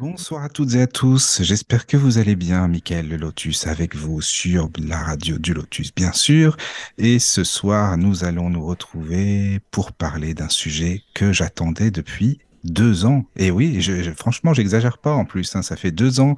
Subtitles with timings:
[0.00, 1.42] Bonsoir à toutes et à tous.
[1.42, 2.66] J'espère que vous allez bien.
[2.68, 6.56] Michael Le Lotus avec vous sur la radio du Lotus, bien sûr.
[6.96, 13.04] Et ce soir, nous allons nous retrouver pour parler d'un sujet que j'attendais depuis deux
[13.04, 13.26] ans.
[13.36, 15.54] Et oui, je, franchement, j'exagère pas en plus.
[15.54, 15.60] hein.
[15.60, 16.36] Ça fait deux ans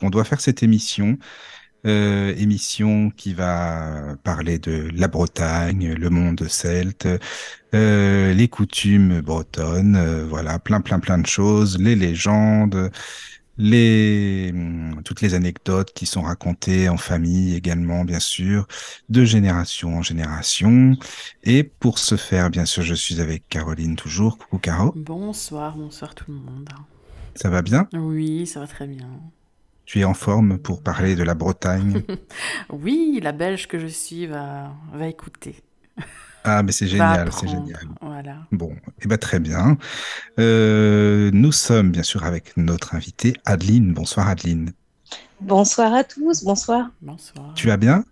[0.00, 1.16] qu'on doit faire cette émission.
[1.86, 7.06] Euh, émission qui va parler de la Bretagne, le monde celte,
[7.74, 12.90] euh, les coutumes bretonnes, euh, voilà, plein, plein, plein de choses, les légendes,
[13.58, 18.66] les, hum, toutes les anecdotes qui sont racontées en famille également, bien sûr,
[19.10, 20.96] de génération en génération.
[21.44, 24.38] Et pour ce faire, bien sûr, je suis avec Caroline toujours.
[24.38, 26.70] Coucou Caro, Bonsoir, bonsoir tout le monde.
[27.34, 27.88] ça va bien?
[27.94, 29.32] Oui, ça va très bien.
[29.86, 32.02] Tu es en forme pour parler de la Bretagne?
[32.70, 35.56] Oui, la Belge que je suis va, va écouter,
[36.42, 37.86] Ah, mais c'est génial, c'est génial.
[38.00, 38.36] Voilà.
[38.52, 39.78] Bon, eh ben très bien.
[40.38, 43.92] Euh, nous sommes bien sûr avec notre invitée Adeline.
[43.94, 44.72] Bonsoir Adeline.
[45.40, 46.90] Bonsoir à tous, bonsoir.
[47.02, 47.52] Bonsoir.
[47.54, 48.04] Tu vas bien?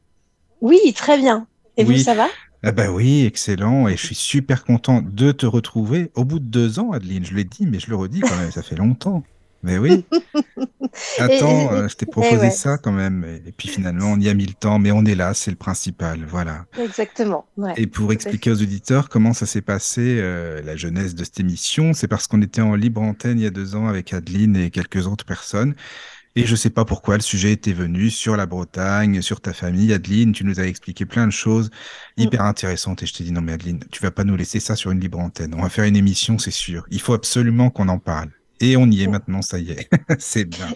[0.61, 1.47] Oui, très bien.
[1.77, 1.97] Et Oui.
[1.97, 2.29] vous, ça va?
[2.63, 3.89] Ah ben oui, excellent.
[3.89, 7.25] Et je suis super content de te retrouver au bout de deux ans, Adeline.
[7.25, 9.25] Je l'ai dit, mais je le redis quand même, ça fait longtemps.
[9.63, 10.05] Mais oui.
[11.19, 12.51] Attends, Et- et- euh, je t'ai proposé ouais.
[12.51, 13.25] ça quand même.
[13.47, 15.57] Et, puis finalement, on y a mis le temps, mais on est là, c'est le
[15.57, 16.25] principal.
[16.27, 16.67] Voilà.
[16.79, 17.47] Exactement.
[17.57, 17.73] Ouais.
[17.77, 21.93] Et pour expliquer aux auditeurs comment ça s'est passé, euh, la jeunesse de cette émission,
[21.93, 24.71] c'est parce qu'on était en libre antenne il y a deux ans avec Adeline et
[24.71, 25.75] quelques autres personnes.
[26.35, 29.93] Et je sais pas pourquoi le sujet était venu sur la Bretagne, sur ta famille.
[29.93, 31.71] Adeline, tu nous as expliqué plein de choses
[32.17, 33.03] hyper intéressantes.
[33.03, 35.01] Et je t'ai dit, non mais Adeline, tu vas pas nous laisser ça sur une
[35.01, 35.55] libre antenne.
[35.55, 36.87] On va faire une émission, c'est sûr.
[36.91, 38.31] Il faut absolument qu'on en parle.
[38.63, 39.91] Et on y est maintenant, ça y est.
[40.19, 40.69] c'est bien.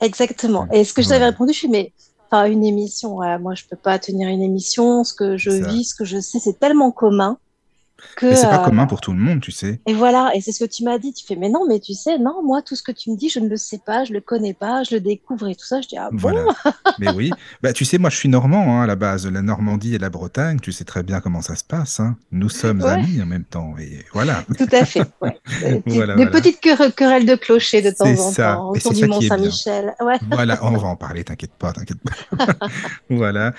[0.00, 0.66] Exactement.
[0.72, 1.92] Et ce que je t'avais répondu, je suis, mais
[2.26, 5.02] enfin, une émission, ouais, moi, je peux pas tenir une émission.
[5.04, 7.38] Ce que je vis, ce que je sais, c'est tellement commun
[8.16, 8.26] que.
[8.26, 9.80] Mais c'est pas euh, commun pour tout le monde, tu sais.
[9.86, 11.12] Et voilà, et c'est ce que tu m'as dit.
[11.12, 13.28] Tu fais, mais non, mais tu sais, non, moi, tout ce que tu me dis,
[13.28, 15.80] je ne le sais pas, je le connais pas, je le découvre et tout ça.
[15.80, 16.18] Je dis, ah bon?
[16.18, 16.44] Voilà.
[16.98, 17.30] Mais oui.
[17.62, 19.26] Bah, tu sais, moi, je suis normand, hein, à la base.
[19.26, 22.16] La Normandie et la Bretagne, tu sais très bien comment ça se passe, hein.
[22.32, 22.90] Nous sommes Ouais.
[22.90, 23.74] amis en même temps.
[23.78, 24.44] Et voilà.
[24.58, 25.02] Tout à fait.
[25.20, 25.38] Ouais.
[25.62, 26.30] Des, Voilà, des voilà.
[26.30, 28.54] petites querelles, de clocher de temps en ça.
[28.54, 29.36] temps autour du ça Mont qui est bien.
[29.38, 29.94] Saint-Michel.
[30.00, 30.18] Ouais.
[30.30, 32.46] Voilà, on va en parler, t'inquiète pas, t'inquiète pas.
[33.10, 33.52] Voilà.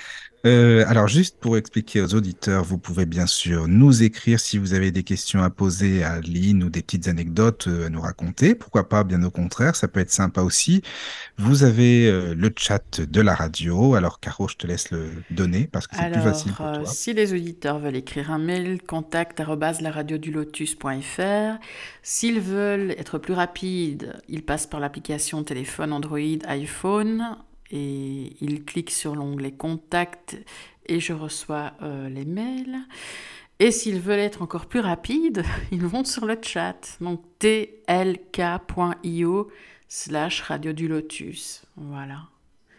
[0.46, 4.76] Euh, alors, juste pour expliquer aux auditeurs, vous pouvez bien sûr nous écrire si vous
[4.76, 8.54] avez des questions à poser à Adeline ou des petites anecdotes euh, à nous raconter.
[8.54, 10.84] Pourquoi pas, bien au contraire, ça peut être sympa aussi.
[11.38, 13.96] Vous avez euh, le chat de la radio.
[13.96, 17.14] Alors, Caro, je te laisse le donner parce que c'est plus facile pour euh, si
[17.14, 21.60] les auditeurs veulent écrire un mail, contact laradiodulotus.fr.
[22.04, 27.36] S'ils veulent être plus rapides, ils passent par l'application téléphone Android, iPhone
[27.76, 30.38] et ils cliquent sur l'onglet Contact
[30.88, 32.78] et je reçois euh, les mails.
[33.60, 38.32] Et s'ils veulent être encore plus rapides, ils vont sur le chat, donc tlk.io
[39.88, 41.64] slash radio du lotus.
[41.78, 42.24] Voilà.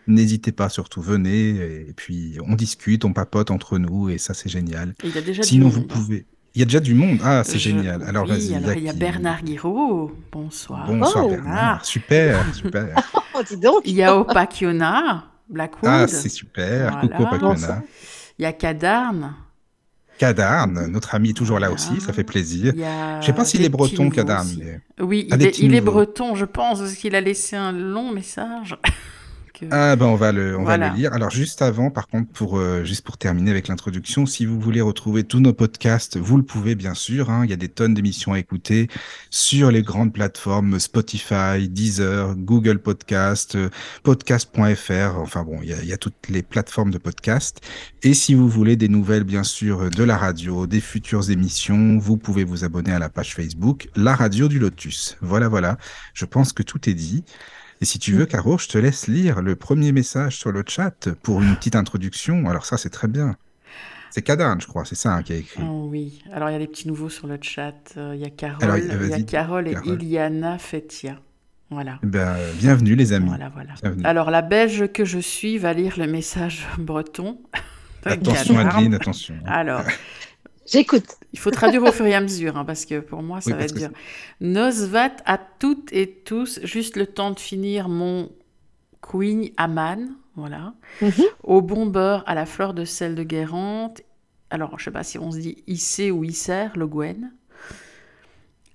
[0.06, 4.48] N'hésitez pas, surtout, venez et puis on discute, on papote entre nous et ça, c'est
[4.48, 4.94] génial.
[5.02, 6.26] Il y a déjà du Sinon, vous pouvez.
[6.56, 7.18] Il y a déjà du monde.
[7.22, 8.02] Ah, c'est Je- génial.
[8.02, 8.54] Alors, oui, vas-y.
[8.54, 10.10] alors il y a qui Bernard Guiraud.
[10.32, 10.86] Bonsoir.
[10.86, 11.28] Bonsoir Oh.
[11.28, 11.84] Bernard.
[11.84, 12.88] Super, super.
[13.34, 13.82] Oh, dis donc.
[13.84, 15.90] Il y a Opakiona, Blackwood.
[15.92, 16.92] Ah, c'est super.
[16.92, 17.08] Voilà.
[17.28, 17.38] Coucou.
[17.38, 17.82] Bonsoir.
[18.38, 19.34] il y a Cadarn.
[20.18, 22.72] Cadarne, notre ami est toujours là aussi, ça fait plaisir.
[23.20, 24.48] Je sais pas s'il est breton, Cadarne.
[24.58, 27.72] mais- Oui, Ah, il, est, il est breton, je pense, parce qu'il a laissé un
[27.72, 28.78] long message.
[29.70, 30.88] Ah ben on va le on Voilà.
[30.88, 31.12] va le lire.
[31.12, 34.80] Alors juste avant, par contre, pour euh, juste pour terminer avec l'introduction, si vous voulez
[34.80, 37.30] retrouver tous nos podcasts, vous le pouvez bien sûr.
[37.30, 37.42] hein.
[37.44, 38.88] Il y a des tonnes d'émissions à écouter
[39.30, 43.70] sur les grandes plateformes Spotify, Deezer, Google Podcast, euh,
[44.02, 45.18] podcast.fr.
[45.18, 47.60] Enfin bon, il y a, il y a toutes les plateformes de podcast.
[48.02, 52.16] Et si vous voulez des nouvelles, bien sûr, de la radio, des futures émissions, vous
[52.16, 55.16] pouvez vous abonner à la page Facebook, La Radio du Lotus.
[55.20, 55.76] Voilà, voilà.
[56.14, 57.24] Je pense que tout est dit.
[57.80, 61.08] Et si tu veux, Caro, je te laisse lire le premier message sur le chat
[61.22, 62.48] pour une petite introduction.
[62.48, 63.36] Alors ça, c'est très bien.
[64.10, 65.62] C'est Cadarne, je crois, c'est ça hein, qui a écrit.
[65.62, 67.74] Oh oui, alors il y a des petits nouveaux sur le chat.
[67.98, 70.02] Euh, Il y a Carole, Alors, y a Carole et Carole.
[70.02, 71.20] Iliana Fetia.
[71.68, 71.98] Voilà.
[72.02, 73.28] Eh Ben, bienvenue les amis.
[73.28, 73.74] Voilà, voilà.
[74.04, 77.38] Alors, la belge que je suis va lire le message breton.
[78.04, 78.56] Attention.
[78.56, 79.34] Adeline, attention.
[79.44, 79.82] Alors,
[80.66, 81.06] J'écoute.
[81.32, 83.56] Il faut traduire au fur et à mesure, hein, parce que pour moi, ça Oui,
[83.58, 83.90] va être dur.
[84.40, 88.30] Nosvat à toutes et tous, juste le temps de finir mon
[89.00, 90.74] Queen Aman, voilà.
[91.00, 91.12] Mhm.
[91.44, 94.02] Au bon beurre, à la fleur de sel de Guérante.
[94.50, 97.32] Alors, je sais pas si on se dit Issé ou Isser, le Gwen.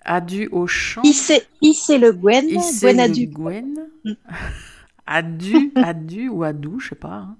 [0.03, 1.01] Adu au champ.
[1.03, 3.87] Issé, Issé le Gwen, Issé Gwen a le Gwen.
[4.03, 4.11] Mm.
[5.05, 7.13] Adu, Adu ou Adou, je sais pas.
[7.27, 7.37] hein.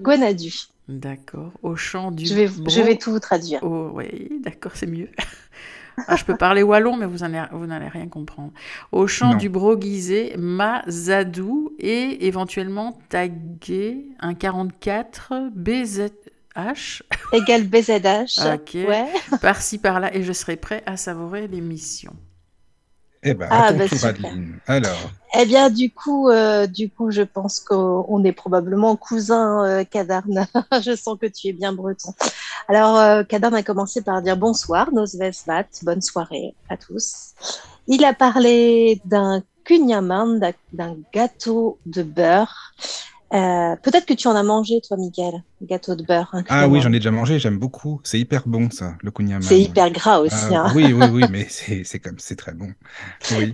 [0.00, 0.52] Gwen a du.
[0.88, 1.52] D'accord.
[1.62, 3.60] Au champ du Je vais, bro- je vais tout vous traduire.
[3.62, 5.08] Oh, oui, d'accord, c'est mieux.
[6.06, 8.52] Ah, je peux parler wallon, mais vous n'allez vous rien comprendre.
[8.92, 9.36] Au champ Non.
[9.36, 17.02] du broguisé, ma zadou et éventuellement tagué un 44 BZH
[17.32, 18.38] Égal BZH.
[18.54, 18.74] Ok.
[18.74, 19.06] Ouais.
[19.42, 22.14] par-ci par-là et je serai prêt à savourer l'émission.
[23.22, 23.98] Eh ben, Ah, bah, tour.
[24.66, 29.64] Alors, Eh bien, du coup, euh, du coup, je pense qu'on on est probablement cousins,
[29.64, 30.46] euh, Kadarn.
[30.84, 32.12] je sens que tu es bien breton.
[32.68, 37.32] Alors, euh, Kadarn a commencé par dire bonsoir, nos Vesvat, bonne soirée à tous.
[37.88, 40.40] Il a parlé d'un kunyaman,
[40.72, 42.72] d'un gâteau de beurre.
[43.34, 46.30] Euh, Peut-être que tu en as mangé, toi, Miguel, gâteau de beurre.
[46.32, 48.00] un ah oui, j'en ai déjà mangé, j'aime beaucoup.
[48.02, 49.42] C'est hyper bon, ça, le kunyaman.
[49.42, 50.34] C'est hyper gras aussi.
[50.54, 50.72] Ah, hein.
[50.74, 52.72] oui, oui, oui, mais c'est comme, c'est très bon.
[53.32, 53.52] Oui.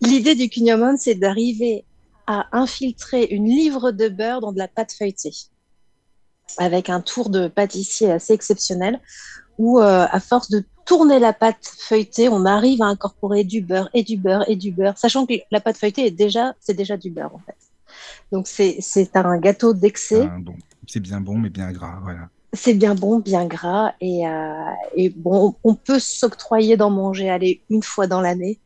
[0.00, 1.84] L'idée du kunyaman, c'est d'arriver
[2.26, 5.34] à infiltrer une livre de beurre dans de la pâte feuilletée,
[6.58, 9.00] avec un tour de pâtissier assez exceptionnel,
[9.58, 13.88] où euh, à force de tourner la pâte feuilletée, on arrive à incorporer du beurre
[13.94, 16.96] et du beurre et du beurre, sachant que la pâte feuilletée est déjà, c'est déjà
[16.96, 17.56] du beurre en fait.
[18.34, 20.28] Donc c'est un gâteau d'excès.
[20.28, 20.56] Ah, bon.
[20.88, 22.28] C'est bien bon, mais bien gras, voilà.
[22.52, 27.62] C'est bien bon, bien gras, et, euh, et bon, on peut s'octroyer d'en manger, aller
[27.70, 28.58] une fois dans l'année,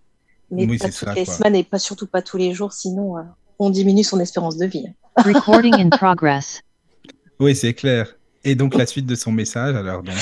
[0.50, 1.34] mais Oui, pas c'est toutes ça, les quoi.
[1.34, 3.22] semaines et pas surtout pas tous les jours, sinon euh,
[3.58, 4.86] on diminue son espérance de vie.
[5.16, 6.62] Recording in progress.
[7.40, 8.16] Oui, c'est clair.
[8.42, 10.14] Et donc, la suite de son message, alors, donc,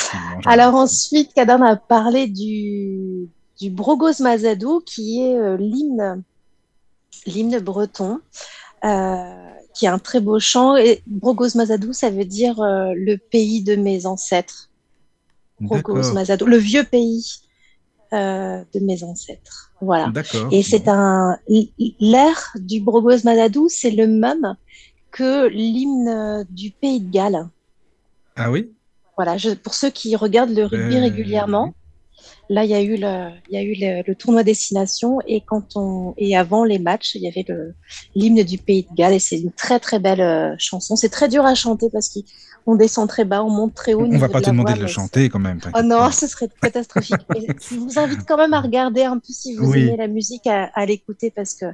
[0.45, 3.27] Alors ensuite, Kadan a parlé du,
[3.59, 6.21] du Brogos Mazadou, qui est euh, l'hymne,
[7.61, 8.21] breton,
[8.83, 10.77] qui est un très beau chant.
[10.77, 14.71] Et Brogos Mazadou, ça veut dire euh, le pays de mes ancêtres.
[15.61, 16.13] Brogos.
[16.13, 17.25] Mazadou, le vieux pays
[18.13, 19.73] euh, de mes ancêtres.
[19.81, 20.09] Voilà.
[20.09, 20.49] D'accord.
[20.51, 21.39] Et c'est un
[22.01, 24.57] l'air du Brogos Mazadou, c'est le même
[25.11, 27.49] que l'hymne du pays de Galles.
[28.37, 28.71] Ah oui?
[29.17, 31.75] Voilà, je, pour ceux qui regardent le rugby Euh, régulièrement,
[32.49, 35.41] là il y a eu le, il y a eu le, le tournoi destination et
[35.41, 37.45] quand on et avant les matchs, il y avait
[38.15, 40.97] l'hymne du pays de Galles et c'est une très très belle euh, chanson.
[40.97, 44.01] C'est très dur à chanter parce qu'on descend très bas, on monte très haut.
[44.01, 45.61] au On niveau va pas de te demander voix, de le chanter quand même.
[45.77, 47.17] Oh non, ce serait catastrophique.
[47.37, 49.83] Et je vous invite quand même à regarder un peu si vous Oui.
[49.83, 51.67] aimez la musique, à, à l'écouter parce que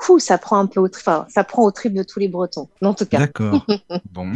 [0.00, 2.68] fou, ça prend un peu au, enfin, ça prend au trip de tous les Bretons.
[2.82, 3.18] En tout cas.
[3.18, 3.66] D'accord.
[4.12, 4.32] Bon.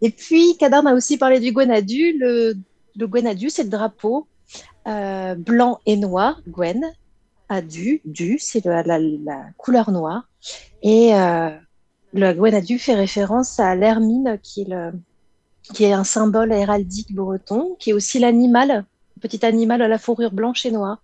[0.00, 2.18] Et puis, Kadarn a aussi parlé du Gwenadu.
[2.18, 2.54] Le,
[2.96, 3.08] le
[3.48, 4.26] c'est le drapeau
[4.88, 6.40] euh, blanc et noir.
[6.48, 6.82] Gwen,
[7.48, 10.28] Adu, du, c'est la, la couleur noire.
[10.82, 11.50] Et euh,
[12.12, 14.92] le Gwenadu fait référence à l'hermine, qui le,
[15.74, 18.86] qui est un symbole héraldique breton, qui est aussi l'animal,
[19.20, 21.02] petit animal à la fourrure blanche et noire.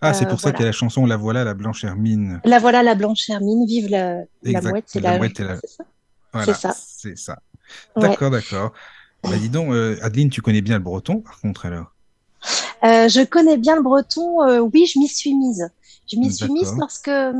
[0.00, 0.58] Ah, c'est Euh, pour ça voilà.
[0.58, 2.42] qu'il y a la chanson La voilà, la blanche hermine.
[2.44, 5.60] La voilà, la blanche hermine, vive la, la mouette et la la, mouette et la-
[5.60, 5.84] c'est ça?
[6.32, 7.40] Voilà, c'est ça.
[7.98, 8.72] D'accord, d'accord.
[9.24, 11.91] Bah, dis donc, euh, Adeline, tu connais bien le breton, par contre, alors?
[12.84, 14.42] Euh, je connais bien le breton.
[14.42, 15.68] euh, oui, je m'y suis mise.
[16.10, 17.32] Je m'y suis mise parce que,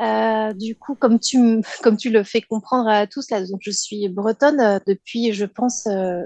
[0.00, 1.38] euh, du coup, comme tu,
[1.82, 5.44] comme tu le fais comprendre à tous, là, donc je suis bretonne euh, depuis, je
[5.44, 6.22] pense, euh,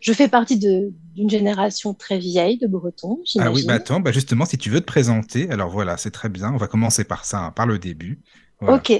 [0.00, 4.44] je fais partie d'une génération très vieille de Bretons, Ah oui, bah attends, bah justement,
[4.44, 6.52] si tu veux te présenter, alors voilà, c'est très bien.
[6.52, 8.22] On va commencer par ça, hein, par le début.
[8.60, 8.76] Voilà.
[8.76, 8.92] Ok,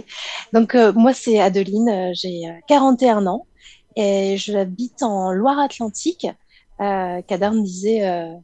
[0.53, 3.47] donc euh, moi c'est Adeline, j'ai euh, 41 ans
[3.97, 6.27] et j'habite en Loire-Atlantique.
[6.81, 8.41] Euh, Kadarn disait euh, B-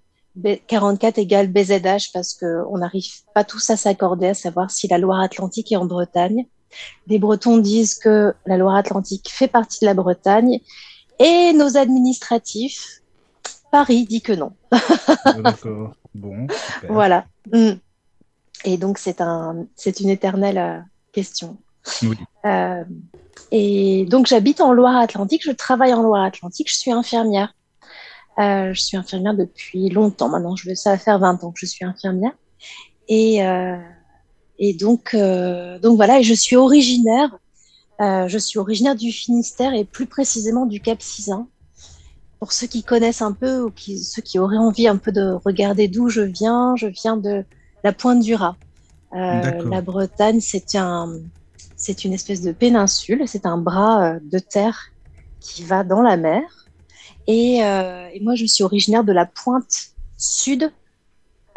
[0.66, 5.72] 44 égale BZH parce qu'on n'arrive pas tous à s'accorder à savoir si la Loire-Atlantique
[5.72, 6.46] est en Bretagne.
[7.06, 10.60] Les Bretons disent que la Loire-Atlantique fait partie de la Bretagne
[11.18, 13.02] et nos administratifs,
[13.70, 14.52] Paris dit que non.
[14.72, 14.76] Oh,
[15.42, 15.94] D'accord.
[16.14, 16.92] Bon, super.
[16.92, 17.26] Voilà.
[17.52, 17.72] Mm.
[18.64, 20.80] Et donc c'est un, c'est une éternelle euh,
[21.12, 21.56] question.
[22.02, 22.16] Oui.
[22.44, 22.84] Euh,
[23.50, 27.54] et donc j'habite en Loire-Atlantique, je travaille en Loire-Atlantique, je suis infirmière.
[28.38, 31.66] Euh, je suis infirmière depuis longtemps maintenant, je vais ça faire 20 ans que je
[31.66, 32.32] suis infirmière.
[33.08, 33.76] Et, euh,
[34.58, 37.38] et donc, euh, donc voilà, et je suis originaire,
[38.00, 41.46] euh, je suis originaire du Finistère et plus précisément du Cap Sizun.
[42.38, 45.38] Pour ceux qui connaissent un peu ou qui, ceux qui auraient envie un peu de
[45.44, 47.44] regarder d'où je viens, je viens de
[47.82, 48.56] la Pointe du Raz.
[49.14, 51.14] Euh, la Bretagne, c'est un,
[51.76, 54.90] c'est une espèce de péninsule, c'est un bras euh, de terre
[55.40, 56.65] qui va dans la mer.
[57.26, 60.72] Et, euh, et moi, je suis originaire de la pointe sud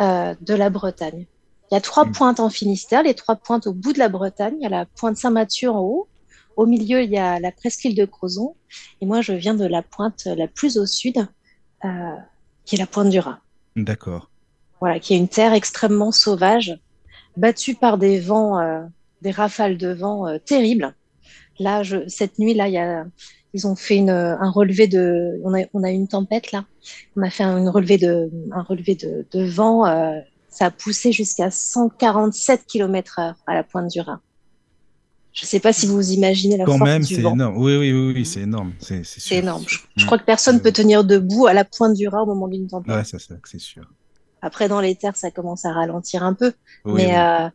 [0.02, 1.26] euh, de la Bretagne.
[1.72, 2.12] Il y a trois Mm.
[2.14, 4.56] pointes en Finistère, les trois pointes au bout de la Bretagne.
[4.60, 6.08] Il y a la pointe Saint-Mathieu en haut.
[6.56, 8.56] Au milieu, il y a la presqu'île de Crozon.
[9.02, 11.18] Et moi, je viens de la pointe la plus au sud,
[11.86, 11.88] euh,
[12.66, 13.40] qui est la pointe du Rhin.
[13.76, 14.30] D'accord.
[14.80, 16.78] Voilà, qui est une terre extrêmement sauvage,
[17.38, 18.82] battue par des vents, euh,
[19.22, 20.96] des rafales de vent euh, terribles.
[21.60, 23.06] Là, je, cette nuit, là, il y a,
[23.54, 26.66] ils ont fait une, un relevé de, on a, on a eu une tempête là.
[27.16, 29.86] On a fait un, une relevé de, un relevé de, de vent.
[29.88, 34.20] euh, ça a poussé jusqu'à 147 km heure à la pointe du Rhin.
[35.32, 37.58] Je ne sais pas si vous vous imaginez la Quand force même, du c'est énorme.
[37.58, 38.74] Oui, oui, oui, oui, c'est énorme.
[38.82, 39.04] C'est
[39.36, 39.64] énorme.
[39.68, 40.06] Je, je Mm.
[40.08, 42.68] crois que personne Euh, peut tenir debout à la pointe du Rhin au moment d'une
[42.68, 42.96] tempête.
[42.96, 43.04] Ouais,
[43.46, 43.84] c'est sûr.
[44.42, 46.54] Après, dans les terres, ça commence à ralentir un peu.
[46.86, 47.14] Oui, mais oui.
[47.16, 47.50] euh,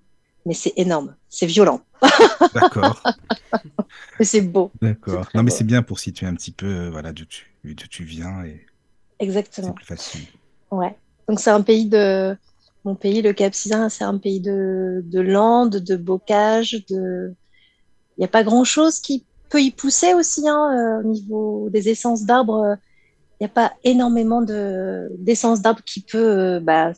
[0.46, 1.80] mais c'est énorme, c'est violent,
[2.54, 3.02] D'accord,
[4.18, 4.70] mais c'est beau.
[4.80, 5.28] d'accord.
[5.34, 8.04] Non, mais c'est bien pour situer un petit peu, euh, voilà, d'où tu, d'où tu
[8.04, 8.66] viens et
[9.18, 9.72] c'est Exactement.
[9.72, 10.26] plus facile.
[10.70, 10.96] Ouais.
[11.28, 12.36] Donc c'est un pays de
[12.84, 17.34] mon pays, le Cap Sizun, c'est un pays de de landes, de bocage, de.
[18.16, 21.88] Il n'y a pas grand-chose qui peut y pousser aussi hein, euh, au niveau des
[21.88, 22.76] essences d'arbres.
[23.40, 26.18] Il n'y a pas énormément de d'essences d'arbres qui peut,
[26.56, 26.92] euh, bah,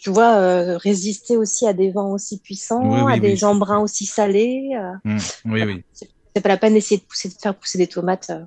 [0.00, 3.36] tu vois, euh, résister aussi à des vents aussi puissants, Oui, oui, à oui, des
[3.36, 4.70] c'est embruns aussi salés.
[4.74, 4.92] euh.
[5.04, 5.18] Mm.
[5.46, 5.84] Oui, oui,
[6.34, 8.40] C'est pas la peine d'essayer de pousser, de faire pousser des tomates euh,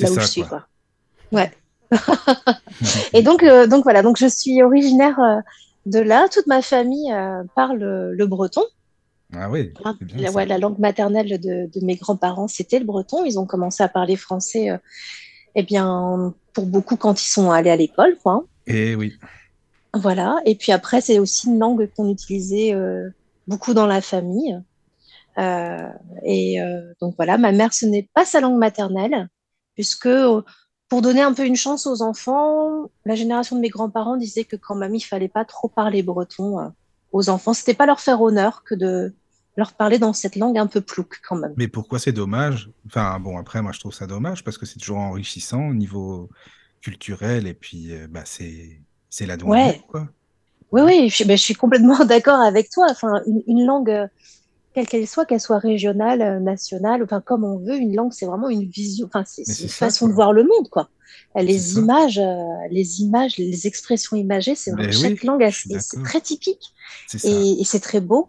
[0.00, 0.66] là où ça, je suis, quoi.
[1.30, 1.40] quoi.
[1.40, 1.52] Ouais.
[3.12, 5.40] Et donc, euh, donc voilà, donc je suis originaire euh,
[5.86, 6.26] de là.
[6.32, 8.62] Toute ma famille euh, parle le breton.
[9.34, 12.86] Ah oui, c'est bien La, ouais, la langue maternelle de, de mes grands-parents, c'était le
[12.86, 13.24] breton.
[13.26, 14.78] Ils ont commencé à parler français, euh,
[15.54, 18.44] eh bien, pour beaucoup quand ils sont allés à l'école, quoi.
[18.66, 19.14] Et oui,
[19.94, 20.40] Voilà.
[20.44, 23.08] Et puis après, c'est aussi une langue qu'on utilisait euh,
[23.46, 24.60] beaucoup dans la famille.
[25.38, 25.88] Euh,
[26.24, 29.28] et euh, donc voilà, ma mère, ce n'est pas sa langue maternelle,
[29.74, 30.08] puisque
[30.88, 34.56] pour donner un peu une chance aux enfants, la génération de mes grands-parents disait que
[34.56, 36.72] quand même il fallait pas trop parler breton
[37.12, 37.54] aux enfants.
[37.54, 39.14] C'était pas leur faire honneur que de
[39.56, 41.52] leur parler dans cette langue un peu plouque quand même.
[41.56, 42.70] mais pourquoi c'est dommage?
[42.86, 46.30] Enfin, bon, après, moi, je trouve ça dommage parce que c'est toujours enrichissant au niveau
[46.80, 49.82] culturel et puis, bah, c'est, c'est la douane, Ouais.
[49.88, 50.08] quoi.
[50.72, 52.86] Oui, oui, je, ben, je suis complètement d'accord avec toi.
[52.90, 54.06] Enfin, une, une langue, euh,
[54.74, 58.26] quelle qu'elle soit, qu'elle soit régionale, euh, nationale, enfin comme on veut, une langue, c'est
[58.26, 60.08] vraiment une vision, enfin c'est une ça, façon quoi.
[60.10, 60.88] de voir le monde, quoi.
[61.34, 62.34] Les images, euh,
[62.70, 66.72] les images, les expressions imagées, c'est Mais vraiment oui, chaque langue, c'est très typique
[67.24, 68.28] et, et c'est très beau.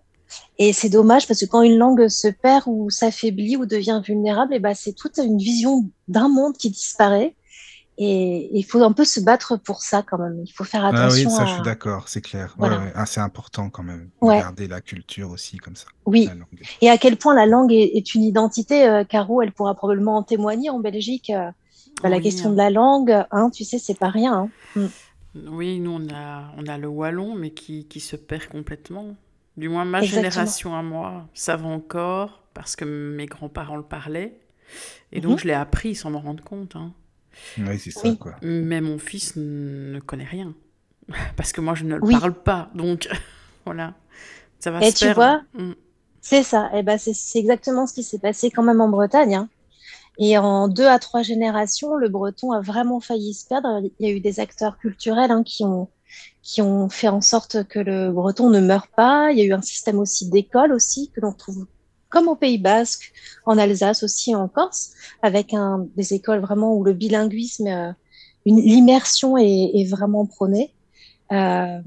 [0.59, 4.53] Et c'est dommage parce que quand une langue se perd ou s'affaiblit ou devient vulnérable,
[4.53, 7.35] et ben c'est toute une vision d'un monde qui disparaît.
[7.99, 10.41] Et il faut un peu se battre pour ça quand même.
[10.45, 11.45] Il faut faire Ah oui, attention ça, à.
[11.45, 12.57] je suis d'accord, c'est clair.
[12.57, 12.79] Voilà.
[12.83, 12.91] ouais.
[12.95, 14.37] Ah, c'est important quand même de Ouais.
[14.37, 16.27] garder la culture aussi comme ça, Oui.
[16.81, 20.17] Et à quel point la langue est, est une identité, euh, Caro, elle pourra probablement
[20.17, 21.29] en témoigner en Belgique.
[21.29, 21.51] euh,
[22.01, 22.51] bah, la Oui, question hein.
[22.51, 24.33] de la langue, hein, tu sais, c'est pas rien.
[24.75, 24.89] hein.
[25.35, 29.15] Oui, nous, on a, on a le wallon, mais qui, qui se perd complètement.
[29.57, 30.21] Du moins, ma Exactement.
[30.21, 34.39] génération à moi, ça va encore, parce que mes grands-parents le parlaient.
[35.11, 35.21] Et Mhm.
[35.21, 36.75] donc, je l'ai appris sans m'en rendre compte.
[36.75, 36.93] hein.
[37.57, 38.19] Oui, c'est ça, Oui.
[38.19, 38.35] quoi.
[38.41, 40.53] Mais mon fils ne connaît rien.
[41.37, 42.19] Parce que moi, je ne le Oui.
[42.19, 42.71] parle pas.
[42.75, 43.09] Donc,
[43.65, 43.95] voilà.
[44.59, 45.11] Ça va Et se tu perdre.
[45.11, 45.73] vois, Mm.
[46.21, 46.71] C'est ça.
[46.75, 49.35] Et ben, c'est c'est exactement ce qui s'est passé quand même en Bretagne.
[49.35, 49.49] hein.
[50.19, 53.81] Et en deux à trois générations, le breton a vraiment failli se perdre.
[53.99, 55.91] Il y a eu des acteurs culturels hein, qui ont
[56.43, 59.31] qui ont fait en sorte que le breton ne meure pas.
[59.31, 61.67] Il y a eu un système aussi d'école aussi que l'on trouve
[62.09, 63.13] comme au Pays Basque,
[63.45, 67.91] en Alsace aussi en Corse, avec un, des écoles vraiment où le bilinguisme, euh,
[68.45, 70.73] l'immersion est, est vraiment prônée.
[71.31, 71.79] Euh,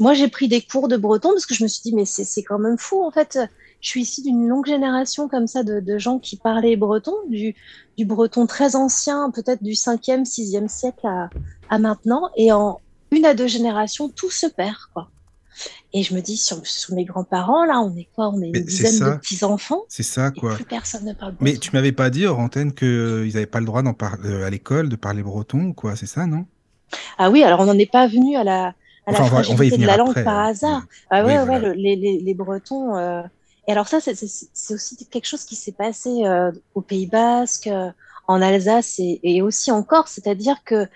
[0.00, 2.42] moi, j'ai pris des cours de breton parce que je me suis dit, mais c'est
[2.42, 3.38] quand même fou en fait.
[3.80, 7.54] Je suis issue d'une longue génération comme ça de, de gens qui parlaient breton, du,
[7.96, 11.30] du breton très ancien, peut-être du 5e, 6e siècle à,
[11.68, 12.30] à maintenant.
[12.36, 15.10] Et en une à deux générations, tout se perd, quoi.
[15.92, 18.28] Et je me dis, sur, sur mes grands-parents, là, on est quoi?
[18.28, 19.16] On est Mais une dizaine de ça.
[19.18, 20.54] petits-enfants C'est ça, et quoi.
[20.54, 23.66] plus personne ne parle Mais tu m'avais pas dit hors antenne qu'ils n'avaient pas le
[23.66, 26.46] droit parler à l'école de parler breton quoi, c'est ça, non?
[27.18, 28.66] Ah oui, alors on n'en est pas venu à la,
[29.06, 30.24] à la Enfin, on va, on va y fragilité de venir la langue après.
[30.24, 30.46] par hein.
[30.48, 30.80] hasard.
[30.80, 31.68] Mais- Ah Oui, ouais, voilà.
[31.68, 32.96] le- les, les, les Bretons.
[32.96, 33.22] euh,
[33.66, 37.90] Et alors ça, c'est aussi quelque chose qui s'est passé euh, au Pays Basque, euh,
[38.26, 40.12] en Alsace et, et aussi en Corse.
[40.12, 40.86] C'est-à-dire que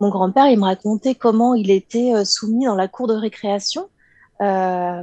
[0.00, 3.88] mon grand-père, il me racontait comment il était euh, soumis dans la cour de récréation
[4.40, 5.02] euh,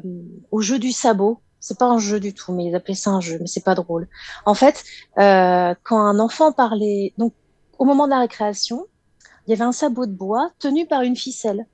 [0.51, 1.39] au jeu du sabot.
[1.61, 3.75] C'est pas un jeu du tout, mais ils appelaient ça un jeu, mais c'est pas
[3.75, 4.07] drôle.
[4.45, 4.83] En fait,
[5.17, 7.33] euh, quand un enfant parlait, donc
[7.77, 8.85] au moment de la récréation,
[9.45, 11.65] il y avait un sabot de bois tenu par une ficelle.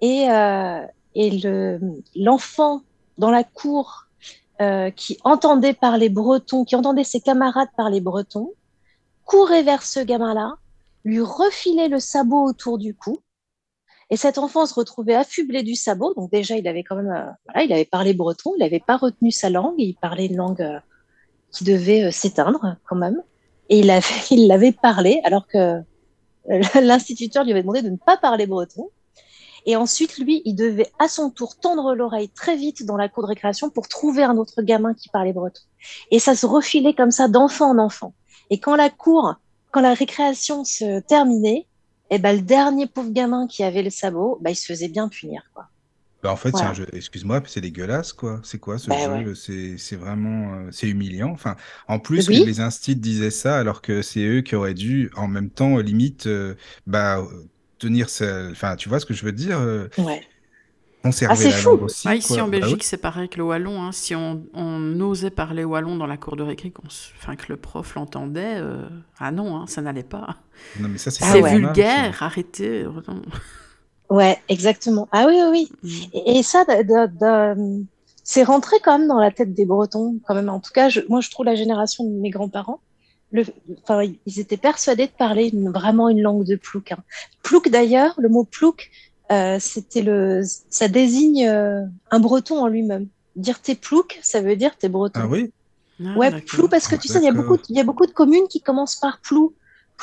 [0.00, 1.80] Et, euh, et le,
[2.14, 2.82] l'enfant
[3.18, 4.06] dans la cour
[4.60, 8.52] euh, qui entendait parler breton, qui entendait ses camarades parler breton,
[9.24, 10.54] courait vers ce gamin-là,
[11.04, 13.18] lui refilait le sabot autour du cou.
[14.10, 16.14] Et cet enfant se retrouvait affublé du sabot.
[16.14, 18.96] Donc déjà, il avait quand même, euh, voilà, il avait parlé breton, il n'avait pas
[18.96, 20.78] retenu sa langue, il parlait une langue euh,
[21.50, 23.20] qui devait euh, s'éteindre quand même.
[23.68, 25.80] Et il avait, il l'avait parlé alors que
[26.80, 28.90] l'instituteur lui avait demandé de ne pas parler breton.
[29.68, 33.24] Et ensuite, lui, il devait à son tour tendre l'oreille très vite dans la cour
[33.24, 35.60] de récréation pour trouver un autre gamin qui parlait breton.
[36.12, 38.14] Et ça se refilait comme ça d'enfant en enfant.
[38.50, 39.34] Et quand la cour,
[39.72, 41.66] quand la récréation se terminait,
[42.10, 45.08] eh ben, le dernier pauvre gamin qui avait le sabot, bah, il se faisait bien
[45.08, 45.42] punir.
[45.54, 45.68] Quoi.
[46.22, 48.40] Bah, en fait, c'est un jeu, excuse-moi, c'est dégueulasse, quoi.
[48.42, 49.34] C'est quoi ce Bah, jeu?
[49.34, 51.30] C'est, c'est vraiment, euh, c'est humiliant.
[51.30, 51.56] Enfin,
[51.88, 52.44] en plus, Oui.
[52.44, 56.26] les, instits disaient ça alors que c'est eux qui auraient dû, en même temps, limite,
[56.26, 56.54] euh,
[56.86, 57.22] bah,
[57.78, 58.06] tenir
[58.50, 59.58] enfin, tu vois ce que je veux dire?
[59.60, 60.26] euh, Ouais.
[61.06, 61.70] Conserver Ah, c'est la fou.
[61.70, 62.42] langue aussi, Ah, ici quoi.
[62.42, 62.60] en Bah oui.
[62.60, 63.82] Belgique, c'est pareil que le wallon.
[63.82, 63.92] hein.
[63.92, 66.72] Si on, on osait parler wallon dans la cour de récré,
[67.18, 68.82] enfin, que le prof l'entendait, euh,
[69.18, 70.36] ah non, hein, ça n'allait pas.
[70.80, 71.56] Non, mais ça, c'est Ah ouais.
[71.58, 72.84] vulgaire, arrêtez.
[72.84, 73.22] non.
[74.08, 75.08] Ouais, exactement.
[75.12, 75.88] Ah oui, oui, oui.
[76.12, 76.16] Mm.
[76.16, 76.64] Et, et ça,
[78.22, 80.48] c'est rentré quand même dans la tête des Bretons, quand même.
[80.48, 82.80] En tout cas, je- moi, je trouve la génération de mes grands-parents,
[83.82, 86.92] enfin, ils étaient persuadés de parler une- vraiment une langue de plouc.
[86.92, 86.98] Hein.
[87.42, 88.90] Plouc, d'ailleurs, le mot plouc,
[89.32, 93.08] euh, c'était le, ça désigne euh, un Breton en lui-même.
[93.34, 95.20] Dire t'es plouc, ça veut dire t'es Breton.
[95.22, 95.52] Ah oui?
[96.04, 96.30] Ah, Ouais.
[96.42, 98.06] Plou, parce que Ah, tu sais, il y a beaucoup, de- il y a beaucoup
[98.06, 99.54] de communes qui commencent par Plou.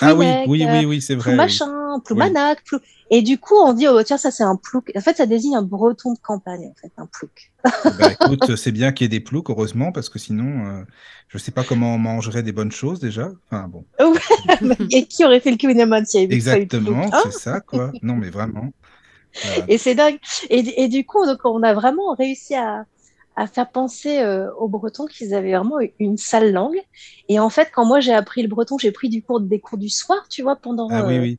[0.01, 1.31] Ah oui, oui, oui, oui, c'est vrai.
[1.31, 2.19] Plou machin, Plou Oui.
[2.19, 2.79] manac, Plou.
[3.11, 4.91] Et du coup, on dit, oh, tiens, ça, c'est un plouc.
[4.95, 7.51] En fait, ça désigne un breton de campagne, en fait, un plouc.
[7.99, 10.83] Bah, écoute, c'est bien qu'il y ait des ploucs, heureusement, parce que sinon, euh,
[11.27, 13.29] je sais pas comment on mangerait des bonnes choses déjà.
[13.51, 13.85] Enfin bon.
[14.91, 17.91] Et qui aurait fait le Kouign-Amann s'il y avait Exactement, hein c'est ça, quoi.
[18.01, 18.71] Non, mais vraiment.
[19.67, 20.17] Et c'est dingue.
[20.49, 22.85] Et, et du coup, donc, on a vraiment réussi à,
[23.35, 26.79] à faire penser euh, aux Bretons qu'ils avaient vraiment une sale langue.
[27.29, 29.77] Et en fait, quand moi j'ai appris le breton, j'ai pris du cours, des cours
[29.77, 31.37] du soir, tu vois, pendant, Ah oui, euh, oui.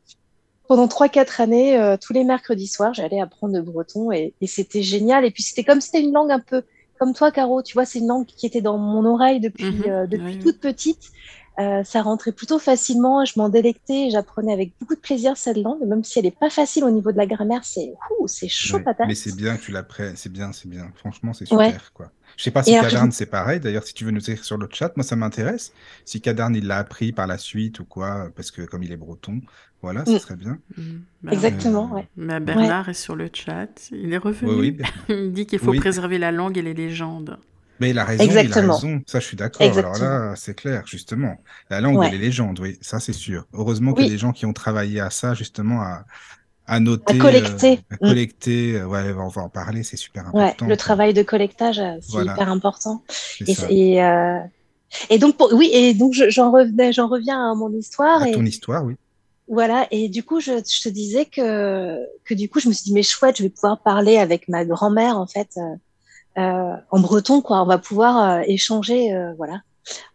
[0.68, 4.82] pendant 3-4 années, euh, tous les mercredis soirs, j'allais apprendre le breton et, et c'était
[4.82, 5.24] génial.
[5.24, 6.62] Et puis c'était comme si c'était une langue un peu
[6.98, 9.90] comme toi, Caro, tu vois, c'est une langue qui était dans mon oreille depuis, Mhm.
[9.90, 10.38] euh, depuis oui.
[10.38, 11.02] toute petite.
[11.60, 15.86] Euh, ça rentrait plutôt facilement, je m'en délectais, j'apprenais avec beaucoup de plaisir cette langue,
[15.86, 18.78] même si elle n'est pas facile au niveau de la grammaire, c'est ouh, c'est chaud
[18.78, 18.82] Ouais.
[18.82, 19.06] patate.
[19.06, 20.90] Mais c'est bien que tu l'apprennes, c'est bien, c'est bien.
[20.96, 21.74] Franchement, c'est super, Ouais.
[21.94, 22.10] quoi.
[22.36, 23.60] Je sais pas si Cadarn, c'est pareil.
[23.60, 25.72] D'ailleurs, si tu veux nous écrire sur le chat, moi, ça m'intéresse.
[26.04, 28.96] Si Cadarn, il l'a appris par la suite ou quoi, parce que comme il est
[28.96, 29.40] breton,
[29.80, 30.18] voilà, ce Mm.
[30.18, 30.58] serait bien.
[30.76, 30.82] Mm.
[31.22, 32.08] Ben, Exactement, Euh, ouais.
[32.16, 33.68] Mais Bernard est sur le chat.
[33.92, 34.50] Il est revenu.
[34.50, 34.84] Oui, oui.
[35.08, 35.78] Il dit qu'il faut Oui.
[35.78, 37.38] préserver la langue et les légendes.
[37.84, 38.74] Mais il a raison, il a Exactement.
[38.74, 39.02] raison.
[39.06, 39.76] Ça, je suis d'accord.
[39.76, 41.36] Alors là, c'est clair, justement.
[41.68, 42.08] La langue Ouais.
[42.08, 43.46] et les légendes, oui, ça, c'est sûr.
[43.52, 44.12] Heureusement qu'il y a Oui.
[44.12, 46.04] des gens qui ont travaillé à ça, justement, à,
[46.66, 47.72] à noter, collecter.
[47.72, 48.08] euh, à Mm.
[48.08, 48.76] collecter.
[48.80, 50.64] euh, Ouais, on va en parler, c'est super Ouais, important.
[50.64, 50.76] le quoi.
[50.78, 52.32] travail de collectage, euh, c'est Voilà.
[52.32, 53.02] hyper important.
[53.46, 54.38] Et, et, euh,
[55.10, 58.22] et donc, pour, oui, et donc je- j'en revenais, j'en reviens à mon histoire.
[58.22, 58.94] À et, ton histoire, oui.
[59.46, 62.84] Voilà, et du coup, je, je te disais que, que du coup, je me suis
[62.84, 65.74] dit, mais chouette, je vais pouvoir parler avec ma grand-mère, en fait, euh,
[66.36, 67.62] en breton, quoi.
[67.62, 69.62] On va pouvoir euh, échanger, euh, voilà,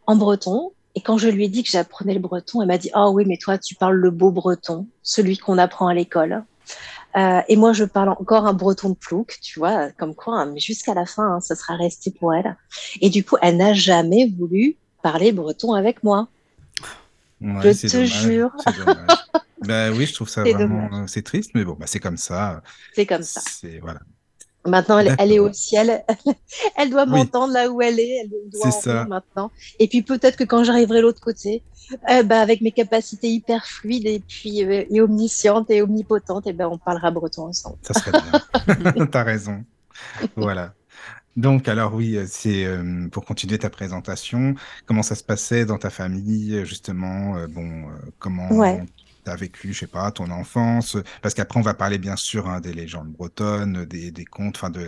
[0.06, 0.72] en breton.
[0.96, 3.24] Et quand je lui ai dit que j'apprenais le breton, elle m'a dit, oh oui,
[3.26, 6.44] mais toi, tu parles le beau breton, celui qu'on apprend à l'école.
[7.16, 10.52] Euh, et moi, je parle encore un breton de plouc, tu vois, comme quoi, hein,
[10.54, 12.56] mais jusqu'à la fin, hein, ça sera resté pour elle.
[13.02, 16.28] Et du coup, elle n'a jamais voulu parler breton avec moi.
[17.42, 18.52] Ouais, Je te dommage, jure.
[19.62, 22.62] Ben oui, je trouve ça vraiment, euh, c'est triste, mais bon, bah, c'est comme ça.
[22.94, 23.42] C'est comme ça.
[23.46, 24.00] C'est voilà.
[24.66, 26.04] Maintenant, elle, elle est au ciel.
[26.76, 27.12] Elle doit Oui.
[27.12, 28.18] m'entendre là où elle est.
[28.24, 29.06] Elle doit ça.
[29.06, 29.52] maintenant.
[29.80, 31.64] Et puis peut-être que quand j'arriverai de l'autre côté,
[32.10, 36.54] euh, bah, avec mes capacités hyper fluides et puis euh, et omniscientes et omnipotentes, et
[36.54, 37.78] ben on parlera breton ensemble.
[37.84, 39.06] Ça serait bien.
[39.12, 39.64] T'as raison.
[40.36, 40.74] Voilà.
[41.38, 45.90] Donc, alors oui, c'est euh, pour continuer ta présentation, comment ça se passait dans ta
[45.90, 48.84] famille, justement, euh, bon, euh, comment Ouais.
[49.36, 52.60] Tu vécu, je sais pas, ton enfance, parce qu'après on va parler bien sûr hein,
[52.60, 54.86] des légendes bretonnes, des, des contes, enfin de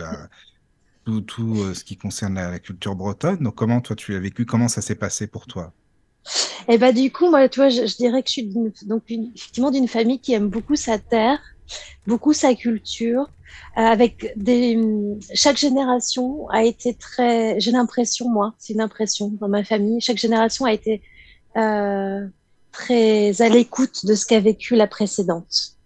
[1.04, 3.38] tout, tout euh, ce qui concerne la, culture bretonne.
[3.38, 5.72] Donc, comment toi tu as vécu, comment ça s'est passé pour toi?
[6.68, 8.44] Et bah du coup, moi, tu vois, je, dirais que je suis
[8.86, 11.40] donc effectivement d'une famille qui aime beaucoup sa terre,
[12.06, 13.28] beaucoup sa culture,
[13.76, 14.78] euh, avec des
[15.34, 20.18] chaque génération a été très, j'ai l'impression moi, c'est une impression dans ma famille, chaque
[20.18, 21.02] génération a été
[21.56, 22.28] euh,
[22.72, 25.76] très à l'écoute de ce qu'a vécu la précédente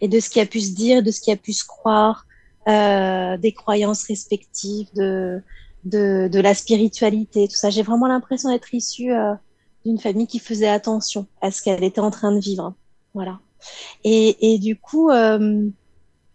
[0.00, 2.26] et de ce qui a pu se dire, de ce qui a pu se croire,
[2.68, 5.42] euh, des croyances respectives, de
[5.84, 7.70] de, de la spiritualité, tout ça.
[7.70, 9.34] J'ai vraiment l'impression d'être issue euh,
[9.84, 12.74] d'une famille qui faisait attention à ce qu'elle était en train de vivre.
[13.12, 13.38] Voilà.
[14.02, 15.68] Et, et du coup, euh,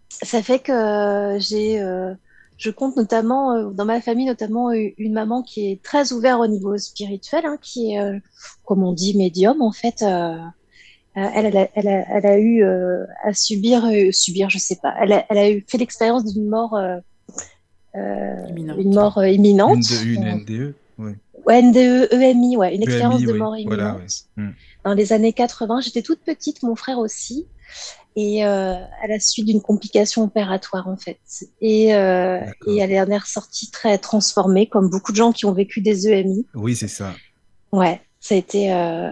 [0.09, 2.13] ça fait que j'ai, euh,
[2.60, 6.39] je compte notamment euh, dans ma famille notamment u- une maman qui est très ouverte
[6.41, 8.19] au niveau spirituel, hein, qui est, euh,
[8.65, 10.36] comme on dit, médium en fait, euh,
[11.17, 14.60] Euh, elle, elle, a, elle, a, elle a eu euh, à subir, euh, subir, je
[14.60, 14.93] sais pas.
[15.02, 16.98] Elle a, elle a eu fait l'expérience d'une mort, euh,
[17.95, 18.78] euh, Imminente.
[18.80, 19.89] une mort euh, imminente.
[20.04, 21.15] Une, une NDE ouais.
[21.48, 23.39] Ouais, NDE, EMI, ouais, une expérience EMI, de oui.
[23.39, 23.78] mort imminente.
[23.80, 24.43] Voilà, ouais.
[24.43, 24.54] Mm.
[24.86, 27.48] Dans les années 80, j'étais toute petite, mon frère aussi,
[28.19, 31.19] et euh, à la suite d'une complication opératoire en fait.
[31.62, 35.79] Et, euh, et elle est ressortie très transformée, comme beaucoup de gens qui ont vécu
[35.79, 36.45] des EMI.
[36.53, 37.13] Oui, c'est ça.
[37.71, 39.12] Ouais, ça a été euh,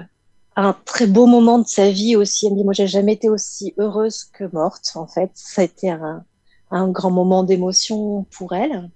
[0.57, 2.47] un très beau moment de sa vie aussi.
[2.47, 5.31] Elle me dit, moi, j'ai jamais été aussi heureuse que morte, en fait.
[5.35, 6.25] Ça a été un,
[6.71, 8.89] un grand moment d'émotion pour elle.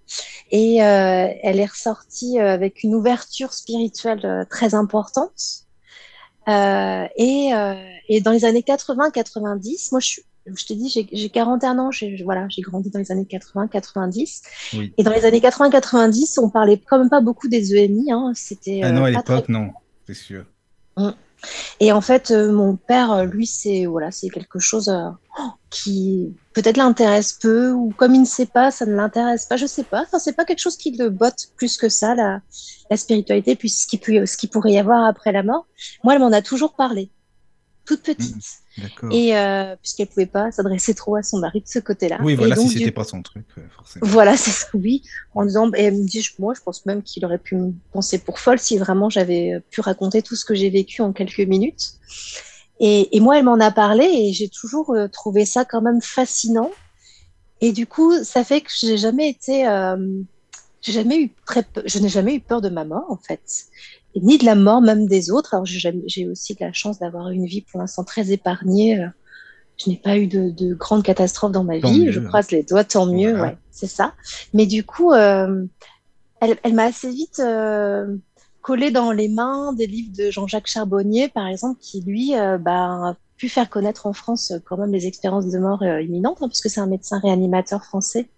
[0.51, 5.67] Et euh, elle est ressortie avec une ouverture spirituelle très importante.
[6.47, 7.75] Euh, et, euh,
[8.09, 11.91] et dans les années 80-90, moi, je suis je t'ai dit, j'ai j'ai 41 ans,
[11.91, 14.41] j'ai voilà, j'ai grandi dans les années 80-90.
[14.73, 14.93] Oui.
[14.97, 18.11] Et dans les années 80-90, on parlait quand même pas beaucoup des EMI.
[18.11, 19.69] Hein, C'était Ah non, euh, à pas très l'époque, non,
[20.07, 20.45] c'est sûr.
[21.79, 25.09] et en fait, euh, mon père, lui, c'est voilà, c'est quelque chose euh,
[25.69, 29.65] qui peut-être l'intéresse peu, ou comme il ne sait pas, ça ne l'intéresse pas, je
[29.65, 30.03] sais pas.
[30.03, 32.41] Enfin, c'est pas quelque chose qui le botte plus que ça, la,
[32.89, 35.65] la spiritualité, puis ce qui, peut, ce qui pourrait y avoir après la mort.
[36.03, 37.11] Moi, elle m'en a toujours parlé,
[37.85, 38.35] toute petite.
[38.77, 39.11] D'accord.
[39.13, 42.19] Et euh, puisqu'elle pouvait pas s'adresser trop à son mari de ce côté-là.
[42.23, 44.05] Oui, Et voilà, donc, si du c'était pas son truc, euh, forcément.
[44.07, 45.03] voilà, c'est ça, oui.
[45.33, 47.73] En disant, et elle me dit, je- moi, je pense même qu'il aurait pu me
[47.91, 51.39] penser pour folle si vraiment j'avais pu raconter tout ce que j'ai vécu en quelques
[51.39, 51.93] minutes.
[52.83, 56.01] Et, et moi, elle m'en a parlé et j'ai toujours euh, trouvé ça quand même
[56.01, 56.71] fascinant.
[57.61, 59.95] Et du coup, ça fait que j'ai jamais été, euh,
[60.81, 63.43] j'ai jamais eu très, peu- je n'ai jamais eu peur de ma mort en fait,
[64.15, 65.53] et ni de la mort même des autres.
[65.53, 68.99] Alors j'ai aussi de la chance d'avoir une vie pour l'instant très épargnée.
[68.99, 69.07] euh,
[69.77, 72.05] Je n'ai pas eu de, de grandes catastrophes dans ma Tant vie.
[72.05, 72.11] mieux.
[72.11, 73.43] Je croise les doigts, tant mieux, Voilà.
[73.53, 74.15] ouais, c'est ça.
[74.55, 75.63] Mais du coup, euh,
[76.41, 78.07] elle, elle m'a assez vite euh,
[78.61, 83.09] collé dans les mains des livres de Jean-Jacques Charbonnier, par exemple, qui lui euh, bah,
[83.09, 86.37] a pu faire connaître en France euh, quand même les expériences de mort euh, imminentes,
[86.41, 88.29] hein, puisque c'est un médecin réanimateur français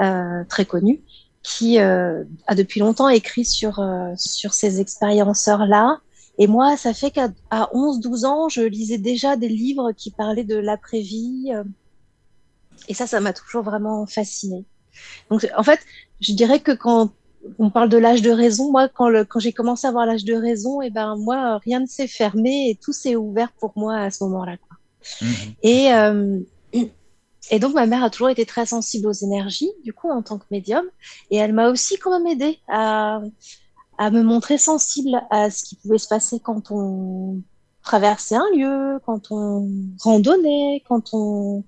[0.00, 1.02] euh, très connu,
[1.42, 3.84] qui euh, a depuis longtemps écrit sur,
[4.16, 6.00] sur ces expérienceurs-là.
[6.38, 10.44] Et moi, ça fait qu'à à 11-12 ans, je lisais déjà des livres qui parlaient
[10.44, 11.52] de l'après-vie.
[12.86, 14.64] et ça, ça m'a toujours vraiment fascinée.
[15.30, 15.80] Donc, en fait,
[16.20, 17.12] je dirais que quand
[17.58, 20.24] on parle de l'âge de raison, moi, quand, le, quand j'ai commencé à avoir l'âge
[20.24, 23.96] de raison, et ben moi, rien ne s'est fermé et tout s'est ouvert pour moi
[23.96, 24.56] à ce moment-là.
[25.22, 25.28] Mhm.
[25.62, 26.40] Et, euh,
[27.50, 30.38] et donc, ma mère a toujours été très sensible aux énergies, du coup, en tant
[30.38, 30.84] que médium.
[31.30, 33.20] Et elle m'a aussi quand même aidé à,
[33.96, 37.40] à me montrer sensible à ce qui pouvait se passer quand on
[37.82, 39.68] traversait un lieu, quand on
[40.00, 41.64] randonnait, quand on,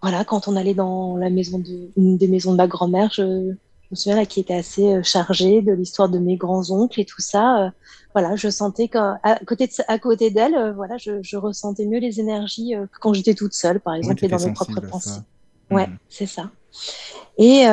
[0.00, 3.10] voilà, quand on allait dans la maison de, une des maisons de ma grand-mère.
[3.12, 3.54] Je,
[3.90, 7.04] je me souviens là qui était assez euh, chargée de l'histoire de mes grands-oncles et
[7.04, 7.64] tout ça.
[7.66, 7.70] Euh,
[8.14, 11.98] voilà, je sentais qu'à côté de, à côté d'elle, euh, voilà, je, je ressentais mieux
[12.00, 15.20] les énergies que quand j'étais toute seule, par Oui, exemple, et dans mes propres pensées.
[15.70, 15.96] Ouais, Mhm.
[16.08, 16.50] c'est ça.
[17.36, 17.66] Et,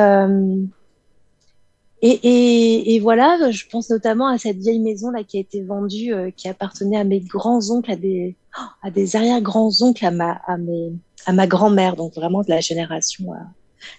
[2.02, 5.62] et, et, et voilà, je pense notamment à cette vieille maison là qui a été
[5.62, 10.32] vendue, euh, qui appartenait à mes grands-oncles, à des, oh, à des arrière-grands-oncles, à ma,
[10.46, 10.92] à mes,
[11.24, 13.32] à ma grand-mère, donc vraiment de la génération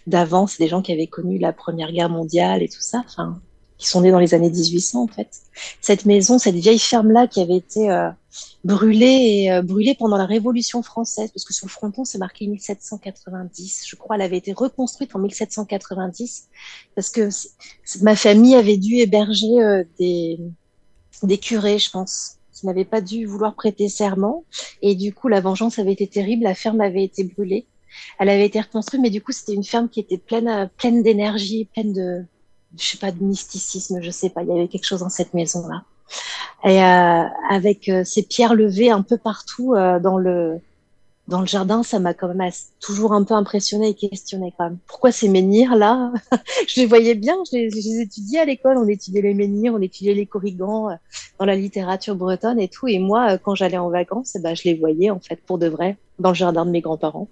[0.08, 3.40] d'avant, c'est des gens qui avaient connu la Première Guerre mondiale et tout ça, enfin,
[3.78, 5.30] qui sont nés dans les années 1800 en fait.
[5.82, 8.10] Cette maison, cette vieille ferme-là qui avait été euh,
[8.64, 9.06] brûlée
[9.46, 13.84] et euh, brûlée pendant la Révolution française, parce que sur le fronton c'est marqué 1790,
[13.88, 16.50] je crois, elle avait été reconstruite en 1790,
[16.96, 17.30] parce que
[18.02, 20.40] ma famille avait dû héberger euh, des,
[21.24, 24.44] des curés, je pense, qui n'avaient pas dû vouloir prêter serment,
[24.82, 27.68] et du coup la vengeance avait été terrible, la ferme avait été brûlée.
[28.20, 31.04] Elle avait été reconstruite, mais du coup, c'était une ferme qui était pleine, euh, pleine
[31.04, 32.24] d'énergie, pleine de,
[32.78, 34.44] je sais pas, de mysticisme, je sais pas.
[34.44, 35.84] Il y avait quelque chose dans cette maison-là.
[36.64, 40.60] Et euh, avec euh, ces pierres levées un peu partout dans le
[41.28, 44.78] dans le jardin, ça m'a quand même toujours un peu impressionné et questionné quand même.
[44.88, 46.14] Pourquoi ces menhirs là
[46.70, 48.78] Je les voyais bien, je les, étudiais à l'école.
[48.78, 50.98] On étudiait les menhirs, on étudiait les corrigans
[51.38, 52.88] dans la littérature bretonne et tout.
[52.88, 55.68] Et moi, quand j'allais en vacances, eh ben, je les voyais en fait pour de
[55.68, 57.28] vrai dans le jardin de mes grands-parents.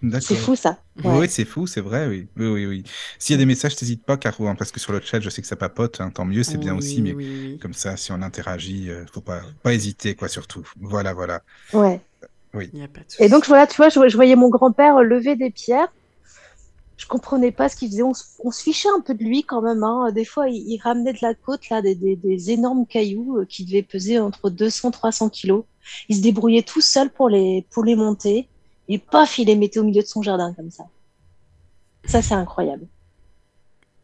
[0.00, 0.28] D'accord.
[0.28, 0.78] C'est fou ça.
[0.96, 1.18] Oui, Ouais.
[1.20, 2.28] oui, c'est fou, c'est vrai, oui.
[2.36, 2.84] Oui, oui, oui.
[3.18, 5.28] S'il y a des messages, n'hésite pas, Caro, hein, parce que sur le chat, je
[5.28, 7.58] sais que ça papote, hein, tant mieux, c'est bien Oui, aussi, mais oui, oui.
[7.58, 10.64] comme ça, si on interagit, euh, faut pas, pas hésiter, quoi, surtout.
[10.80, 11.42] Voilà, voilà.
[11.72, 12.00] ouais.
[12.54, 15.00] Il n'y a pas de Et donc voilà, tu vois, je, je voyais mon grand-père
[15.02, 15.88] lever des pierres.
[16.96, 18.02] Je comprenais pas ce qu'il faisait.
[18.02, 19.84] On, se- on se fichait un peu de lui quand même.
[19.84, 20.10] Hein.
[20.12, 23.46] Des fois, il, il ramenait de la côte là des, des, des énormes cailloux euh,
[23.46, 25.64] qui devaient peser entre 200 300 kilos.
[26.08, 28.50] Il se débrouillait tout seul pour les pour les monter.
[28.88, 30.86] Et paf, il les mettait au milieu de son jardin comme ça.
[32.04, 32.86] Ça, c'est incroyable.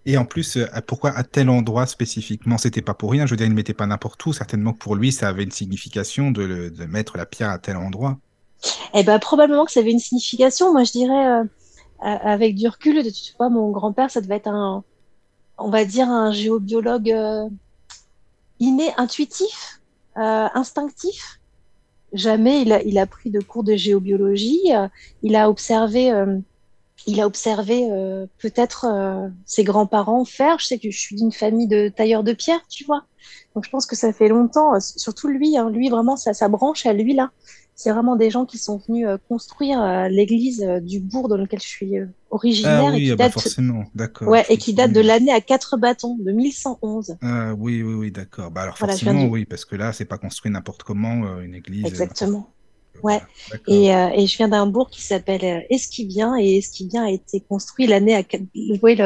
[0.06, 2.58] Et en plus, euh, pourquoi à tel endroit spécifiquement?
[2.58, 3.24] C'était pas pour rien.
[3.24, 4.32] Je veux dire, il ne mettait pas n'importe où.
[4.34, 7.58] Certainement que pour lui, ça avait une signification de, le- de mettre la pierre à
[7.58, 8.18] tel endroit.
[8.92, 10.72] Eh ben, probablement que ça avait une signification.
[10.72, 11.44] Moi, je dirais, euh,
[12.00, 14.84] avec du recul, de- tu vois, mon grand-père, ça devait être un,
[15.56, 17.48] on va dire, un géobiologue euh,
[18.60, 19.80] inné, intuitif,
[20.18, 21.40] euh, instinctif.
[22.14, 24.72] Jamais il a, il a pris de cours de géobiologie.
[24.74, 24.88] euh,
[25.22, 26.38] il a observé, euh,
[27.06, 30.58] il a observé euh, peut-être euh, ses grands-parents faire.
[30.60, 33.04] Je sais que je suis d'une famille de tailleurs de pierre, tu vois.
[33.54, 36.48] Donc je pense que ça fait longtemps, euh, surtout lui, hein, lui vraiment, ça, ça
[36.48, 37.32] branche à lui là.
[37.76, 41.36] C'est vraiment des gens qui sont venus euh, construire euh, l'église euh, du bourg dans
[41.36, 44.28] lequel je suis euh, originaire Ah et oui, qui ah bah date, forcément, d'accord.
[44.28, 47.16] ouais, et qui date de l'année à quatre bâtons, de 1111.
[47.20, 48.50] Ah oui, oui, oui, d'accord.
[48.52, 51.54] Bah alors Voilà, forcément, oui, parce que là, c'est pas construit n'importe comment, euh, une
[51.54, 51.84] église.
[51.84, 52.48] Exactement.
[53.02, 53.20] Ouais.
[53.66, 57.40] Et, euh, et je viens d'un bourg qui s'appelle euh, Esquibien et Esquibien a été
[57.40, 58.22] construit l'année à
[58.82, 58.98] oui,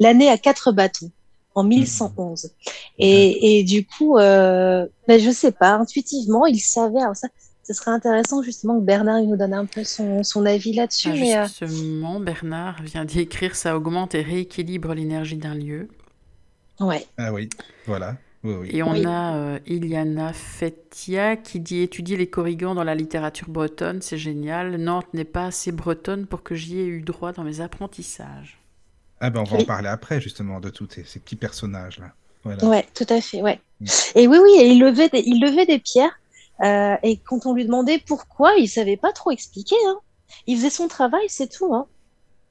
[0.00, 1.10] l'année à quatre bâtons
[1.54, 2.50] en 1111.
[2.98, 7.00] Et, et du coup, euh, ben, je sais pas, intuitivement, il savait.
[7.00, 7.28] Alors ça,
[7.66, 11.10] ce serait intéressant justement que Bernard il nous donne un peu son, son avis là-dessus.
[11.10, 15.88] Ah, mais euh, justement, Bernard vient d'y écrire ça augmente et rééquilibre l'énergie d'un lieu.
[16.80, 17.48] ouais, Ah oui,
[17.86, 18.16] voilà.
[18.42, 18.68] Oui, oui.
[18.76, 19.04] Et on Oui.
[19.06, 24.76] a euh, Iliana Fetia qui dit étudier les corrigans dans la littérature bretonne, c'est génial.
[24.76, 28.60] Nantes n'est pas assez bretonne pour que j'y ai eu droit dans mes apprentissages.
[29.20, 32.12] Ah ben on va en parler après, justement, de tous ces, ces petits personnages-là.
[32.44, 32.68] Voilà.
[32.68, 33.60] ouais, tout à fait, ouais.
[33.80, 33.86] Mm.
[34.16, 36.18] Et oui, oui, et il levait des, il levait des pierres.
[36.62, 39.76] Euh, et quand on lui demandait pourquoi, il savait pas trop expliquer.
[39.86, 39.98] Hein.
[40.46, 41.74] Il faisait son travail, c'est tout.
[41.74, 41.86] Hein.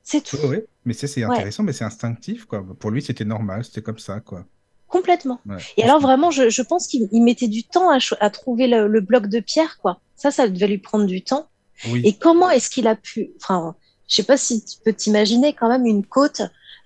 [0.04, 0.38] C'est tout.
[0.44, 0.58] Oui, oui.
[0.86, 1.32] Mais c'est Ouais.
[1.34, 2.64] intéressant, mais c'est instinctif, quoi.
[2.80, 4.46] Pour lui, c'était normal, c'était comme ça, quoi.
[4.88, 5.40] Complètement.
[5.48, 5.58] Ouais.
[5.78, 9.02] Et alors vraiment, je, je pense qu'il il mettait du temps à, trouver le, le
[9.02, 10.00] bloc de pierre, quoi.
[10.16, 11.48] Ça, ça devait lui prendre du temps.
[11.88, 12.02] Oui.
[12.06, 13.76] Et comment est-ce qu'il a pu, enfin,
[14.08, 16.42] je sais pas si tu peux t'imaginer quand même une côte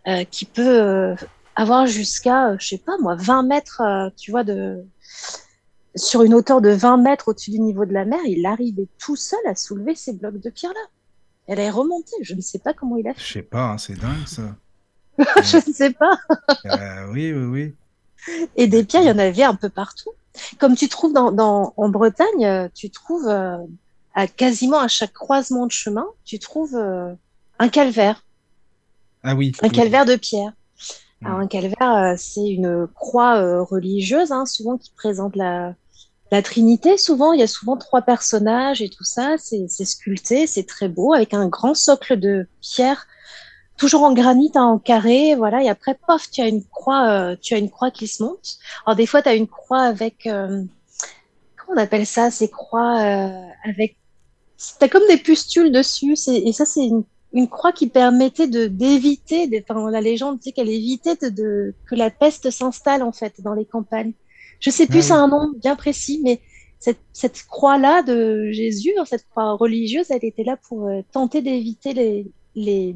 [0.08, 1.16] euh, qui peut euh,
[1.56, 3.82] avoir jusqu'à, je sais pas moi, 20 mètres,
[4.16, 4.86] tu vois, de
[5.98, 9.16] sur une hauteur de 20 mètres au-dessus du niveau de la mer, il arrivait tout
[9.16, 10.80] seul à soulever ces blocs de pierre-là.
[11.48, 12.16] Elle est remontée.
[12.22, 13.34] Je ne sais pas comment il a Je fait.
[13.34, 14.56] sais pas, hein, c'est dingue, ça.
[15.44, 16.18] je ne sais pas.
[16.66, 17.76] Euh, oui, oui, oui.
[18.56, 20.12] Et des pierres, il y en avait un peu partout.
[20.60, 23.58] Comme tu trouves dans, dans, en Bretagne, euh, tu trouves euh,
[24.14, 27.14] à quasiment à chaque croisement de chemin, tu trouves euh,
[27.60, 28.24] un calvaire,
[29.24, 29.54] Ah oui.
[29.64, 29.74] un oui.
[29.76, 30.52] calvaire de pierre.
[31.26, 35.74] Alors un calvaire, c'est une croix religieuse, hein, souvent qui présente la,
[36.32, 36.98] la Trinité.
[36.98, 39.36] Souvent, il y a souvent trois personnages et tout ça.
[39.38, 43.08] C'est sculpté, c'est très beau, avec un grand socle de pierre,
[43.78, 45.36] toujours en granit, hein, en carré.
[45.36, 45.64] Voilà.
[45.64, 48.58] Et après, pof, tu as une croix, euh, tu as une croix qui se monte.
[48.86, 50.64] Alors des fois, tu as une croix avec, euh,
[51.58, 53.98] comment on appelle ça, ces croix euh, avec,
[54.80, 56.16] t'as comme des pustules dessus.
[56.28, 60.70] Et ça, c'est une une croix qui permettait de d'éviter, enfin, la légende dit qu'elle
[60.70, 64.14] évitait de, de- que la peste s'installe en fait dans les campagnes.
[64.60, 66.42] Je sais plus, Ah c'est un nom bien précis, mais
[66.80, 71.42] cette, cette croix-là de Jésus, hein, cette croix religieuse, elle était là pour euh, tenter
[71.42, 72.96] d'éviter les les,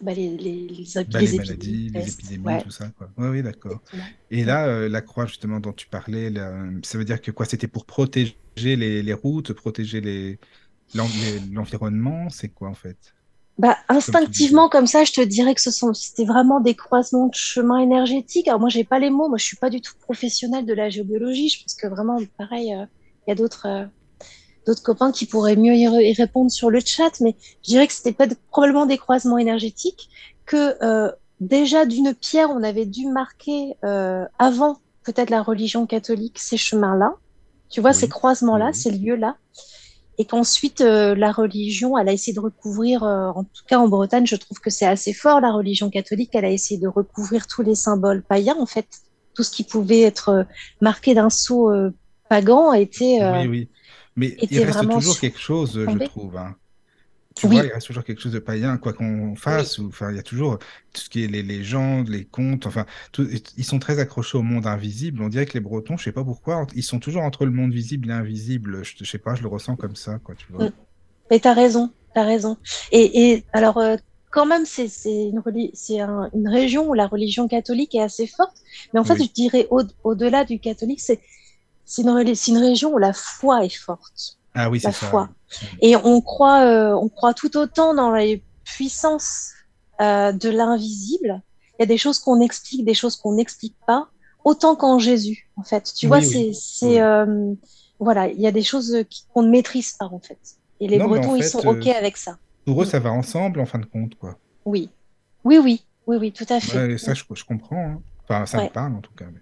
[0.00, 3.10] bah, les, les, les, Bah, les maladies, les épidémies, Ouais, tout ça, quoi.
[3.16, 3.82] Oui, oui, d'accord.
[4.30, 6.52] Et là, euh, la croix, justement, dont tu parlais, là,
[6.84, 7.46] ça veut dire que quoi?
[7.46, 10.38] C'était pour protéger les, routes, protéger
[10.94, 13.14] l'environnement, c'est quoi, en fait?
[13.58, 17.34] Bah, instinctivement, comme ça, je te dirais que ce sont, c'était vraiment des croisements de
[17.34, 18.46] chemins énergétiques.
[18.46, 19.28] Alors, moi, j'ai pas les mots.
[19.28, 21.48] Moi, je suis pas du tout professionnelle de la géobiologie.
[21.48, 22.84] Je pense que vraiment, pareil, euh,
[23.26, 23.84] il y a d'autres, euh,
[24.66, 27.20] d'autres copains qui pourraient mieux y, re- y répondre sur le chat.
[27.20, 30.08] Mais je dirais que c'était pas de- probablement des croisements énergétiques,
[30.46, 36.38] que, euh, déjà d'une pierre, on avait dû marquer, euh, avant peut-être la religion catholique,
[36.38, 37.14] ces chemins-là.
[37.70, 37.96] Tu vois, Oui.
[37.96, 38.74] ces croisements-là, Oui.
[38.74, 39.36] ces lieux-là
[40.18, 43.88] et qu'ensuite euh, la religion, elle a essayé de recouvrir, euh, en tout cas en
[43.88, 47.46] Bretagne, je trouve que c'est assez fort, la religion catholique, elle a essayé de recouvrir
[47.46, 48.86] tous les symboles païens, en fait,
[49.34, 50.42] tout ce qui pouvait être euh,
[50.80, 51.94] marqué d'un sceau euh,
[52.28, 53.22] pagan a été...
[53.22, 53.68] euh, Oui, oui.
[54.16, 56.36] Mais il reste toujours quelque chose, je trouve.
[56.36, 56.56] hein.
[57.38, 57.56] Tu Oui.
[57.56, 59.78] vois, il reste toujours quelque chose de païen, quoi qu'on fasse.
[59.78, 60.58] Ou, enfin, il y a toujours
[60.92, 62.66] tout ce qui est les légendes, les contes.
[62.66, 65.22] Enfin, tout- ils sont très accrochés au monde invisible.
[65.22, 67.72] On dirait que les Bretons, je sais pas pourquoi, ils sont toujours entre le monde
[67.72, 68.84] visible et invisible.
[68.84, 70.34] Je, je sais pas, je le ressens comme ça, quoi.
[70.34, 70.66] Tu vois.
[70.66, 70.72] Mm.
[71.30, 72.56] Mais t'as raison, t'as raison.
[72.90, 73.96] Et, et alors, euh,
[74.30, 74.88] quand même, c'est
[75.28, 75.42] une,
[76.00, 78.56] un- région où la religion catholique est assez forte.
[78.92, 79.26] Mais en fait, Oui.
[79.28, 81.00] je dirais au- au-delà du catholique,
[82.02, 84.37] une, c'est une région où la foi est forte.
[84.54, 85.06] Ah oui, la c'est ça.
[85.06, 85.28] foi.
[85.80, 89.52] Et on croit, euh, on croit tout autant dans les puissances
[90.00, 91.40] euh, de l'invisible.
[91.78, 94.08] Il y a des choses qu'on explique, des choses qu'on n'explique pas,
[94.44, 95.92] autant qu'en Jésus, en fait.
[95.96, 96.54] Tu Oui, vois, oui.
[96.54, 97.54] c'est, euh,
[98.00, 98.96] voilà, il y a des choses
[99.32, 100.38] qu'on ne maîtrise pas, en fait.
[100.80, 102.38] Et les Non, mais en Bretons, ils sont OK avec ça.
[102.64, 104.36] Pour eux, ça va ensemble, en fin de compte, quoi.
[104.64, 104.90] Oui,
[105.44, 106.76] oui, oui, oui, oui, tout à fait.
[106.88, 107.76] Ouais, ça, je, je comprends.
[107.76, 108.02] hein.
[108.24, 109.24] Enfin, ça me parle en tout cas.
[109.32, 109.40] mais-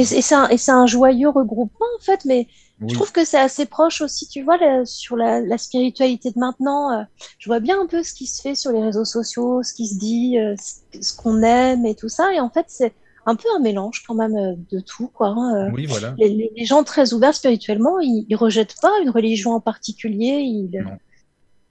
[0.00, 0.18] Et, Voilà.
[0.18, 2.48] et c'est un, et c'est un joyeux regroupement, en fait, mais
[2.80, 2.88] Oui.
[2.90, 6.92] je trouve que c'est assez proche aussi, tu vois, sur la, la spiritualité de maintenant.
[6.92, 7.02] euh,
[7.38, 9.86] je vois bien un peu ce qui se fait sur les réseaux sociaux, ce qui
[9.88, 12.32] se dit, euh, ce, ce qu'on aime et tout ça.
[12.34, 12.92] Et en fait, c'est
[13.24, 15.28] un peu un mélange quand même euh, de tout, quoi.
[15.28, 15.70] hein.
[15.72, 16.14] Oui, voilà.
[16.18, 20.40] Les, les- les gens très ouverts spirituellement, ils, ils rejettent pas une religion en particulier.
[20.42, 20.98] Ils, Non.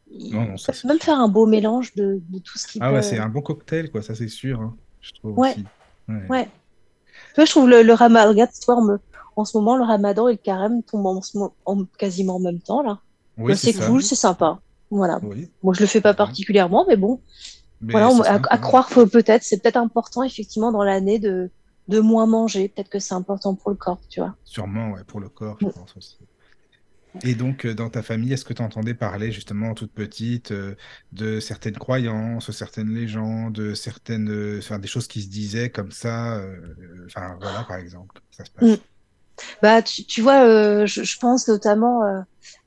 [0.10, 1.06] ils Non, non, ça, peuvent même sûr.
[1.06, 2.96] faire un beau mélange de, de tout ce qui Ah peut.
[2.96, 5.52] ouais, c'est un bon cocktail, quoi, ça c'est sûr, hein, je trouve Ouais.
[5.52, 5.64] aussi.
[6.10, 6.28] Ouais.
[6.30, 6.46] Ouais.
[6.46, 9.00] Tu vois, je trouve le, le on me-
[9.36, 11.20] en ce moment, le ramadan et le carême tombent
[11.66, 13.00] en, quasiment en même temps, là.
[13.38, 14.60] Oui, c'est cool, c'est sympa.
[14.92, 15.20] Voilà.
[15.24, 17.22] Oui, Moi, je le fais pas particulièrement, mais bon,
[17.82, 21.52] mais voilà, on- à, croire peut-être, c'est peut-être important, effectivement, dans l'année de,
[21.88, 22.70] de moins manger.
[22.70, 24.36] Peut-être que c'est important pour le corps, tu vois.
[24.46, 25.72] Sûrement, ouais, pour le corps, je Mm.
[25.72, 26.18] pense aussi.
[27.24, 30.76] Et donc, euh, dans ta famille, est-ce que tu entendais parler justement toute petite euh,
[31.14, 35.92] de certaines croyances, certaines légendes, de certaines, euh, enfin, des choses qui se disaient comme
[35.92, 36.58] ça, euh,
[37.06, 38.80] enfin voilà, par exemple, ça se passe?
[39.62, 42.22] Bah, tu, tu vois, euh, je, je pense notamment euh,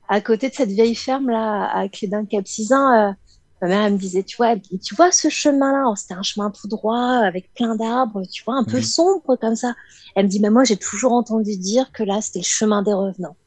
[0.07, 3.13] à côté de cette vieille ferme là, à Clédin Capcizin, euh,
[3.61, 6.51] ma mère elle me disait, tu vois, tu vois ce chemin-là, oh, c'était un chemin
[6.51, 8.83] tout droit avec plein d'arbres, tu vois, un peu Oui.
[8.83, 9.73] sombre comme ça.
[10.15, 12.93] Elle me dit, mais moi j'ai toujours entendu dire que là c'était le chemin des
[12.93, 13.37] revenants.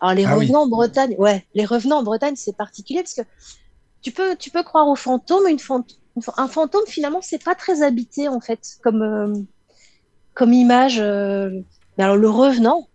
[0.00, 0.46] Alors les Ah oui.
[0.46, 3.22] revenants en Bretagne, ouais, les revenants en Bretagne c'est particulier parce que
[4.02, 5.84] tu peux, tu peux croire aux fantômes, une fant-
[6.38, 9.46] un fantôme finalement c'est pas très habité en fait comme
[10.34, 10.98] comme image.
[11.00, 11.50] euh,
[11.96, 12.88] mais alors le revenant,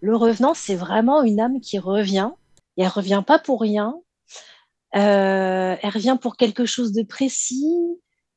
[0.00, 2.30] le revenant, c'est vraiment une âme qui revient.
[2.76, 3.94] Et elle revient pas pour rien.
[4.96, 7.76] Euh, elle revient pour quelque chose de précis.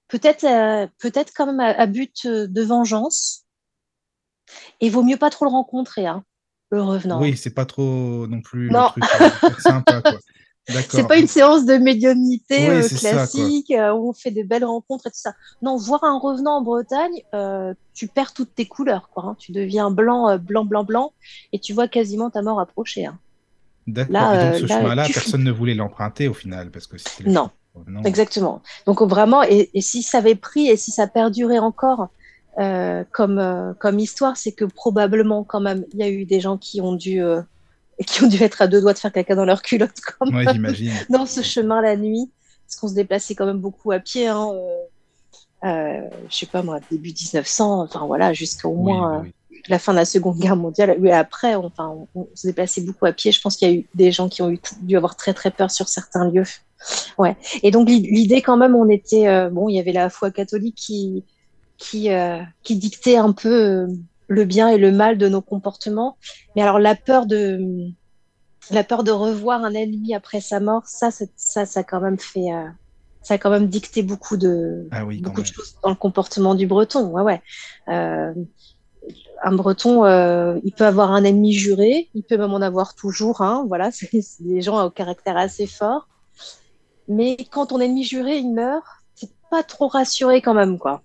[0.08, 3.46] Peut-être, euh, peut-être quand même à, à but de vengeance.
[4.82, 6.24] Et vaut mieux pas trop le rencontrer, hein,
[6.70, 7.22] le revenant.
[7.22, 8.90] Oui, c'est pas trop non plus Non.
[8.96, 10.20] le truc euh, hyper sympa, quoi.
[10.68, 14.44] C'est pas une séance de médiumnité Oui, euh, ça, classique euh, où on fait de
[14.44, 15.34] belles rencontres et tout ça.
[15.62, 19.24] Non, voir un revenant en Bretagne, euh, tu perds toutes tes couleurs, quoi.
[19.26, 19.36] hein.
[19.40, 21.12] Tu deviens blanc, euh, blanc, blanc, blanc,
[21.52, 23.06] et tu vois quasiment ta mort approcher.
[23.08, 23.20] hein.
[23.88, 24.14] D'accord.
[24.14, 27.30] Là, Et donc, ce là, chemin-là, personne ne voulait l'emprunter au final, parce que c'était
[27.30, 27.50] Non.
[28.06, 28.62] Exactement.
[28.86, 32.10] Donc vraiment, et, et si ça avait pris et si ça perdurait encore
[32.60, 36.40] euh, comme euh, comme histoire, c'est que probablement quand même il y a eu des
[36.40, 37.42] gens qui ont dû euh,
[38.06, 40.46] qui ont dû être à deux doigts de faire caca dans leur culotte quand même
[40.46, 40.76] Ouais,
[41.10, 42.30] dans ce chemin la nuit,
[42.68, 44.28] parce qu'on se déplaçait quand même beaucoup à pied.
[44.28, 49.58] Hein, euh, euh, je sais pas moi, début 1900, enfin voilà, jusqu'au moins oui, euh,
[49.70, 50.98] la fin de la Seconde Guerre mondiale.
[51.00, 53.32] Oui, après, on, enfin, on, on se déplaçait beaucoup à pied.
[53.32, 55.52] Je pense qu'il y a eu des gens qui ont eu, dû avoir très très
[55.52, 56.44] peur sur certains lieux.
[57.18, 57.38] Ouais.
[57.62, 60.32] Et donc l'i- l'idée quand même, on était euh, bon, il y avait la foi
[60.32, 61.24] catholique qui
[61.78, 63.88] qui euh, qui dictait un peu
[64.34, 66.18] le bien et le mal de nos comportements.
[66.56, 67.60] Mais alors la peur de
[68.72, 72.00] la peur de revoir un ennemi après sa mort, ça, c'est- ça, ça a quand
[72.00, 72.68] même fait, euh,
[73.22, 76.56] ça a quand même dicté beaucoup de Ah oui, beaucoup de choses dans le comportement
[76.56, 77.08] du Breton.
[77.08, 77.42] Ouais, ouais.
[77.90, 78.34] Euh,
[79.44, 83.42] un Breton, euh, il peut avoir un ennemi juré, il peut même en avoir toujours
[83.42, 83.66] un.
[83.68, 86.08] Voilà, c'est c'est des gens au caractère assez fort.
[87.10, 88.86] Mais quand ton ennemi juré il meurt,
[89.20, 91.02] t'es pas trop rassuré quand même, quoi.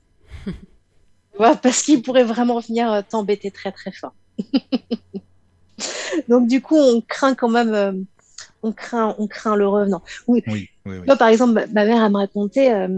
[1.38, 4.14] Vois, parce qu'il pourrait vraiment venir euh, t'embêter très très fort.
[6.28, 7.92] Donc du coup, on craint quand même, euh,
[8.62, 10.02] on craint, on craint le revenant.
[10.26, 11.02] Oui, Oui, oui, oui.
[11.06, 12.88] moi, par exemple, ma- mère, elle me racontait, euh,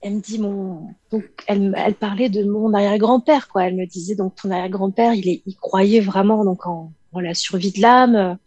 [0.00, 3.64] elle me dit mon, donc elle, elle parlait de mon arrière-grand-père, quoi.
[3.64, 7.34] Elle me disait donc ton arrière-grand-père, il est, il croyait vraiment donc en, en la
[7.34, 8.38] survie de l'âme,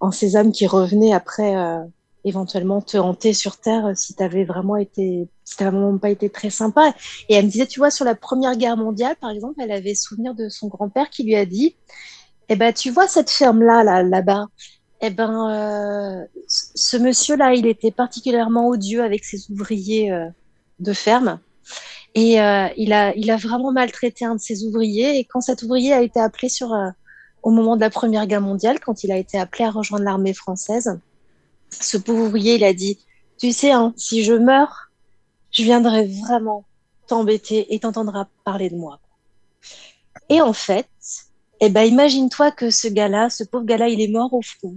[0.00, 1.80] en ces âmes qui revenaient après euh,
[2.24, 6.94] éventuellement te hanter sur terre euh, si t'avais vraiment été, vraiment pas été très sympa.
[7.28, 9.94] Et elle me disait, tu vois, sur la Première Guerre mondiale, par exemple, elle avait
[9.94, 11.76] souvenir de son grand-père qui lui a dit,
[12.48, 14.46] eh ben, tu vois cette ferme-là, là, là-bas?
[15.00, 20.26] Eh ben, euh, ce monsieur-là, il était particulièrement odieux avec ses ouvriers euh,
[20.80, 21.40] de ferme.
[22.16, 25.18] Et il a, il a vraiment maltraité un de ses ouvriers.
[25.18, 26.72] Et quand cet ouvrier a été appelé sur,
[27.42, 30.32] au moment de la Première Guerre mondiale, quand il a été appelé à rejoindre l'armée
[30.32, 30.96] française,
[31.80, 32.98] ce pauvre ouvrier, il a dit,
[33.38, 34.90] tu sais, hein, si je meurs,
[35.50, 36.64] je viendrai vraiment
[37.06, 39.00] t'embêter et t'entendras parler de moi.
[40.28, 40.88] Et en fait,
[41.60, 44.76] eh ben, imagine-toi que ce gars-là, ce pauvre gars-là, il est mort au front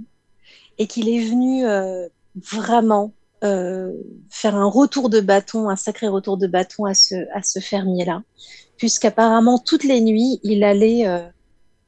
[0.77, 3.11] et qu'il est venu euh, vraiment
[3.43, 3.93] euh,
[4.29, 8.23] faire un retour de bâton, un sacré retour de bâton à ce, à ce fermier-là,
[8.77, 11.27] puisqu'apparemment toutes les nuits, il allait euh,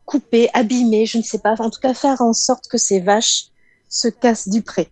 [0.05, 3.45] couper, abîmer, je ne sais pas, en tout cas faire en sorte que ces vaches
[3.89, 4.89] se cassent du pré.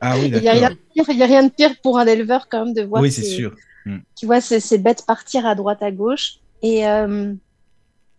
[0.00, 1.98] Ah oui, Il n'y a, rien de pire- il y a rien de pire pour
[1.98, 3.54] un éleveur quand même de voir Oui, c'est sûr.
[4.16, 7.32] tu vois ces, bêtes partir à droite à gauche et euh,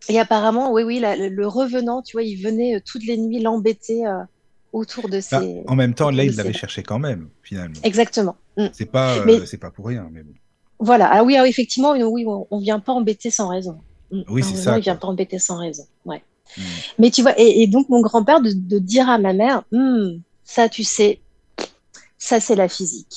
[0.08, 3.40] et apparemment oui oui la- le, revenant tu vois il venait euh, toutes les nuits
[3.40, 4.22] l'embêter euh,
[4.72, 7.80] autour de Bah, ses en même temps, là, il l'avait cherché quand même, finalement.
[7.82, 8.66] exactement Mm.
[8.72, 10.32] C'est pas, euh, c'est pas pour rien, mais bon.
[10.78, 11.10] Voilà.
[11.12, 13.80] Ah oui, ah effectivement, oui, on, on vient pas embêter sans raison.
[14.10, 14.22] Mm.
[14.28, 15.84] Oui, c'est ça, il vient pas embêter sans raison.
[16.06, 16.22] Ouais.
[16.56, 16.62] Mm.
[16.98, 20.20] Mais tu vois, et, et donc mon grand-père de, de dire à ma mère, Hmm,
[20.46, 21.22] ça, tu sais,
[22.18, 23.12] ça, c'est la physique.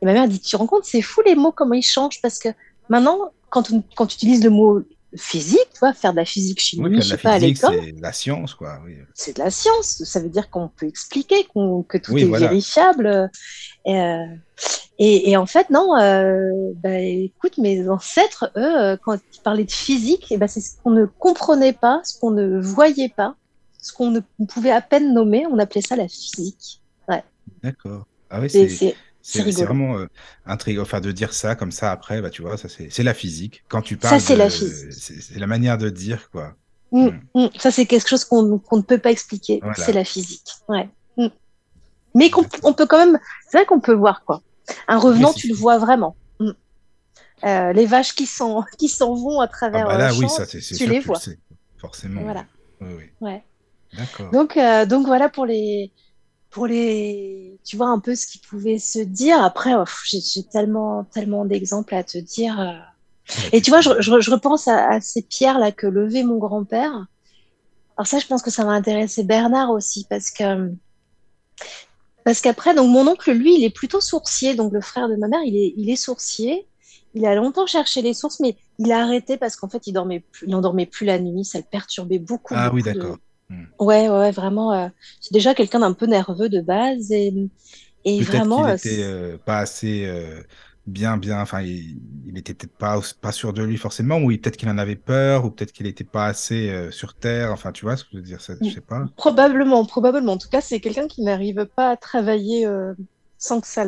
[0.00, 2.20] Et ma mère dit, tu te rends compte, c'est fou les mots, comment ils changent,
[2.22, 2.48] parce que
[2.88, 3.18] maintenant,
[3.50, 4.80] quand, on- quand tu utilises le mot
[5.16, 7.78] physique, tu vois, faire de la physique chimie, Oui, je de sais pas, à l'école,
[7.82, 8.80] c'est la science, quoi.
[8.84, 10.02] Oui, c'est de la science.
[10.04, 12.48] Ça veut dire qu'on peut expliquer, que tout Oui, est voilà.
[12.48, 13.30] vérifiable.
[13.84, 14.24] Et, euh,
[14.98, 19.64] et, et en fait, non, euh, bah, écoute, mes ancêtres, eux, euh, quand ils parlaient
[19.64, 23.36] de physique, eh ben, c'est ce qu'on ne comprenait pas, ce qu'on ne voyait pas,
[23.82, 26.80] ce qu'on ne pouvait à peine nommer, on appelait ça la physique.
[27.62, 28.06] D'accord.
[28.30, 30.06] Ah oui, C'est, vraiment euh,
[30.46, 30.82] intriguant.
[30.82, 33.62] Enfin, de dire ça comme ça après, bah tu vois, ça c'est la physique.
[33.68, 34.48] Quand tu parles c'est la
[35.36, 36.54] la manière de dire quoi.
[36.92, 37.20] Mm, Mm.
[37.34, 37.48] mm.
[37.58, 39.60] Ça, c'est quelque chose qu'on qu'on ne peut pas expliquer.
[39.62, 39.74] Voilà.
[39.74, 40.48] C'est la physique.
[40.68, 40.88] Ouais.
[42.14, 43.18] Mais qu'on on peut quand même,
[43.48, 44.42] c'est vrai qu'on peut voir quoi.
[44.88, 46.16] Un revenant, tu le vois vraiment.
[47.44, 50.20] Euh, les vaches qui s'en qui s'en vont à Ah travers bah euh, là, oui,
[50.20, 51.18] champ, ça tu sûr les vois.
[51.78, 52.22] forcément.
[52.22, 52.44] Voilà.
[52.80, 53.04] Oui, oui.
[53.20, 53.42] Ouais.
[54.32, 55.92] Donc, euh, donc voilà pour les,
[56.50, 59.42] pour les, tu vois un peu ce qui pouvait se dire.
[59.44, 60.20] Après, oh, j'ai
[60.52, 62.60] tellement, tellement d'exemples à te dire.
[62.60, 62.72] euh.
[63.52, 66.24] Et tu vois, je, peux- je, je repense à, à ces pierres là que levait
[66.24, 67.06] mon grand-père.
[67.96, 70.72] Alors ça, je pense que ça va intéresser Bernard aussi parce que,
[72.24, 74.54] parce qu'après, donc mon oncle, lui, il est plutôt sourcier.
[74.54, 76.68] Donc le frère de ma mère, il est, il est sourcier.
[77.14, 80.20] Il a longtemps cherché les sources, mais il a arrêté parce qu'en fait, il dormait
[80.20, 81.44] plus, il endormait plus la nuit.
[81.44, 83.18] Ça le perturbait beaucoup, Ah oui, beaucoup d'accord.
[83.52, 83.64] Mm.
[83.78, 84.72] Ouais, ouais, vraiment.
[84.74, 84.88] euh,
[85.20, 87.32] c'est déjà quelqu'un d'un peu nerveux de base et,
[88.04, 90.42] et Peut-être vraiment, qu'il euh, était euh, pas assez euh,
[90.86, 91.40] bien, bien.
[91.40, 94.68] Enfin, il, il était peut-être pas pas sûr de lui forcément, ou il- peut-être qu'il
[94.68, 97.52] en avait peur, ou peut-être qu'il était pas assez euh, sur terre.
[97.52, 99.06] Enfin, tu vois ce que je veux dire, ça, je sais pas.
[99.16, 100.32] probablement, probablement.
[100.34, 102.94] En tout cas, c'est quelqu'un qui n'arrive pas à travailler euh,
[103.38, 103.86] sans que ça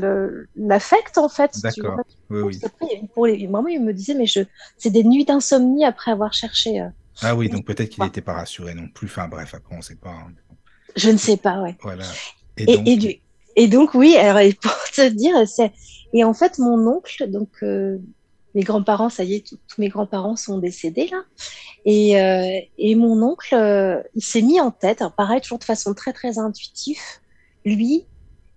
[0.57, 1.53] l'affecte, en fait.
[1.63, 2.01] D'accord.
[2.31, 4.41] Oui, il- pour les, vraiment, il me disait, mais je,
[4.79, 6.81] c'est des nuits d'insomnie après avoir cherché.
[7.23, 9.07] Ah oui, donc peut-être qu'il n'était pas rassuré non plus.
[9.07, 10.11] Enfin bref, après on sait pas.
[10.11, 10.33] hein.
[10.97, 11.77] Je ne sais pas, ouais.
[11.83, 12.05] Voilà.
[12.57, 13.21] Et Et, donc, et, du-
[13.57, 15.73] et donc, oui, alors, et pour te dire, c'est,
[16.13, 17.99] et en fait, mon oncle, donc, euh,
[18.55, 21.23] mes grands-parents, ça y est, tous tous mes grands-parents sont décédés, là.
[21.85, 25.65] Et, euh, et mon oncle, euh, il s'est mis en tête, alors pareil, toujours de
[25.65, 27.01] façon très, très intuitive,
[27.65, 28.07] lui,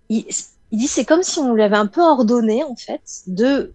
[0.08, 0.26] il,
[0.70, 3.74] il dit, c'est comme si on lui avait un peu ordonné, en fait, de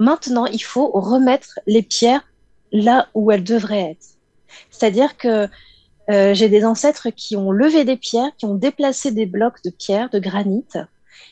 [0.00, 2.22] maintenant, il faut remettre les pierres
[2.72, 4.11] là où elles devraient être.
[4.70, 5.48] C'est-à-dire que
[6.10, 9.70] euh, j'ai des ancêtres qui ont levé des pierres, qui ont déplacé des blocs de
[9.70, 10.66] pierre, de granit.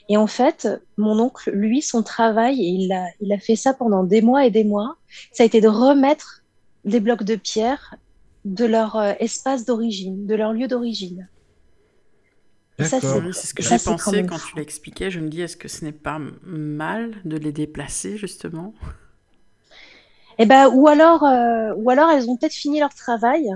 [0.08, 3.74] Et en fait, mon oncle, lui, son travail, et il a, il a fait ça
[3.74, 4.96] pendant des mois et des mois,
[5.32, 6.42] ça a été de remettre
[6.84, 7.96] des blocs de pierre
[8.44, 11.28] de leur euh, espace d'origine, de leur lieu d'origine.
[12.78, 13.00] D'accord.
[13.00, 14.48] c'est Oui, c'est ce que j'ai quand pensé quand fou.
[14.52, 15.10] tu l'expliquais.
[15.10, 18.74] Je me dis, est-ce que ce n'est pas mal de les déplacer, justement?
[20.40, 23.46] Eh ben, ou alors, euh, ou alors elles ont peut-être fini leur travail.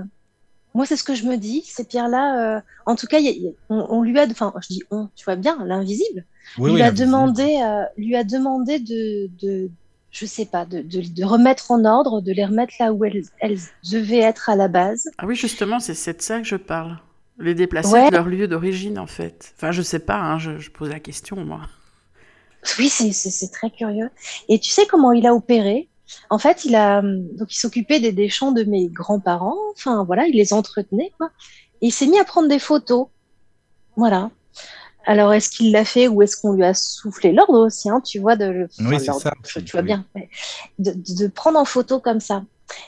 [0.75, 1.63] Moi, c'est ce que je me dis.
[1.65, 4.19] Ces pierres-là, euh, en tout cas, il y a- il y a- on, on lui
[4.19, 6.25] a, enfin, je dis on, tu vois bien, l'invisible,
[6.57, 9.71] oui, lui oui, a demandé, euh, lui a demandé de, de,
[10.11, 13.23] je sais pas, de, de, de remettre en ordre, de les remettre là où elles,
[13.39, 13.59] elles
[13.91, 15.09] devaient être à la base.
[15.17, 16.99] Ah oui, justement, c'est c'est de ça que je parle.
[17.37, 18.05] Les déplacer Ouais.
[18.05, 19.53] de leur lieu d'origine, en fait.
[19.57, 21.61] Enfin, je sais pas, hein, je, je pose la question, moi.
[22.79, 24.09] Oui, c'est très curieux.
[24.49, 25.89] Et tu sais comment il a opéré?
[26.29, 29.57] En fait, il a hum, donc il s'occupait des, des champs de mes grands-parents.
[29.73, 31.29] Enfin, voilà, il les entretenait, quoi.
[31.81, 33.07] Et il s'est mis à prendre des photos.
[33.97, 34.31] Voilà.
[35.05, 38.19] Alors, est-ce qu'il l'a fait ou est-ce qu'on lui a soufflé l'ordre aussi, hein, tu
[38.19, 39.87] vois, de, le- Oui, enfin, ça tu, vois oui.
[39.87, 40.05] bien,
[40.79, 42.43] de, prendre en photo comme ça.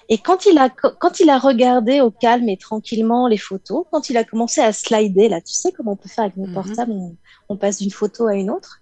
[0.09, 4.09] Et quand il a, quand il a regardé au calme et tranquillement les photos, quand
[4.09, 6.53] il a commencé à slider, là, tu sais comment on peut faire avec nos Mhm.
[6.53, 7.15] portables, on,
[7.49, 8.79] on passe d'une photo à une autre,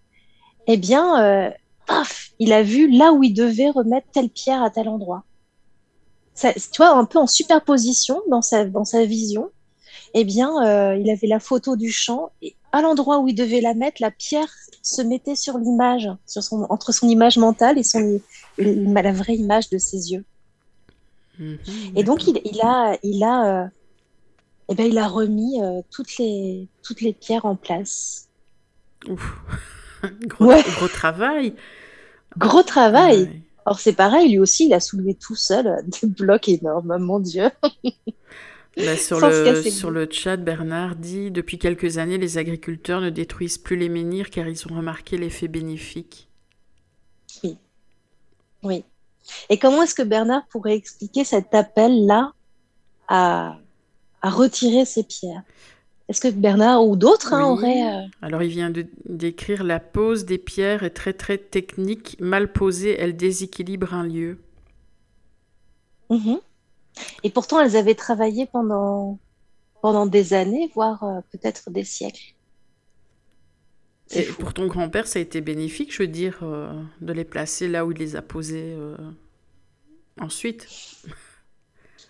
[0.67, 1.51] eh bien, euh,
[1.88, 5.23] paf, il a vu là où il devait remettre telle pierre à tel endroit.
[6.33, 9.49] Ça, tu vois, un peu en superposition dans sa, dans sa vision,
[10.13, 13.61] eh bien, euh, il avait la photo du champ et à l'endroit où il devait
[13.61, 17.83] la mettre, la pierre se mettait sur l'image, sur son, entre son image mentale et
[17.83, 18.19] son,
[18.57, 20.25] la vraie image de ses yeux.
[21.39, 21.57] Mhm,
[21.95, 23.67] Et donc, il a, il a, euh,
[24.69, 28.27] eh ben, il a remis euh, toutes les, toutes les pierres en place.
[29.07, 29.38] Ouf.
[30.27, 30.63] gros, Ouais.
[30.67, 31.55] gros travail.
[32.37, 33.23] Gros travail.
[33.23, 33.41] Ouais.
[33.65, 37.19] Or, c'est pareil, lui aussi, il a soulevé tout seul euh, des blocs énormes, mon
[37.19, 37.49] Dieu.
[38.77, 43.57] Bah, sur, le, sur le chat, Bernard dit Depuis quelques années, les agriculteurs ne détruisent
[43.57, 46.27] plus les menhirs car ils ont remarqué l'effet bénéfique.
[48.63, 48.83] Oui.
[49.49, 52.33] Et comment est-ce que Bernard pourrait expliquer cet appel-là
[53.07, 53.57] à,
[54.21, 55.43] à retirer ces pierres?
[56.10, 57.84] Est-ce que Bernard ou d'autres hein, auraient...
[57.84, 62.18] euh, Alors, il vient de décrire la pose des pierres est très très technique.
[62.20, 64.39] Mal posée, elle déséquilibre un lieu.
[66.10, 66.39] mhm.
[67.24, 69.20] Et pourtant, elles avaient travaillé pendant,
[69.82, 72.36] pendant des années, voire euh, peut-être des siècles.
[74.12, 74.36] Et fou.
[74.38, 77.86] pour ton grand-père, ça a été bénéfique, je veux dire, euh, de les placer là
[77.86, 78.97] où il les a posées euh,
[80.20, 80.70] ensuite.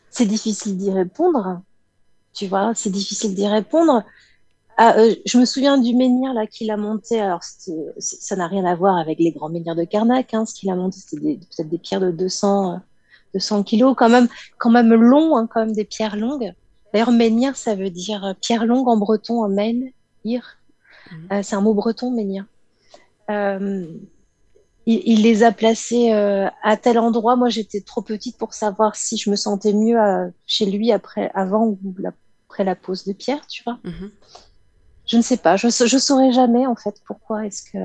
[0.09, 1.61] C'est difficile d'y répondre.
[2.35, 4.03] Tu vois, c'est difficile d'y répondre.
[4.77, 7.21] Ah, euh, je me souviens du menhir là qu'il a monté.
[7.21, 7.41] Alors,
[7.99, 10.33] ça n'a rien à voir avec les grands menhirs de Carnac.
[10.33, 10.45] Hein.
[10.45, 12.77] Ce qu'il a monté, c'était peut-être des pierres de 200, euh,
[13.33, 14.27] 200 kilos, quand même,
[14.57, 16.53] quand même long, hein, quand même des pierres longues.
[16.93, 19.91] D'ailleurs, menhir, ça veut dire euh, pierre longue en breton, en men,
[20.25, 20.57] ir.
[21.11, 21.27] Mhm.
[21.31, 22.45] Euh, c'est un mot breton, menhir.
[24.87, 27.35] Il, il les a placés à tel endroit.
[27.37, 29.97] Moi, j'étais trop petite pour savoir si je me sentais mieux
[30.45, 32.11] chez lui après, avant ou la-
[32.55, 33.79] après la pose de pierre, tu vois.
[33.83, 34.11] Mhm.
[35.07, 35.57] Je ne sais pas.
[35.57, 37.77] Je, je saurais jamais en fait pourquoi est-ce que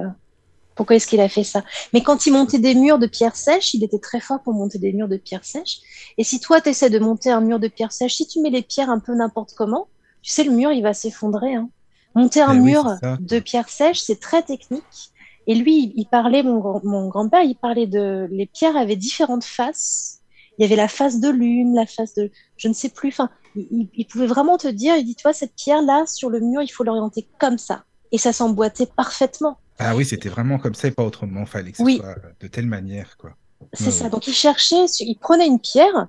[0.76, 1.62] pourquoi est-ce qu'il a fait ça.
[1.92, 4.78] Mais quand il montait des murs de pierre sèche, il était très fort pour monter
[4.78, 5.80] des murs de pierre sèche.
[6.16, 8.48] Et si toi tu essaies de monter un mur de pierre sèche, si tu mets
[8.50, 9.88] les pierres un peu n'importe comment,
[10.22, 11.54] tu sais le mur il va s'effondrer.
[11.56, 11.68] Hein.
[12.14, 12.84] Monter un Ben mur
[13.20, 15.10] de pierre sèche, c'est très technique.
[15.46, 19.44] Et lui, il- parlait, mon, grand- mon grand-père, il parlait de les pierres avaient différentes
[19.44, 20.19] faces.
[20.60, 23.08] Il y avait la face de lune, la face de, je ne sais plus.
[23.08, 26.68] Enfin, il, pouvait vraiment te dire, il dit, toi, cette pierre-là, sur le mur, il
[26.68, 27.84] faut l'orienter comme ça.
[28.12, 29.56] Et ça s'emboîtait parfaitement.
[29.78, 31.46] Ah oui, c'était vraiment comme ça et pas autrement.
[31.46, 31.96] Fallait que ce Oui.
[31.96, 33.30] soit de telle manière, quoi.
[33.72, 34.08] C'est Ouais, ça.
[34.10, 36.08] Donc, il cherchait, il prenait une pierre,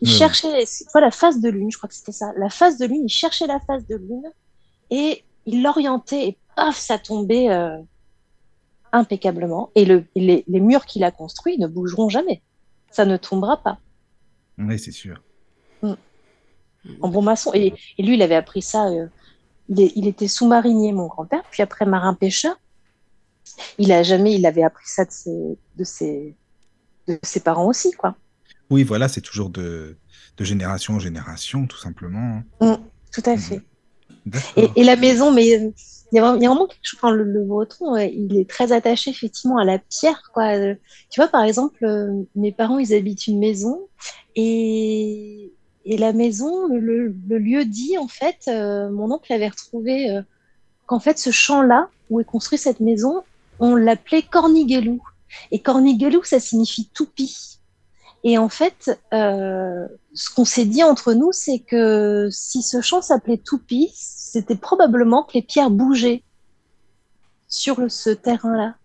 [0.00, 2.30] il Ouais, cherchait, quoi, la face de lune, je crois que c'était ça.
[2.36, 4.30] La face de lune, il cherchait la face de lune
[4.90, 7.76] et il l'orientait et paf, ça tombait euh,
[8.92, 9.70] impeccablement.
[9.74, 12.42] Et le, les murs qu'il a construits ne bougeront jamais.
[12.92, 13.78] Ça ne tombera pas.
[14.58, 15.22] Oui, c'est sûr.
[17.00, 17.50] en bon maçon.
[17.54, 18.88] Et, et lui, il avait appris ça.
[18.88, 19.06] euh,
[19.68, 22.56] il, est- il était sous-marinier, mon grand-père, puis après marin-pêcheur.
[23.78, 26.34] Il a jamais, il avait appris ça de ses, de ses,
[27.06, 28.16] de ses parents aussi, quoi.
[28.70, 29.96] Oui, voilà, c'est toujours de,
[30.36, 32.42] de génération en génération, tout simplement.
[32.60, 33.38] Tout à Mhm.
[33.38, 33.62] fait.
[34.76, 35.72] Et, la maison, mais il
[36.12, 37.00] y a, vraiment- quelque chose.
[37.12, 40.56] Le, breton, il est très attaché effectivement à la pierre, quoi.
[40.56, 40.74] Euh,
[41.10, 43.80] Tu vois, par exemple, euh, mes parents, ils habitent une maison
[44.36, 45.52] et,
[45.86, 50.20] la maison, le, lieu dit, en fait, euh, mon oncle avait retrouvé
[50.86, 53.22] qu'en fait, ce champ-là, où est construite cette maison,
[53.58, 55.00] on l'appelait Corniguelou.
[55.50, 57.58] Et Corniguelou, ça signifie toupie.
[58.22, 59.00] Et en fait,
[60.18, 63.92] ce qu'on s'est dit entre nous, c'est que si ce champ s'appelait Toupie,
[64.32, 66.22] c'était probablement que les pierres bougeaient
[67.48, 68.76] sur le- ce terrain-là.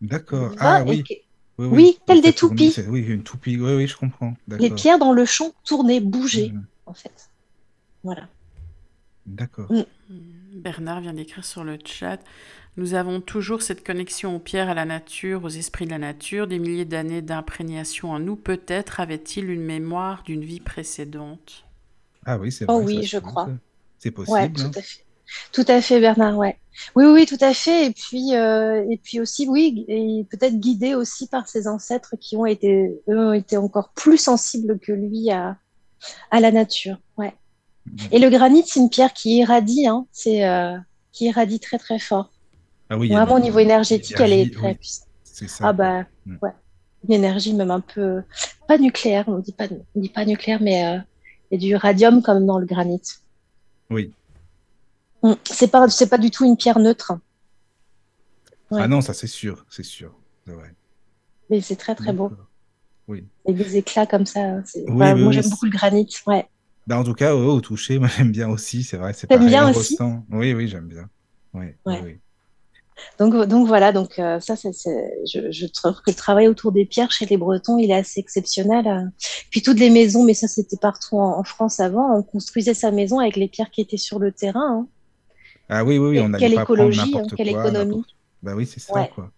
[0.00, 0.54] D'accord.
[0.58, 1.04] Ah oui.
[1.04, 1.14] que
[1.58, 2.74] Oui, Oui, des toupies.
[2.88, 3.58] Oui, une toupie.
[3.58, 4.34] Oui, oui, je comprends.
[4.48, 6.64] les pierres dans le champ tournaient, bougeaient, Mhm.
[6.86, 7.30] en fait.
[8.02, 8.28] Voilà.
[9.26, 9.68] D'accord.
[10.54, 12.18] Bernard vient d'écrire sur le chat.
[12.76, 16.46] Nous avons toujours cette connexion aux pierres, à la nature, aux esprits de la nature,
[16.46, 18.34] des milliers d'années d'imprégnation en nous.
[18.36, 21.64] Peut-être avait-il une mémoire d'une vie précédente?
[22.24, 22.84] Ah oui, c'est Oh vrai.
[22.86, 23.46] oui, ça se je crois.
[23.46, 23.52] ça.
[24.02, 24.34] C'est possible.
[24.36, 24.52] Ouais, hein.
[24.54, 25.04] tout à fait.
[25.52, 26.58] Tout à fait, Bernard, ouais.
[26.96, 27.86] Oui, oui, tout à fait.
[27.86, 32.36] Et puis, euh, et puis aussi, oui, et peut-être guidé aussi par ses ancêtres qui
[32.36, 35.56] ont été, eux, ont été encore plus sensibles que lui à,
[36.30, 36.98] à la nature.
[37.16, 37.32] Ouais.
[37.86, 38.08] Mhm.
[38.10, 40.06] Et le granit, c'est une pierre qui irradie, hein.
[40.12, 40.76] C'est, euh,
[41.12, 42.30] qui irradie très, très fort.
[42.90, 45.08] Ah oui, Vraiment, au niveau énergétique, elle est très oui, puissante.
[45.24, 45.68] C'est ça.
[45.68, 46.36] Ah bah, Mm.
[46.42, 46.50] ouais.
[47.08, 48.22] Une énergie même un peu,
[48.68, 49.64] pas nucléaire, on dit pas,
[49.96, 50.98] on dit pas nucléaire, mais euh,
[51.50, 53.00] il y a du radium même dans le granit.
[53.92, 54.12] Oui.
[55.22, 55.32] Mm.
[55.44, 57.12] C'est pas, c'est pas du tout une pierre neutre,
[58.70, 58.80] ouais.
[58.82, 60.14] Ah non, ça c'est sûr, c'est sûr.
[61.50, 62.32] Mais c'est très très beau.
[63.08, 63.26] Oui.
[63.46, 64.62] Avec des éclats comme ça.
[64.74, 66.08] Oui, oui, moi j'aime beaucoup le granit.
[66.26, 66.48] Ouais.
[66.86, 69.12] Bah, en tout cas, au toucher, moi j'aime bien aussi, c'est vrai.
[69.12, 70.24] C'est bien aussi ressent.
[70.30, 71.08] Oui, oui, j'aime bien.
[71.54, 72.00] Oui, oui, Ouais.
[72.04, 72.18] oui.
[73.18, 74.70] Donc, donc voilà, donc euh, ça, c'est,
[75.32, 78.20] je, je trouve que le travail autour des pierres chez les Bretons, il est assez
[78.20, 78.86] exceptionnel.
[78.86, 79.02] euh.
[79.50, 82.90] Puis toutes les maisons, mais ça c'était partout en, en France avant, on construisait sa
[82.90, 84.80] maison avec les pierres qui étaient sur le terrain.
[84.80, 84.88] hein.
[85.68, 88.04] Ah oui, oui, oui, Et on n'allait quelle pas prendre écologie, hein, quelle quoi, économie.
[88.42, 89.10] Bah oui, c'est ça, Ouais.
[89.14, 89.30] quoi.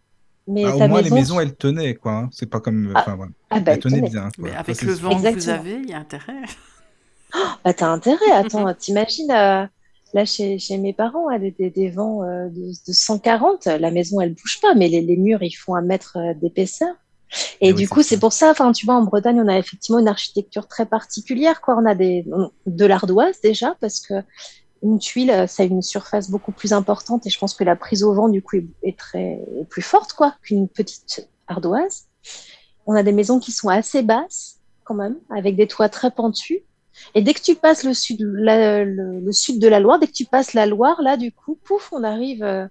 [0.46, 2.12] Mais Bah, au moins, maison, les maisons, elles tenaient, quoi.
[2.12, 2.28] hein.
[2.32, 2.92] C'est pas comme.
[2.94, 3.32] Ah, Enfin, voilà.
[3.50, 4.48] ah bah, elles tenaient bien, quoi.
[4.50, 6.42] Mais avec le vent que vous avez, il y a intérêt.
[7.64, 8.30] Bah, t'as intérêt.
[8.32, 9.66] Attends, t'imagines, euh,
[10.14, 13.66] là, chez, chez mes parents, elle était des vents euh, de, de 140.
[13.66, 16.94] La maison, elle bouge pas, mais les, les murs, ils font un mètre euh, d'épaisseur.
[17.60, 19.58] Et Eh du oui, coup, c'est pour ça, enfin, tu vois, en Bretagne, on a
[19.58, 21.76] effectivement une architecture très particulière, quoi.
[21.76, 22.24] On a des,
[22.66, 24.14] de l'ardoise, déjà, parce que
[24.84, 27.74] une tuile, euh, ça a une surface beaucoup plus importante et je pense que la
[27.74, 32.04] prise au vent, du coup, est, est très, est plus forte, quoi, qu'une petite ardoise.
[32.86, 36.60] On a des maisons qui sont assez basses, quand même, avec des toits très pentus.
[37.14, 40.06] Et dès que tu passes le sud, la- le, le sud de la Loire, dès
[40.06, 42.66] que tu passes la Loire, là, du coup, pouf, on arrive, euh,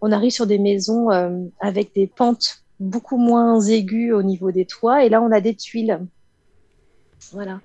[0.00, 4.66] on arrive sur des maisons euh, avec des pentes beaucoup moins aiguës au niveau des
[4.66, 5.04] toits.
[5.04, 5.98] Et là, on a des tuiles.
[7.32, 7.60] Voilà.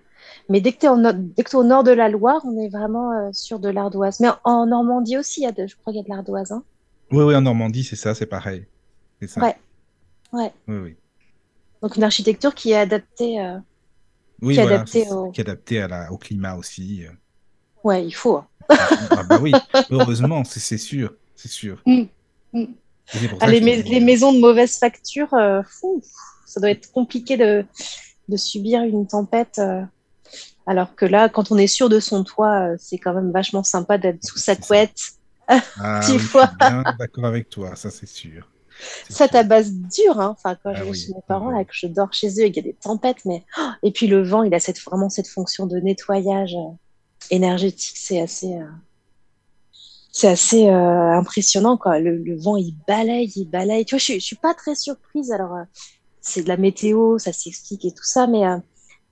[0.49, 3.29] Mais dès que tu es, t'es au nord de la Loire, on est vraiment euh,
[3.33, 4.19] sur de l'ardoise.
[4.19, 6.51] Mais en, en Normandie aussi, y a de, je crois qu'il y a de l'ardoise.
[6.51, 6.63] hein.
[7.11, 8.65] Oui, oui, en Normandie, c'est ça, c'est pareil.
[9.19, 9.41] C'est ça.
[9.41, 9.55] Ouais.
[10.33, 10.53] Ouais.
[10.67, 10.95] Oui, oui.
[11.81, 13.39] Donc une architecture qui est adaptée.
[14.41, 17.05] Oui, Qui est voilà, adapté au- qui est adapté à la, au climat aussi.
[17.05, 17.11] euh.
[17.83, 18.37] Ouais, il faut.
[18.37, 18.47] hein.
[18.69, 19.53] Ah bah oui,
[19.91, 21.81] heureusement, c'est sûr, c'est sûr.
[21.85, 22.03] Mm,
[22.53, 22.65] mm.
[23.41, 26.01] Ah, les, que- mais- les maisons de mauvaise facture, euh, fou,
[26.45, 27.65] ça doit être compliqué de,
[28.29, 29.59] de subir une tempête.
[29.59, 29.81] euh,
[30.67, 33.63] alors que là, quand on est sûr de son toit, euh, c'est quand même vachement
[33.63, 34.95] sympa d'être sous sa couette.
[35.77, 36.31] Ah oui,
[36.97, 38.49] d'accord avec toi, ça c'est sûr.
[39.09, 40.35] Ça tabasse dur, hein.
[40.37, 41.55] Enfin, quand Ah je vais oui, chez mes parents, oui.
[41.57, 43.91] là, que je dors chez eux et qu'il y a des tempêtes, mais oh, et
[43.91, 46.71] puis le vent, il a cette, vraiment cette fonction de nettoyage euh,
[47.29, 48.65] énergétique, c'est assez, euh,
[50.11, 51.99] c'est assez euh, impressionnant, quoi.
[51.99, 53.85] Le, le vent, il balaye, il balaye.
[53.85, 55.31] Tu vois, je, je suis pas très surprise.
[55.31, 55.63] Alors, euh,
[56.21, 58.41] c'est de la météo, ça s'explique et tout ça, mais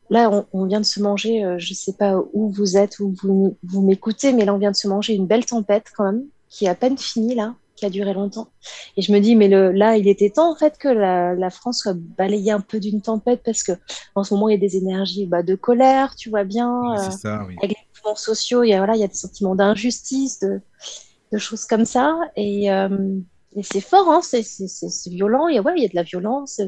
[0.10, 3.58] là, on, on vient de se manger, je sais pas où vous êtes, où vous,
[3.64, 6.66] vous m'écoutez, mais là, on vient de se manger une belle tempête quand même, qui
[6.66, 8.50] est à peine finie là, qui a duré longtemps.
[8.98, 11.50] Et je me dis, mais le, là, il était temps en fait que la, la
[11.50, 13.72] France soit balayée un peu d'une tempête parce que
[14.16, 16.98] en ce moment, il y a des énergies bah, de colère, tu vois bien, Oui,
[17.00, 17.56] euh, ça, oui.
[17.58, 20.62] avec les mouvements sociaux, il y a, voilà, il y a des sentiments d'injustice, de,
[21.32, 22.18] de choses comme ça.
[22.36, 22.90] Et, euh,
[23.56, 24.44] et c'est fort, hein, c'est
[25.10, 25.48] violent.
[25.48, 26.68] Il y, a, ouais, il y a de la violence euh,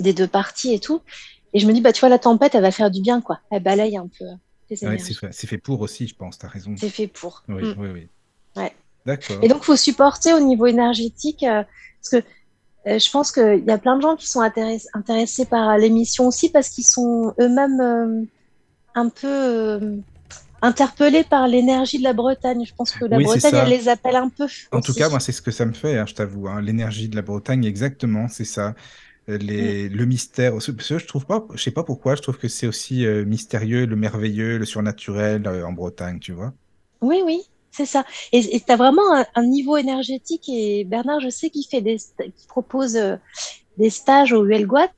[0.00, 1.00] des deux parties et tout.
[1.54, 3.40] Et je me dis, bah, tu vois, la tempête, elle va faire du bien, quoi.
[3.50, 4.24] Elle balaye un peu
[4.70, 5.04] Ouais, énergies.
[5.04, 6.74] c'est fait, c'est fait pour aussi, je pense, tu as raison.
[6.76, 7.42] c'est fait pour.
[7.48, 7.74] Oui, Mm.
[7.78, 8.08] oui, oui.
[9.42, 11.62] Et donc, il faut supporter au niveau énergétique, euh,
[12.02, 12.28] parce que
[12.88, 16.28] euh, je pense qu'il y a plein de gens qui sont intéress- intéressés par l'émission
[16.28, 18.24] aussi, parce qu'ils sont eux-mêmes euh,
[18.94, 19.96] un peu euh,
[20.62, 22.64] interpellés par l'énergie de la Bretagne.
[22.66, 24.46] Je pense que la Oui, Bretagne, elle les appelle un peu.
[24.72, 26.48] En tout cas, moi, c'est ce que ça me fait, hein, je t'avoue.
[26.48, 26.60] hein.
[26.60, 28.74] L'énergie de la Bretagne, exactement, c'est ça.
[29.28, 32.38] Euh, Les, Le mystère, parce que je trouve pas, je sais pas pourquoi, je trouve
[32.38, 36.54] que c'est aussi euh, mystérieux, le merveilleux, le surnaturel euh, en Bretagne, tu vois.
[37.00, 38.04] Oui, oui, c'est ça.
[38.32, 40.48] Et tu as vraiment un, un niveau énergétique.
[40.48, 41.96] Et Bernard, je sais qu'il fait des,
[42.48, 43.16] propose euh,
[43.76, 44.88] des stages au Huelgoat.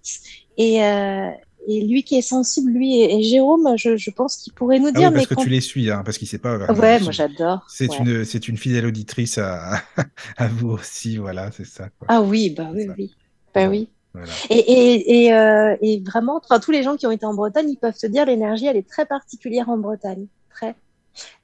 [0.56, 1.30] Et, euh,
[1.68, 4.88] et lui qui est sensible, lui et, et Jérôme, je, je pense qu'il pourrait nous
[4.88, 5.08] Ah dire.
[5.08, 5.42] oui, parce mais que quand...
[5.42, 6.56] tu les suis, hein, parce qu'il sait pas.
[6.56, 7.66] Bernard, Ouais, je- moi j'adore.
[7.68, 7.96] C'est ouais.
[7.98, 9.82] une, c'est une fidèle auditrice à,
[10.38, 11.88] à vous aussi, voilà, c'est ça.
[11.98, 12.06] Quoi.
[12.10, 12.94] Ah oui, bah oui, ça.
[12.96, 13.14] oui.
[13.54, 13.88] Bah oui.
[14.14, 14.32] Voilà.
[14.48, 17.68] Et, et, et, euh, et vraiment, enfin, tous les gens qui ont été en Bretagne,
[17.70, 20.26] ils peuvent te dire l'énergie, elle est très particulière en Bretagne.
[20.50, 20.74] Très.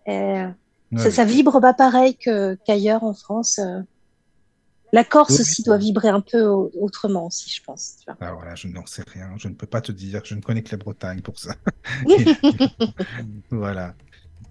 [0.08, 0.48] Euh,
[0.92, 3.58] Ouais, ça, ça vibre pas pareil qu'ailleurs en France.
[3.58, 3.80] euh.
[4.90, 7.98] La Corse aussi doit vibrer un peu au- autrement aussi, je pense.
[8.00, 8.18] tu vois.
[8.20, 10.62] Ah, voilà, je n'en sais rien, je ne peux pas te dire, je ne connais
[10.62, 11.54] que la Bretagne pour ça.
[13.50, 13.96] voilà.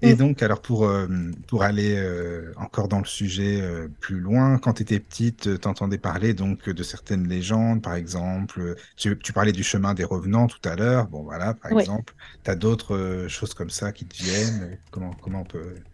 [0.02, 0.16] Et Mm.
[0.16, 1.08] donc, alors pour, euh,
[1.48, 5.68] pour aller euh, encore dans le sujet euh, plus loin, quand tu étais petite, tu
[5.68, 8.76] entendais parler donc de certaines légendes, par exemple.
[8.98, 11.08] Tu, tu parlais du chemin des revenants tout à l'heure.
[11.10, 11.86] Bon, voilà, par Oui.
[11.86, 12.14] exemple.
[12.44, 14.80] Tu as d'autres choses comme ça qui te viennent?
[14.92, 15.86] Comment, comment on peut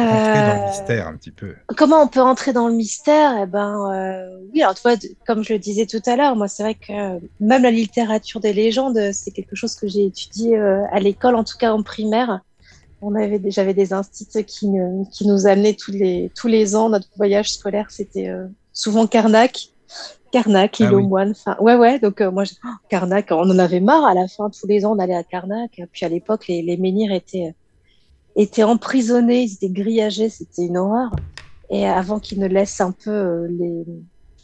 [0.00, 1.54] rentrer dans le Euh, mystère un petit peu?
[1.76, 3.38] Comment on peut rentrer dans le mystère?
[3.42, 6.62] Eh ben, euh, oui, alors de- comme je le disais tout à l'heure, moi c'est
[6.62, 11.00] vrai que euh, même la littérature des légendes, c'est quelque chose que j'ai étudié à
[11.00, 12.40] l'école, en tout cas en primaire.
[13.00, 17.52] On avait, j'avais des instituts qui, nous amenaient tous les, tous les ans, notre voyage
[17.52, 18.32] scolaire, c'était
[18.72, 19.68] souvent Carnac.
[20.30, 21.06] Carnac, l'île Ah aux oui.
[21.06, 21.32] moines.
[21.32, 21.98] Enfin, ouais, ouais.
[21.98, 24.48] Donc euh, moi, j'ai- oh, Carnac, on en avait marre à la fin.
[24.50, 25.78] Tous les ans, on allait à Carnac.
[25.92, 27.54] Puis à l'époque, les, les menhirs étaient
[28.36, 31.10] étaient emprisonnés, ils étaient grillagés, c'était une horreur.
[31.70, 33.84] Et avant qu'ils ne laissent un peu euh, les...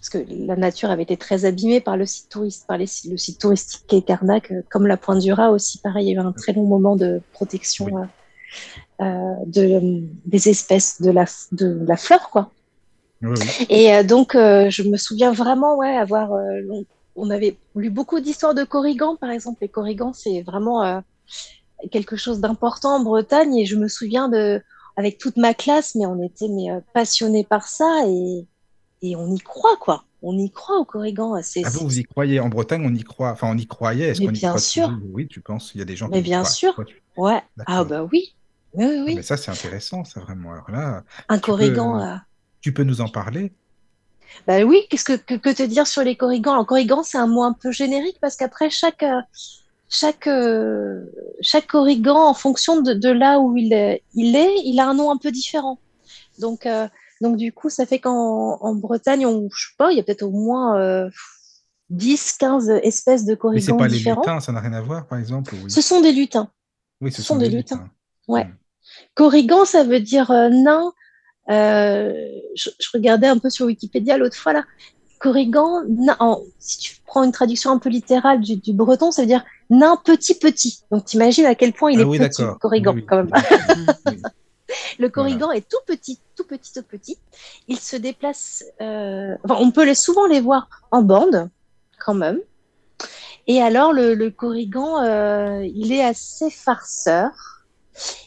[0.01, 3.17] Parce que la nature avait été très abîmée par le site touriste, par les, le
[3.17, 6.23] site touristique qu'est Carnac, euh, comme la Pointe du Raz aussi, pareil, il y a
[6.23, 8.03] eu un très long moment de protection Oui.
[9.01, 12.53] euh, de, des espèces de la, de la flore, quoi.
[13.23, 13.67] Oui, oui.
[13.69, 16.33] Et donc, euh, je me souviens vraiment, ouais, avoir.
[16.33, 16.85] euh, on,
[17.17, 19.59] on avait lu beaucoup d'histoires de corrigans, par exemple.
[19.63, 21.03] Les corrigans, c'est vraiment
[21.91, 23.57] quelque chose d'important en Bretagne.
[23.57, 24.63] Et je me souviens de,
[24.97, 28.47] avec toute ma classe, mais on était mais euh, passionnés par ça et,
[29.03, 30.05] et on y croit, quoi.
[30.23, 31.41] On y croit aux corrigans.
[31.43, 33.31] C'est, Ah vous, vous y croyez en Bretagne, on y croit.
[33.31, 34.09] Enfin, on y croyait.
[34.09, 34.91] Est-ce Mais qu'on y bien croit sûr.
[35.13, 35.73] Oui, tu penses.
[35.75, 36.51] Il y a des gens Mais qui y bien croient.
[36.51, 36.85] sûr.
[36.87, 37.43] Tu- Ouais.
[37.67, 38.35] Ah bah oui.
[38.75, 39.15] Oui, oui, Ah, oui.
[39.17, 40.53] mais ça, c'est intéressant, ça vraiment.
[40.53, 41.99] Alors là, Un corrigan.
[41.99, 42.17] peux- euh,
[42.61, 43.53] tu peux nous en parler?
[44.47, 46.53] Bah oui, qu'est-ce que, que, que te dire sur les corrigans?
[46.53, 49.21] Alors, corrigan, c'est un mot un peu générique parce qu'après, chaque, euh,
[49.89, 51.05] chaque, euh,
[51.41, 54.95] chaque corrigan, en fonction de, de là où il est, il est, il a un
[54.95, 55.79] nom un peu différent.
[56.39, 56.87] Donc, euh,
[57.21, 60.03] donc du coup, ça fait qu'en en Bretagne, on, je sais pas, il y a
[60.03, 61.09] peut-être au moins euh,
[61.91, 63.39] 10, 15 espèces de Mais c'est
[63.73, 64.21] corrigans pas les différents.
[64.21, 65.71] lutins, ça n'a rien à voir, par exemple oui?
[65.71, 66.51] Ce sont des lutins.
[67.01, 67.89] Oui, Ce sont des lutins.
[68.29, 68.47] Ouais.
[69.15, 70.93] Corrigan, ça veut dire euh, nain.
[71.49, 74.65] Je, je regardais un peu sur Wikipédia l'autre fois là.
[75.19, 79.23] Corrigan, nain- en- si tu prends une traduction un peu littérale du, du breton, ça
[79.23, 80.81] veut dire nain petit petit.
[80.91, 82.59] Donc t'imagines à quel point il Ah est oui, petit, d'accord.
[82.59, 83.07] Corrigan, Oui, oui.
[83.07, 83.31] quand même.
[84.99, 87.17] Le corrigan est tout petit, tout petit, tout petit.
[87.69, 88.65] Il se déplace.
[88.83, 91.49] euh, Enfin, on peut les, souvent les voir en bande,
[91.99, 92.39] quand même.
[93.47, 97.31] Et alors, le, le corrigan, euh, il est assez farceur.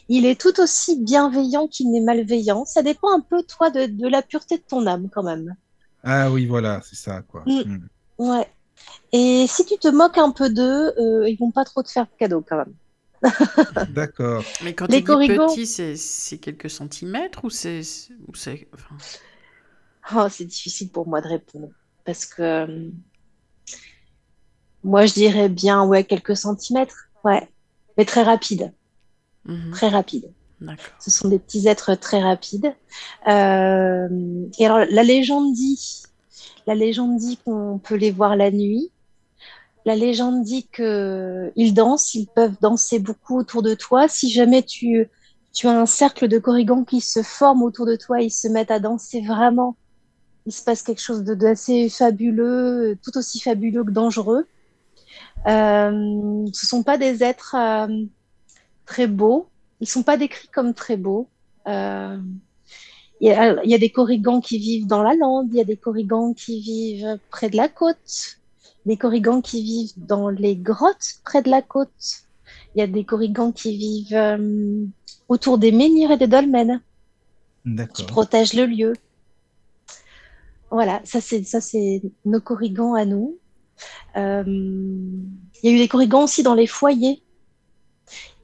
[0.08, 2.64] Il est tout aussi bienveillant qu'il n'est malveillant.
[2.64, 5.54] Ça dépend un peu, toi, de, de la pureté de ton âme, quand même.
[6.02, 7.44] Ah oui, voilà, c'est ça, quoi.
[7.46, 7.60] Mm.
[7.66, 7.88] Mm.
[8.18, 8.48] Ouais.
[9.12, 12.06] Et si tu te moques un peu d'eux, euh, ils vont pas trop te faire
[12.06, 12.74] de cadeaux, quand même.
[13.88, 14.44] D'accord.
[14.64, 17.82] Mais quand Les tu dis corrigans- petit, c'est c'est quelques centimètres ou c'est
[18.26, 18.96] ou c'est enfin,
[20.14, 21.68] Oh, c'est difficile pour moi de répondre
[22.04, 22.90] parce que euh,
[24.84, 27.48] moi je dirais bien ouais quelques centimètres, ouais,
[27.96, 28.72] mais très rapide,
[29.44, 30.32] mhm, très rapide.
[30.60, 30.94] D'accord.
[31.00, 32.74] Ce sont des petits êtres très rapides.
[33.28, 34.08] Euh,
[34.58, 36.02] et alors la légende dit,
[36.68, 38.91] la légende dit qu'on peut les voir la nuit.
[39.84, 44.06] La légende dit que ils dansent, ils peuvent danser beaucoup autour de toi.
[44.06, 45.08] Si jamais tu
[45.64, 48.78] as un cercle de corrigans qui se forme autour de toi, ils se mettent à
[48.78, 49.76] danser vraiment.
[50.46, 54.46] Il se passe quelque chose d'assez fabuleux, tout aussi fabuleux que dangereux.
[55.46, 58.04] Euh, ce sont pas des êtres euh,
[58.86, 59.48] très beaux.
[59.80, 61.28] Ils sont pas décrits comme très beaux.
[61.66, 62.18] Euh,
[63.20, 65.76] il y, y a des corrigans qui vivent dans la lande, il y a des
[65.76, 68.40] corrigans qui vivent près de la côte,
[68.86, 72.24] des corrigans qui vivent dans les grottes près de la côte.
[72.74, 74.84] Il y a des corrigans qui vivent euh,
[75.28, 76.80] autour des menhirs et des dolmens
[77.94, 78.92] qui protègent le lieu.
[80.70, 83.38] Voilà, ça c'est ça c'est nos corrigans à nous.
[84.16, 87.22] Euh, il y a eu des corrigans aussi dans les foyers.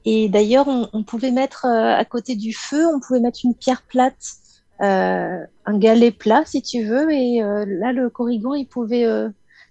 [0.05, 3.53] Et d'ailleurs, on, on pouvait mettre euh, à côté du feu, on pouvait mettre une
[3.53, 4.37] pierre plate,
[4.81, 7.11] euh, un galet plat si tu veux.
[7.11, 9.29] Et euh, là, le corrigan, il pouvait, euh,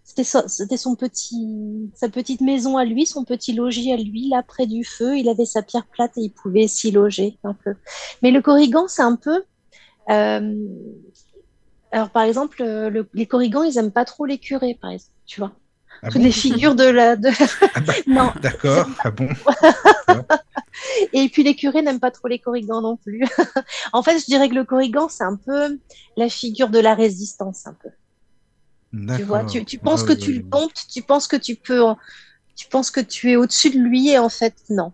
[0.08, 4.30] c'était so- c'était son petit, sa petite maison à lui, son petit logis à lui,
[4.30, 5.18] là près du feu.
[5.18, 7.74] Il avait sa pierre plate et il pouvait s'y loger un peu.
[8.22, 9.42] Mais le corrigan, c'est un peu.
[10.10, 10.54] euh,
[11.92, 15.12] alors, par exemple, euh, le- les corrigans, ils aiment pas trop les curés, par exemple,
[15.26, 15.52] tu vois.
[16.02, 17.16] Ah Toutes bon les figures de la.
[17.16, 17.28] De...
[17.74, 18.32] Ah bah, non.
[18.40, 18.86] D'accord.
[19.04, 19.28] Ah bon?
[21.12, 23.24] Et puis les curés n'aiment pas trop les corrigans non plus.
[23.92, 25.78] en fait, je dirais que le corrigan, c'est un peu
[26.16, 27.88] la figure de la résistance, un peu.
[29.14, 31.82] Tu vois, tu, tu penses Ouais, que tu le domptes, tu penses que tu peux,
[32.56, 34.92] tu penses que tu es au-dessus de lui, et en fait, non.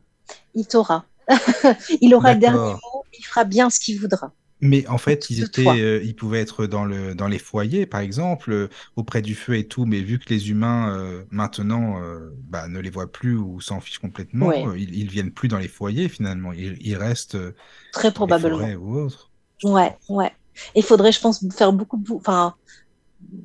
[0.54, 1.06] Il t'aura.
[2.02, 4.32] il aura le dernier mot, il fera bien ce qu'il voudra.
[4.60, 8.00] Mais en fait, ils étaient, euh, ils pouvaient être dans le, dans les foyers, par
[8.00, 9.84] exemple, euh, auprès du feu et tout.
[9.84, 12.00] Mais vu que les humains euh, maintenant
[12.48, 14.62] bah, ne les voient plus ou s'en fichent complètement, Ouais.
[14.78, 16.52] ils, ils viennent plus dans les foyers finalement.
[16.52, 17.36] Ils, ils restent
[17.92, 18.58] Très dans les probablement.
[18.58, 19.32] forêts ou autres.
[19.62, 20.32] Ouais, ouais.
[20.74, 22.54] Il faudrait, je pense, faire beaucoup, enfin,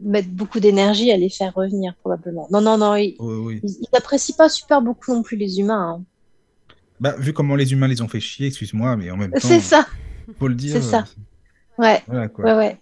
[0.03, 2.47] mettre beaucoup d'énergie à les faire revenir, probablement.
[2.51, 3.61] Non, non, non, ils, Oui,
[3.93, 5.99] n'apprécient pas super beaucoup non plus les humains.
[5.99, 6.03] hein.
[6.99, 9.59] Bah, vu comment les humains les ont fait chier, excuse-moi, mais en même temps, C'est
[9.61, 9.87] ça,
[10.37, 10.73] faut le dire.
[10.73, 11.05] c'est ça.
[11.77, 12.45] ouais, Voilà quoi.
[12.45, 12.77] ouais, ouais.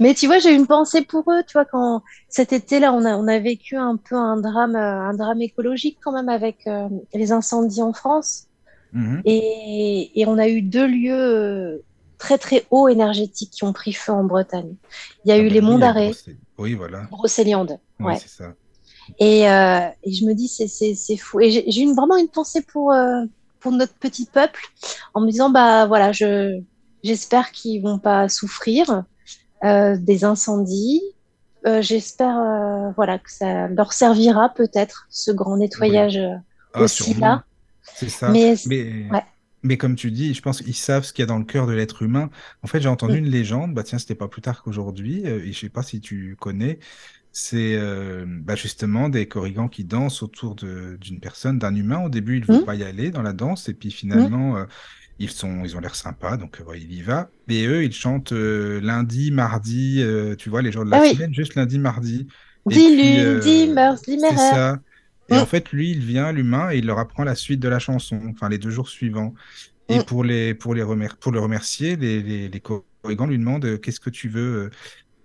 [0.00, 3.16] Mais tu vois, j'ai une pensée pour eux, tu vois, quand cet été-là, on a,
[3.16, 7.32] on a vécu un peu un drame, un drame écologique quand même avec euh, les
[7.32, 8.46] incendies en France.
[8.92, 9.20] Mhm.
[9.26, 11.82] Et, et on a eu deux lieux
[12.18, 14.74] très, très hauts énergétiques qui ont pris feu en Bretagne.
[15.24, 16.12] Il y a Ah eu bah les monts d'arrêt,
[16.58, 17.02] Oui, voilà.
[17.10, 17.78] Brocéliande.
[18.00, 18.18] Oui, Ouais.
[18.18, 18.54] c'est ça.
[19.18, 21.40] Et, euh, et je me dis, c'est, fou.
[21.40, 23.24] Et j'ai, vraiment une pensée pour, euh,
[23.60, 24.60] pour notre petit peuple
[25.14, 26.60] en me disant, bah voilà, je,
[27.02, 29.04] j'espère qu'ils vont pas souffrir
[29.64, 31.02] euh, des incendies.
[31.80, 36.18] J'espère voilà, que ça leur servira peut-être, ce grand nettoyage
[36.72, 37.26] Ah, aussi sûrement.
[37.26, 37.44] là.
[37.94, 38.28] C'est ça.
[38.30, 39.22] Mais, Mais, ouais.
[39.62, 41.66] Mais comme tu dis, je pense qu'ils savent ce qu'il y a dans le cœur
[41.66, 42.30] de l'être humain.
[42.62, 43.18] En fait, j'ai entendu Mm.
[43.18, 46.00] une légende, bah tiens, c'était pas plus tard qu'aujourd'hui, euh, et je sais pas si
[46.00, 46.78] tu connais,
[47.32, 52.00] c'est euh, bah, justement des corrigans qui dansent autour d'une personne, d'un humain.
[52.04, 52.64] Au début, ils ne veulent Mm.
[52.64, 54.66] pas y aller dans la danse, et puis finalement, euh,
[55.18, 57.30] ils sont, ils ont l'air sympas, donc euh, ouais, il y va.
[57.48, 61.00] Et eux, ils chantent euh, lundi, mardi, euh, tu vois, les jours de la Ah
[61.00, 61.18] oui.
[61.18, 62.28] semaine, juste lundi, mardi.
[62.66, 64.78] Dis dis mœurs, dis c'est ça.
[65.30, 67.78] Et en fait, lui, il vient, l'humain, et il leur apprend la suite de la
[67.78, 69.34] chanson, enfin les deux jours suivants.
[69.90, 70.02] Et Mm.
[70.04, 73.78] pour les, pour les remer- pour le remercier, les, les, les corrigans lui demandent euh,
[73.78, 74.70] qu'est-ce que tu veux, euh,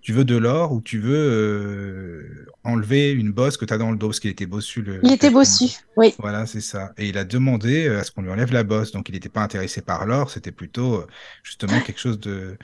[0.02, 3.92] tu veux de l'or ou tu veux euh, enlever une bosse que tu as dans
[3.92, 4.82] le dos, parce qu'il était bossu.
[4.82, 5.66] Le, Il était bossu,
[5.98, 6.14] oui.
[6.20, 6.94] Voilà, c'est ça.
[6.98, 8.92] Et il a demandé à ce qu'on lui enlève la bosse.
[8.92, 11.06] Donc, il n'était pas intéressé par l'or, c'était plutôt
[11.44, 12.58] justement quelque chose de,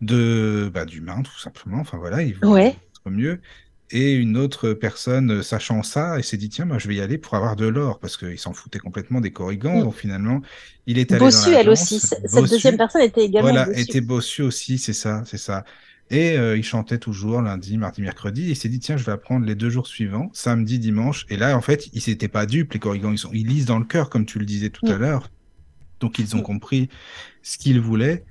[0.00, 1.78] de, bah, d'humain, tout simplement.
[1.80, 2.76] Enfin, voilà, il voulait Ouais.
[3.06, 3.40] mieux.
[3.90, 7.00] Et une autre personne, euh, sachant ça, elle s'est dit, tiens, moi, je vais y
[7.00, 9.78] aller pour avoir de l'or, parce qu'il s'en foutait complètement des corrigans.
[9.78, 9.82] Mm.
[9.84, 10.42] Donc finalement,
[10.86, 11.98] il est allé Bossu, dans elle aussi.
[12.00, 13.80] Cette deuxième personne était également voilà, Bossu.
[13.80, 15.64] était bossu aussi, c'est ça, c'est ça.
[16.10, 18.48] Et euh, il chantait toujours lundi, mardi, mercredi.
[18.48, 21.26] Et il s'est dit, tiens, je vais apprendre les deux jours suivants, samedi, dimanche.
[21.30, 23.12] Et là, en fait, ils s'étaient pas dupes, les corrigans.
[23.12, 24.90] Ils, sont, ils lisent dans le cœur, comme tu le disais tout Mm.
[24.92, 25.30] à l'heure.
[26.00, 26.42] Donc, ils ont Mm.
[26.44, 26.88] compris
[27.42, 28.24] ce qu'ils voulaient.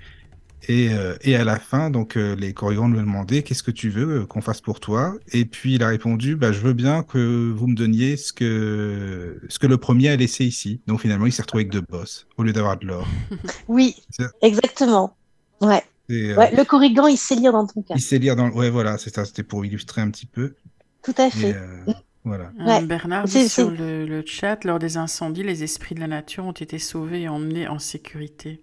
[0.70, 3.72] Et, euh, et à la fin, donc, euh, les corrigans lui ont demandé, qu'est-ce que
[3.72, 5.16] tu veux euh, qu'on fasse pour toi?
[5.32, 9.40] Et puis, il a répondu, bah, je veux bien que vous me donniez ce que,
[9.48, 10.82] ce que le premier a laissé ici.
[10.86, 13.08] Donc, finalement, il s'est retrouvé avec deux bosses, au lieu d'avoir de l'or.
[13.70, 13.96] Oui,
[14.42, 15.16] exactement.
[15.62, 15.82] Ouais.
[16.10, 16.56] Et, euh, ouais.
[16.56, 17.94] Le corrigan, il sait lire dans ton cas.
[17.96, 18.50] il sait lire dans...
[18.50, 19.24] Ouais, voilà, c'est ça.
[19.26, 20.56] C'était pour illustrer un petit peu.
[21.02, 21.54] Tout à Et, fait.
[21.56, 21.84] euh,
[22.26, 22.52] voilà.
[22.60, 22.86] Ouais.
[22.86, 26.52] Bernard C'est- dit sur le chat, lors des incendies, les esprits de la nature ont
[26.52, 28.62] été sauvés et emmenés en sécurité.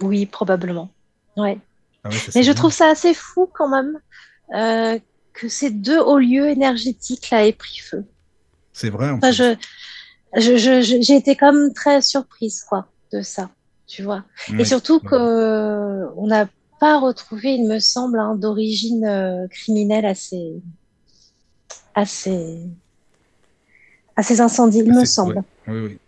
[0.00, 0.92] Oui, probablement.
[1.36, 1.58] Ouais.
[2.04, 2.54] Ah ouais, ça, Mais je bien.
[2.54, 4.00] trouve ça assez fou quand même
[4.54, 4.98] euh,
[5.34, 8.06] que ces deux hauts lieux énergétiques là aient pris feu.
[8.72, 9.36] C'est vrai, en Enfin, plus.
[10.36, 13.50] je, je, j'ai été même très surprise quoi de ça,
[13.86, 14.24] tu vois.
[14.58, 15.10] Et surtout Ouais.
[15.10, 16.48] que euh, on n'a
[16.80, 20.62] pas retrouvé, il me semble, hein, d'origine euh, criminelle à ces,
[21.94, 22.70] à ces,
[24.16, 25.42] à ces incendies, il Ah, me semble.
[25.68, 25.98] Oui, oui.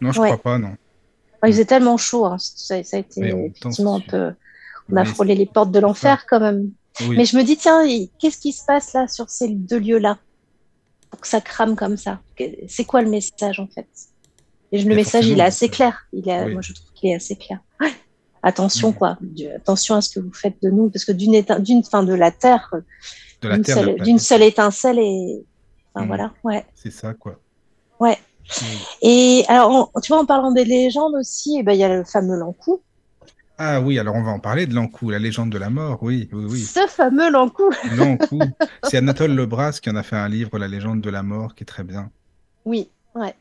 [0.00, 0.76] Non, je crois pas, non.
[1.42, 3.20] Ouais, il faisait tellement chaud, hein, ça, ça a été
[3.60, 4.32] temps, effectivement un peu.
[4.90, 6.70] On a frôlé les portes de l'enfer quand même.
[7.00, 7.16] Oui.
[7.16, 7.82] Mais je me dis, tiens,
[8.18, 10.18] qu'est-ce qui se passe là sur ces deux lieux-là
[11.10, 12.20] pour que ça crame comme ça?
[12.68, 13.86] C'est quoi le message en fait?
[14.72, 16.06] Et le Mais message, il est assez clair.
[16.12, 16.52] Il Oui.
[16.52, 17.58] Moi, je trouve qu'il est assez clair.
[17.80, 17.92] Ouais.
[18.42, 19.16] Attention, quoi.
[19.20, 22.14] Du- Attention à ce que vous faites de nous, parce que d'une d'une fin de
[22.14, 22.72] la terre,
[23.42, 25.44] la d'une seule, étincelle et
[25.94, 26.08] enfin, Mhm.
[26.08, 26.32] voilà.
[26.42, 26.64] Ouais.
[26.74, 27.38] C'est ça, quoi.
[28.00, 28.18] Ouais.
[28.62, 28.78] Oui.
[29.02, 31.94] Et alors, en- tu vois, en parlant des légendes aussi, eh ben, il y a
[31.94, 32.80] le fameux Lankou.
[33.58, 35.98] Ah oui, alors on va en parler de l'Ankou, la légende de la mort.
[36.02, 36.60] Oui, oui, oui.
[36.60, 37.70] Ce fameux Lankou.
[37.96, 38.40] L'Ankou.
[38.84, 41.62] C'est Anatole Lebras qui en a fait un livre, La légende de la mort, qui
[41.62, 42.10] est très bien.
[42.64, 43.34] Oui, ouais.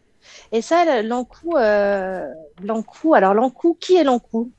[0.52, 2.28] Et ça, l'Ankou, euh,
[2.64, 4.52] l'Ankou, alors l'Ankou, qui est l'Ankou?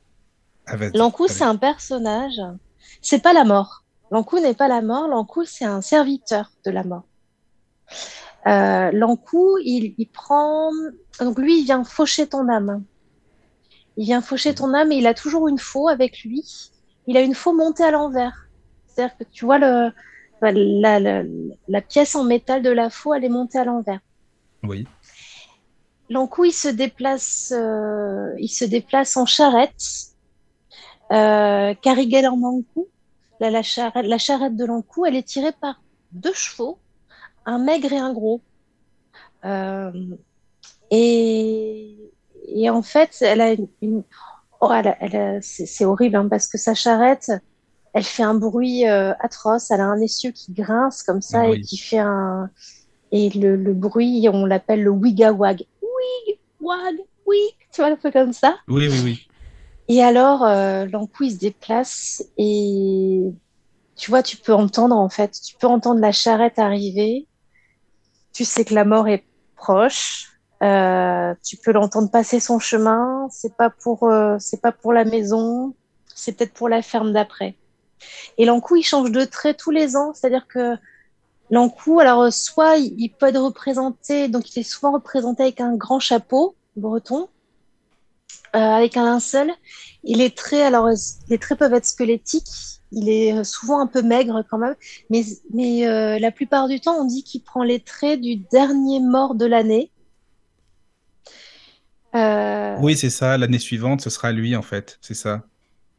[0.66, 2.40] Ah, L'Ankou, c'est un personnage.
[3.00, 3.84] C'est pas la mort.
[4.10, 5.08] L'Ankou n'est pas la mort.
[5.08, 7.04] L'Ankou, c'est un serviteur de la mort.
[8.46, 10.70] Euh, L'Ankou, il, il prend.
[11.20, 12.82] Donc lui, il vient faucher ton âme.
[13.96, 16.44] Il vient faucher ton âme et il a toujours une faux avec lui.
[17.06, 18.48] Il a une faux montée à l'envers.
[18.86, 19.92] C'est-à-dire que tu vois le,
[20.40, 21.22] la, la,
[21.68, 24.00] la pièce en métal de la faux, elle est montée à l'envers.
[24.62, 24.86] Oui.
[26.10, 30.12] L'Ankou, il se déplace, euh, il se déplace en charrette.
[31.10, 32.88] Euh, Carigel en Ankou,
[33.40, 35.82] la, la, charrette, la charrette de l'Ankou, elle est tirée par
[36.12, 36.78] deux chevaux,
[37.46, 38.40] un maigre et un gros.
[39.44, 39.90] Euh,
[40.90, 41.96] et,
[42.48, 44.04] et en fait, elle a une, une-
[44.60, 47.30] oh, elle a- elle a- c'est horrible hein, parce que sa charrette,
[47.94, 49.70] elle fait un bruit euh, atroce.
[49.70, 52.50] Elle a un essieu qui grince comme ça et qui fait un
[53.14, 55.66] et le, le bruit, on l'appelle le wigawag.
[55.82, 58.56] Wig, wag, wig, tu vois, un peu comme ça.
[58.68, 59.26] Oui, oui, oui.
[59.88, 63.20] Et alors, euh, l'encou, il se déplace et
[63.96, 67.28] tu vois, tu peux entendre en fait, tu peux entendre la charrette arriver.
[68.32, 69.26] Tu sais que la mort est
[69.56, 70.31] proche.
[70.62, 73.28] Euh, tu peux l'entendre passer son chemin.
[73.30, 75.74] C'est pas pour, euh, c'est pas pour la maison.
[76.14, 77.56] C'est peut-être pour la ferme d'après.
[78.38, 80.12] Et l'encou, il change de trait tous les ans.
[80.14, 80.76] C'est-à-dire que
[81.52, 85.76] l'encou, alors euh, soit il, peut être représenté, donc il est souvent représenté avec un
[85.76, 87.28] grand chapeau breton,
[88.56, 89.52] euh, avec un linceul.
[90.04, 90.94] Et les traits, alors euh,
[91.28, 92.48] les traits peuvent être squelettiques.
[92.90, 94.74] Il est souvent un peu maigre quand même,
[95.08, 99.34] mais, mais la plupart du temps, on dit qu'il prend les traits du dernier mort
[99.34, 99.90] de l'année.
[102.14, 103.38] Euh, Oui, c'est ça.
[103.38, 104.98] L'année suivante, ce sera lui, en fait.
[105.00, 105.42] C'est ça.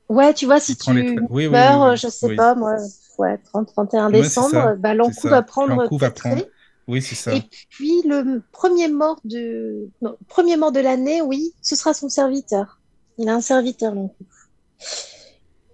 [0.09, 1.19] Ouais, tu vois, si les tu.
[1.29, 1.97] Oui, meurs, oui, oui.
[1.97, 2.75] je sais pas, moi,
[3.17, 5.29] ouais, 30, 31 Ouais, c'est décembre, bah, ça.
[5.29, 6.43] va prendre L'Ankou va prendre.
[6.87, 7.33] Oui, c'est ça.
[7.33, 12.09] Et puis le premier mort de non, premier mort de l'année, oui, ce sera son
[12.09, 12.79] serviteur.
[13.17, 14.25] Il a un serviteur l'encou.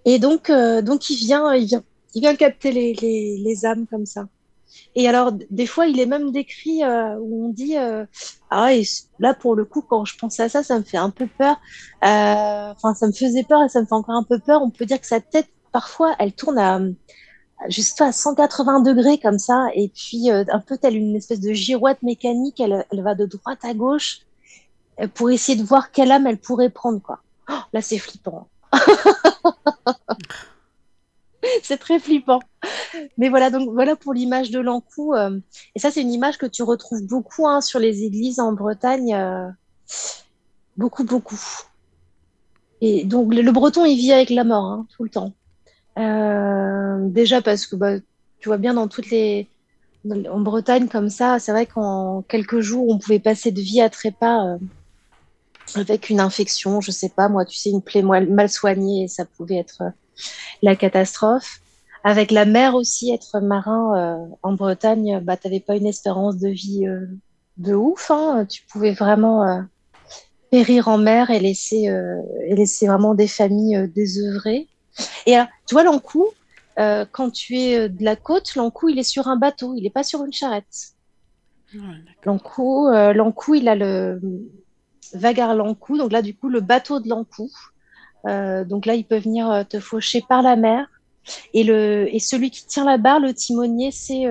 [0.04, 1.82] Et donc euh, donc il vient il vient
[2.14, 4.28] il vient capter les, les, les âmes comme ça.
[4.94, 8.04] Et alors des fois il est même décrit euh, où on dit euh,
[8.50, 8.70] ah
[9.18, 11.56] là pour le coup quand je pense à ça ça me fait un peu peur.
[12.04, 14.62] Euh, Enfin ça me faisait peur et ça me fait encore un peu peur.
[14.62, 16.80] On peut dire que sa tête parfois elle tourne à
[17.68, 22.02] juste à 180 degrés comme ça, et puis un peu telle une espèce de girouette
[22.02, 24.20] mécanique, elle, elle va de droite à gauche
[25.14, 27.20] pour essayer de voir quelle âme elle pourrait prendre, quoi.
[27.50, 28.48] Oh, là, c'est flippant.
[31.62, 32.40] c'est très flippant.
[33.18, 35.14] Mais voilà, donc voilà pour l'image de l'encou.
[35.14, 35.38] euh,
[35.74, 39.14] et ça, c'est une image que tu retrouves beaucoup hein, sur les églises en Bretagne.
[39.14, 39.48] euh,
[40.76, 41.40] beaucoup, beaucoup.
[42.80, 45.32] Et donc, le, breton, il vit avec la mort hein, tout le temps.
[45.98, 47.98] Euh, déjà parce que bah,
[48.38, 49.48] tu vois bien dans toutes les
[50.30, 53.90] en Bretagne, comme ça, c'est vrai qu'en quelques jours, on pouvait passer de vie à
[53.90, 54.56] trépas
[55.74, 59.58] avec une infection, je sais pas, moi, tu sais, une plaie mal soignée, ça pouvait
[59.58, 59.82] être
[60.62, 61.60] la catastrophe.
[62.02, 66.38] Avec la mer aussi, être marin euh, en Bretagne, bah, tu n'avais pas une espérance
[66.38, 66.86] de vie
[67.58, 68.10] de ouf.
[68.10, 68.46] Hein.
[68.48, 69.66] Tu pouvais vraiment
[70.50, 71.92] périr en mer et laisser,
[72.46, 74.66] et laisser vraiment des familles désœuvrées.
[75.26, 75.84] Et tu vois,
[76.80, 79.82] euh, quand tu es euh, de la côte, l'encou, il est sur un bateau, il
[79.82, 80.94] n'est pas sur une charrette.
[82.24, 83.12] l'encou, euh,
[83.54, 84.20] il a le
[85.12, 87.50] vagar l'encou, donc là, du coup, le bateau de l'encou.
[88.24, 90.86] Donc là, il peut venir te faucher par la mer.
[91.54, 94.24] Et, le, et celui qui tient la barre, le timonier, c'est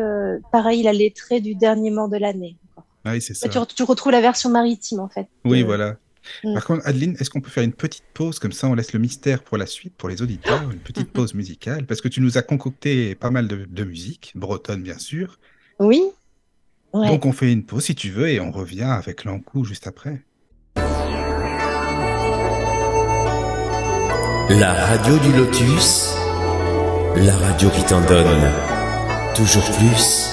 [0.51, 2.57] pareil, il a les traits du dernier mort de l'année.
[3.05, 3.47] Ah oui, c'est ça.
[3.47, 5.27] Tu, tu, retrouves la version maritime, en fait.
[5.45, 5.97] Oui, voilà.
[6.43, 6.53] Mm.
[6.53, 8.39] Par contre, Adeline, est-ce qu'on peut faire une petite pause?
[8.39, 11.33] Comme ça On laisse le mystère pour la suite, pour les auditeurs, une petite pause
[11.33, 15.39] musicale, parce que tu nous as concocté pas mal de, musique, bretonne bien sûr.
[15.79, 16.03] Oui.
[16.93, 20.21] Donc on fait une pause si tu veux et on revient avec l'encou juste après.
[24.49, 26.15] La radio du lotus,
[27.15, 28.51] la radio qui t'en donne
[29.35, 30.27] toujours plus.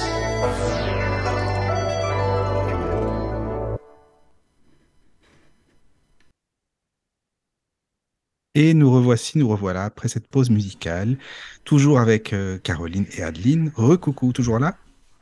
[8.54, 11.18] Et nous revoici, nous revoilà après cette pause musicale,
[11.64, 13.70] toujours avec euh, Caroline et Adeline.
[13.74, 14.76] Recoucou, toujours là?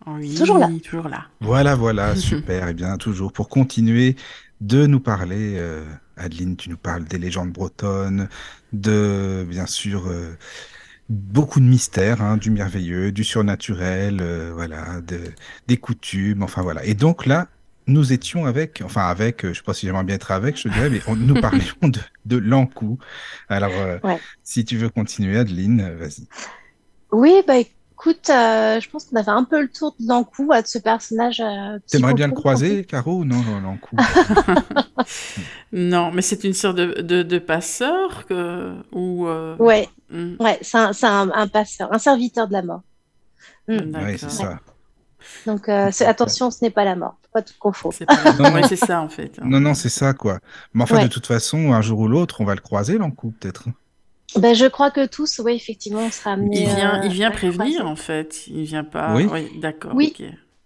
[0.06, 0.70] Oui, toujours là.
[0.84, 1.26] Toujours là.
[1.40, 2.68] Voilà, voilà, super.
[2.68, 4.14] et eh bien, toujours pour continuer
[4.60, 5.84] de nous parler, euh,
[6.16, 8.28] Adeline, tu nous parles des légendes bretonnes,
[8.72, 10.36] de, bien sûr, euh,
[11.08, 14.22] beaucoup de mystères, hein, du merveilleux, du surnaturel,
[14.54, 15.20] voilà, de,
[15.66, 16.84] des coutumes, enfin voilà.
[16.84, 17.48] Et donc là,
[17.86, 20.68] nous étions avec, enfin avec, je ne sais pas si j'aimerais bien être avec, je
[20.68, 22.98] dirais, mais nous parlions de, de l'encou.
[23.48, 23.98] Alors, euh,
[24.42, 26.26] si tu veux continuer, Adeline, euh, vas-y.
[27.12, 27.54] Oui, bah
[27.94, 30.78] écoute, euh, je pense qu'on a fait un peu le tour de l'encou, de ce
[30.78, 31.42] personnage.
[31.90, 33.96] Tu aimerais bien le croiser, Caro, ou non, l'encou
[35.72, 39.26] Non, mais c'est une sorte de, de, passeur que, ou.
[39.58, 40.36] Ouais, hmm.
[40.40, 42.82] ouais c'est un, un, passeur, un serviteur de la mort.
[43.68, 43.92] Hmm.
[43.94, 44.58] Oui, c'est ça.
[45.46, 47.94] Donc euh, attention, ce n'est pas la mort, pas tout confondre.
[47.94, 49.38] C'est ça en fait.
[49.42, 50.38] Non, non, c'est ça quoi.
[50.72, 53.64] Mais enfin, de toute façon, un jour ou l'autre, on va le croiser l'encou peut-être.
[54.36, 56.62] Ben, je crois que tous, oui, effectivement, on sera amené.
[56.62, 58.46] Il vient, il vient prévenir en fait.
[58.48, 59.14] Il vient pas.
[59.14, 59.26] Oui,
[59.60, 59.92] d'accord.
[59.94, 60.14] Oui.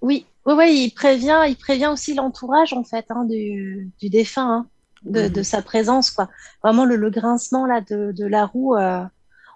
[0.01, 4.51] oui, oui, oui, il prévient, il prévient aussi l'entourage en fait hein, du, du, défunt,
[4.51, 4.67] hein,
[5.05, 5.45] de, de, mhm.
[5.45, 6.29] sa présence quoi.
[6.63, 8.75] Vraiment le, le grincement là de, de la roue.
[8.77, 9.05] Euh,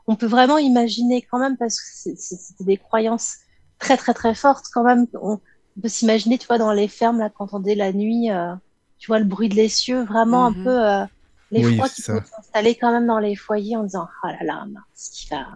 [0.07, 3.37] on peut vraiment imaginer quand même parce que c'était des croyances
[3.79, 5.07] très très très forte quand même.
[5.15, 5.41] On
[5.81, 8.53] peut s'imaginer, tu vois, dans les fermes là, quand on est la nuit, euh,
[8.99, 10.65] tu vois le bruit de l'essieu, vraiment un mhm.
[10.65, 11.07] peu
[11.53, 14.67] euh, l'effroi qui peut s'installer quand même dans les foyers en disant ah là là,
[14.95, 15.47] qui va,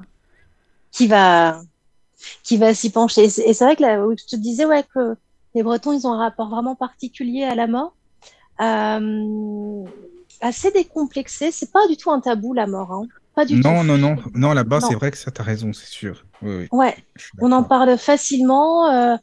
[0.91, 1.61] qui va,
[2.43, 3.25] qui va s'y pencher.
[3.25, 5.17] Et c'est vrai que là, je te disais ouais que
[5.55, 7.95] les Bretons ils ont un rapport vraiment particulier à la mort.
[8.61, 9.85] Euh,
[10.41, 12.93] assez décomplexé, c'est pas du tout un tabou la mort.
[12.93, 13.07] Hein
[13.51, 14.53] non, Non, non, non.
[14.53, 16.25] là-bas, c'est vrai que ça, t'as raison, c'est sûr.
[16.43, 16.97] Oui, Ouais,
[17.41, 18.91] on en parle facilement.
[18.91, 19.17] Euh,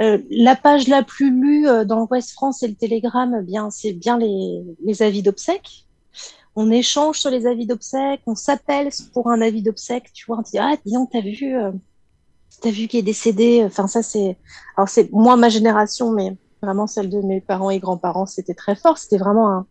[0.00, 3.70] euh, la page la plus lue euh, dans l'Ouest France et le Télégramme, eh bien,
[3.70, 5.84] c'est bien les, les avis d'obsèques.
[6.54, 10.42] On échange sur les avis d'obsèques, on s'appelle pour un avis d'obsèques, tu vois, on
[10.42, 11.72] dit, ah, dis t'as vu, euh,
[12.60, 13.62] t'as vu qu'il est décédé.
[13.64, 14.36] Enfin, ça, c'est,
[14.76, 18.76] alors c'est moins ma génération, mais vraiment celle de mes parents et grands-parents, c'était très
[18.76, 18.98] fort.
[18.98, 19.66] C'était vraiment un,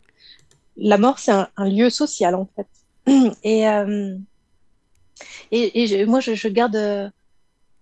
[0.77, 2.67] la mort, c'est un, lieu social, en fait.
[3.43, 4.15] Et, euh,
[5.51, 7.09] et, moi, je, garde euh,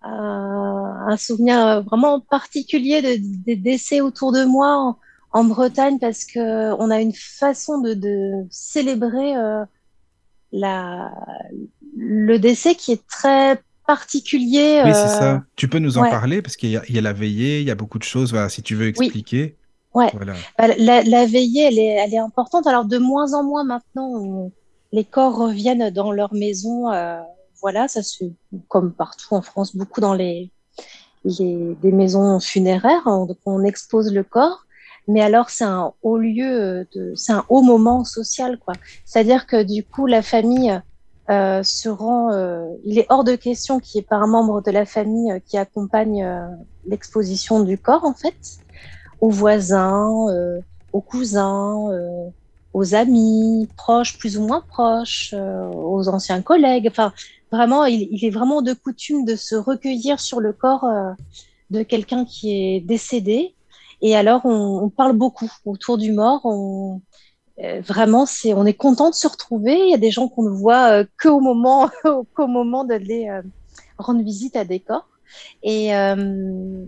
[0.02, 4.97] un souvenir vraiment particulier des décès autour de moi
[5.34, 9.64] Bretagne parce que on a une façon de, célébrer euh,
[10.52, 11.12] la,
[11.96, 14.82] le décès qui est très particulier.
[14.86, 15.44] Oui, c'est ça.
[15.56, 18.00] Tu peux nous en parler parce qu'il y, a la veillée, il y a beaucoup
[18.00, 18.32] de choses.
[18.32, 19.56] Voilà, si tu veux expliquer.
[19.94, 20.12] Ouais.
[20.14, 20.34] Voilà.
[20.58, 22.68] Bah, la, la, veillée, elle est, elle est importante.
[22.68, 24.52] Alors de moins en moins maintenant, on,
[24.92, 26.92] les corps reviennent dans leur maison.
[26.92, 27.20] Euh,
[27.62, 28.26] voilà, ça se
[28.68, 30.52] comme partout en France, beaucoup dans les,
[31.24, 33.04] les des maisons funéraires.
[33.06, 34.66] On, on expose le corps,
[35.10, 38.74] mais alors c'est un haut lieu, de, c'est un haut moment social, quoi.
[39.05, 40.80] C'est-à-dire que du coup, la famille
[41.30, 42.32] euh, se rend.
[42.32, 45.41] Euh, il est hors de question qu'il y ait pas un membre de la famille
[45.45, 46.28] qui accompagne
[46.86, 48.60] l'exposition du corps, en fait,
[49.20, 50.10] aux voisins,
[50.93, 52.32] aux cousins
[52.74, 56.88] aux amis, proches, plus ou moins proches, euh, aux anciens collègues.
[56.89, 57.14] Enfin,
[57.51, 61.12] vraiment, il, est vraiment de coutume de se recueillir sur le corps euh,
[61.72, 63.55] de quelqu'un qui est décédé.
[64.02, 66.41] Et alors, on, on, parle beaucoup autour du mort.
[66.45, 67.02] On,
[67.64, 69.78] euh, vraiment, c'est, on est content de se retrouver.
[69.80, 71.89] Il y a des gens qu'on ne voit qu'au moment,
[72.36, 73.30] qu'au moment d'aller
[73.97, 75.08] rendre visite à des corps.
[75.64, 76.86] Et, euh,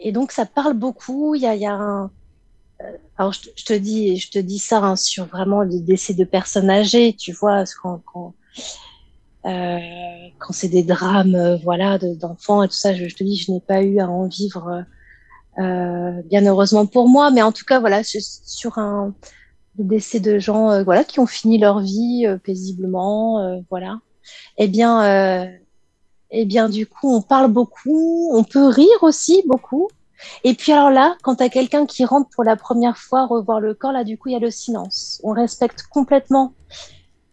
[0.00, 1.34] et donc, ça parle beaucoup.
[1.34, 2.12] Il y a, il y a un.
[2.82, 6.24] euh, Alors, je, te- dis, je te dis ça hein, sur vraiment le décès de
[6.24, 8.34] personnes âgées, tu vois, quand, quand,
[9.46, 9.78] euh,
[10.38, 13.36] quand c'est des drames, euh, voilà, de- d'enfants et tout ça, je, je te dis,
[13.36, 14.82] je n'ai pas eu à en vivre, euh,
[15.58, 19.14] bien heureusement pour moi, mais en tout cas, voilà, sur un
[19.78, 24.00] décès de gens, euh, voilà, qui ont fini leur vie euh, paisiblement, euh, voilà.
[24.58, 25.46] Eh bien, euh,
[26.30, 29.88] eh bien, du coup, on parle beaucoup, on peut rire aussi beaucoup.
[30.44, 33.60] Et puis alors là, quand tu as quelqu'un qui rentre pour la première fois revoir
[33.60, 35.20] le corps, là, du coup, il y a le silence.
[35.22, 36.54] On respecte complètement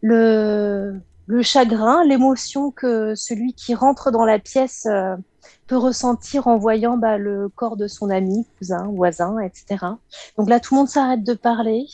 [0.02, 5.16] le, le chagrin, l'émotion que celui qui rentre dans la pièce euh,
[5.68, 9.86] peut ressentir en voyant bah, le corps de son ami, cousin, voisin, etc.
[10.38, 11.88] Donc là, tout le monde s'arrête de parler.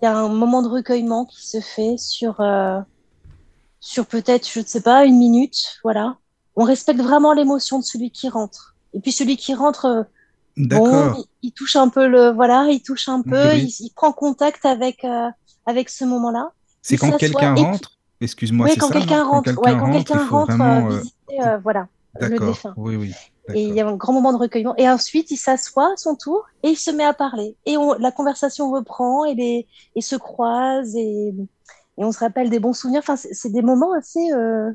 [0.00, 2.80] Il y a un moment de recueillement qui se fait sur, euh,
[3.80, 5.78] sur peut-être, je ne sais pas, une minute.
[5.82, 6.16] Voilà.
[6.56, 8.74] On respecte vraiment l'émotion de celui qui rentre.
[8.94, 10.02] Et puis celui qui rentre, euh,
[10.56, 13.74] bon, il, il touche un peu le, voilà, il touche un peu, Oui.
[13.80, 15.28] il, il prend contact avec, euh,
[15.66, 16.52] avec ce moment-là.
[16.80, 20.46] C'est quand quelqu'un rentre, excuse-moi, Oui, c'est quand quelqu'un non rentre, Quand quelqu'un quand rentre,
[20.56, 20.86] vraiment.
[20.88, 21.88] euh, euh, visiter, euh, voilà,
[22.20, 22.74] le défunt.
[22.76, 23.14] Oui, oui.
[23.54, 24.74] Et il y a un grand moment de recueillement.
[24.76, 27.56] Et ensuite, il s'assoit à son tour et il se met à parler.
[27.64, 29.66] Et on, la conversation reprend et, les,
[29.96, 33.00] et se croise et, et on se rappelle des bons souvenirs.
[33.00, 34.70] Enfin, c'est des moments assez, euh,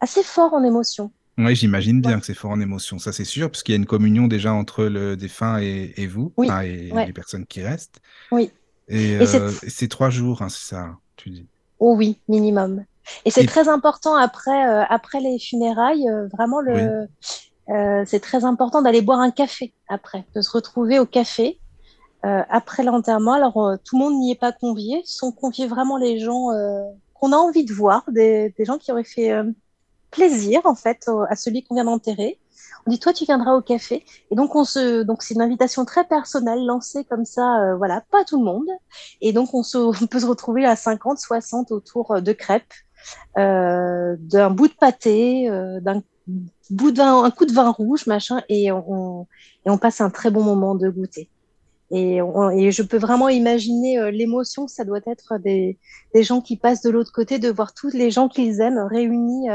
[0.00, 1.12] assez forts en émotion.
[1.38, 2.20] Oui, j'imagine bien Ouais.
[2.20, 4.52] que c'est fort en émotion, ça c'est sûr, parce qu'il y a une communion déjà
[4.52, 7.06] entre le défunt et, et vous, Oui, et ouais.
[7.06, 8.00] les personnes qui restent.
[8.30, 8.50] Oui.
[8.88, 11.46] Et, Et c'est- euh, c'est trois jours, hein, c'est ça, tu dis.
[11.80, 12.84] Oh oui, minimum.
[13.24, 17.08] Et c'est Et- très important après, euh, après les funérailles, euh, vraiment le,
[17.70, 21.58] euh, c'est très important d'aller boire un café après, de se retrouver au café
[22.22, 23.32] après l'enterrement.
[23.32, 26.48] Alors tout le monde n'y est pas convié, sont conviés vraiment les gens
[27.14, 29.32] qu'on a envie de voir, des, des gens qui auraient fait
[30.10, 32.38] plaisir en fait au- à celui qu'on vient d'enterrer.
[32.86, 34.04] On dit toi tu viendras au café.
[34.30, 38.02] Et donc on se donc c'est une invitation très personnelle lancée comme ça euh, voilà
[38.10, 38.68] pas tout le monde.
[39.20, 42.72] Et donc on se peut se retrouver à 50 60 autour euh, de crêpes
[43.38, 45.48] euh, d'un bout de pâté
[45.80, 46.02] d'un
[46.70, 49.26] bout de un coup de vin rouge machin et on,
[49.66, 51.28] et on passe un très bon moment de goûter.
[51.92, 55.76] Et, je peux vraiment imaginer euh, l'émotion ça doit être des,
[56.14, 59.48] des gens qui passent de l'autre côté de voir tous les gens qu'ils aiment réunis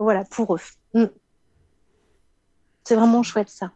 [0.00, 0.60] voilà pour eux.
[0.94, 1.04] Mm.
[2.90, 3.72] C'est vraiment chouette ça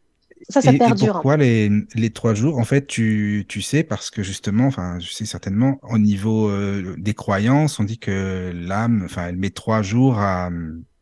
[0.49, 1.21] ça ça Et, perdure hein.
[1.23, 2.59] pourquoi les, les trois jours?
[2.59, 6.95] En fait, tu, tu sais, parce que justement, enfin, je sais certainement, au niveau euh,
[6.99, 10.51] des croyances, on dit que l'âme, enfin, elle met trois jours à,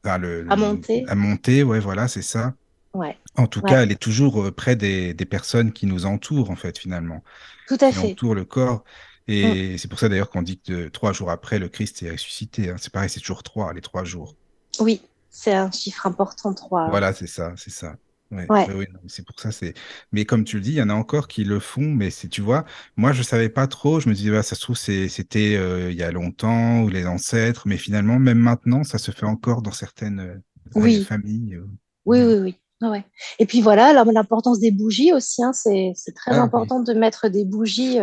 [0.04, 1.04] à, le, À monter.
[1.08, 2.54] à monter, ouais, voilà, c'est ça.
[2.94, 3.70] ouais En tout Ouais.
[3.70, 7.22] cas, elle est toujours euh, près des, des personnes qui nous entourent, en fait, finalement,
[7.66, 8.14] tout à qui fait Mm.
[8.14, 8.84] entourent le corps.
[9.28, 12.70] Et c'est pour ça, d'ailleurs, qu'on dit que trois jours après, le Christ est ressuscité.
[12.70, 12.76] hein.
[12.80, 14.36] C'est pareil, c'est toujours trois, les trois jours.
[14.80, 15.00] oui
[15.32, 17.96] c'est un chiffre important trois Voilà, c'est ça, c'est ça.
[18.30, 18.66] Ouais, Ouais.
[18.66, 19.74] ouais, ouais, non, c'est pour ça, c'est.
[20.10, 22.28] Mais comme tu le dis, il y en a encore qui le font, mais c'est,
[22.28, 22.64] tu vois,
[22.96, 24.00] moi je savais pas trop.
[24.00, 27.06] Je me disais, bah, ça se trouve, c'était euh, il y a longtemps ou les
[27.06, 30.38] ancêtres, mais finalement, même maintenant, ça se fait encore dans certaines euh,
[30.74, 31.04] Oui.
[31.06, 31.56] familles.
[31.56, 31.66] euh.
[32.06, 32.56] Oui, oui, oui.
[32.82, 33.04] Ah ouais.
[33.38, 36.50] Et puis voilà, l'importance des bougies aussi, hein, c'est c'est très Ah, oui.
[36.54, 37.98] important de mettre des bougies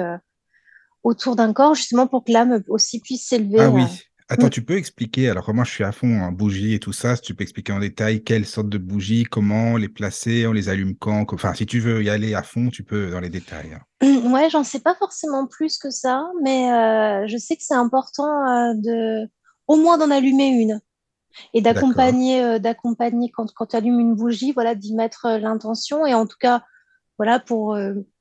[1.03, 3.59] autour d'un corps, justement pour que l'âme aussi puisse s'élever.
[3.59, 3.85] Ah oui.
[4.31, 7.15] Attends, tu peux expliquer, alors moi je suis à fond en bougies et tout ça,
[7.15, 10.69] si tu peux expliquer en détail quelles sortes de bougies, comment les placer, on les
[10.69, 13.73] allume quand, enfin si tu veux y aller à fond, tu peux dans les détails.
[13.73, 14.29] hein.
[14.31, 18.27] Ouais, j'en sais pas forcément plus que ça, mais euh, je sais que c'est important
[18.47, 19.27] euh, de
[19.67, 20.79] au moins d'en allumer une
[21.53, 26.13] et d'accompagner euh, d'accompagner quand quand tu allumes une bougie, voilà, d'y mettre l'intention et
[26.13, 26.63] en tout cas
[27.17, 27.75] voilà pour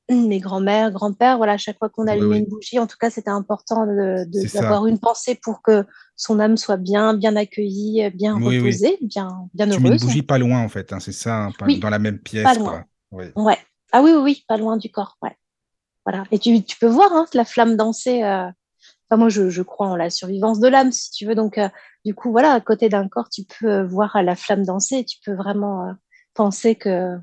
[0.09, 2.37] mes grands-mères, grands-pères, voilà, à chaque fois qu'on Oui, allumait oui.
[2.39, 6.77] une bougie, en tout cas, c'était important d'avoir une pensée pour que son âme soit
[6.77, 10.01] bien, bien accueillie, bien Oui, reposée, bien, bien Tu mets une heureuse.
[10.01, 12.55] bougie pas loin en fait, hein, c'est ça, hein, pas- dans la même pièce, pas
[12.55, 12.85] quoi.
[13.11, 13.33] loin.
[13.35, 13.57] Ouais.
[13.91, 15.35] Ah oui, oui, oui, pas loin du corps, ouais.
[16.05, 16.23] Voilà.
[16.31, 18.23] Et tu, tu peux voir hein, la flamme danser.
[18.23, 18.47] euh,
[19.11, 21.33] Enfin, moi, je, je crois en la survivance de l'âme, si tu veux.
[21.33, 21.67] Donc, euh,
[22.05, 24.97] du coup, voilà, à côté d'un corps, tu peux euh, voir la flamme danser.
[24.99, 25.93] et Tu peux vraiment euh,
[26.35, 27.17] penser que,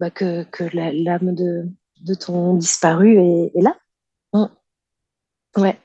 [0.00, 1.68] bah, que, que l'âme de,
[2.00, 3.76] de ton disparu est, est là.
[4.32, 4.46] Mm.
[5.56, 5.78] Ouais.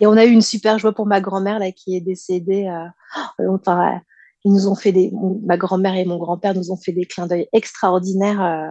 [0.00, 2.66] Et on a eu une super joie pour ma grand-mère là qui est décédée.
[2.66, 3.98] euh, enfin, euh,
[4.44, 7.04] ils nous ont fait des, mon- ma grand-mère et mon grand-père nous ont fait des
[7.04, 8.70] clins d'œil extraordinaires euh,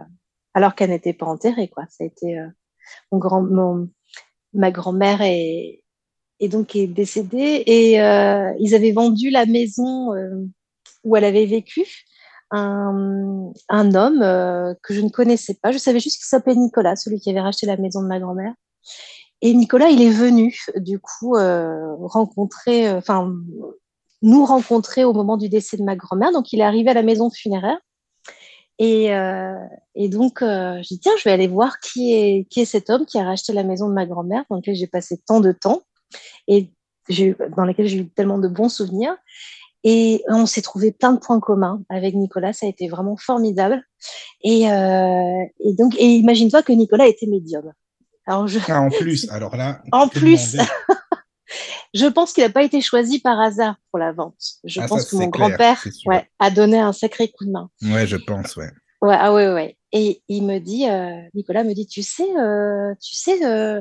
[0.54, 1.84] alors qu'elle n'était pas enterrée quoi.
[1.88, 2.46] Ça a été euh,
[3.12, 3.88] mon grand, mon,
[4.52, 5.82] ma grand-mère est,
[6.40, 10.44] est donc est décédée et euh, ils avaient vendu la maison euh,
[11.04, 11.84] où elle avait vécu
[12.50, 13.52] un,
[13.94, 15.72] homme euh, que je ne connaissais pas.
[15.72, 18.54] Je savais juste qu'il s'appelait Nicolas, celui qui avait racheté la maison de ma grand-mère.
[19.40, 23.32] Et Nicolas, il est venu, du coup, euh, rencontrer, euh, enfin,
[24.22, 26.32] nous rencontrer au moment du décès de ma grand-mère.
[26.32, 27.78] Donc, il est arrivé à la maison funéraire.
[28.80, 29.08] Et,
[30.08, 33.06] donc, euh, je dis, tiens, je vais aller voir qui est, qui est cet homme
[33.06, 35.82] qui a racheté la maison de ma grand-mère, dans laquelle j'ai passé tant de temps,
[36.46, 36.72] et
[37.56, 39.16] dans laquelle j'ai eu tellement de bons souvenirs.
[39.84, 43.82] Et on s'est trouvé plein de points communs avec Nicolas, ça a été vraiment formidable.
[44.42, 47.72] Et, euh, et donc, et imagine-toi que Nicolas était médium.
[48.26, 49.80] Alors, je, Ah, en plus, alors là.
[49.92, 50.56] En plus.
[51.94, 54.34] je pense qu'il n'a pas été choisi par hasard pour la vente.
[54.64, 57.70] Je Ah, pense ça, que mon grand-père ouais, a donné un sacré coup de main.
[57.82, 58.70] Ouais, je pense, ouais.
[59.00, 59.76] Ouais, ah ouais, ouais.
[59.92, 63.80] Et il me dit, euh, Nicolas me dit, tu sais, euh, tu sais, euh,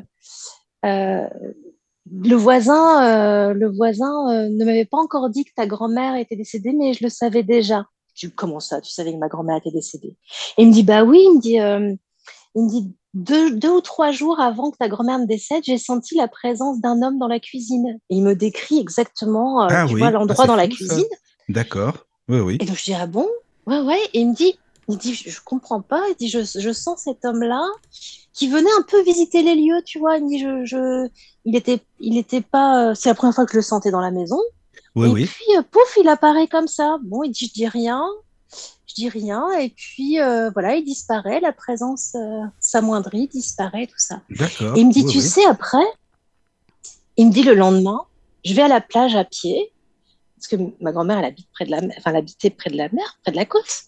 [0.85, 1.27] euh,
[2.11, 6.35] le voisin, euh, le voisin euh, ne m'avait pas encore dit que ta grand-mère était
[6.35, 7.85] décédée, mais je le savais déjà.
[8.15, 10.15] Je dis, comment ça, tu savais que ma grand-mère était décédée?
[10.57, 11.93] Et il me dit, bah oui, il me dit, euh,
[12.55, 15.77] il me dit, deux, deux ou trois jours avant que ta grand-mère me décède, j'ai
[15.77, 17.99] senti la présence d'un homme dans la cuisine.
[18.09, 21.05] Et il me décrit exactement, Ah tu oui, vois, ah, l'endroit dans la fou, cuisine.
[21.49, 22.05] D'accord.
[22.27, 22.57] Oui, oui.
[22.59, 23.27] Et donc je dis ah bon?
[23.65, 24.57] Ouais ouais et il me dit
[24.87, 26.03] il dit je, je comprends pas.
[26.09, 27.65] Il dit je, je sens cet homme là
[28.33, 30.17] qui venait un peu visiter les lieux tu vois.
[30.17, 31.09] Il dit je, je
[31.45, 34.01] il était il était pas euh, c'est la première fois que je le sentais dans
[34.01, 34.39] la maison.
[34.95, 35.25] Oui, et oui.
[35.25, 36.97] puis euh, pouf il apparaît comme ça.
[37.03, 38.03] Bon il dit je dis rien.
[38.87, 39.51] Je dis rien.
[39.59, 41.39] Et puis euh, voilà il disparaît.
[41.39, 44.21] La présence euh, s'amoindrit disparaît tout ça.
[44.75, 45.85] Et il me dit, Oui, tu sais, après,
[47.17, 48.01] il me dit le lendemain,
[48.45, 49.73] je vais à la plage à pied,
[50.35, 52.77] parce que ma grand-mère, elle habite près de la mer, enfin, elle habitait près de
[52.77, 53.86] la mer, près de la côte.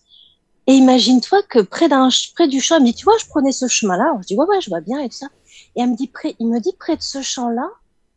[0.69, 3.51] Et imagine-toi que près d'un, près du champ, elle me dit, tu vois, je prenais
[3.51, 4.13] ce chemin-là.
[4.21, 5.25] Je dis, ouais, ouais, je vois bien et tout ça.
[5.75, 7.67] Et elle me dit, près, il me dit, près de ce champ-là,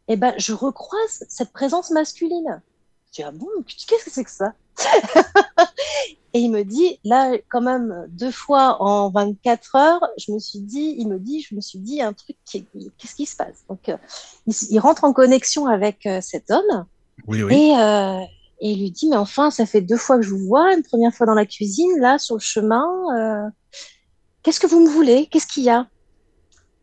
[0.08, 2.60] eh ben, je recroise cette présence masculine.
[3.06, 4.52] Je dis, ah bon, qu'est-ce que c'est que ça?
[6.34, 10.60] Et il me dit, là, quand même, deux fois en 24 heures, je me suis
[10.60, 12.66] dit, il me dit, je me suis dit un truc, qui-
[12.98, 13.64] qu'est-ce qui se passe?
[13.68, 13.96] Donc, euh,
[14.46, 16.84] il rentre en connexion avec euh, cet homme
[17.26, 17.54] Oui, oui.
[17.54, 18.20] et, euh,
[18.62, 20.84] et il lui dit, mais enfin, ça fait deux fois que je vous vois, une
[20.84, 23.50] première fois dans la cuisine, là, sur le chemin, euh,
[24.44, 25.26] qu'est-ce que vous me voulez?
[25.26, 25.88] Qu'est-ce qu'il y a?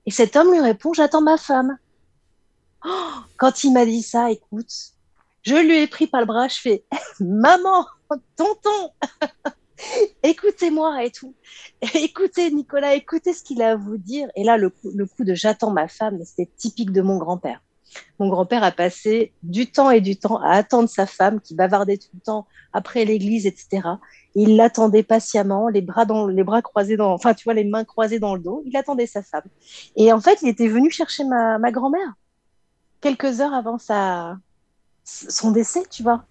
[0.06, 1.77] Et cet homme lui répond, j'attends ma femme.
[2.85, 4.73] Oh, quand il m'a dit ça, écoute,
[5.43, 6.84] je lui ai pris par le bras, je fais,
[7.22, 7.85] maman,
[8.35, 8.91] tonton,
[10.23, 11.34] écoutez-moi et tout.
[11.93, 14.27] Écoutez, Nicolas, écoutez ce qu'il a à vous dire.
[14.35, 17.61] Et là, le coup, le coup de j'attends ma femme, c'était typique de mon grand-père.
[18.20, 21.98] Mon grand-père a passé du temps et du temps à attendre sa femme qui bavardait
[21.98, 23.82] tout le temps après l'église, etc.
[24.36, 27.84] Il l'attendait patiemment, les bras dans, les bras croisés dans, enfin, tu vois, les mains
[27.86, 28.61] croisées dans le dos.
[28.66, 29.44] Il attendait sa femme.
[29.95, 32.14] Et en fait, il était venu chercher ma, ma grand-mère
[33.02, 34.38] quelques heures avant sa,
[35.03, 36.26] son décès, tu vois.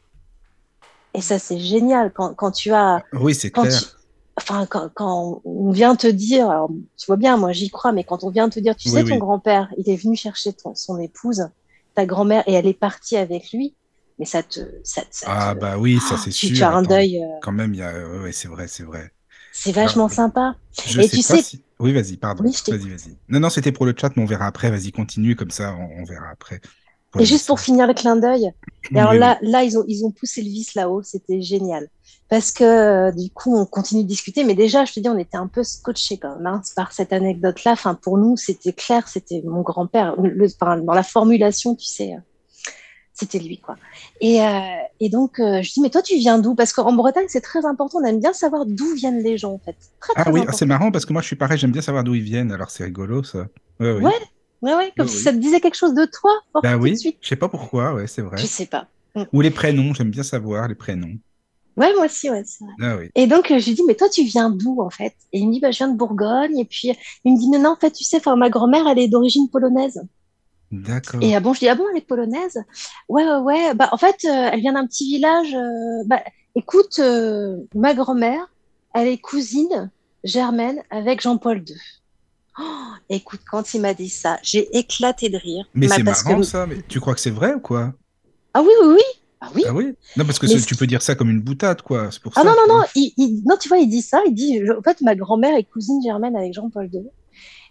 [1.14, 3.80] Et ça, c'est génial quand, quand tu as, Oui, c'est clair.
[3.80, 3.97] tu-
[4.38, 8.04] enfin, quand, quand on vient te dire, alors, tu vois bien, moi j'y crois, mais
[8.04, 10.74] quand on vient te dire, tu Oui, sais, ton grand-père, il est venu chercher ton,
[10.74, 11.48] son épouse,
[11.94, 13.76] ta grand-mère, et elle est partie avec lui,
[14.18, 16.54] mais ça te, ça, ça Ah, te- bah oui, ça Ah, c'est sûr.
[16.54, 17.92] tu as un Attends, deuil, euh, Quand même, il y a.
[17.92, 19.12] ouais, ouais, c'est vrai, c'est vrai.
[19.50, 20.54] c'est vachement Alors, sympa.
[20.84, 21.64] Je Et sais tu pas sais- si.
[21.80, 22.44] Oui, vas-y, pardon.
[22.44, 23.18] Oui, vas-y, vas-y.
[23.28, 24.70] Non, non, c'était pour le chat, mais on verra après.
[24.70, 26.60] Vas-y, continue, comme ça, on, on verra après.
[27.18, 28.52] Et juste pour finir le clin d'œil,
[28.94, 31.88] Et alors là, là, ils ont, ils ont poussé le vis là-haut, c'était génial.
[32.28, 35.16] Parce que euh, du coup, on continue de discuter, mais déjà, je te dis, on
[35.16, 37.72] était un peu scotché quand même hein, par cette anecdote-là.
[37.72, 40.16] Enfin, pour nous, c'était clair, c'était mon grand-père.
[40.18, 42.18] Dans la formulation, tu sais, euh,
[43.14, 43.76] c'était lui, quoi.
[44.20, 44.50] Et, euh,
[45.00, 46.54] et donc, euh, je dis, mais toi, tu viens d'où?
[46.54, 49.58] Parce qu'en Bretagne, c'est très important, on aime bien savoir d'où viennent les gens, en
[49.58, 49.76] fait.
[49.98, 52.04] Très, Ah très oui, c'est marrant parce que moi je suis pareil, j'aime bien savoir
[52.04, 53.46] d'où ils viennent, alors c'est rigolo ça.
[53.80, 54.04] Ouais, oui.
[54.04, 54.12] Ouais,
[54.62, 55.22] ouais, ouais, comme Oui, si oui.
[55.24, 58.06] ça te disait quelque chose de toi, hop, Bah oui, je sais pas pourquoi, ouais,
[58.06, 58.36] c'est vrai.
[58.38, 58.86] Je sais pas.
[59.32, 61.16] Ou les prénoms, j'aime bien savoir les prénoms.
[61.76, 62.74] Ouais, moi aussi, ouais, c'est vrai.
[62.80, 63.08] Ah oui.
[63.14, 65.14] Et donc, euh, je lui dis, mais toi, tu viens d'où, en fait?
[65.32, 66.58] Et il me dit, bah, je viens de Bourgogne.
[66.58, 66.92] Et puis,
[67.24, 70.00] il me dit, non, non, en fait, tu sais, ma grand-mère, elle est d'origine polonaise.
[70.70, 71.22] D'accord.
[71.22, 72.58] Et ah bon, je dis, ah bon, elle est polonaise?
[73.08, 73.74] Ouais, ouais, ouais.
[73.74, 75.54] Bah, en fait, euh, elle vient d'un petit village.
[75.54, 76.22] euh, bah,
[76.56, 78.52] écoute, euh, ma grand-mère,
[78.94, 79.90] elle est cousine
[80.24, 81.76] germaine avec Jean-Paul II.
[82.60, 82.64] Oh,
[83.08, 85.64] écoute, quand il m'a dit ça, j'ai éclaté de rire.
[85.74, 87.92] Mais Bah, c'est marrant que- ça, mais tu crois que c'est vrai ou quoi?
[88.54, 89.02] Ah oui, oui, oui.
[89.40, 89.64] Ah oui.
[89.68, 89.94] Ah oui?
[90.16, 92.08] Non, parce que ce tu peux dire ça comme une boutade, quoi.
[92.22, 92.44] Pour Ah ça.
[92.44, 95.00] non, non, non, il, il- non, tu vois, il dit ça, il dit, en fait,
[95.02, 97.10] ma grand-mère est cousine germaine avec Jean-Paul II.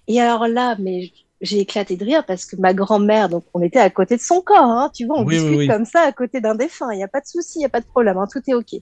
[0.08, 1.12] Et alors là, mais
[1.42, 4.42] j'ai éclaté de rire parce que ma grand-mère, donc on était à côté de son
[4.42, 5.68] corps, hein, tu vois, on Oui, oui, discute oui.
[5.68, 7.70] comme ça à côté d'un défunt, il n'y a pas de souci, il n'y a
[7.70, 8.74] pas de problème, hein, tout est OK.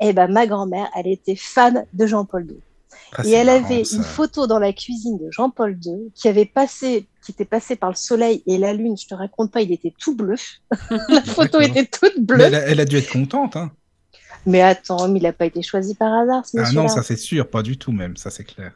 [0.00, 2.62] Et ben ma grand-mère, elle était fan de Jean-Paul II.
[3.16, 3.96] Ah, Et elle marrant, avait ça.
[3.96, 7.90] une photo dans la cuisine de Jean-Paul II qui avait passé, qui était passé par
[7.90, 10.36] le soleil et la lune, je te raconte pas, il était tout bleu.
[11.08, 12.40] la photo était toute bleue.
[12.40, 13.70] elle, a, elle a dû être contente, hein.
[14.44, 17.16] Mais attends, mais il n'a pas été choisi par hasard, ce Ah non, ça c'est
[17.16, 18.72] sûr, pas du tout même, ça c'est clair.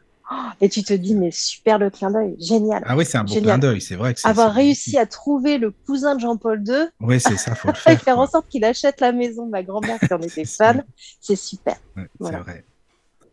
[0.61, 2.81] Et tu te dis, mais super le clin d'œil, génial.
[2.85, 3.59] Ah oui, c'est un beau Génial.
[3.59, 4.21] clin d'œil, c'est vrai que.
[4.25, 8.01] Avoir réussi à trouver le cousin de Jean-Paul II Ouais, c'est ça, faut le faire.
[8.01, 10.85] faire en sorte qu'il achète la maison de ma grand-mère qui en était fan,
[11.21, 11.75] c'est super.
[11.97, 12.37] Ouais, Voilà.
[12.37, 12.65] C'est vrai.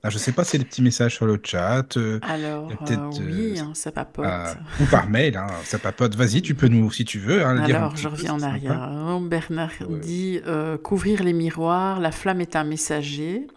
[0.05, 1.97] Ah, je sais pas, c'est des petits messages sur le chat.
[1.97, 4.25] euh, Alors, Il y a peut-être, euh, oui, euh, hein, ça papote.
[4.29, 6.15] ah, ou par mail, hein, ça papote.
[6.15, 8.15] Vas-y, tu peux nous, si tu veux, hein, le dire un Alors, petit je peu,
[8.15, 8.55] reviens en c'est sympa.
[8.55, 8.83] arrière.
[8.83, 9.21] hein.
[9.23, 9.99] Bernard Ouais.
[9.99, 13.49] dit euh, couvrir les miroirs, la flamme est un messager.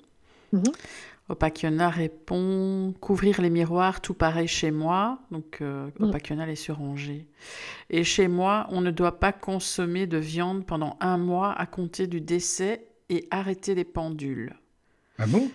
[0.51, 0.63] Mhm.
[1.29, 5.19] Opakiona répond couvrir les miroirs, tout pareil chez moi.
[5.31, 6.05] Donc, euh, Mm.
[6.05, 7.27] Opakiona est sur Angers.
[7.89, 12.07] Et chez moi, on ne doit pas consommer de viande pendant un mois à compter
[12.07, 14.53] du décès et arrêter les pendules.
[15.19, 15.49] Ah bon?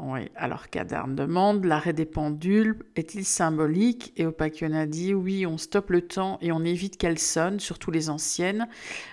[0.00, 4.12] Oui, alors Kadarn demande l'arrêt des pendules est-il symbolique?
[4.16, 8.08] Et Opakiona dit oui, on stoppe le temps et on évite qu'elles sonnent, surtout les
[8.08, 8.68] anciennes,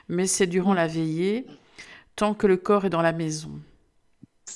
[0.09, 1.47] mais c'est durant la veillée,
[2.15, 3.51] tant que le corps est dans la maison.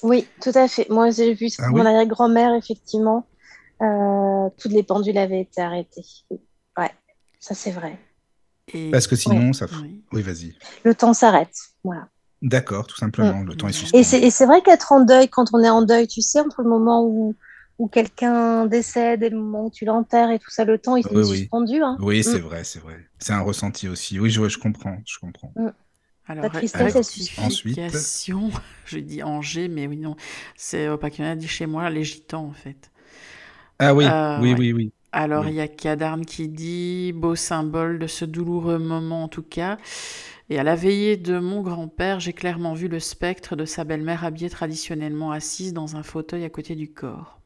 [0.04, 0.88] Oui, tout à fait.
[0.90, 3.28] Moi, j'ai vu Ah mon oui arrière-grand-mère, effectivement,
[3.82, 6.06] euh, toutes les pendules avaient été arrêtées.
[6.78, 6.92] Ouais,
[7.40, 7.98] ça c'est vrai.
[8.74, 9.68] Et Parce que sinon, ça.
[9.82, 10.02] oui.
[10.12, 10.56] Oui, vas-y.
[10.84, 11.56] Le temps s'arrête.
[11.84, 12.08] Voilà.
[12.42, 14.04] D'accord, tout simplement, le temps est Et suspendu.
[14.04, 16.62] c'est et c'est vrai qu'être en deuil, quand on est en deuil, tu sais, entre
[16.64, 17.36] le moment où,
[17.80, 21.06] où quelqu'un décède et le moment où tu l'enterres et tout ça, le temps, il
[21.12, 21.52] Oui, est oui.
[21.52, 21.82] suspendu.
[21.84, 22.00] Hein.
[22.00, 22.40] Oui, c'est Mm.
[22.40, 23.10] vrai, c'est vrai.
[23.20, 24.20] C'est un ressenti aussi.
[24.20, 25.56] Oui, je, je comprends, je comprends.
[26.28, 27.62] Alors, La tristesse, elle suffit.
[27.74, 28.50] rectification,
[28.86, 30.16] je dis Angers, mais oui, non,
[30.58, 32.92] c'est Opakiona dit chez moi les gitans en fait.
[33.80, 34.58] Ah oui, Euh, oui, ouais.
[34.58, 34.94] oui, oui.
[35.12, 35.50] Alors, Oui.
[35.50, 39.78] il y a Kadarn qui dit beau symbole de ce douloureux moment en tout cas.
[40.50, 44.24] Et à la veillée de mon grand-père, j'ai clairement vu le spectre de sa belle-mère
[44.26, 47.40] habillée traditionnellement assise dans un fauteuil à côté du corps.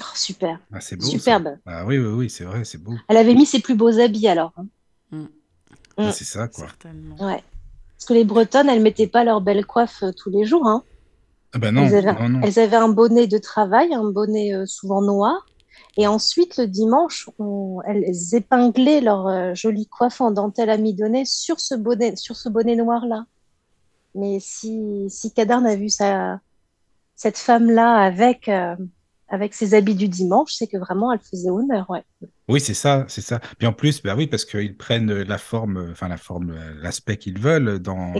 [0.00, 0.60] Oh, super.
[0.72, 1.06] Ah, c'est beau.
[1.06, 1.10] ça.
[1.10, 1.58] Superbe.
[1.66, 2.92] Ah oui, oui, oui, c'est vrai, c'est beau.
[3.08, 4.52] Elle avait mis ses plus beaux habits alors.
[4.56, 4.66] hein.
[5.10, 5.24] Mm.
[5.96, 6.66] Ah, c'est ça, quoi.
[6.66, 7.16] Certainement.
[7.16, 7.42] Ouais.
[7.96, 10.66] Parce que les Bretonnes, elles mettaient pas leur belle coiffe euh, tous les jours.
[10.66, 10.84] Hein.
[11.54, 12.40] Ah bah non, elles, avaient, non, non.
[12.42, 15.46] elles avaient un bonnet de travail, un bonnet euh, souvent noir.
[15.98, 21.58] Et ensuite, le dimanche, on- elles épinglaient leur euh, jolie coiffe en dentelle amidonnée sur
[21.60, 23.24] ce bonnet, sur ce bonnet noir-là.
[24.14, 26.40] Mais si, si Kadarn a vu sa,
[27.14, 28.76] cette femme-là avec, euh,
[29.28, 31.88] avec ses habits du dimanche, c'est que vraiment, elle faisait honneur.
[31.90, 32.04] Ouais.
[32.48, 33.40] Oui, c'est ça, c'est ça.
[33.58, 37.38] Puis en plus, bah oui, parce qu'ils prennent la forme, enfin la forme, l'aspect qu'ils
[37.38, 38.12] veulent dans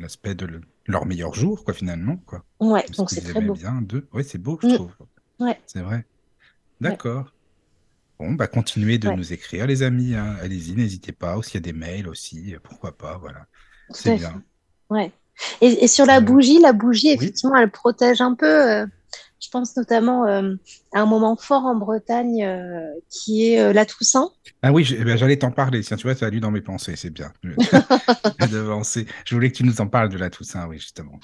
[0.00, 2.44] l'aspect de le- leur meilleur jour, quoi, finalement, quoi.
[2.60, 3.54] Ouais, donc c'est très beau.
[3.54, 4.06] bien d'eux.
[4.12, 4.74] Oui, c'est beau, je Mm.
[4.74, 4.92] trouve.
[5.40, 5.58] Ouais.
[5.66, 6.04] C'est vrai.
[6.80, 7.32] D'accord.
[8.18, 9.16] Bon, bah continuez de Ouais.
[9.16, 10.14] nous écrire, les amis.
[10.14, 10.36] hein.
[10.40, 11.36] Allez-y, n'hésitez pas.
[11.36, 13.46] Ou s'il y a des mails aussi, euh, pourquoi pas, voilà.
[13.88, 14.42] Tout C'est à bien.
[14.90, 15.12] Ouais.
[15.60, 17.12] Et, et sur la Euh, bougie, la bougie, oui.
[17.14, 18.46] effectivement, elle protège un peu.
[18.46, 18.86] euh,
[19.40, 20.54] je pense notamment euh,
[20.94, 22.80] à un moment fort en Bretagne euh,
[23.10, 24.30] qui est euh, la Toussaint.
[24.62, 25.82] Ah oui, eh ben, j'allais t'en parler.
[25.82, 27.30] Tiens, tu vois, ça a lu dans mes pensées, c'est bien.
[28.40, 31.18] Je voulais que tu nous en parles de la Toussaint, oui, justement.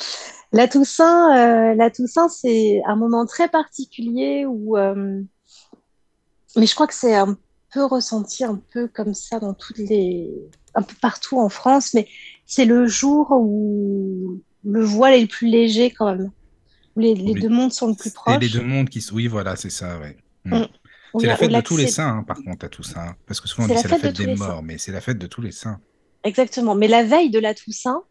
[0.52, 1.36] La Toussaint,
[1.70, 5.22] euh, la Toussaint, c'est un moment très particulier où, euh,
[6.56, 7.36] mais je crois que c'est un
[7.72, 10.28] peu ressenti un peu comme ça dans toutes les,
[10.74, 12.06] un peu partout en France, mais
[12.46, 16.30] c'est le jour où le voile est le plus léger quand même,
[16.96, 17.40] où les, les Oui.
[17.40, 18.38] deux mondes sont le plus Et proches.
[18.40, 19.04] les deux mondes qui...
[19.12, 20.16] Oui, voilà, c'est ça, ouais.
[20.44, 20.56] Mm.
[20.58, 20.66] Mm.
[21.20, 23.00] C'est la fête de tous les saints, hein, par contre, à Toussaint.
[23.00, 23.16] hein.
[23.26, 24.46] Parce que souvent on dit c'est la fête de des saints.
[24.46, 25.80] morts, mais c'est la fête de tous les saints.
[26.22, 26.74] Exactement.
[26.76, 28.02] Mais la veille de la Toussaint,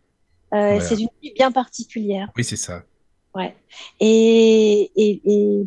[0.54, 2.30] euh, c'est une nuit bien particulière.
[2.36, 2.84] Oui, c'est ça.
[3.36, 3.56] Ouais.
[4.02, 5.64] Et, et, et,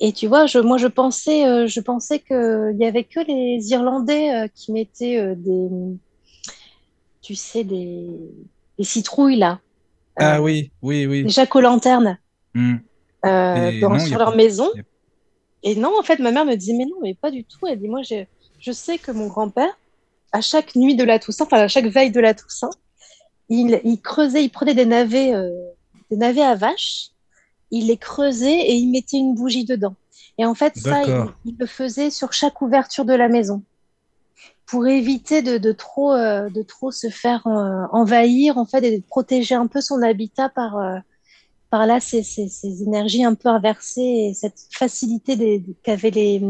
[0.00, 3.70] et tu vois, je, moi, je pensais, euh, je pensais qu'il y avait que les
[3.70, 5.68] Irlandais euh, qui mettaient euh, des,
[7.22, 8.06] tu sais, des,
[8.78, 9.60] des citrouilles là,
[10.16, 11.22] Ah oui, oui, oui.
[11.24, 12.18] des jack-o'-lanternes
[12.54, 12.76] Mm.
[13.26, 14.66] euh, Et dans- non, sur leur pas- maison.
[14.74, 14.80] a-
[15.62, 17.66] Et non, en fait, ma mère me disait, mais non, mais pas du tout.
[17.66, 18.24] Elle dit, moi, je,
[18.60, 19.76] je sais que mon grand-père,
[20.32, 22.70] à chaque nuit de la Toussaint, enfin, à chaque veille de la Toussaint,
[23.48, 25.32] il, il creusait, il prenait des navets,
[26.10, 27.08] des navets à vaches,
[27.76, 29.96] il les creusait et il mettait une bougie dedans.
[30.38, 33.64] Et en fait, ça, il, le faisait sur chaque ouverture de la maison
[34.66, 38.98] pour éviter de, de trop, euh, de trop se faire euh, envahir, en fait, et
[38.98, 40.98] de protéger un peu son habitat par, euh,
[41.70, 46.42] par là ces, ces, ces énergies un peu inversées et cette facilité qu'avaient les,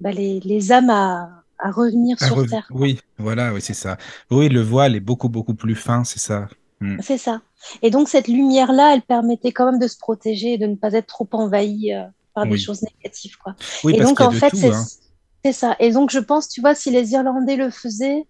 [0.00, 2.68] bah, les, les âmes à, à revenir sur rev- Terre.
[2.70, 3.96] Oui, voilà, oui, c'est ça.
[4.30, 6.48] Oui, le voile est beaucoup, beaucoup plus fin, c'est ça.
[6.84, 6.98] Mm.
[7.02, 7.40] C'est ça.
[7.82, 10.92] Et donc, cette lumière-là, elle permettait quand même de se protéger et de ne pas
[10.92, 12.04] être trop envahi euh,
[12.34, 13.54] par des choses négatives, quoi.
[13.84, 14.84] Oui, et parce donc, en fait, c'est hein.
[15.44, 15.76] c'est ça.
[15.78, 18.26] Et donc, je pense, tu vois, si les Irlandais le faisaient,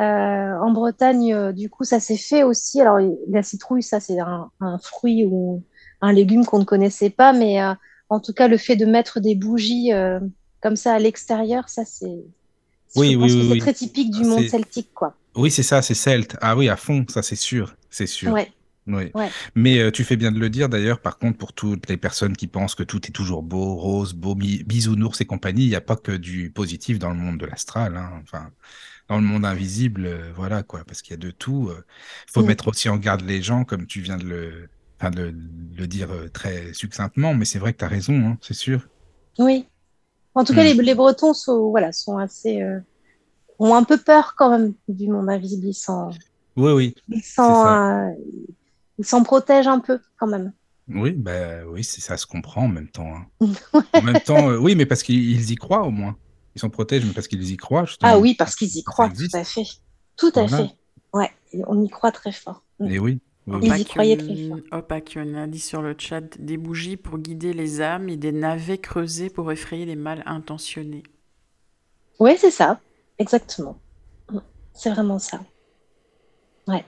[0.00, 2.80] euh, en Bretagne, euh, du coup, ça s'est fait aussi.
[2.80, 2.98] Alors,
[3.28, 5.62] la citrouille, ça, c'est un, un fruit ou
[6.00, 7.74] un légume qu'on ne connaissait pas, mais euh,
[8.08, 10.18] en tout cas, le fait de mettre des bougies euh,
[10.60, 12.24] comme ça à l'extérieur, ça, c'est.
[12.96, 15.14] Oui, oui, très typique du monde celtique, quoi.
[15.36, 16.36] Oui, c'est ça, c'est celte.
[16.40, 18.32] Ah oui, à fond, ça c'est sûr, c'est sûr.
[18.32, 18.50] Ouais.
[18.86, 19.10] Oui.
[19.14, 19.30] Ouais.
[19.54, 22.36] Mais euh, tu fais bien de le dire d'ailleurs, par contre, pour toutes les personnes
[22.36, 25.80] qui pensent que tout est toujours beau, rose, beau, bisounours et compagnie, il n'y a
[25.80, 27.96] pas que du positif dans le monde de l'astral.
[27.96, 28.20] hein.
[28.22, 28.50] Enfin,
[29.08, 31.70] dans le monde invisible, euh, voilà quoi, parce qu'il y a de tout.
[32.28, 32.46] Il faut Mm.
[32.46, 34.68] mettre aussi en garde les gens, comme tu viens de le,
[35.00, 35.34] enfin, de
[35.76, 38.86] le dire euh, très succinctement, mais c'est vrai que tu as raison, hein, c'est sûr.
[39.38, 39.66] Oui.
[40.34, 40.76] En tout cas, Mm.
[40.78, 42.80] les, les Bretons sont, voilà, sont assez, euh,
[43.58, 45.66] ont un peu peur quand même du monde invisible.
[45.66, 46.10] Ils s'en,
[46.56, 46.94] Oui, oui.
[47.08, 48.10] ils s'en, euh,
[48.98, 50.52] ils s'en protègent un peu quand même.
[50.88, 53.14] Oui, bah, oui, ça se comprend en même temps.
[53.14, 53.26] hein.
[53.94, 56.16] En même temps, euh, oui, mais parce qu'ils ils y croient au moins.
[56.54, 58.12] Ils s'en protègent, mais parce qu'ils y croient, justement.
[58.12, 59.64] Ah oui, parce qu'ils y croient, tout à fait.
[60.16, 60.68] Tout à Voilà.
[60.68, 60.74] fait.
[61.12, 61.30] Ouais,
[61.66, 62.62] on y croit très fort.
[62.80, 62.86] Mm.
[62.90, 63.20] Et oui.
[63.46, 63.68] oui, oui.
[63.68, 64.58] Ils y croyaient très fort.
[65.16, 68.78] On a dit sur le chat des bougies pour guider les âmes et des navets
[68.78, 71.02] creusés pour effrayer les mal intentionnés.
[72.18, 72.80] Oui, c'est ça,
[73.18, 73.78] exactement.
[74.30, 74.38] Mm.
[74.74, 75.40] C'est vraiment ça.
[76.66, 76.84] Ouais.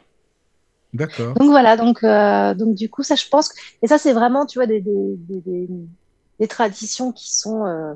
[0.92, 1.34] D'accord.
[1.34, 3.54] Donc voilà, donc, euh, donc du coup, ça, je pense que...
[3.82, 5.68] Et ça, c'est vraiment, tu vois, des, des, des, des-
[6.38, 7.94] des traditions qui sont euh,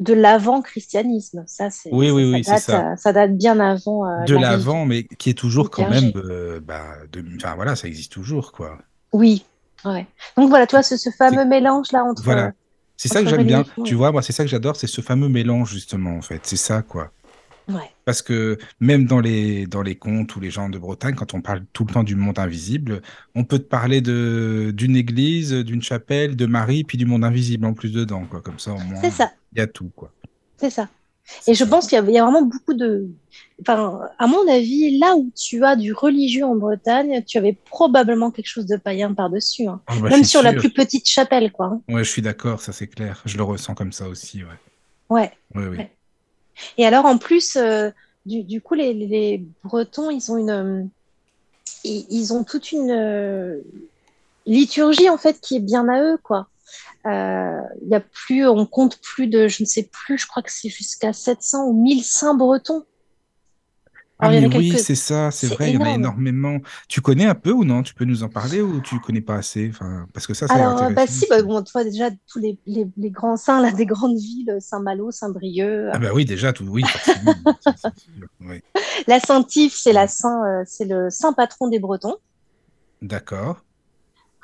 [0.00, 1.44] de l'avant-christianisme.
[1.46, 2.92] Ça, c'est, Oui, ça, oui, ça oui, c'est date, ça.
[2.92, 6.12] euh, ça date bien avant euh, De la l'avant, mais qui est toujours quand même,
[6.16, 7.24] euh, bah, de...
[7.36, 8.78] enfin voilà, ça existe toujours, quoi.
[9.12, 9.44] Oui,
[9.84, 10.06] ouais.
[10.36, 12.22] Donc voilà, tu vois, ce, ce fameux mélange-là entre...
[12.22, 12.52] Voilà.
[12.96, 13.64] C'est ça que j'aime bien.
[13.84, 16.40] Tu vois, moi, c'est ça que j'adore, c'est ce fameux mélange, justement, en fait.
[16.44, 17.12] C'est ça, quoi.
[17.68, 17.90] Ouais.
[18.04, 21.40] Parce que même dans les, dans les contes ou les gens de Bretagne, quand on
[21.40, 23.02] parle tout le temps du monde invisible,
[23.34, 27.66] on peut te parler de, d'une église, d'une chapelle, de Marie, puis du monde invisible
[27.66, 28.40] en plus dedans, quoi.
[28.40, 30.12] Comme ça, au moins, il y a tout, quoi.
[30.56, 30.88] C'est ça.
[31.46, 33.06] Et je pense qu'il y, a- il y a vraiment beaucoup de...
[33.60, 38.30] Enfin, à mon avis, là où tu as du religieux en Bretagne, tu avais probablement
[38.30, 39.66] quelque chose de païen par-dessus.
[39.66, 39.80] hein.
[39.86, 41.66] Ah, bah, Même sur la plus petite chapelle, quoi.
[41.66, 41.80] hein.
[41.88, 43.22] Ouais, je suis d'accord, ça c'est clair.
[43.24, 44.50] Je le ressens comme ça aussi, ouais.
[45.08, 45.32] Ouais.
[45.54, 45.90] Ouais.
[46.78, 47.90] Et alors, en plus, euh,
[48.24, 50.50] du, du coup, les, les Bretons, ils ont une...
[50.50, 50.82] euh,
[51.84, 53.60] Ils, ils ont toute une euh,
[54.46, 56.48] liturgie, en fait, qui est bien à eux, quoi.
[57.06, 60.42] Euh, Il y a plus, on compte plus de, je ne sais plus, je crois
[60.42, 62.84] que c'est jusqu'à 700 ou 1000 saints bretons.
[64.18, 66.58] Ah, Alors, mais oui, c'est ça, c'est vrai, il y en a énormément.
[66.88, 67.82] Tu connais un peu ou non?
[67.82, 69.68] Tu peux nous en parler ou tu connais pas assez?
[69.68, 72.38] Enfin, parce que ça, c'est Alors, euh, bah si, bah, bon, tu vois déjà tous
[72.38, 75.90] les, les, les grands saints là, des grandes villes, Saint-Malo, Saint-Brieuc.
[75.92, 77.34] Ah bah oui, déjà, tout, oui, forcément.
[77.60, 78.26] ça, c'est sûr.
[78.40, 78.62] Oui.
[79.06, 82.16] La Saint-Yves, c'est la saint, euh, c'est le saint patron des Bretons.
[83.02, 83.65] D'accord.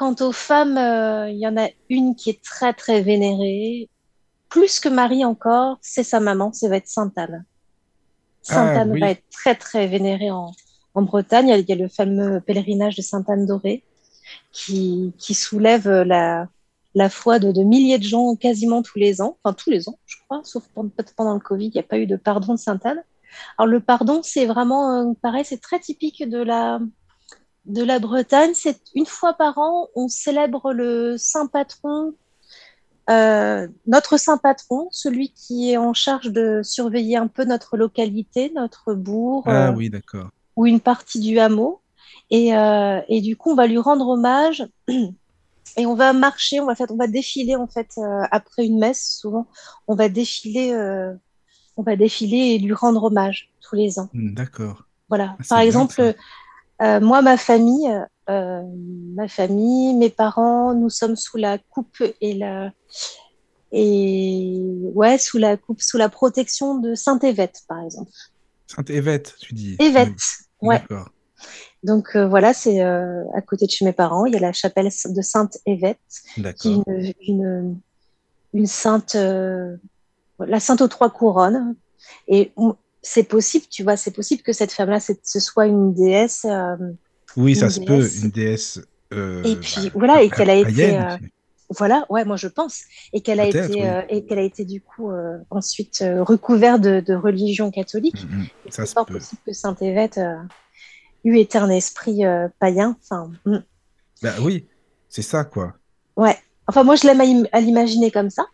[0.03, 3.89] Quant aux femmes, euh, il y en a une qui est très très vénérée,
[4.49, 7.45] plus que Marie encore, c'est sa maman, ça va être Sainte Anne.
[8.43, 8.99] Sainte Ah, Anne oui.
[8.99, 10.51] va être très très vénérée en,
[10.95, 11.55] en Bretagne.
[11.57, 13.85] Il y, a, le fameux pèlerinage de Sainte Anne dorée
[14.51, 16.49] qui, qui soulève la,
[16.97, 20.01] la foi de, de milliers de gens quasiment tous les ans, enfin tous les ans,
[20.07, 22.85] je crois, sauf pendant le Covid, il n'y a pas eu de pardon de Sainte
[22.85, 23.05] Anne.
[23.57, 26.81] Alors le pardon, c'est vraiment euh, pareil, c'est très typique de la
[27.67, 28.53] de la Bretagne.
[28.55, 32.15] C'est une fois par an, on célèbre le saint patron,
[33.11, 38.53] euh, notre saint patron, celui qui est en charge de surveiller un peu notre localité,
[38.55, 40.29] notre bourg Ah euh, oui, d'accord.
[40.57, 41.81] ou une partie du hameau.
[42.31, 44.67] Et, euh, et du coup, on va lui rendre hommage
[45.77, 47.99] et on va marcher, on va, faire, on va défiler en fait
[48.31, 49.19] après une messe.
[49.21, 49.47] Souvent,
[49.89, 50.75] on va défiler,
[51.77, 54.09] on va défiler et lui rendre hommage tous les ans.
[54.15, 54.85] Hmm, D'accord.
[55.09, 55.37] Voilà.
[55.39, 56.15] Ah, Par exemple.
[56.83, 57.91] Euh, moi, ma famille,
[58.29, 58.63] euh,
[59.15, 62.73] ma famille, mes parents, nous sommes sous la coupe et la
[63.75, 64.61] et
[64.95, 68.11] ouais, sous la coupe, sous la protection de Saint Évête, par exemple.
[68.67, 69.77] Sainte-Évête, tu dis.
[69.79, 70.13] Évête,
[70.61, 70.83] ouais.
[71.83, 74.27] Donc euh, voilà, c'est à côté de chez mes parents.
[74.27, 75.99] Il y a la chapelle de Sainte Évête,
[76.59, 77.81] qui est une, une,
[78.53, 81.75] une sainte, la sainte aux trois couronnes.
[82.29, 82.53] Et
[83.03, 86.45] c'est possible, tu vois, c'est possible que cette femme-là, ce soit une déesse.
[86.45, 86.77] euh,
[87.37, 88.23] Oui, ça une se peut, déesse.
[88.23, 88.81] une déesse.
[89.13, 91.17] euh, Et puis, bah, voilà, et qu'elle a été, euh,
[91.71, 92.83] Voilà, ouais, moi je pense.
[93.13, 93.89] Et qu'elle a été, oui.
[93.89, 98.25] euh, et qu'elle a été du coup euh, ensuite euh, recouverte de, de religion catholique.
[98.31, 99.15] Mm, mm, Et Ça c'est fort peut.
[99.15, 100.37] possible que Saint Évête euh,
[101.25, 102.23] eût été un esprit
[102.59, 102.97] païen.
[103.03, 103.59] Enfin, mm.
[104.23, 104.69] Bah oui,
[105.09, 105.75] c'est ça, quoi.
[106.17, 106.37] Ouais.
[106.67, 108.45] Enfin, moi, je l'aime à, im- à l'imaginer comme ça.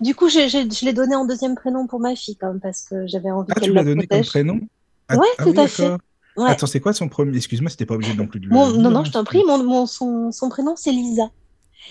[0.00, 3.06] Du coup, je l'ai donné en deuxième prénom pour ma fille, quand même, parce que
[3.06, 4.60] j'avais envie Ah, tu qu'elle la donné comme prénom?
[5.08, 5.90] Ah, Ouais, ah tout oui, à fait.
[6.36, 6.50] Ouais.
[6.50, 7.36] Attends, c'est quoi son premier?
[7.36, 9.42] Excuse-moi, c'était pas obligé non plus de le non, non, je t'en prie.
[9.44, 11.30] Mon, mon- son, son prénom, c'est Lisa.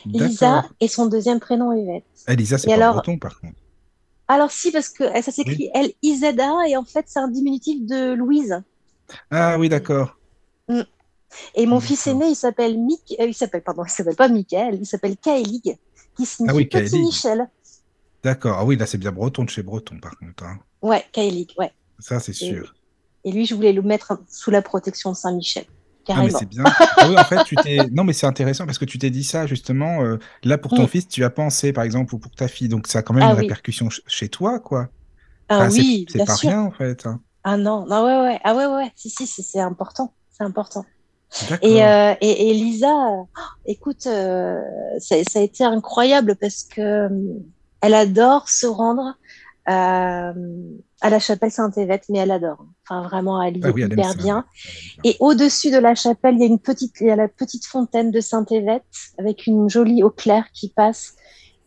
[0.05, 2.03] Lisa et son deuxième prénom, Yvette.
[2.27, 3.55] Ah, Lisa, c'est pas alors- breton, par contre.
[4.27, 8.13] Alors, si, parce que eh, ça s'écrit L-I-Z-A, et en fait, c'est un diminutif de
[8.13, 8.61] Louise.
[9.31, 10.15] Ah oui, d'accord.
[11.55, 14.77] Et mon fils aîné, il s'appelle Mick, euh, il s'appelle, pardon, il s'appelle pas Michael,
[14.81, 15.77] il s'appelle Kaelig,
[16.15, 16.99] qui signifie Ah oui, petit.
[16.99, 17.49] Michel.
[18.23, 18.57] D'accord.
[18.59, 20.43] Ah oui, là, c'est bien breton de chez breton, par contre.
[20.45, 20.59] hein.
[20.81, 21.73] Ouais, Kaelig, ouais.
[21.99, 22.75] Ça, c'est sûr.
[23.23, 25.65] Et lui, je voulais le mettre sous la protection de Saint-Michel.
[26.15, 26.39] mais carrément.
[26.39, 26.75] c'est bien.
[26.99, 27.87] Ah oui, en fait, tu t'es.
[27.91, 30.03] Non, mais c'est intéressant parce que tu t'es dit ça justement.
[30.03, 30.87] euh, là, pour ton Mm.
[30.87, 32.67] fils, tu as pensé, par exemple, ou pour ta fille.
[32.69, 33.45] Donc, ça a quand même Ah une oui.
[33.45, 34.89] répercussion ch- chez toi, quoi.
[35.47, 36.51] Ah Enfin, oui, c'est bien pas sûr.
[36.51, 37.05] rien, en fait.
[37.07, 37.21] hein.
[37.43, 40.85] Ah non, non, ouais, ouais, ah ouais, ouais, si, si, si, c'est important, c'est important.
[41.61, 43.29] Et, euh, et, et Lisa, euh, oh,
[43.65, 44.61] écoute, euh,
[44.99, 47.09] ça, ça a été incroyable parce que
[47.81, 49.15] elle adore se rendre
[49.69, 50.33] euh,
[51.01, 52.65] à la chapelle Saint-Évête, mais elle adore.
[52.83, 54.45] Enfin, vraiment, elle y Ah oui, elle hyper bien.
[55.03, 57.65] Et au-dessus de la chapelle, il y a une petite, il y a la petite
[57.65, 58.83] fontaine de Saint-Évête
[59.17, 61.15] avec une jolie eau claire qui passe.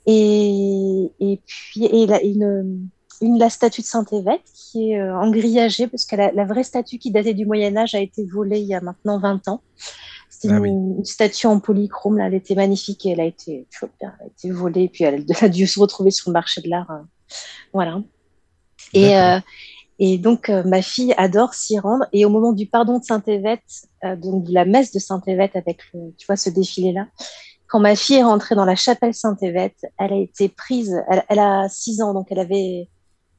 [0.07, 2.89] Et, et puis, et la, une,
[3.21, 6.99] une, la statue de Saint-Évête qui est euh, engrillagée parce que la, la vraie statue
[6.99, 9.63] qui datait du Moyen-Âge a été volée il y a maintenant 20 ans.
[10.33, 10.71] C'était Ah une, oui.
[10.71, 14.27] une statue en polychrome, là, elle était magnifique et elle a été, vois elle a
[14.27, 14.89] été volée.
[14.89, 16.91] Puis elle, elle a dû se retrouver sur le marché de l'art.
[16.91, 17.07] hein.
[17.75, 18.03] Voilà.
[18.95, 19.39] Et, euh,
[19.99, 22.07] et donc, euh, ma fille adore s'y rendre.
[22.15, 23.61] Et au moment du pardon de Saint-Évête,
[24.05, 27.07] euh, donc de la messe de Saint-Évête avec, le, tu vois, ce défilé-là,
[27.69, 31.39] quand ma fille est rentrée dans la chapelle Saint-Évête, elle a été prise, elle, elle
[31.41, 32.89] a 6 ans, donc elle avait,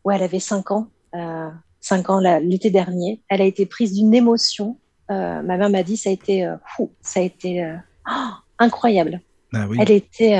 [0.05, 1.49] ouais, elle avait 5 ans, euh,
[1.81, 3.21] 5 ans l'été dernier.
[3.29, 4.77] Elle a été prise d'une émotion.
[5.13, 7.75] Euh, ma mère m'a dit, ça a été, euh, fou, ça a été euh,
[8.09, 9.21] oh, incroyable.
[9.53, 9.77] Ah oui.
[9.79, 10.39] Elle était,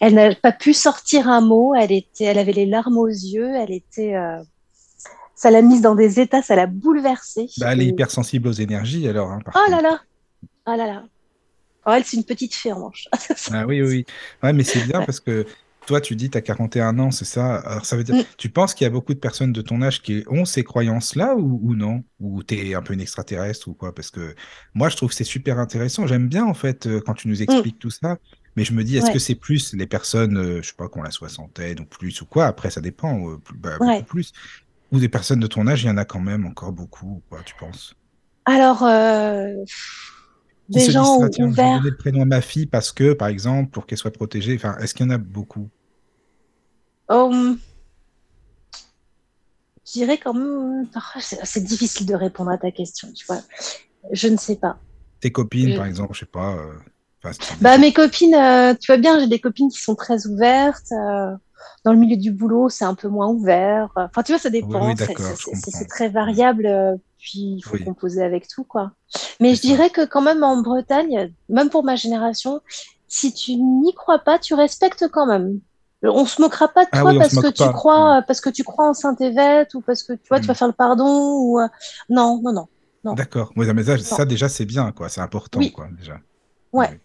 [0.00, 1.74] elle n'a pas pu sortir un mot.
[1.74, 3.54] Elle était, elle avait les larmes aux yeux.
[3.56, 4.42] Elle était, euh,
[5.34, 7.48] ça l'a mise dans des états, ça l'a bouleversée.
[7.58, 9.30] Bah, elle est Et- hypersensible aux énergies, alors.
[9.30, 9.82] hein, par Oh contre.
[9.82, 10.00] là là,
[10.66, 11.04] oh là là.
[11.84, 13.08] Oh, elle, c'est une petite fée en manche.
[13.52, 14.06] Ah oui, oui, oui.
[14.42, 15.06] Ouais, mais c'est bien Ouais.
[15.06, 15.44] parce que
[15.86, 17.56] toi, tu dis tu as 41 ans, c'est ça?
[17.56, 18.22] Alors, ça veut dire, Mm.
[18.38, 21.34] tu penses qu'il y a beaucoup de personnes de ton âge qui ont ces croyances-là
[21.36, 22.04] ou, ou non?
[22.20, 23.94] Ou tu es un peu une extraterrestre ou quoi?
[23.94, 24.34] Parce que
[24.74, 26.06] moi, je trouve que c'est super intéressant.
[26.06, 28.18] J'aime bien, en fait, euh, quand tu nous expliques tout ça.
[28.56, 29.12] Mais je me dis, est-ce Ouais.
[29.12, 32.20] que c'est plus les personnes, euh, je sais pas, qui ont la soixantaine ou plus
[32.20, 32.46] ou quoi?
[32.46, 33.98] Après, ça dépend, euh, plus- bah, Ouais.
[33.98, 34.32] beaucoup plus.
[34.92, 37.42] Ou des personnes de ton âge, il y en a quand même encore beaucoup, quoi,
[37.44, 37.94] tu penses?
[38.44, 39.52] Alors, euh,
[40.70, 41.70] Qui des se disent gens ça, tiens, je vais ouverts.
[41.70, 44.54] donner le prénom à ma fille parce que, par exemple, pour qu'elle soit protégée.
[44.56, 45.70] Enfin, est-ce qu'il y en a beaucoup?
[47.08, 47.60] hum,
[49.86, 53.40] je dirais quand même, ah, c'est difficile de répondre à ta question, tu vois.
[54.12, 54.78] Je ne sais pas.
[55.20, 56.56] Tes copines, Je- par exemple, je sais pas.
[56.56, 56.74] euh,
[57.24, 60.90] enfin, Bah, mes copines, euh, tu vois bien, j'ai des copines qui sont très ouvertes.
[60.92, 61.34] euh,
[61.84, 63.88] dans le milieu du boulot, c'est un peu moins ouvert.
[63.96, 64.94] Enfin, tu vois, ça dépend.
[64.94, 64.94] oui.
[65.70, 66.66] C'est très variable.
[67.22, 67.84] Euh, puis, il faut Oui.
[67.84, 68.92] composer avec tout, quoi.
[69.40, 69.68] Mais je ça.
[69.68, 72.60] dirais que quand même en Bretagne, même pour ma génération,
[73.08, 75.60] si tu n'y crois pas, tu respectes quand même.
[76.04, 77.72] On se moquera pas de Ah toi oui, parce que tu pas.
[77.72, 80.48] crois, parce que tu crois en Saint-Évête ou parce que tu vois, tu Mm.
[80.48, 81.68] vas faire le pardon ou euh,
[82.08, 82.68] non, non, non.
[83.04, 83.14] non.
[83.14, 83.52] D'accord.
[83.56, 85.08] Mais ça, ça, déjà, c'est bien, quoi.
[85.08, 85.70] C'est important, Oui.
[85.70, 86.18] quoi, déjà.
[86.72, 87.00] Ouais.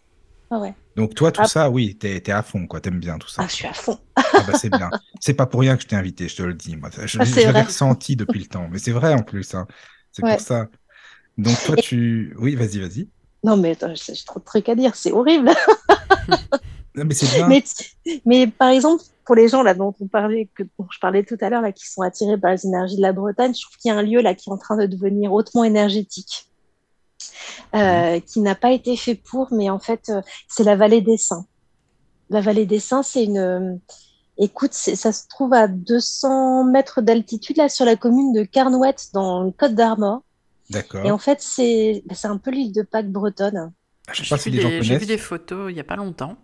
[0.49, 0.73] Ah ouais.
[0.95, 1.47] Donc, toi, tout Ah.
[1.47, 2.81] ça, oui, t'es, t'es à fond, quoi.
[2.81, 3.43] T'aimes bien tout ça.
[3.43, 3.99] Ah, je suis à fond.
[4.15, 4.89] Ah bah, c'est bien.
[5.19, 6.75] C'est pas pour rien que je t'ai invité, je te le dis.
[6.75, 8.67] Moi, je, Ah, je l'avais ressenti depuis le temps.
[8.71, 9.53] Mais c'est vrai, en plus.
[9.53, 9.67] hein.
[10.17, 10.37] C'est Ouais.
[10.37, 10.67] pour ça.
[11.37, 12.35] Donc, toi, tu...
[12.39, 13.07] Oui, vas-y, vas-y.
[13.43, 15.51] Non, mais j'ai trop de trucs à dire, c'est horrible.
[16.95, 17.47] Non, mais bien.
[17.47, 17.63] Mais,
[18.25, 21.37] mais par exemple, pour les gens là dont on parlait, que dont je parlais tout
[21.41, 23.89] à l'heure, là, qui sont attirés par les énergies de la Bretagne, je trouve qu'il
[23.89, 26.47] y a un lieu là qui est en train de devenir hautement énergétique,
[27.75, 31.17] euh, qui n'a pas été fait pour, mais en fait, euh, c'est la vallée des
[31.17, 31.45] Saints.
[32.31, 33.79] La vallée des Saints, c'est une.
[34.39, 39.43] Écoute, ça se trouve à 200 mètres d'altitude là sur la commune de Carnouette dans
[39.43, 40.21] le Côte d'Armor.
[40.69, 41.05] D'accord.
[41.05, 43.71] Et en fait, c'est bah, c'est un peu l'île de Pâques bretonne.
[44.07, 45.73] Ah, Je sais J'ai pas vu, si les gens des, j'ai vu des photos il
[45.75, 46.37] n'y a pas longtemps.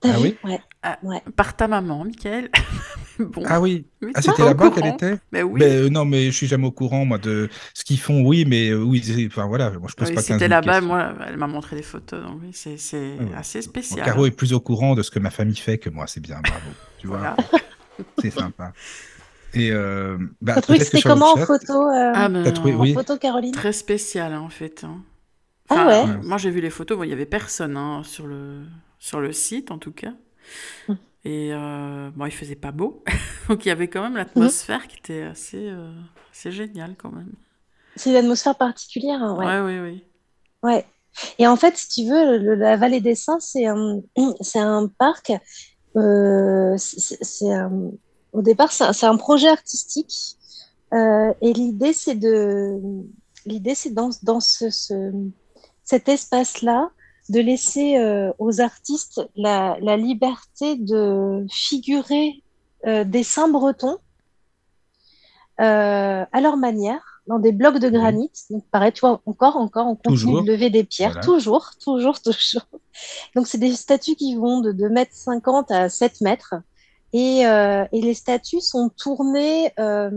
[0.00, 0.38] T'as Ah vu oui?
[0.44, 0.60] Ouais.
[0.82, 1.22] Ah, Ouais.
[1.36, 2.50] Par ta maman, Michael.
[3.24, 3.42] bon.
[3.46, 3.86] Ah oui.
[4.02, 5.18] Oui, Ah, c'était là-bas qu'elle était?
[5.32, 5.60] Mais oui.
[5.60, 8.22] Ben, euh, non, mais je suis jamais au courant, moi, de ce qu'ils font.
[8.22, 10.80] Oui, mais euh, oui, enfin voilà, moi, je pose Oui, pas 15 c'était 000 là-bas,
[10.80, 13.36] moi, elle m'a montré des photos, donc oui, c'est c'est Ah ouais.
[13.36, 14.04] assez Bon, spécial.
[14.04, 16.40] Caro est plus au courant de ce que ma famille fait que moi, c'est bien,
[16.40, 16.76] bravo.
[16.98, 17.34] Tu vois,
[18.16, 18.72] c'est sympa.
[19.54, 22.78] Et euh, bah, T'as trouvé que c'était comment en photo, euh, Ah ben, trouvé- en
[22.78, 22.94] oui.
[22.94, 23.52] photo, Caroline?
[23.52, 24.84] Très spécial hein, en fait.
[24.84, 25.02] hein.
[25.68, 26.06] Ah ouais.
[26.22, 28.62] Moi j'ai vu les photos, bon, il y avait personne hein, sur le
[28.98, 30.12] sur le site en tout cas.
[31.24, 33.04] Et euh, bon, il faisait pas beau,
[33.48, 35.92] donc il y avait quand même l'atmosphère qui était assez euh,
[36.32, 37.32] assez géniale quand même.
[37.96, 39.46] C'est une atmosphère particulière, hein, ouais.
[39.46, 40.04] Ouais, oui, oui.
[40.62, 40.84] Ouais.
[41.38, 44.00] Et en fait, si tu veux, le- la Vallée des Saints, c'est un,
[44.40, 45.32] c'est un parc.
[45.96, 47.90] euh, c'est c'est un-
[48.32, 50.36] au départ, c'est un, c'est un projet artistique.
[50.94, 52.78] euh, et l'idée, c'est de,
[53.46, 55.12] l'idée, c'est dans, dans ce, ce-
[55.84, 56.90] cet espace-là,
[57.28, 62.42] de laisser euh, aux artistes la, la liberté de figurer
[62.86, 63.98] euh, des saints bretons
[65.60, 68.30] euh, à leur manière, dans des blocs de granit.
[68.50, 70.42] Donc, pareil, tu vois, encore, encore, on continue Toujours.
[70.42, 71.24] de lever des pierres, Voilà.
[71.26, 72.66] toujours, toujours, toujours.
[73.36, 76.54] Donc, c'est des statues qui vont de 2 mètres 50 à 7 mètres.
[77.12, 80.10] Et, euh, et les statues sont tournées, euh,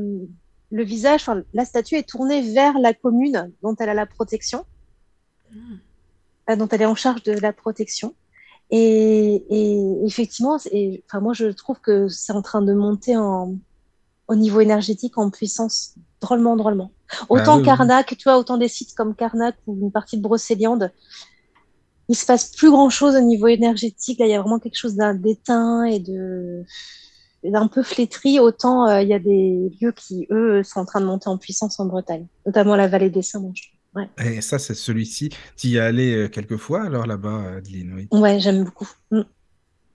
[0.72, 4.66] le visage, enfin, la statue est tournée vers la commune dont elle a la protection.
[5.54, 5.58] euh,
[6.48, 8.14] dont elle est en charge de la protection.
[8.72, 13.56] Et, et effectivement, et, enfin, moi, je trouve que c'est en train de monter en,
[14.28, 16.92] au niveau énergétique en puissance, drôlement, drôlement.
[17.30, 17.66] Autant oui, oui.
[17.66, 20.92] Karnak, tu vois, autant des sites comme Karnak ou une partie de Brocéliande,
[22.10, 24.20] il se passe plus grand chose au niveau énergétique.
[24.20, 26.64] Là, il y a vraiment quelque chose d'un d'éteint et de
[27.44, 28.40] et d'un peu flétri.
[28.40, 31.38] Autant euh, il y a des lieux qui, eux, sont en train de monter en
[31.38, 33.52] puissance en Bretagne, notamment la vallée des Saints.
[33.96, 35.30] Ouais, Et ça, c'est celui-ci.
[35.58, 38.08] Tu y es allé euh, quelques fois alors là-bas, Adeline, oui?
[38.12, 38.90] ouais j'aime beaucoup.
[39.12, 39.22] Mm.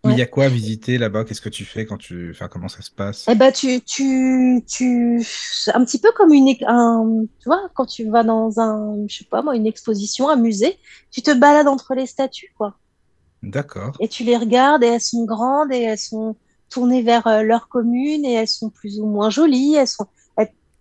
[0.05, 1.25] Mais il y a quoi à visiter là-bas?
[1.25, 2.31] Qu'est-ce que tu fais quand tu...
[2.31, 3.27] Enfin, comment ça se passe?
[3.29, 7.85] Eh ben, tu, tu, tu, c'est un petit peu comme une, un, tu vois, quand
[7.85, 10.79] tu vas dans un, je sais pas moi, une exposition, un musée,
[11.11, 12.79] tu te balades entre les statues, quoi.
[13.43, 13.93] D'accord.
[14.01, 16.37] Et tu les regardes et elles sont grandes et elles sont
[16.71, 20.07] tournées vers euh, leur commune et elles sont plus ou moins jolies, elles sont,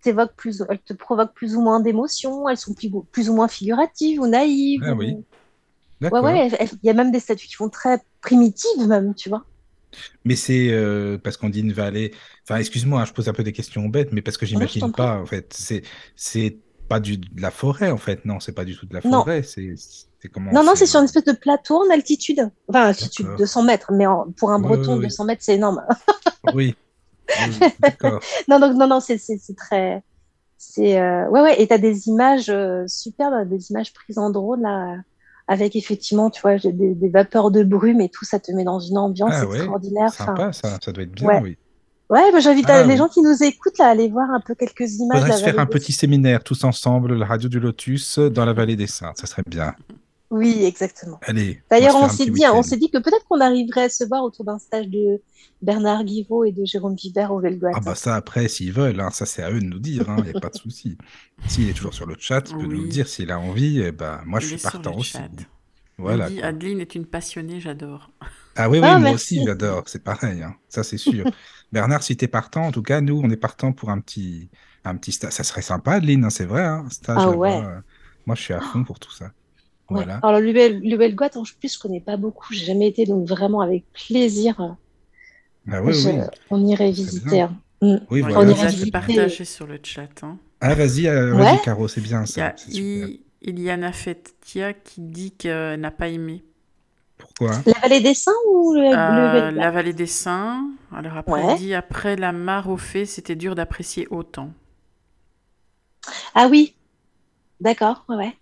[0.00, 3.48] t'évoquent plus, elles te provoquent plus ou moins d'émotions, elles sont plus, plus ou moins
[3.48, 4.82] figuratives ou naïves.
[4.84, 5.16] Ah ou- oui.
[6.02, 6.48] Ouais, ouais,
[6.82, 9.44] il y a même des statues qui font très primitives même, tu vois.
[10.24, 12.12] Mais c'est euh, parce qu'on dit une vallée.
[12.44, 14.92] Enfin, excuse-moi, hein, je pose un peu des questions bêtes, mais parce que j'imagine prie.
[14.92, 15.52] pas, en fait.
[15.56, 15.82] C'est
[16.16, 16.56] c'est
[16.88, 18.24] pas du de la forêt, en fait.
[18.24, 19.42] Non, c'est pas du tout de la forêt.
[19.42, 22.50] C'est c'est comment Non, non, c'est sur une espèce de plateau en altitude.
[22.68, 25.04] Enfin, altitude de 100 mètres, mais en- pour un Ouais, breton, ouais, ouais.
[25.04, 25.82] 200 mètres, c'est énorme.
[26.54, 26.74] Oui.
[28.48, 29.18] Non, donc, non, non, c'est
[29.56, 30.02] très.
[30.58, 34.30] C'est, euh, Ouais, ouais, et tu as des images euh, superbes, des images prises en
[34.30, 34.96] drone, là,
[35.48, 38.78] avec effectivement, tu vois, des, des vapeurs de brume et tout, ça te met dans
[38.78, 40.08] une ambiance Ah ouais, extraordinaire.
[40.08, 40.78] Enfin, sympa, ça.
[40.84, 41.40] Ça doit être bien, ouais.
[41.40, 41.56] oui.
[42.10, 42.98] ouais, moi, j'invite Ah à- les oui.
[42.98, 45.58] gens qui nous écoutent là, à aller voir un peu quelques images la se faire
[45.58, 49.12] un des petit séminaire tous ensemble, la radio du Lotus dans la vallée des Saints.
[49.16, 49.74] Ça serait bien.
[50.30, 51.18] Oui, exactement.
[51.22, 51.60] Allez.
[51.70, 54.22] D'ailleurs, on s'est dit, petit on s'est dit que peut-être qu'on arriverait à se voir
[54.22, 55.20] autour d'un stage de
[55.60, 57.72] Bernard Guiraud et de Jérôme Vibert au Velgoat.
[57.74, 60.24] Ah bah ça après s'ils veulent, hein, ça c'est à eux de nous dire, il
[60.24, 60.96] n'y a pas de souci.
[61.46, 62.88] S'il est toujours sur le chat, il peut nous le Oui.
[62.88, 65.12] dire s'il a envie, et ben moi je suis partant aussi.
[65.12, 65.28] chat.
[65.98, 66.30] Voilà.
[66.30, 66.40] Dit.
[66.42, 68.10] Adeline est une passionnée, j'adore.
[68.56, 69.38] Ah oui, oui, Ah, moi merci.
[69.38, 71.24] aussi j'adore, c'est pareil, hein, ça c'est sûr.
[71.72, 74.50] Bernard, si t'es partant, en tout cas, nous on est partant pour un petit,
[74.84, 75.32] un petit stage.
[75.32, 77.62] Ça serait sympa, Adeline, hein, c'est vrai, hein, un stage Ah ouais.
[78.26, 79.32] Moi je suis à fond pour tout ça.
[79.90, 80.04] Ouais.
[80.04, 80.20] Voilà.
[80.22, 82.52] Alors, le, Bel- le Velgoat, en plus, je connais pas beaucoup.
[82.54, 84.68] J'ai jamais été, donc vraiment avec plaisir, euh,
[85.70, 86.14] Ah oui, je- oui.
[86.50, 87.42] on irait visiter.
[87.42, 87.54] hein.
[87.82, 87.96] Mm.
[88.10, 88.50] Oui, Ouais, voilà.
[88.52, 88.90] il y irait visiter.
[88.90, 90.08] partagé sur le chat.
[90.22, 90.38] hein.
[90.60, 91.58] Ah vas-y, euh, Ouais.
[91.64, 92.64] Caro, c'est bien Il y a ça.
[93.42, 96.44] Iliana Fetia qui dit qu'elle n'a pas aimé.
[97.16, 97.52] Pourquoi?
[97.66, 100.68] La vallée des Saints ou le, Euh, la vallée des Saints.
[100.94, 101.56] Alors après, Ouais.
[101.56, 104.50] dit après la mare au fait, c'était dur d'apprécier autant.
[106.34, 106.74] Ah oui,
[107.60, 108.36] d'accord, ouais, ouais.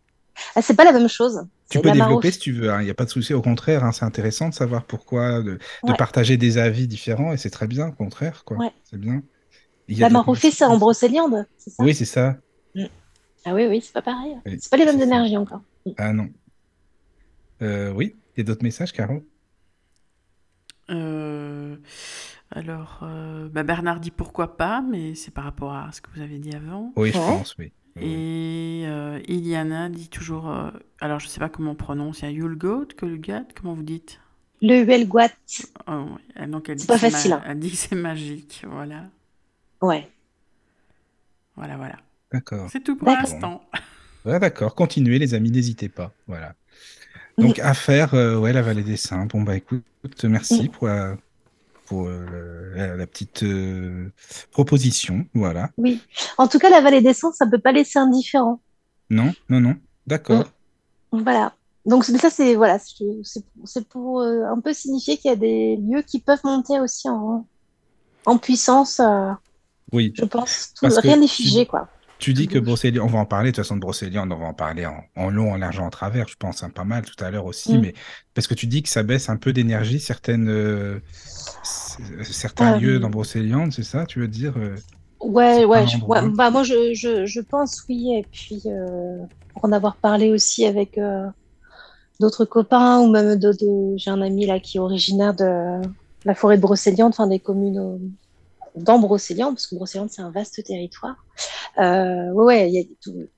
[0.54, 1.46] Ah, c'est pas la même chose.
[1.70, 3.34] Tu peux développer si tu veux, il n'y a pas de souci.
[3.34, 5.58] Au contraire, hein, c'est intéressant de savoir pourquoi, de,
[5.96, 8.56] partager des avis différents, et c'est très bien, au contraire, quoi.
[8.56, 8.72] Ouais.
[8.84, 9.22] C'est bien.
[9.88, 10.76] Il y a La fait, c'est en.
[10.76, 11.82] Brocéliande, c'est ça?
[11.82, 12.36] Oui, c'est ça.
[13.44, 14.36] Ah oui, oui, c'est pas pareil.
[14.44, 15.04] Oui, C'est pas les mêmes ça.
[15.04, 15.62] énergies encore.
[15.96, 16.28] Ah non.
[17.62, 19.22] Euh, oui, il y a d'autres messages, Caro?
[20.90, 21.76] Euh,
[22.50, 26.20] alors, euh, bah, Bernard dit pourquoi pas, mais c'est par rapport à ce que vous
[26.20, 26.92] avez dit avant.
[26.96, 27.72] Oui, je pense, oui.
[28.00, 28.06] Oui.
[28.06, 30.50] Et euh, Iliana dit toujours.
[30.50, 30.70] euh,
[31.00, 32.20] alors, je sais pas comment on prononce.
[32.20, 34.20] Il y a Yulgot, Colgat, comment vous dites?
[34.60, 35.28] Le Velgoat,
[35.86, 36.06] Oh,
[36.36, 36.48] oui.
[36.48, 37.42] Donc, elle C'est pas facile, hein.
[37.46, 38.64] Elle dit que c'est magique.
[38.68, 39.04] Voilà.
[39.82, 40.08] ouais.
[41.56, 41.96] Voilà, voilà.
[42.32, 42.68] D'accord.
[42.70, 43.62] C'est tout pour l'instant.
[44.24, 44.74] Ouais, d'accord.
[44.74, 46.12] Continuez, les amis, n'hésitez pas.
[46.26, 46.54] Voilà.
[47.36, 49.26] Donc, à faire, euh, ouais, la vallée des Saints.
[49.26, 49.84] Bon, bah, écoute,
[50.24, 51.16] merci pour la,
[51.88, 54.12] pour euh, le- la, la petite euh,
[54.50, 55.26] proposition.
[55.34, 55.70] Voilà.
[55.78, 56.00] Oui.
[56.36, 58.60] En tout cas, la vallée des Saints, ça peut pas laisser indifférent.
[59.10, 59.76] Non, non, non.
[60.06, 60.44] D'accord.
[61.12, 61.54] Voilà.
[61.86, 62.78] Donc ça, c'est voilà,
[63.64, 67.08] c'est pour euh, un peu signifier qu'il y a des lieux qui peuvent monter aussi
[67.08, 67.46] en,
[68.26, 69.00] en puissance.
[69.00, 69.30] euh,
[69.92, 70.12] Oui.
[70.14, 71.88] je pense, tout, rien n'est figé, quoi.
[72.18, 72.66] Tu dis que bouge.
[72.66, 75.04] Brocéliande, on va en parler, de toute façon, de Brocéliande, on va en parler en,
[75.16, 77.78] en long, en large, en travers, je pense, hein, pas mal tout à l'heure aussi,
[77.78, 77.80] Mm.
[77.80, 77.94] mais
[78.34, 81.00] parce que tu dis que ça baisse un peu d'énergie, certaines, euh,
[82.24, 84.74] certains Euh, lieux dans Brocéliande, c'est ça, tu veux dire euh,
[85.20, 86.22] Ouais, ouais, je- endroits.
[86.22, 89.18] ouais, bah, moi je, je, je pense oui, et puis euh,
[89.52, 91.26] pour en avoir parlé aussi avec euh,
[92.20, 95.80] d'autres copains, ou même de, de- j'ai un ami là qui est originaire de
[96.24, 97.98] la forêt de Brocéliande, enfin des communes
[98.82, 101.16] dans Brocéliande, parce que Brocéliande c'est un vaste territoire.
[101.78, 103.28] Euh, ouais, il y a tout,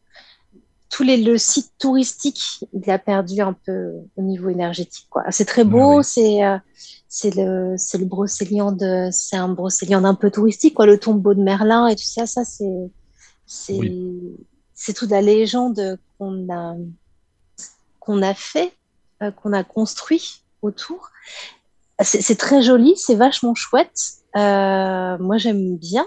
[0.90, 5.22] tous les le site touristique, il a perdu un peu au niveau énergétique, quoi.
[5.30, 6.58] C'est très beau, c'est euh,
[7.08, 10.86] c'est le c'est le Brocéliande, c'est un Brocéliande un peu touristique, quoi.
[10.86, 12.90] Le tombeau de Merlin et tout ça, ça c'est
[13.46, 13.80] c'est
[14.74, 16.76] c'est toute la légende qu'on a
[17.98, 18.72] qu'on a fait,
[19.22, 21.10] euh, qu'on a construit autour.
[22.02, 24.19] C'est c'est très joli, c'est vachement chouette.
[24.36, 26.06] Euh, moi j'aime bien,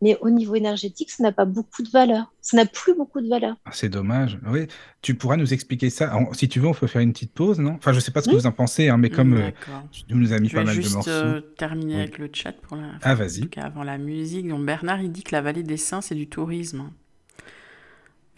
[0.00, 2.32] mais au niveau énergétique, ça n'a pas beaucoup de valeur.
[2.40, 3.56] Ça n'a plus beaucoup de valeur.
[3.64, 4.38] Ah, c'est dommage.
[4.48, 4.66] Oui,
[5.00, 6.12] tu pourras nous expliquer ça.
[6.32, 7.74] Si tu veux, on peut faire une petite pause, non?
[7.74, 8.40] Enfin, je sais pas ce que Oui.
[8.40, 9.50] vous en pensez, hein, mais comme euh,
[9.92, 11.10] tu nous as mis Je pas vais mal de juste morceaux.
[11.10, 12.00] euh, terminer Oui.
[12.00, 12.88] avec le chat pour la.
[13.02, 13.42] Ah, En vas-y.
[13.42, 14.48] tout cas, avant la musique.
[14.48, 16.90] Donc Bernard, il dit que la vallée des Saints, c'est du tourisme.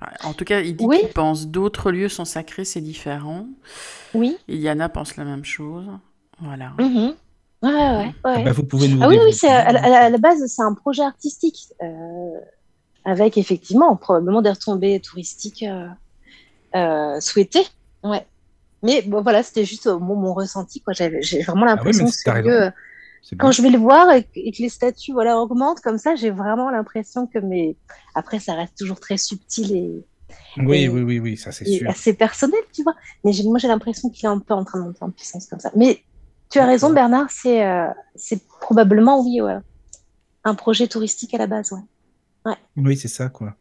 [0.01, 0.99] Enfin, en tout cas, il dit Oui.
[1.01, 3.47] qu'il pense d'autres lieux sont sacrés, c'est différent.
[4.13, 4.37] Oui.
[4.49, 5.87] Iliana pense la même chose.
[6.41, 6.73] Voilà.
[6.79, 7.15] Mhm.
[7.65, 8.13] Ouais, ouais, ouais.
[8.25, 10.19] Ah bah, vous pouvez nous Ah oui, oui, c'est à, la- à la- à la
[10.19, 11.87] base, c'est un projet artistique euh,
[13.05, 15.89] avec effectivement probablement des retombées touristiques euh,
[16.77, 17.67] euh, souhaitées.
[18.03, 18.27] Ouais.
[18.83, 20.81] Mais bon, voilà, c'était juste mon, mon ressenti.
[20.81, 20.93] quoi.
[20.93, 22.71] J'avais- J'ai vraiment l'impression Ah mais que euh,
[23.39, 26.15] quand je vais le voir et, que- et que les statues voilà, augmentent comme ça,
[26.17, 27.77] j'ai vraiment l'impression que mes.
[28.15, 30.05] Après, ça reste toujours très subtil et,
[30.59, 31.89] Oui, et- oui, oui, oui, ça c'est sûr.
[31.89, 32.95] assez personnel, tu vois.
[33.25, 35.61] Mais moi, j'ai l'impression qu'il est un peu en train de monter en puissance comme
[35.61, 35.71] ça.
[35.75, 36.03] Mais
[36.55, 39.59] tu as raison, Bernard, c'est euh, c'est probablement, oui, ouais,
[40.45, 42.55] un projet touristique à la base, ouais.
[42.77, 43.57] Oui, c'est ça, quoi.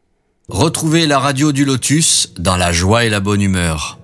[0.46, 3.98] Retrouvez la radio du Lotus dans la joie et la bonne humeur.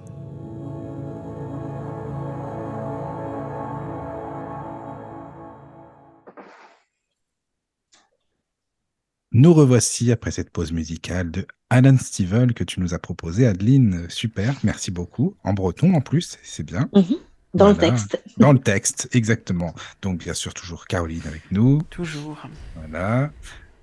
[9.31, 14.07] Nous revoici après cette pause musicale de Alan Steven que tu nous as proposé, Adeline.
[14.09, 15.37] Super, merci beaucoup.
[15.45, 16.89] En breton en plus, c'est bien.
[17.55, 18.23] Dans le texte.
[18.39, 19.75] Dans le texte, exactement.
[20.03, 21.83] Donc, bien sûr, toujours Caroline avec nous.
[21.91, 22.39] Toujours.
[22.77, 23.31] Voilà.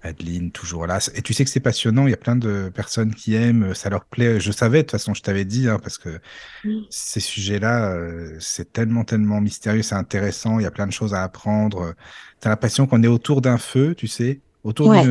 [0.04, 1.00] Adeline, toujours là.
[1.16, 2.08] Et tu sais que c'est passionnant.
[2.08, 4.40] Il y a plein de personnes qui aiment, ça leur plaît.
[4.40, 6.20] Je savais, de toute façon, je t'avais dit, hein, parce que
[6.90, 10.60] ces sujets-là, euh, c'est tellement, tellement mystérieux, c'est intéressant.
[10.60, 11.94] Il y a plein de choses à apprendre.
[12.42, 15.04] Tu as l'impression qu'on est autour d'un feu, tu sais, autour Ouais.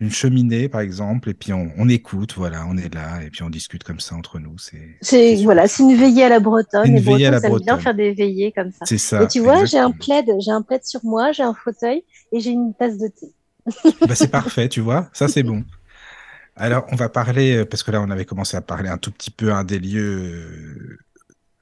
[0.00, 3.42] D'une cheminée, par exemple, et puis on, on écoute, voilà, on est là, et puis
[3.42, 4.56] on discute comme ça entre nous.
[5.00, 6.86] C'est voilà, c'est une veillée à la bretonne.
[6.86, 7.80] Une Les veillée à la aiment bien bretonne.
[7.80, 8.86] faire des veillées comme ça.
[8.86, 9.22] c'est ça.
[9.24, 12.40] Et tu vois, j'ai un plaid, j'ai un plaid sur moi, j'ai un fauteuil et
[12.40, 13.32] j'ai une tasse de thé.
[14.06, 15.64] Bah, c'est parfait, tu vois, ça c'est bon.
[16.56, 19.12] Alors, on va parler, euh, parce que là, on avait commencé à parler un tout
[19.12, 20.98] petit peu hein, des lieux, euh,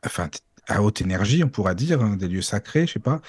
[0.04, 0.28] enfin,
[0.68, 3.20] à haute énergie, on pourra dire, hein, des lieux sacrés, je sais pas.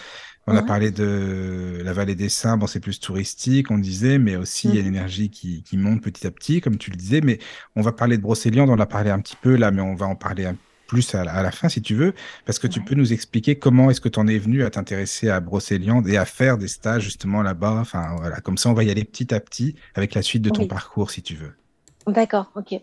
[0.50, 4.38] On a parlé de la vallée des Saints, bon, c'est plus touristique, on disait, mais
[4.38, 4.86] aussi il y a Mhm.
[4.86, 7.20] l'énergie qui, qui monte petit à petit, comme tu le disais.
[7.22, 7.40] Mais
[7.76, 9.96] on va parler de Brocéliande, on en a parlé un petit peu là, mais on
[9.96, 10.58] va en parler un
[10.88, 12.14] plus à la, à la fin si tu veux,
[12.46, 15.30] parce que tu peux nous expliquer comment est-ce que tu en es venu à t'intéresser
[15.30, 17.80] à Brocéliande et à faire des stages justement là-bas.
[17.82, 20.50] Enfin, voilà, comme ça, on va y aller petit à petit avec la suite de
[20.50, 20.68] ton Oui.
[20.68, 21.58] parcours si tu veux.
[22.08, 22.74] D'accord, ok.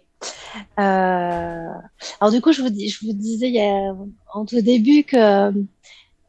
[0.79, 1.65] Euh,
[2.21, 3.95] Alors du coup, je vous, dis, je vous disais il y a,
[4.35, 5.51] en tout début que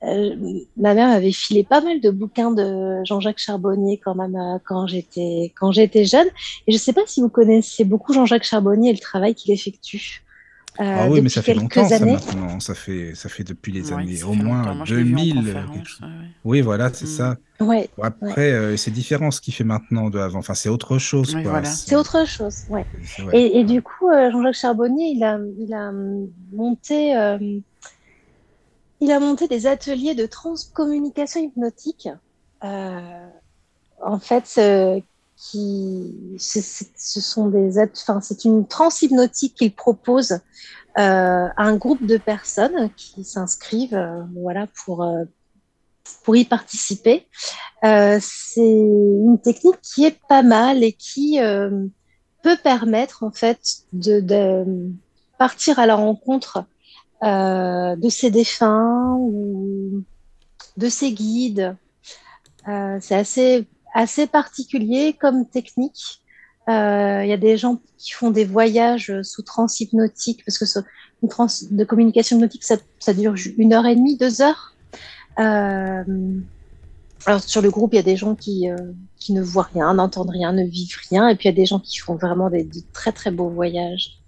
[0.06, 0.36] euh,
[0.78, 4.88] ma mère m'avait filé pas mal de bouquins de Jean-Jacques Charbonnier quand même euh, quand
[4.88, 6.28] j'étais quand j'étais jeune.
[6.68, 10.22] Et je sais pas si vous connaissez beaucoup Jean-Jacques Charbonnier et le travail qu'il effectue.
[10.80, 12.12] euh, ah oui, mais ça fait longtemps ça années.
[12.12, 12.60] maintenant.
[12.60, 14.76] Ça fait, ça fait depuis les Ouais, années ça au moins longtemps.
[14.76, 15.36] Moi, je l'ai vu en 2000.
[15.46, 16.00] conférence, quelque chose.
[16.02, 16.30] ouais, ouais.
[16.44, 17.08] Oui, voilà, c'est Mm.
[17.08, 17.36] ça.
[17.62, 20.40] Ouais, Bon, après, euh, c'est différent ce qu'il fait maintenant de avant.
[20.40, 21.64] Enfin, c'est autre chose, Oui, voilà.
[21.64, 22.64] c'est autre chose.
[22.70, 22.86] Ouais.
[23.32, 25.94] Et, et du coup, euh, Jean-Jacques Charbonnier, il a, il a
[26.52, 27.38] monté, euh,
[29.02, 32.10] il a monté des ateliers de transcommunication hypnotique.
[32.64, 33.28] Euh,
[34.02, 35.00] en fait, euh,
[35.38, 40.40] qui, ce sont des, enfin, c'est une transhypnotique qu'il propose euh,
[40.96, 45.26] à un groupe de personnes qui s'inscrivent, euh, voilà, pour euh,
[46.24, 47.28] pour y participer.
[47.84, 51.40] Euh, c'est une technique qui est pas mal et qui
[52.44, 53.60] peut permettre en fait
[53.92, 54.66] de, de
[55.40, 56.64] partir à la rencontre
[57.24, 60.04] euh, de ses défunts ou
[60.78, 61.76] de ses guides.
[62.68, 66.22] Euh, c'est assez assez particulier comme technique.
[66.68, 70.66] Euh, Il y a des gens qui font des voyages sous transhypnotique parce que
[71.24, 74.76] une trans de communication hypnotique ça, ça dure une heure et demie, deux heures.
[75.40, 76.04] Euh,
[77.26, 78.68] alors sur le groupe, il y a des gens qui,
[79.18, 81.66] qui ne voient rien, n'entendent rien, ne vivent rien, et puis il y a des
[81.66, 84.20] gens qui font vraiment des, de très très beaux voyages.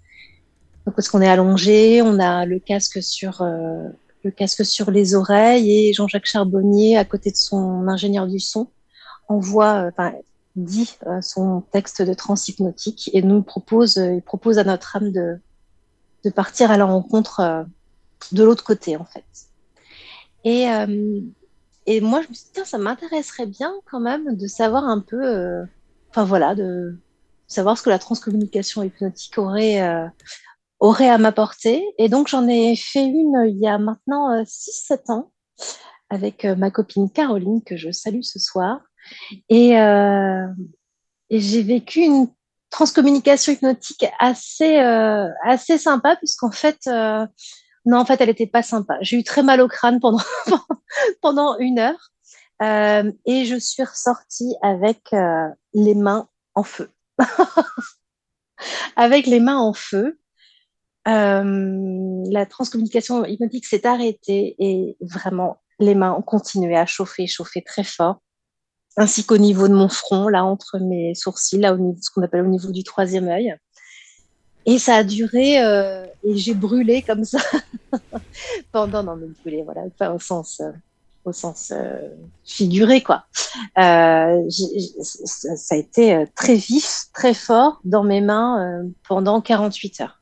[0.88, 3.88] Donc parce qu'on est allongé, on a le casque sur euh,
[4.24, 8.68] le casque sur les oreilles et Jean-Jacques Charbonnier à côté de son ingénieur du son
[9.28, 10.14] envoie, euh, enfin
[10.56, 15.38] dit euh, son texte de transhypnotique et nous propose, il propose à notre âme de
[16.24, 17.66] de partir à la rencontre
[18.32, 19.26] de l'autre côté en fait.
[20.44, 20.68] Et,
[21.84, 25.00] et moi, je me suis dit, tiens, ça m'intéresserait bien quand même de savoir un
[25.00, 25.64] peu, euh,
[26.08, 26.96] enfin voilà, de
[27.46, 29.82] savoir ce que la transcommunication hypnotique aurait,
[30.80, 31.84] aurait à m'apporter.
[31.98, 35.32] Et donc, j'en ai fait une il y a maintenant euh, 6-7 ans
[36.10, 38.80] avec euh, ma copine Caroline, que je salue ce soir.
[39.48, 40.46] Et, euh,
[41.30, 42.28] et j'ai vécu une
[42.70, 47.26] transcommunication hypnotique assez, euh, assez sympa, puisqu'en fait, euh,
[47.84, 48.98] non, en fait, elle n'était pas sympa.
[49.00, 50.22] J'ai eu très mal au crâne pendant,
[51.22, 52.10] pendant une heure.
[52.60, 56.90] Euh, et je suis ressortie avec euh, les mains en feu.
[58.96, 60.18] avec les mains en feu,
[61.08, 67.62] euh, la transcommunication hypnotique s'est arrêtée et vraiment les mains ont continué à chauffer, chauffer
[67.62, 68.20] très fort,
[68.96, 72.22] ainsi qu'au niveau de mon front, là entre mes sourcils, là au niveau, ce qu'on
[72.22, 73.54] appelle au niveau du troisième œil.
[74.66, 77.38] Et ça a duré, euh, et j'ai brûlé comme ça
[78.72, 80.60] pendant, non mais brûlé, voilà, pas au sens,
[81.70, 82.08] euh,
[82.44, 83.24] figuré quoi.
[83.76, 84.34] Ça
[85.70, 90.17] a été très vif, très fort dans mes mains pendant 48 heures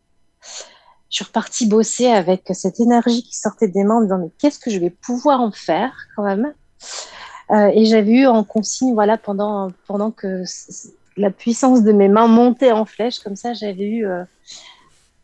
[1.11, 4.59] je suis repartie bosser avec cette énergie qui sortait des mains en disant mais qu'est-ce
[4.59, 6.53] que je vais pouvoir en faire quand même?
[7.51, 10.43] Euh, et j'avais eu en consigne voilà pendant pendant que
[11.17, 14.25] la puissance de mes mains montait en flèche comme ça j'avais eu euh,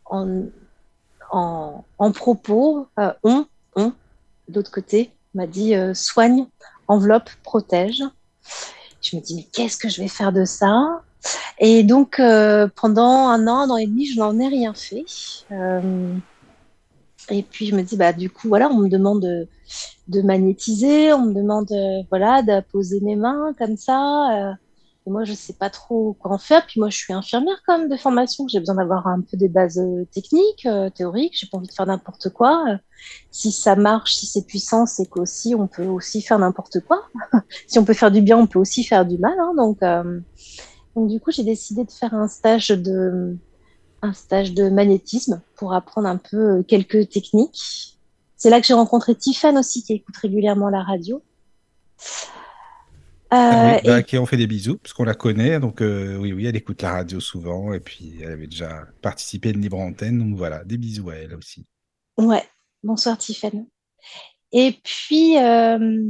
[0.07, 0.45] en,
[1.31, 3.93] en, propos euh, on on
[4.49, 6.47] d'autre côté m'a dit soigne
[6.89, 8.03] enveloppe protège.
[9.01, 11.03] Je me dis mais qu'est-ce que je vais faire de ça?
[11.59, 15.05] Et donc, euh, pendant un an, un an et demi, je n'en ai rien fait.
[15.51, 16.15] Euh,
[17.31, 19.23] et puis, je me dis, bah, du coup, voilà, on me demande
[20.09, 24.57] de, magnétiser, on me demande, euh, voilà, de poser mes mains comme ça.
[25.07, 26.67] et moi, je ne sais pas trop quoi en faire.
[26.67, 28.49] Puis moi, je suis infirmière quand de formation.
[28.49, 29.81] J'ai besoin d'avoir un peu des bases
[30.13, 31.39] techniques, théoriques.
[31.39, 32.79] J'ai pas envie de faire n'importe quoi.
[33.31, 37.03] si ça marche, si c'est puissant, c'est qu'aussi, on peut aussi faire n'importe quoi.
[37.69, 39.39] si on peut faire du bien, on peut aussi faire du mal.
[39.39, 39.79] Hein, donc,
[40.95, 43.37] donc du coup, j'ai décidé de faire un stage de
[44.03, 47.99] un stage de magnétisme pour apprendre un peu euh, quelques techniques.
[48.37, 51.23] C'est là que j'ai rencontré Tiffany aussi, qui écoute régulièrement la radio.
[53.31, 55.59] Ah euh, bah, qui on fait des bisous, parce qu'on la connaît.
[55.59, 57.73] Donc, euh, oui, oui, elle écoute la radio souvent.
[57.73, 60.19] Et puis, elle avait déjà participé à une libre antenne.
[60.19, 61.65] Donc, voilà, des bisous à elle aussi.
[62.19, 62.45] Ouais,
[62.83, 63.67] bonsoir Tiffany.
[64.53, 66.05] Et puis, euh,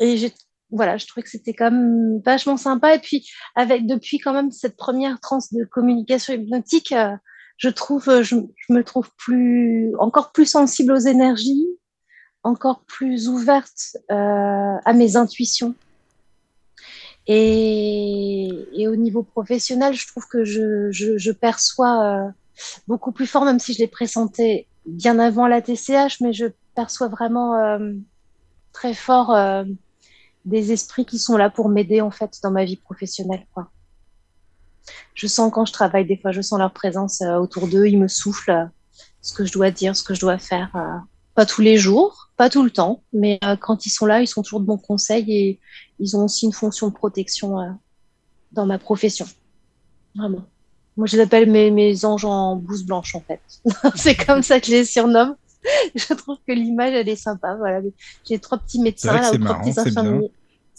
[0.00, 0.34] et j'ai
[0.74, 2.94] voilà, je trouvais que c'était quand même vachement sympa.
[2.94, 7.16] Et puis, avec depuis quand même cette première transe de communication hypnotique, euh,
[7.56, 8.36] je trouve, euh, je,
[8.68, 11.66] me trouve plus, encore plus sensible aux énergies,
[12.42, 15.74] encore plus ouverte euh, à mes intuitions.
[17.26, 18.50] Et,
[18.86, 22.32] au niveau professionnel, je trouve que je, perçois
[22.86, 27.08] beaucoup plus fort, même si je l'ai pressentais bien avant la TCH, mais je perçois
[27.08, 27.78] vraiment
[28.74, 29.34] très fort
[30.44, 33.46] des esprits qui sont là pour m'aider en fait dans ma vie professionnelle.
[33.52, 33.70] Quoi.
[35.14, 37.98] Je sens quand je travaille, des fois, je sens leur présence euh, autour d'eux, ils
[37.98, 38.64] me soufflent euh,
[39.22, 40.70] ce que je dois dire, ce que je dois faire.
[40.74, 40.98] Euh,
[41.34, 44.42] pas tous les jours, pas tout le temps, mais quand ils sont là, ils sont
[44.42, 45.60] toujours de bons conseils et
[45.98, 47.76] ils ont aussi une fonction de protection
[48.52, 49.26] dans ma profession.
[50.14, 50.44] Vraiment.
[50.96, 53.40] Moi, je les appelle mes, mes anges en blouse blanche, en fait.
[53.96, 55.34] C'est comme ça que je les surnomme.
[55.94, 57.54] je trouve que l'image, elle est sympa.
[57.54, 57.80] Voilà.
[58.24, 60.30] J'ai trois petits médecins, là, trois petits infirmiers.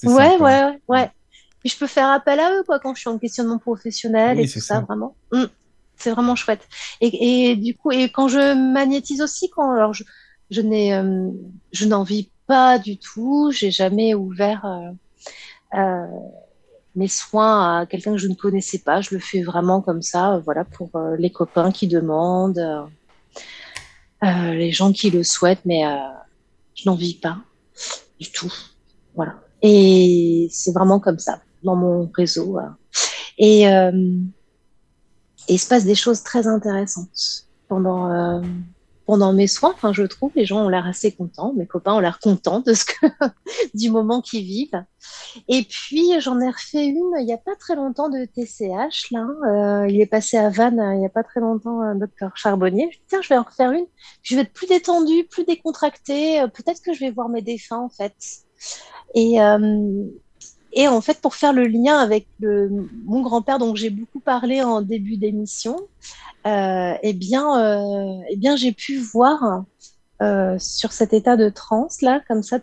[0.03, 1.12] Ouais, ouais, ouais,
[1.62, 4.48] Puis je peux faire appel à eux, quoi, quand je suis en questionnement professionnel et
[4.48, 5.16] tout ça, vraiment.
[5.32, 5.45] Mmh.
[5.98, 6.68] C'est vraiment chouette.
[6.99, 10.03] Et, et, du coup, et quand je magnétise aussi, quand, alors je,
[10.52, 11.30] je n'ai, euh,
[11.72, 13.52] je n'en vis pas du tout.
[13.52, 16.07] J'ai jamais ouvert euh, euh,
[16.95, 18.99] mes soins à quelqu'un que je ne connaissais pas.
[18.99, 22.90] Je le fais vraiment comme ça, voilà, pour les copains qui demandent.
[24.26, 25.96] Euh, les gens qui le souhaitent, mais euh,
[26.74, 27.38] je n'en vis pas
[28.20, 28.52] du tout.
[29.16, 29.36] Voilà.
[29.62, 32.58] Et c'est vraiment comme ça dans mon réseau.
[32.60, 32.64] Euh.
[33.38, 38.42] Et, et il se passe des choses très intéressantes pendant
[39.06, 41.99] pendant mes soins, enfin, je trouve, les gens ont l'air assez contents, mes copains ont
[41.99, 43.06] l'air contents de ce que,
[43.73, 44.84] du moment qu'ils vivent.
[45.48, 49.27] Et puis, j'en ai refait une il n'y a pas très longtemps de TCH, là.
[49.48, 52.90] Euh, il est passé à Vannes il n'y a pas très longtemps, un docteur Charbonnier.
[52.91, 53.86] Je tiens, je vais en refaire une.
[54.23, 56.41] Je vais être plus détendue, plus décontractée.
[56.41, 58.15] Euh, peut-être que je vais voir mes défunts, en fait.
[59.14, 60.06] Et, euh,
[60.76, 64.82] et en fait, pour faire le lien avec mon grand-père, dont j'ai beaucoup parlé en
[64.82, 65.78] début d'émission,
[66.46, 69.64] euh, eh bien, euh, eh bien j'ai pu voir
[70.22, 72.60] euh, sur cet état de transe là, comme ça,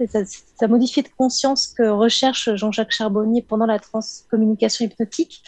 [0.61, 5.43] sa modifié de conscience que recherche Jean-Jacques Charbonnier pendant la transcommunication hypnotique.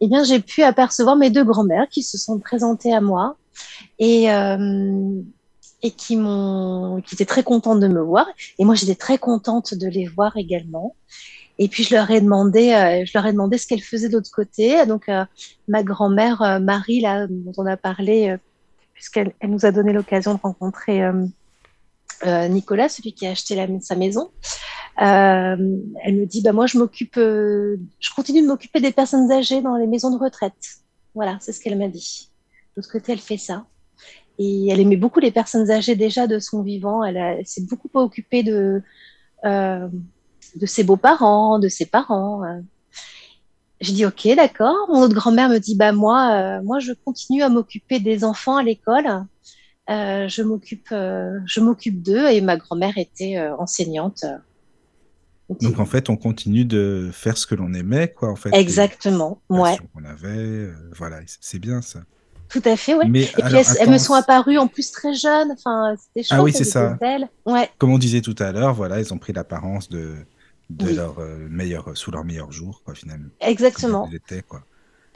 [0.00, 3.36] Eh bien, j'ai pu apercevoir mes deux grands-mères qui se sont présentées à moi
[4.00, 4.26] et
[5.82, 6.18] qui
[7.06, 8.26] qui étaient très contentes de me voir.
[8.58, 10.96] Et moi, j'étais très contente de les voir également.
[11.62, 14.14] Et puis je leur ai demandé, euh, je leur ai demandé ce qu'elles faisaient de
[14.14, 14.86] l'autre côté.
[14.86, 15.26] Donc euh,
[15.68, 18.34] ma grand-mère euh, Marie, là, dont on a parlé,
[18.94, 21.02] puisqu'elle elle nous a donné l'occasion de rencontrer
[22.48, 24.30] Nicolas, celui qui a acheté sa maison.
[24.96, 29.76] elle me dit, bah moi je m'occupe, je continue de m'occuper des personnes âgées dans
[29.76, 30.78] les maisons de retraite.
[31.14, 32.30] Voilà, c'est ce qu'elle m'a dit.
[32.74, 33.66] De l'autre côté, elle fait ça.
[34.38, 37.04] Et elle aimait beaucoup les personnes âgées déjà de son vivant.
[37.04, 38.82] Elle, s'est beaucoup occupée de
[40.56, 42.44] de ses beaux-parents, de ses parents.
[42.44, 42.60] Euh.
[43.80, 44.76] je dis ok, d'accord.
[44.88, 48.56] Mon autre grand-mère me dit bah moi, euh, moi je continue à m'occuper des enfants
[48.56, 49.06] à l'école.
[49.88, 54.24] Euh, je m'occupe, euh, je m'occupe d'eux et ma grand-mère était enseignante.
[55.60, 58.30] Donc en fait, on continue de faire ce que l'on aimait, quoi.
[58.30, 62.00] En fait, Exactement, ouais, qu'on avait, voilà, c'est bien ça.
[62.48, 63.08] tout à fait, ouais.
[63.08, 65.50] Mais Et puis elles, elles me sont apparues en plus très jeunes.
[65.50, 66.96] Enfin, c'était ah chouette, oui, elles c'est ça.
[67.00, 67.28] belles.
[67.46, 70.14] Ouais, Comme on disait tout à l'heure, voilà, ils ont pris l'apparence de,
[70.70, 74.08] de oui, leur euh, meilleur, sous leur meilleur jour, quoi, finalement, exactement.
[74.48, 74.62] quoi.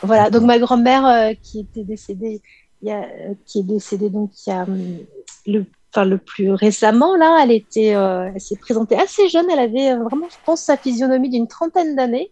[0.03, 2.43] Voilà, donc ma grand-mère euh, qui était décédée,
[2.83, 4.99] il y a, euh, qui est décédée donc il y a hum,
[5.47, 9.61] le, enfin, le plus récemment là, elle était, euh, elle s'est présentée assez jeune, elle
[9.61, 12.31] avait euh, vraiment, je pense, sa physionomie d'une trentaine d'années.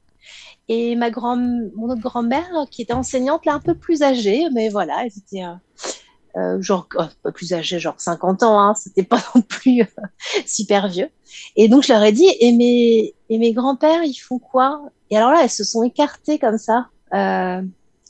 [0.68, 4.44] Et ma grand, mon autre grand-mère euh, qui était enseignante là, un peu plus âgée,
[4.52, 5.54] mais voilà, elle était euh,
[6.34, 9.86] euh, genre euh, plus âgée, genre 50 ans, hein, c'était pas non plus euh,
[10.46, 11.10] super vieux.
[11.56, 14.82] Et donc je leur ai dit, et mes, et mes grands-pères, ils font quoi?
[15.10, 17.60] Et alors là, elles se sont écartées comme ça euh,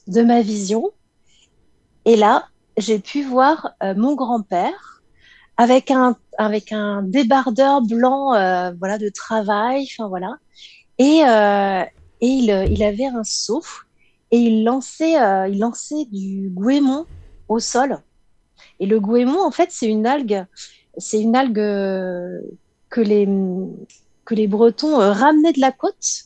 [0.06, 0.90] de ma vision.
[2.04, 2.46] Et là,
[2.76, 5.02] j'ai pu voir mon grand-père
[5.56, 8.30] avec un, avec un débardeur blanc
[8.78, 10.38] voilà, de travail, enfin voilà.
[10.98, 13.62] Et, et il, il avait un seau
[14.32, 15.12] et il lançait,
[15.48, 17.06] il lançait du goémon
[17.48, 18.00] au sol.
[18.82, 20.44] Et le goémon, en fait, c'est une algue,
[20.98, 22.40] c'est une algue euh,
[22.90, 23.28] que les,
[24.24, 26.24] que les Bretons euh, ramenaient de la côte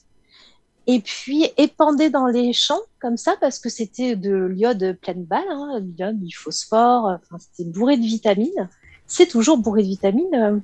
[0.86, 5.44] et puis épandaient dans les champs comme ça parce que c'était de l'iode pleine balle,
[5.50, 8.70] hein, de l'iode, du phosphore, c'était bourré de vitamines.
[9.06, 10.56] C'est toujours bourré de vitamines, euh,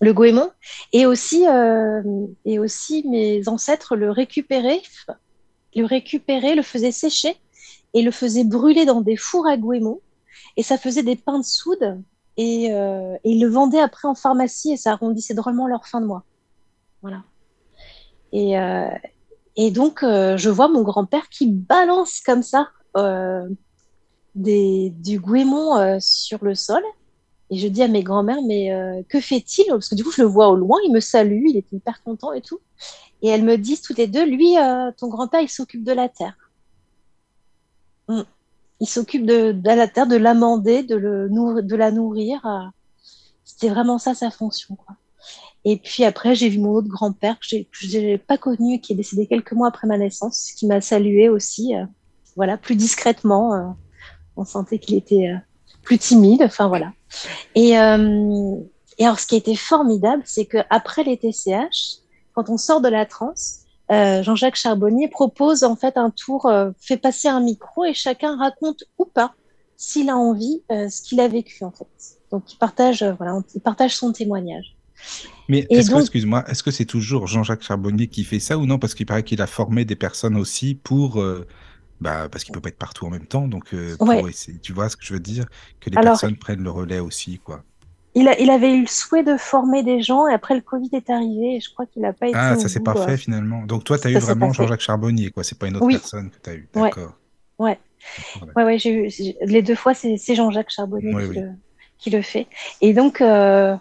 [0.00, 0.50] le goémon.
[0.94, 1.44] Et aussi,
[2.46, 4.80] et aussi, mes ancêtres le récupéraient,
[5.76, 7.36] le récupéraient, le faisaient sécher
[7.92, 10.00] et le faisaient brûler dans des fours à goémon.
[10.56, 12.02] Et ça faisait des pains de soude.
[12.36, 16.00] Et, euh, et ils le vendaient après en pharmacie et ça arrondissait drôlement leur fin
[16.00, 16.24] de mois.
[17.02, 17.22] Voilà.
[18.32, 18.88] Et, euh,
[19.72, 22.70] donc, euh, je vois mon grand-père qui balance comme ça
[24.34, 26.82] du goémon sur le sol.
[27.50, 29.66] Et je dis à mes grands-mères, mais que fait-il?
[29.68, 32.02] Parce que du coup, je le vois au loin, il me salue, il est hyper
[32.04, 32.60] content et tout.
[33.22, 34.54] Et elles me disent toutes les deux, lui,
[34.96, 36.36] ton grand-père, il s'occupe de la terre.
[38.08, 38.22] Mm.
[38.80, 42.72] Il s'occupe de, la terre, de l'amender, de, de la nourrir.
[43.44, 44.96] C'était vraiment ça sa fonction, quoi.
[45.66, 48.96] Et puis après, j'ai vu mon autre grand-père que j'ai- que pas connu, qui est
[48.96, 51.84] décédé quelques mois après ma naissance, qui m'a salué aussi, euh,
[52.36, 53.54] voilà, plus discrètement.
[53.54, 53.64] euh.
[54.36, 55.36] on sentait qu'il était euh,
[55.82, 56.92] plus timide, enfin voilà.
[57.54, 58.56] Et, euh,
[58.96, 61.98] et alors, ce qui a été formidable, c'est qu'après les TCH,
[62.34, 63.59] quand on sort de la transe,
[63.90, 68.36] euh, Jean-Jacques Charbonnier propose en fait un tour, euh, fait passer un micro et chacun
[68.36, 69.34] raconte ou pas,
[69.76, 71.86] s'il a envie, euh, ce qu'il a vécu en fait.
[72.30, 74.76] Donc il partage, voilà, il partage son témoignage.
[75.48, 78.66] Mais est-ce que, donc, excuse-moi, est-ce que c'est toujours Jean-Jacques Charbonnier qui fait ça ou
[78.66, 78.78] non?
[78.78, 81.18] Parce qu'il paraît qu'il a formé des personnes aussi pour,
[82.00, 84.30] bah, parce qu'il peut pas être partout en même temps, donc euh, pour ouais.
[84.30, 85.46] essayer, tu vois ce que je veux dire?
[85.80, 87.62] Que les Alors, personnes prennent le relais aussi, quoi.
[88.14, 90.90] Il, a- il avait eu le souhait de former des gens et après le Covid
[90.92, 93.16] est arrivé et je crois qu'il n'a pas été Ah, ça s'est pas euh, fait
[93.16, 93.64] finalement.
[93.66, 94.52] Donc toi, tu as eu ça s'est vraiment.
[94.52, 95.44] Jean-Jacques Charbonnier, quoi.
[95.44, 96.68] C'est pas une autre Oui, personne que tu as eu.
[96.74, 97.14] D'accord.
[97.58, 97.78] ouais.
[98.56, 101.36] Ouais, ouais, j'ai eu, les deux fois, c'est Jean-Jacques Charbonnier qui oui.
[101.38, 101.50] le,
[101.98, 102.46] qui le fait.
[102.80, 103.76] Et donc, euh,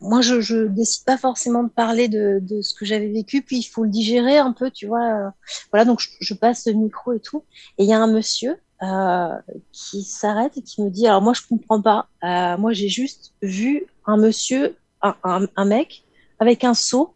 [0.00, 3.58] moi, je, je décide pas forcément de parler de, de ce que j'avais vécu, puis
[3.58, 5.32] il faut le digérer un peu, tu vois.
[5.72, 7.44] Voilà, donc je, je passe le micro et tout.
[7.78, 9.38] Et il y a un monsieur euh,
[9.72, 12.08] qui s'arrête et qui me dit, alors moi, je comprends pas.
[12.24, 16.04] Euh, moi, j'ai juste vu un monsieur, un, un, un mec
[16.38, 17.14] avec un seau,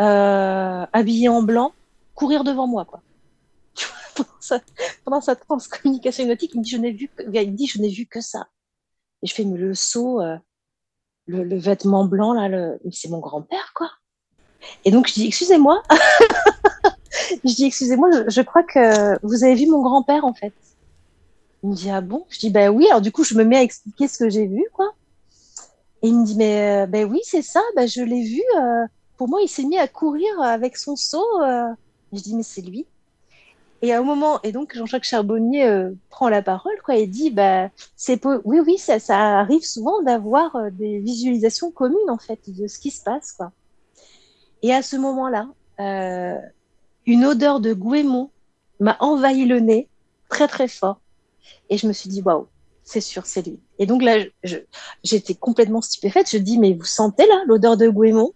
[0.00, 1.72] euh, habillé en blanc,
[2.14, 3.02] courir devant moi, quoi.
[5.04, 8.06] pendant sa, transcommunication hypnotique, il me dit, je n'ai vu, il dit, je n'ai vu
[8.06, 8.48] que ça.
[9.22, 10.36] Et je fais, le seau, euh,
[11.26, 12.78] le, le vêtement blanc, là, le...
[12.92, 13.90] c'est mon grand-père, quoi.
[14.84, 15.82] Et donc, je dis, excusez-moi,
[17.44, 20.52] je dis, excusez-moi, je, crois que vous avez vu mon grand-père, en fait.
[21.62, 22.24] Il me dit, ah bon?
[22.28, 24.46] Je dis, bah oui, alors du coup, je me mets à expliquer ce que j'ai
[24.46, 24.92] vu, quoi.
[26.02, 28.42] Et il me dit, mais ben oui, c'est ça, ben, je l'ai vu.
[28.56, 28.86] euh,
[29.16, 31.24] pour moi, il s'est mis à courir avec son seau.
[31.42, 31.68] euh.
[32.12, 32.86] Je dis, mais c'est lui.
[33.82, 37.68] Et à un moment, et donc Jean-Jacques Charbonnier prend la parole, quoi, et dit, bah,
[37.96, 42.78] c'est oui, oui, ça, ça arrive souvent d'avoir des visualisations communes, en fait, de ce
[42.78, 43.52] qui se passe, quoi.
[44.62, 45.48] Et à ce moment-là,
[47.08, 48.30] une odeur de goémon
[48.80, 49.88] m'a envahi le nez
[50.28, 51.00] très, très fort.
[51.70, 52.46] Et je me suis dit, waouh,
[52.84, 53.58] c'est sûr, c'est lui.
[53.78, 54.18] Et donc là,
[55.02, 56.30] j'étais complètement stupéfaite.
[56.30, 58.32] Je dis, mais vous sentez là l'odeur de goémon?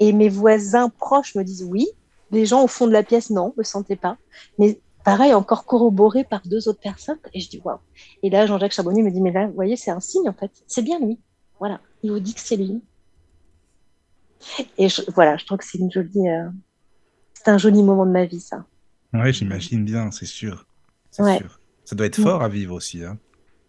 [0.00, 1.86] Et mes voisins proches me disent oui.
[2.32, 4.18] Les gens au fond de la pièce, non, ne sentaient pas.
[4.58, 7.18] Mais pareil, encore corroboré par deux autres personnes.
[7.34, 7.78] Et je dis waouh.
[8.24, 10.50] Et là, Jean-Jacques Charbonnier me dit, mais là, vous voyez, c'est un signe en fait.
[10.66, 11.20] C'est bien lui.
[11.60, 11.80] Voilà.
[12.02, 12.82] Il vous dit que c'est lui.
[14.76, 16.48] Et je- voilà, je trouve que c'est une jolie, euh,
[17.44, 18.64] c'est un joli moment de ma vie, ça.
[19.12, 20.66] Ouais, j'imagine bien, c'est sûr.
[21.18, 21.38] Ouais.
[21.38, 21.60] sûr.
[21.84, 22.22] Ça doit être Mm.
[22.24, 23.18] fort à vivre aussi, hein.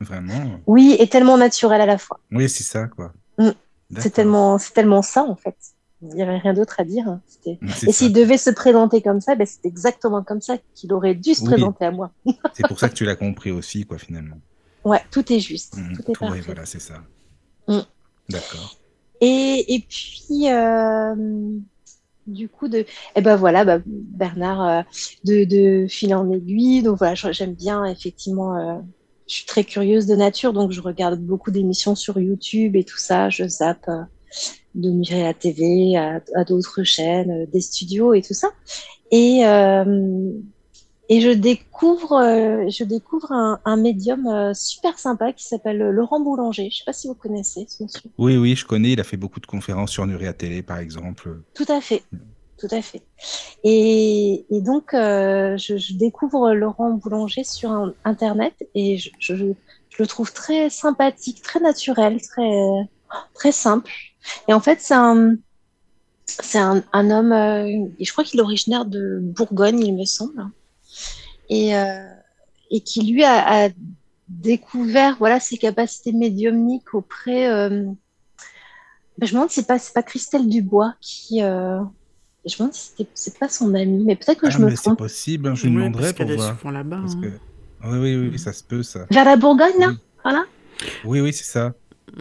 [0.01, 0.59] Vraiment.
[0.67, 2.19] Oui, et tellement naturel à la fois.
[2.31, 3.11] Oui, c'est ça, quoi.
[3.37, 3.49] Mm.
[3.97, 5.55] C'est tellement, c'est tellement ça, en fait.
[6.01, 7.07] Il n'y avait rien d'autre à dire.
[7.09, 7.21] hein.
[7.45, 11.33] Et s'il devait se présenter comme ça, ben, c'est exactement comme ça qu'il aurait dû
[11.33, 11.47] se Oui.
[11.53, 12.11] présenter à moi.
[12.53, 14.37] C'est pour ça que tu l'as compris aussi, quoi, finalement.
[14.85, 15.75] Ouais, tout est juste.
[15.77, 16.41] Mm, Tout est tout- parfait.
[16.41, 17.01] voilà, c'est ça.
[18.29, 18.77] D'accord.
[19.21, 21.15] Et, et puis, euh,
[22.27, 22.85] du coup, de,
[23.15, 24.81] eh ben voilà, bah, Bernard, euh,
[25.25, 26.83] de, de fil en aiguille.
[26.83, 28.77] Donc voilà, j'aime bien, effectivement, euh,
[29.27, 32.97] je suis très curieuse de nature, donc je regarde beaucoup d'émissions sur YouTube et tout
[32.97, 33.29] ça.
[33.29, 34.01] Je zappe euh,
[34.75, 38.49] de Mireille à TV, à, à d'autres chaînes, des studios et tout ça.
[39.11, 39.43] Et,
[41.09, 46.19] et je découvre, euh, je découvre un, un médium euh, super sympa qui s'appelle Laurent
[46.19, 46.69] Boulanger.
[46.71, 48.09] Je sais pas si vous connaissez ce monsieur.
[48.17, 48.91] Oui, oui, je connais.
[48.91, 51.41] Il a fait beaucoup de conférences sur Nuria Télé, par exemple.
[51.55, 52.03] Tout à fait,
[52.57, 53.01] tout à fait.
[53.63, 59.35] Et, et donc, euh, je, je découvre Laurent Boulanger sur un- Internet et je, je,
[59.35, 62.51] je le trouve très sympathique, très naturel, très,
[63.33, 63.91] très simple.
[64.47, 65.35] Et en fait, c'est un,
[66.27, 70.45] c'est un, un homme, euh, je crois qu'il est originaire de Bourgogne, il me semble,
[71.49, 72.05] et, euh,
[72.71, 73.69] et qui lui a, a
[74.27, 77.49] découvert voilà ses capacités médiumniques auprès.
[77.49, 77.85] euh,
[79.17, 81.41] ben, je me demande si c'est pas c'est pas Christelle Dubois qui.
[81.43, 81.79] euh,
[82.45, 84.65] Je me demande si c'était c'est pas son ami, mais peut-être que Ah, je me
[84.67, 84.99] mais c'est trompe.
[84.99, 86.57] possible, hein, je lui Oui, demanderai parce pour voir.
[86.57, 86.99] souvent là-bas.
[87.01, 87.21] Parce hein.
[87.21, 87.27] que...
[87.87, 89.05] Oui, oui, oui, oui, ça se peut, ça.
[89.09, 89.97] Vers la Bourgogne, là Oui.
[90.23, 90.45] Voilà.
[91.05, 91.73] Oui, oui, c'est ça.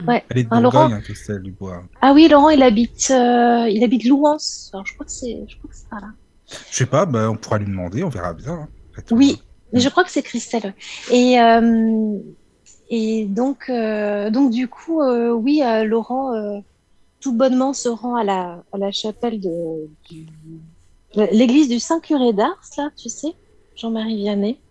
[0.06, 0.24] Ouais.
[0.28, 1.82] Elle est de Un Bourgogne, Laurent hein, Christelle Dubois.
[2.00, 4.70] Ah oui, Laurent, il habite, euh, il habite Louance.
[4.72, 6.08] Alors je crois que c'est, je crois que c'est par là.
[6.70, 8.52] Je sais pas, bah, on pourra lui demander, on verra bien.
[8.54, 8.68] hein,
[9.10, 9.38] Oui,
[9.72, 10.74] mais je crois que c'est Christelle.
[11.10, 12.18] Et euh,
[12.90, 16.32] et donc euh, donc du coup, euh, oui, Laurent
[17.20, 19.50] tout bonnement se rend à la à la chapelle de
[20.08, 20.26] du-
[21.32, 23.34] l'église du Saint Curé d'Ars, là, tu sais,
[23.76, 24.62] Jean-Marie Vianney.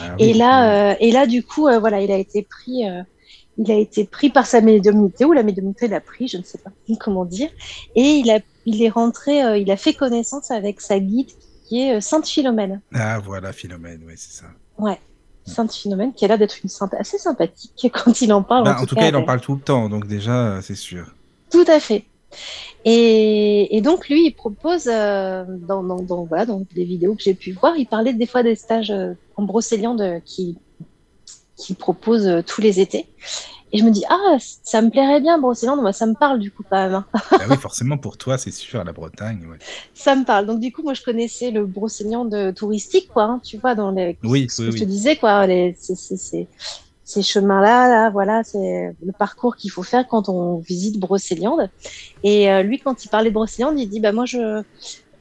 [0.00, 0.96] Ah oui, Et là, oui.
[1.00, 2.82] et là, du coup, voilà, il a été pris,
[3.58, 6.58] il a été pris par sa médiumnité ou la médiumnité l'a pris, je ne sais
[6.58, 6.70] pas
[7.00, 7.50] comment dire.
[7.94, 11.30] Et il a, il est rentré, euh, il a fait connaissance avec sa guide
[11.72, 12.82] qui est euh, Sainte Philomène.
[12.92, 14.46] Ah, voilà, Philomène, oui, c'est ça.
[14.76, 15.00] Ouais,
[15.46, 18.64] Sainte Philomène qui a l'air d'être une sainte assez sympathique quand il en parle.
[18.64, 21.14] Bah, en tout cas, il en parle tout le temps, donc déjà, euh, c'est sûr.
[21.50, 22.04] Tout à fait.
[22.84, 27.22] Et, et donc lui, il propose euh, dans, dans, dans, voilà, dans des vidéos que
[27.22, 30.58] j'ai pu voir, il parlait des fois des stages euh, en brocéliande qui
[31.56, 33.06] qui propose euh, tous les étés.
[33.72, 36.52] Et je me dis ah ça me plairait bien brocéliande, moi ça me parle du
[36.52, 36.94] coup quand même.
[36.94, 37.06] hein.
[37.36, 39.58] Bah oui, forcément, pour toi, c'est sûr, la Bretagne, ouais.
[39.94, 40.46] Ça me parle.
[40.46, 44.18] Donc du coup moi je connaissais le brocéliande touristique quoi, hein, tu vois dans les
[44.22, 46.48] Oui, ce oui, que je te disais quoi, les, ces, ces, ces,
[47.04, 51.68] ces chemins-là, là, voilà, c'est le parcours qu'il faut faire quand on visite Brocéliande.
[52.22, 54.62] Et euh, lui, quand il parlait de Brocéliande, il dit bah moi je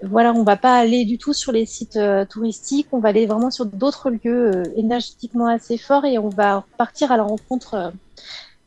[0.04, 3.26] voilà, on va pas aller du tout sur les sites euh, touristiques, on va aller
[3.26, 7.74] vraiment sur d'autres lieux euh, énergétiquement assez forts et on va partir à la rencontre
[7.76, 7.90] euh,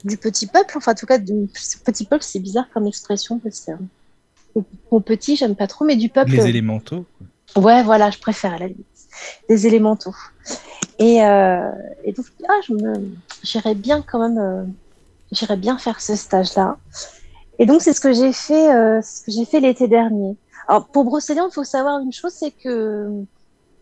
[0.04, 0.78] du petit peuple.
[0.78, 1.48] Enfin, en tout cas, du
[1.84, 3.72] petit peuple, c'est bizarre comme expression parce que
[4.92, 6.30] mon petit, j'aime pas trop, mais du peuple.
[6.30, 7.04] Les élémentaux.
[7.56, 8.86] Ouais, voilà, je préfère à la limite.
[9.48, 10.14] Des élémentaux.
[10.98, 11.70] Et, euh,
[12.04, 12.92] et donc, ah, je me,
[13.42, 14.72] j'irais bien quand même,
[15.32, 16.76] j'irais bien faire ce stage-là.
[17.58, 20.36] Et donc, c'est ce que j'ai fait, ce que j'ai fait l'été dernier.
[20.68, 23.10] Alors, pour Brocéliande, il faut savoir une chose, c'est que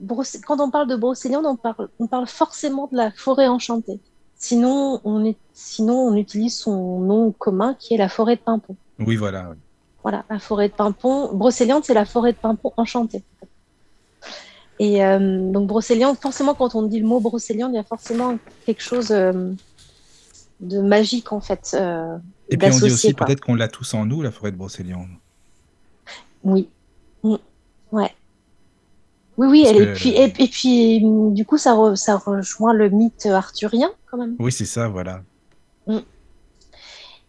[0.01, 4.01] Broc- quand on parle de Brocéliande, on parle, on parle forcément de la forêt enchantée.
[4.37, 8.75] Sinon, on est, sinon, on utilise son nom commun qui est la forêt de Pimpon.
[8.99, 9.55] Oui, voilà.
[10.03, 11.33] Voilà, la forêt de Pimpon.
[11.33, 13.23] Brocéliande, c'est la forêt de Pimpon enchantée.
[14.81, 18.37] Et euh, donc Brocéliande, forcément, quand on dit le mot Brocéliande, il y a forcément
[18.67, 19.53] quelque chose euh,
[20.59, 21.77] de magique en fait.
[21.79, 22.17] euh,
[22.49, 25.07] Et puis on dit aussi peut-être qu'on l'a tous en nous, la forêt de Brocéliande.
[26.45, 26.69] Oui.
[27.23, 27.37] Mm.
[27.93, 28.11] Ouais.
[29.39, 29.63] Oui, oui.
[29.65, 32.73] Parce elle- que- Et puis, et, et puis, mm, du coup, ça, re- ça rejoint
[32.75, 34.37] le mythe arthurien quand même.
[34.39, 35.23] Oui, c'est ça, voilà.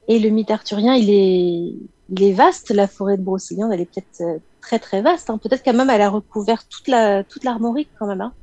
[0.09, 1.73] Et le mythe arthurien, il est,
[2.09, 2.71] il est vaste.
[2.71, 5.29] La forêt de Brocéliande, elle est peut-être euh, très très vaste.
[5.29, 5.37] hein.
[5.37, 8.19] Peut-être quand même, elle a recouvert toute la toute l'armorique quand même.
[8.21, 8.33] Hein.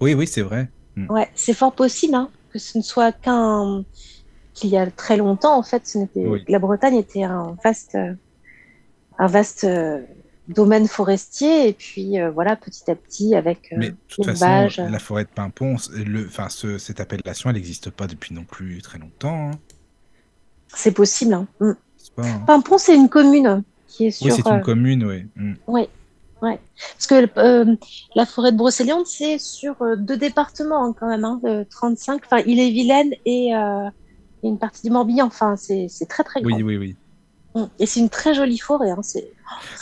[0.00, 0.68] Oui, oui, c'est vrai.
[1.08, 3.84] Ouais, c'est fort possible hein, que ce ne soit qu'un
[4.52, 6.44] qu'il y a très longtemps en fait, ce n'était Oui.
[6.48, 7.96] la Bretagne était un vaste
[9.20, 10.00] un vaste euh,
[10.48, 14.82] domaine forestier et puis euh, voilà petit à petit avec euh, Mais de toute façon,
[14.82, 18.80] la forêt de Pimpon, le, enfin, ce- cette appellation, elle n'existe pas depuis non plus
[18.82, 19.50] très longtemps.
[19.50, 19.58] hein.
[20.74, 21.34] c'est possible.
[21.34, 21.46] Hein.
[21.60, 21.72] Mm.
[22.16, 22.42] Pas, hein.
[22.46, 25.26] Pimpon, c'est une commune qui est sur Oui, c'est euh, une commune, oui.
[25.36, 25.54] Mm.
[26.40, 27.76] parce que euh,
[28.14, 32.38] la forêt de Brocéliande c'est sur euh, deux départements hein, quand même de 35 enfin
[32.46, 33.88] Ille-et-Vilaine et, euh,
[34.42, 36.56] et une partie du Morbihan enfin c'est c'est très très grand.
[36.56, 36.96] Oui, oui, oui.
[37.54, 37.64] Mm.
[37.78, 38.90] Et c'est une très jolie forêt.
[38.90, 39.02] Hein.
[39.02, 39.32] C'est,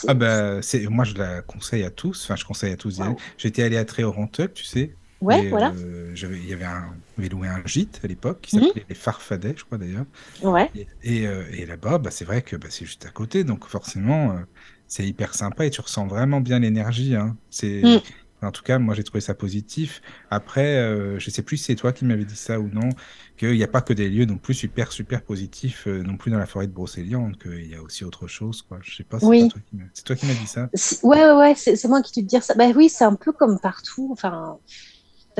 [0.06, 2.98] Ah bah, c'est, moi je la conseille à tous, enfin je conseille à tous.
[2.98, 3.16] Wow.
[3.36, 4.94] J'étais allé à Tréorantuc, tu sais.
[5.20, 5.72] Ouais, et, voilà.
[5.72, 8.66] euh, j'avais, il y avait un, on avait loué un gîte à l'époque qui Mhm.
[8.68, 10.06] s'appelait les Farfadets, je crois d'ailleurs.
[10.42, 10.70] Ouais.
[10.76, 13.66] Et, et, euh, et là-bas, bah, c'est vrai que bah, c'est juste à côté, donc
[13.66, 14.38] forcément, euh,
[14.86, 17.16] c'est hyper sympa et tu ressens vraiment bien l'énergie.
[17.16, 17.36] Hein.
[17.50, 18.00] C'est, Mm.
[18.46, 20.00] En tout cas, moi j'ai trouvé ça positif.
[20.30, 22.88] Après, euh, je sais plus si c'est toi qui m'avais dit ça ou non,
[23.36, 26.30] qu'il n'y a pas que des lieux non plus super super positifs, euh, non plus
[26.30, 28.78] dans la forêt de Brocéliande, qu'il y a aussi autre chose, quoi.
[28.82, 29.48] Je sais pas, c'est Oui.
[29.48, 30.68] toi qui m'a- c'est toi qui m'as dit ça.
[30.74, 32.54] Si- Ouais, ouais, ouais, c'est, moi qui te dire ça.
[32.54, 34.08] Bah oui, c'est un peu comme partout.
[34.12, 34.58] Enfin,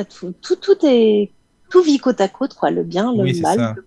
[0.09, 1.33] tout, tout, tout est,
[1.71, 2.71] tout vit côte à côte, quoi.
[2.71, 3.57] Le bien, le Oui, c'est mal.
[3.59, 3.75] ça.
[3.77, 3.87] le-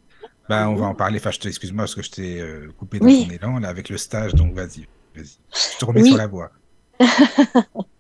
[0.50, 1.18] Bah, on va en parler.
[1.20, 3.26] Enfin, je te, excuse-moi parce que je t'ai euh, coupé dans Oui.
[3.28, 5.38] ton élan là avec le stage, donc vas-y, vas-y.
[5.74, 6.10] Je te remets Oui.
[6.10, 6.52] sur la voie.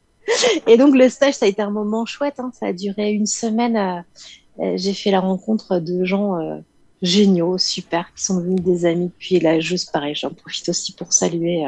[0.67, 2.39] Et donc le stage, ça a été un moment chouette.
[2.39, 2.51] hein.
[2.57, 3.77] Ça a duré une semaine.
[3.77, 4.01] euh,
[4.59, 6.59] euh, j'ai fait la rencontre de gens euh,
[7.01, 9.11] géniaux, super, qui sont devenus des amis.
[9.17, 11.65] Puis là, juste pareil, j'en profite aussi pour saluer,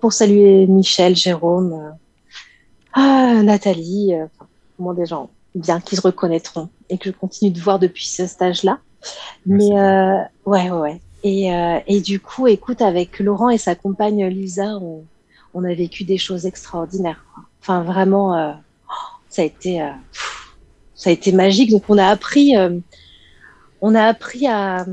[0.00, 1.94] pour saluer Michel, Jérôme,
[2.92, 7.78] ah, Nathalie, enfin, des gens bien qui se reconnaîtront et que je continue de voir
[7.78, 8.78] depuis ce stage-là.
[9.46, 11.00] Mais euh, ouais, ouais, ouais.
[11.22, 15.04] Et, euh, et du coup, écoute, avec Laurent et sa compagne Lisa, on,
[15.54, 17.24] on a vécu des choses extraordinaires.
[17.34, 17.44] quoi.
[17.60, 18.52] Enfin, vraiment, euh,
[18.88, 18.92] oh,
[19.28, 19.90] ça a été, euh,
[20.94, 21.70] ça a été magique.
[21.70, 22.78] Donc, on a appris, euh,
[23.80, 24.86] on a appris à,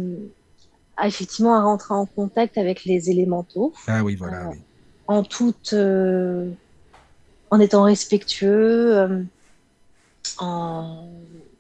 [0.98, 4.50] à, effectivement à rentrer en contact avec les élémentaux Ah oui, voilà.
[4.50, 4.58] oui.
[5.08, 9.26] en toute, en étant respectueux,
[10.40, 11.08] en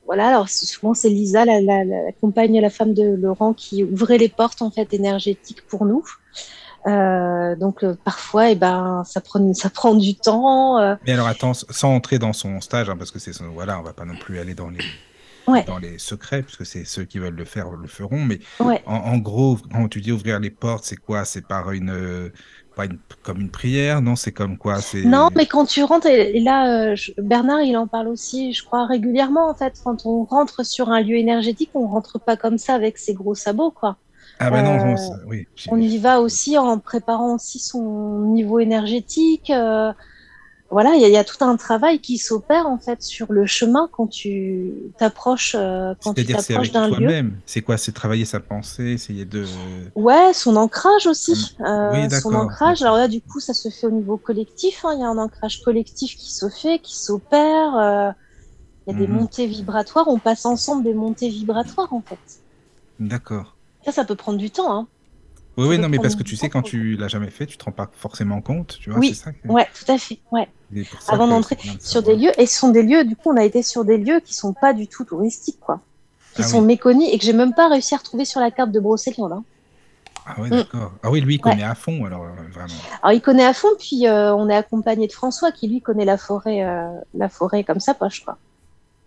[0.06, 0.30] voilà.
[0.30, 4.30] Alors souvent c'est Lisa, la, la, la compagne, la femme de Laurent, qui ouvrait les
[4.30, 6.03] portes en fait énergétiques pour nous.
[6.88, 10.77] Euh, donc euh, parfois, eh ben, ça prend, ça prend du temps.
[10.80, 13.80] euh, Mais alors attends, sans entrer dans son stage, hein, parce que c'est son- voilà,
[13.80, 14.80] on va pas non plus aller dans les
[15.47, 15.64] Ouais.
[15.64, 18.19] dans les secrets, puisque c'est ceux qui veulent le faire le feront.
[18.19, 18.81] Mais ouais.
[18.85, 21.23] en, en gros, quand tu dis ouvrir les portes, c'est quoi?
[21.23, 22.31] C'est par une
[22.76, 24.81] pas une, comme une prière, non C'est comme quoi?
[24.81, 28.53] C'est Non, mais quand tu rentres, et, et là, je- Bernard, il en parle aussi,
[28.53, 29.73] je crois, régulièrement, en fait.
[29.84, 33.34] Quand on rentre sur un lieu énergétique, on rentre pas comme ça avec ses gros
[33.34, 33.95] sabots, quoi.
[34.39, 35.47] Ah bah non, euh, non, oui.
[35.69, 39.49] On y va aussi en préparant aussi son niveau énergétique.
[39.49, 39.91] euh,
[40.69, 43.31] voilà, il y, a- il y a tout un travail qui s'opère en fait sur
[43.31, 46.95] le chemin quand tu t'approches euh, quand tu C'est-à-dire c'est t'approches avec d'un lieu.
[46.95, 47.39] toi-même.
[47.45, 47.77] C'est quoi?
[47.77, 49.45] C'est travailler sa pensée, essayer de.
[49.95, 51.34] Ouais, son ancrage aussi.
[51.91, 52.81] Oui, son ancrage.
[52.81, 54.84] Alors là, du coup, ça se fait au niveau collectif.
[54.85, 54.93] hein.
[54.95, 58.14] Il y a un ancrage collectif qui se fait, qui s'opère.
[58.88, 59.14] Il y a des Mhm.
[59.18, 60.07] montées vibratoires.
[60.07, 62.19] On passe ensemble des montées vibratoires en fait.
[62.99, 63.56] D'accord.
[63.88, 64.69] Ça, ça peut prendre du temps.
[64.72, 64.88] Hein.
[65.55, 67.57] Oui, Ça oui, non, mais parce que tu sais, quand tu l'as jamais fait, tu
[67.57, 70.19] te rends pas forcément compte, tu vois, Oui, ça que- Ouais, tout à fait.
[70.34, 70.49] Ouais.
[70.99, 73.45] ça avant d'entrer sur des lieux et ce sont des lieux du coup on a
[73.45, 75.80] été sur des lieux qui sont pas du tout touristiques quoi
[76.35, 76.65] qui Ah sont oui.
[76.65, 79.43] méconnus et que j'ai même pas réussi à retrouver sur la carte de Brocéliande hein.
[80.26, 80.51] Ah ouais, Mm.
[80.51, 80.91] d'accord.
[81.01, 82.73] Ah oui, lui, il connaît à fond, alors, euh, vraiment.
[83.01, 86.03] alors il connaît à fond puis euh, on est accompagné de François qui lui connaît
[86.03, 88.38] la forêt euh, la forêt comme sa poche quoi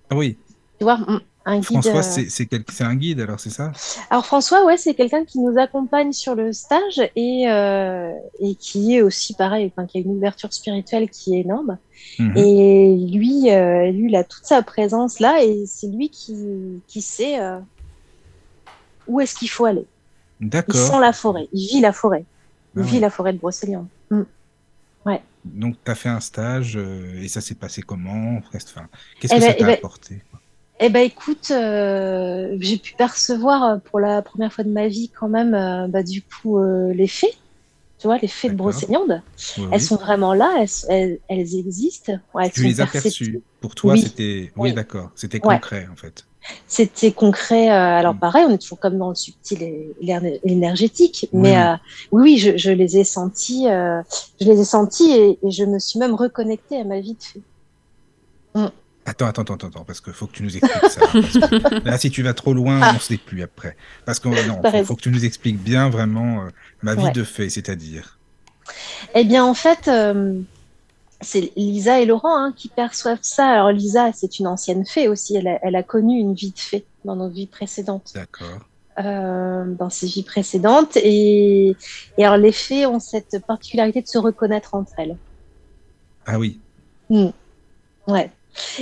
[0.09, 0.39] Ah oui,
[0.79, 3.73] tu vois mm, un guide François, c'est quel- un guide, alors, c'est ça?
[4.11, 8.97] Alors François ouais c'est quelqu'un qui nous accompagne sur le stage et euh, et qui
[8.97, 11.79] est aussi pareil enfin, qui a une ouverture spirituelle qui est énorme
[12.19, 12.37] Mhm.
[12.37, 17.03] Et lui, euh, lui, il a toute sa présence là et c'est lui qui, qui
[17.03, 17.59] sait euh,
[19.07, 19.87] où est-ce qu'il faut aller.
[20.41, 20.75] Il D'accord.
[20.75, 22.25] sent la forêt, il vit la forêt.
[22.75, 23.01] Il Ah vit ouais.
[23.01, 23.89] la forêt de Brocéliande.
[24.11, 24.23] Mm.
[25.45, 28.39] Donc, tu as fait un stage, et ça s'est passé comment?
[28.55, 28.89] Enfin,
[29.19, 30.23] Qu'est-ce Eh que ben, ça eh t'a ben, apporté?
[30.83, 35.11] Eh ben écoute, euh, j'ai pu percevoir euh, pour la première fois de ma vie
[35.19, 37.35] quand même euh, bah, du coup euh, les fées.
[37.99, 38.57] Tu vois, les fées de.
[38.57, 39.23] Brocéliande,
[39.59, 39.87] Oui, elles oui.
[39.87, 42.15] sont vraiment là, elles, elles, elles existent.
[42.33, 43.43] Ouais, elles Tu sont les as perçus.
[43.61, 44.01] Pour toi, Oui.
[44.03, 44.53] c'était.
[44.57, 44.73] Oui, Oui.
[44.73, 45.11] d'accord.
[45.17, 45.57] C'était Ouais.
[45.57, 46.25] concret, en fait.
[46.67, 47.69] C'était concret.
[47.71, 48.19] euh, alors Mm.
[48.19, 51.63] pareil, on est toujours comme dans le subtil et l'éner- l'énergétique, Oui, mais oui.
[51.63, 51.77] euh,
[52.13, 54.01] oui, oui, je, je les ai sentis, euh,
[54.41, 57.23] je les ai sentis et, et je me suis même reconnectée à ma vie de
[57.23, 57.45] fée.
[59.11, 61.01] Attends, attends, attends, attends, parce qu'il faut que tu nous expliques ça.
[61.07, 62.91] que là, si tu vas trop loin, Ah.
[62.93, 63.77] on ne sait plus après.
[64.05, 66.49] Parce que non, T'as faut, faut que tu nous expliques bien vraiment euh,
[66.83, 67.13] ma vie Ouais.
[67.13, 68.19] de fée, c'est-à-dire.
[69.15, 70.39] Eh bien, en fait, euh,
[71.21, 73.49] c'est Lisa et Laurent hein, qui perçoivent ça.
[73.49, 75.35] Alors Lisa, c'est une ancienne fée aussi.
[75.37, 78.13] Elle a, elle a connu une vie de fée dans nos vies précédentes.
[78.15, 78.61] D'accord.
[78.99, 80.97] euh, dans ses vies précédentes.
[80.99, 81.75] Et,
[82.19, 85.17] et alors, les fées ont cette particularité de se reconnaître entre elles.
[86.27, 86.61] Ah oui.
[88.07, 88.31] Ouais.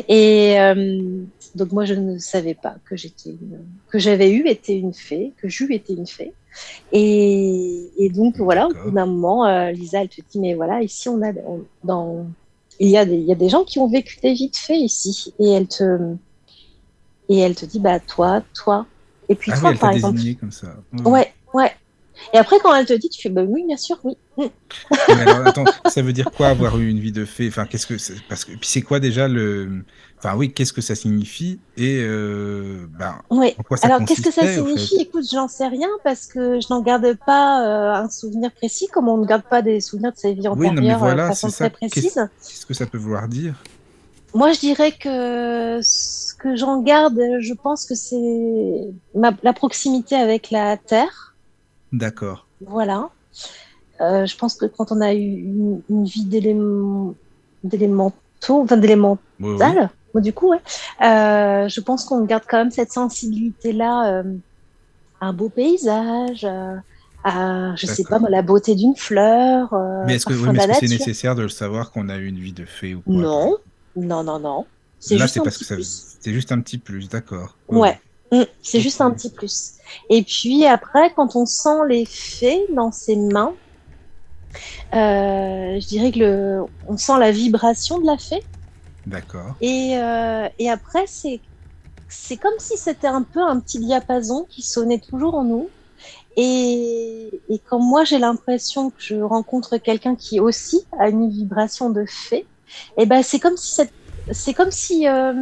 [0.09, 1.23] Et euh,
[1.55, 5.33] donc, moi, je ne savais pas que j'étais une- que j'avais eu été une fée,
[5.41, 6.33] que j'eus été une fée.
[6.93, 10.83] Et, et donc, voilà, au bout d'un moment, euh, Lisa, elle te dit, mais voilà,
[10.83, 12.27] ici, on a, on- dans,
[12.81, 14.57] il y a des, il y a des gens qui ont vécu des vies de
[14.57, 15.35] fées ici.
[15.39, 16.15] Et elle te,
[17.29, 18.87] et elle te dit, bah, toi, toi.
[19.29, 20.75] Et puis, Ah toi, oui, elle par exemple, comme ça.
[21.05, 21.71] Ouais, ouais.
[22.33, 24.17] Et après, quand elle te dit, tu fais, bah oui, bien sûr, oui.
[24.37, 24.45] Mm.
[25.09, 27.49] Mais alors, attends, ça veut dire quoi avoir eu une vie de fée?
[27.49, 27.95] Enfin, qu'est-ce que
[28.29, 29.85] parce que puis c'est quoi déjà le
[30.19, 31.61] Enfin oui, qu'est-ce que ça signifie?
[31.77, 33.55] Et euh, ben, Oui.
[33.59, 34.97] en quoi ça Alors, qu'est-ce que ça signifie?
[35.01, 39.09] Écoute, j'en sais rien parce que je n'en garde pas euh, un souvenir précis, comme
[39.09, 41.23] on ne garde pas des souvenirs de sa vie Oui, non, mais antérieure euh, voilà,
[41.25, 42.15] de façon très précise.
[42.15, 43.55] Qu'est-ce que ça peut vouloir dire?
[44.35, 50.17] Moi, je dirais que ce que j'en garde, je pense que c'est ma- la proximité
[50.17, 51.37] avec la Terre.
[51.93, 52.47] D'accord.
[52.61, 53.11] Voilà.
[54.01, 57.17] Euh, je pense que quand on a eu une, une vie d'élémentaux,
[58.49, 59.87] enfin d'élémentales, Oui, oui.
[60.15, 60.61] bon, du coup, ouais,
[61.03, 64.37] euh, je pense qu'on garde quand même cette sensibilité-là euh,
[65.21, 66.45] à un beau paysage,
[67.25, 69.75] à, je sais pas moi, la beauté d'une fleur,
[70.07, 72.65] Mais est-ce que, oui, c'est nécessaire de le savoir qu'on a eu une vie de
[72.65, 73.15] fée ou quoi?
[73.15, 73.57] Non,
[73.97, 74.67] non, non, non.
[75.01, 77.59] C'est Là, juste c'est un parce petit que ça, c'est juste un petit plus, d'accord.
[77.69, 78.01] Ouais,
[78.33, 79.75] Mm, c'est juste un petit plus.
[80.11, 83.55] Et puis après, quand on sent les fées dans ses mains,
[84.95, 88.43] euh, je dirais que le, on sent la vibration de la fée.
[89.07, 89.57] D'accord.
[89.61, 91.41] Et, euh, et après, c'est,
[92.09, 95.71] c'est comme si c'était un peu un petit diapason qui sonnait toujours en nous.
[96.37, 101.91] Et, et quand moi j'ai l'impression que je rencontre quelqu'un qui aussi a une vibration
[101.91, 102.49] de fée,
[102.97, 103.95] et ben c'est comme si cette,
[104.31, 105.33] c'est comme si euh,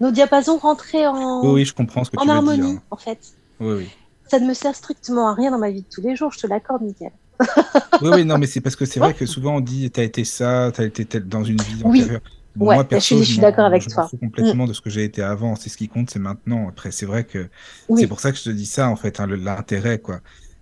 [0.00, 2.80] nos diapasons rentraient en, Oui, oui, je comprends ce que en tu veux harmonie dire.
[2.90, 3.18] en fait.
[3.60, 3.88] Oui, oui.
[4.30, 6.38] Ça ne me sert strictement à rien dans ma vie de tous les jours, je
[6.38, 7.12] te l'accorde, Mickaël.
[8.02, 10.24] Oui, oui, non, mais c'est parce que c'est vrai que souvent on dit t'as été
[10.24, 12.00] ça, t'as été tel dans une vie Oui.
[12.02, 12.20] antérieure.
[12.56, 14.08] Bon, Ouais, moi, perso, je suis d'accord avec je toi.
[14.12, 14.18] Mm.
[14.18, 15.54] complètement de ce que j'ai été avant.
[15.54, 16.68] C'est ce qui compte, c'est maintenant.
[16.68, 17.48] Après, c'est vrai que
[17.88, 18.00] Oui.
[18.00, 20.20] c'est pour ça que je te dis ça, en fait, hein, l'intérêt, quoi.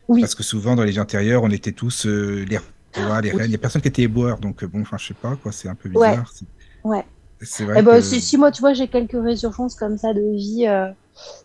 [0.09, 0.21] Oui.
[0.21, 2.59] Parce que souvent, dans les vies antérieures, on était tous euh, les
[2.97, 3.47] rois, les reines.
[3.47, 5.53] Il y a personne qui était éboueur, donc euh, bon, enfin, je sais pas, quoi,
[5.53, 6.11] c'est un peu Ouais.
[6.11, 6.31] bizarre.
[6.35, 6.45] C'est-
[6.85, 7.05] Ouais.
[7.41, 10.21] C'est vrai Eh que si, si moi, tu vois, j'ai quelques résurgences comme ça de
[10.37, 10.87] vie, euh,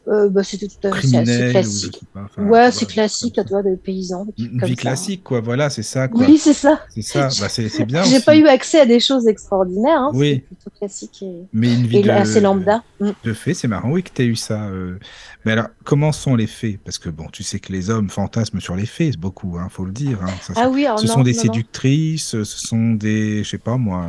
[0.08, 2.02] euh, bah, c'était tout à fait ou classique.
[2.16, 4.26] enfin, ouais, c'est classique, tu vois, de paysans.
[4.26, 4.82] trucs Une vie ça.
[4.82, 5.40] classique, quoi.
[5.42, 6.26] Voilà, c'est ça, quoi.
[6.26, 6.82] Oui, c'est ça.
[6.90, 7.30] C'est ça.
[7.40, 10.44] Bah, c'est bien J'ai pas eu accès à des choses extraordinaires, hein, Oui.
[10.50, 12.84] c'est plutôt classique et, Mais une vie et de, assez lambda.
[13.00, 13.10] Mm.
[13.24, 14.64] de fées, c'est marrant, oui, que tu aies eu ça.
[14.66, 14.98] euh.
[15.46, 18.60] Mais alors, comment sont les fées Parce que bon, tu sais que les hommes fantasment
[18.60, 20.20] sur les c'est beaucoup, hein, faut le dire.
[20.22, 20.32] hein.
[20.42, 21.44] Ça, Ah oui, alors ce non, sont des non, non.
[21.44, 24.08] séductrices, ce sont des, je sais pas moi,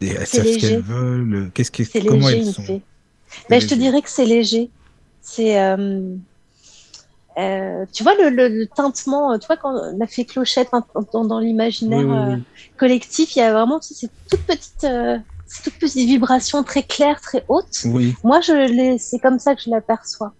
[0.00, 1.34] des, elles C'est savent ce qu'elles veulent.
[1.34, 1.70] euh, Qu'est-ce
[2.06, 2.82] comment léger, elles sont
[3.50, 4.70] Ben, je te dirais que c'est léger.
[5.20, 6.00] C'est, euh,
[7.38, 11.24] euh, tu vois, le, le, le tintement, tu vois, quand la fée clochette hein, dans,
[11.24, 12.42] dans l'imaginaire Oui, oui, oui.
[12.76, 17.20] collectif, il y a vraiment ces toutes petites, euh, ces toutes petites vibrations très claires,
[17.20, 17.84] très hautes.
[17.84, 20.34] Oui, Moi, je c'est comme ça que je l'aperçois.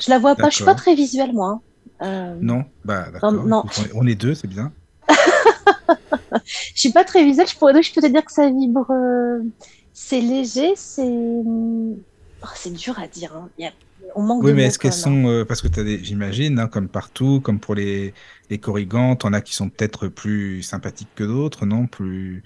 [0.00, 1.50] Je la vois pas, je suis pas très visuelle, moi.
[1.50, 1.60] hein.
[2.02, 3.32] Euh, non, bah d'accord.
[3.32, 3.62] non.
[3.78, 4.72] on est- On est deux, c'est bien.
[6.74, 9.40] je suis pas très visuelle, je pourrais, je peux te dire que ça vibre, euh,
[9.92, 13.34] c'est léger, c'est, oh, c'est dur à dire.
[13.36, 13.50] hein.
[13.58, 13.72] Y a-
[14.16, 15.18] on manque Oui, de mais est-ce qu'elles même, hein.
[15.22, 18.14] sont, euh, parce que tu as des, j'imagine, hein, comme partout, comme pour les,
[18.50, 21.86] les corrigantes, on a qui sont peut-être plus sympathiques que d'autres, non?
[21.86, 22.42] Plus,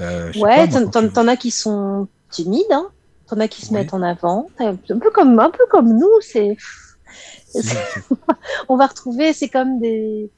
[0.00, 2.90] euh, Ouais, t'en- t'en tu- t'en as qui sont timides, hein.
[3.26, 3.74] T'en as qui se Oui.
[3.74, 4.52] mettent en avant.
[4.58, 6.56] Un peu comme, un peu comme nous, c'est-
[8.68, 10.30] on va retrouver, c'est comme des,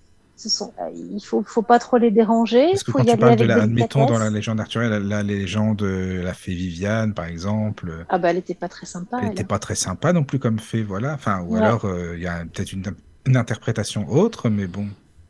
[0.42, 3.06] ce sont, euh, il faut, faut pas trop les déranger, Parce que faut quand y
[3.08, 6.20] tu aller parles de avec la, admettons, dans la légende arthurienne, la, la légende de
[6.24, 9.28] la fée Viviane, par exemple, Ah bah, elle était pas très sympa, elle elle.
[9.30, 11.12] n'était pas très sympa non plus comme fée, voilà.
[11.14, 11.60] Enfin, ou Ouais.
[11.60, 12.84] alors, euh, il y a peut-être une,
[13.26, 14.86] une interprétation autre, mais bon,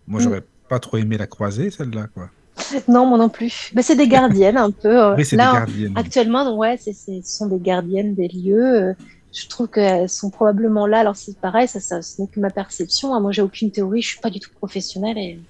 [0.07, 0.23] moi, Mm.
[0.23, 2.31] j'aurais pas trop aimé la croiser, celle-là, quoi.
[2.89, 3.73] Non, moi non plus.
[3.75, 4.89] Mais c'est des gardiennes, un peu.
[4.97, 5.17] euh.
[5.17, 5.93] Oui, c'est des gardiennes.
[5.97, 8.95] actuellement, ouais, c'est, c'est, ce sont des gardiennes des lieux.
[9.33, 11.01] Je trouve qu'elles sont probablement là.
[11.01, 13.15] Alors, c'est pareil, ça, ça, ce n'est que ma perception.
[13.15, 13.21] hein.
[13.21, 15.41] Moi, j'ai aucune théorie, je suis pas du tout professionnelle et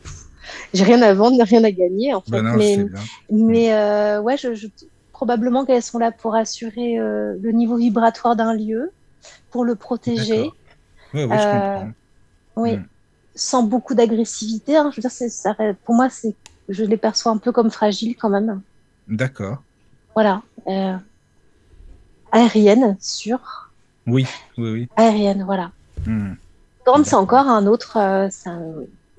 [0.75, 2.31] j'ai rien à vendre, rien à gagner, en fait.
[2.33, 2.59] Ben non,
[3.31, 4.67] mais, euh, ouais, je, je-
[5.13, 8.91] probablement qu'elles sont là pour assurer euh, le niveau vibratoire d'un lieu,
[9.51, 10.43] pour le protéger,
[11.15, 11.85] oui, je Euh,
[12.57, 12.85] oui, Mm.
[13.35, 14.77] sans beaucoup d'agressivité.
[14.77, 14.91] hein.
[14.91, 16.37] Je veux dire, c'est, ça, pour moi, c'est,
[16.69, 18.63] je les perçois un peu comme fragiles quand même.
[19.09, 19.63] D'accord.
[20.15, 20.43] Voilà.
[20.69, 20.97] Euh,
[22.33, 23.70] aérienne, sûre.
[24.11, 24.27] Oui,
[24.59, 24.89] oui, oui.
[24.97, 25.71] Aérienne, voilà.
[26.87, 28.61] Grande, c'est encore un autre, euh, un-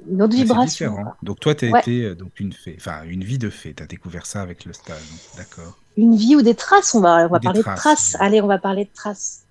[0.10, 0.92] une autre vibration.
[0.92, 1.14] différent.
[1.22, 1.80] Donc toi, tu as Ouais.
[1.80, 3.74] été euh, donc une fée, enfin une vie de fée.
[3.76, 4.98] Tu as découvert ça avec le stage.
[5.38, 5.78] D'accord.
[5.98, 6.96] Une vie ou des traces.
[6.96, 7.76] On va, on va parler traces.
[7.76, 8.18] de traces.
[8.20, 9.44] Allez, on va parler de traces.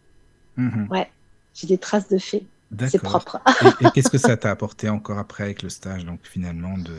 [0.56, 0.88] Mhm.
[1.54, 2.46] J'ai des traces de fées.
[2.88, 3.40] C'est propre.
[3.80, 6.96] Et, et qu'est-ce que ça t'a apporté encore après avec le stage, donc finalement de,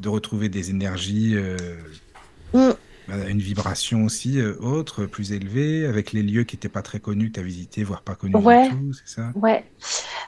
[0.00, 1.56] de retrouver des énergies, euh,
[2.52, 2.70] Mm.
[3.08, 7.00] Bah, une vibration aussi euh, autre, plus élevée, avec les lieux qui n'étaient pas très
[7.00, 8.62] connus, que tu as visités, voire pas connus Ouais.
[8.64, 9.32] du tout, c'est ça?
[9.34, 9.64] Ouais.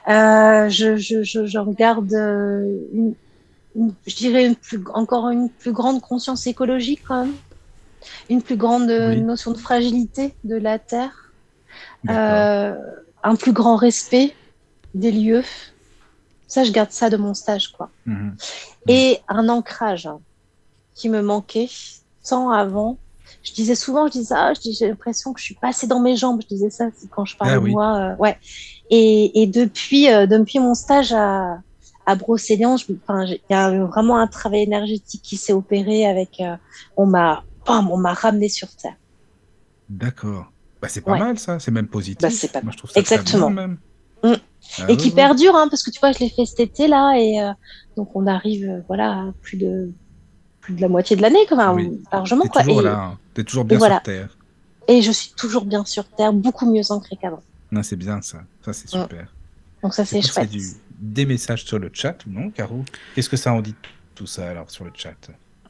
[0.07, 3.15] Euh, je, je, je, je regarde euh, une,
[3.75, 7.35] une- je dirais une plus, encore une plus grande conscience écologique quand même.
[8.29, 9.21] Une plus grande euh, Oui.
[9.21, 11.33] notion de fragilité de la terre.
[12.09, 12.75] Euh,
[13.23, 14.35] un plus grand respect
[14.93, 15.43] des lieux.
[16.47, 17.91] Ça, je garde ça de mon stage, quoi.
[18.05, 18.35] Mhm.
[18.87, 20.21] Et un ancrage hein,
[20.95, 21.69] qui me manquait
[22.29, 22.97] tant avant.
[23.43, 26.15] Je disais souvent, je disais, ah, j'ai l'impression que je suis pas assez dans mes
[26.15, 26.41] jambes.
[26.41, 27.71] Je disais ça quand je parlais Ah de oui.
[27.71, 27.97] moi.
[27.97, 28.37] euh, ouais.
[28.89, 31.57] Et, et depuis, euh, depuis mon stage à,
[32.05, 36.39] à Brocéliande, il y a vraiment un travail énergétique qui s'est opéré avec.
[36.39, 36.55] euh,
[36.95, 38.95] on m'a, on m'a ramené sur terre.
[39.89, 40.45] D'accord.
[40.81, 41.19] Bah, c'est pas Ouais.
[41.19, 42.21] mal ça, c'est même positif.
[42.21, 43.51] Bah, c'est pas Moi, je trouve ça très Exactement.
[43.51, 43.77] bien, même.
[44.79, 47.15] Ah et qui perdure, hein, parce que tu vois, je l'ai fait cet été là,
[47.17, 47.37] et
[47.95, 49.91] donc on arrive, voilà, à plus de
[50.67, 52.01] plus de la moitié de l'année, quand même, Oui.
[52.11, 52.61] largement T'es quoi.
[52.63, 53.17] toujours Et, là, hein.
[53.33, 53.95] t'es toujours bien voilà.
[53.95, 54.37] sur Terre.
[54.89, 57.41] et je suis toujours bien sur terre, beaucoup mieux ancrée qu'avant.
[57.71, 58.39] Non, c'est bien ça.
[58.63, 59.01] Ça, c'est Mm.
[59.03, 59.33] super.
[59.83, 60.49] Donc ça c'est chouette.
[60.49, 60.61] du...
[60.99, 62.83] des messages sur le chat ou non, Caro
[63.15, 63.75] Qu'est-ce que ça en dit
[64.15, 65.13] tout ça alors sur le chat?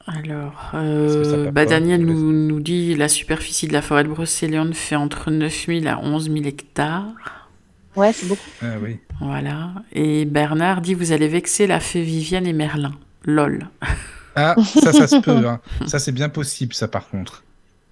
[0.06, 4.96] Alors, euh, bah, Daniel nous, nous dit la superficie de la forêt de Brocéliande fait
[4.96, 7.48] entre 9000 à 11 000 hectares.
[7.94, 8.40] Ouais, c'est beaucoup.
[8.62, 8.98] Ah oui.
[9.20, 9.70] Voilà.
[9.92, 12.92] Et Bernard dit vous allez vexer la fée Viviane et Merlin.
[13.24, 13.68] Lol.
[14.40, 15.46] Ah, ça, ça se peut.
[15.48, 15.60] Hein.
[15.86, 17.42] Ça, c'est bien possible, ça, par contre.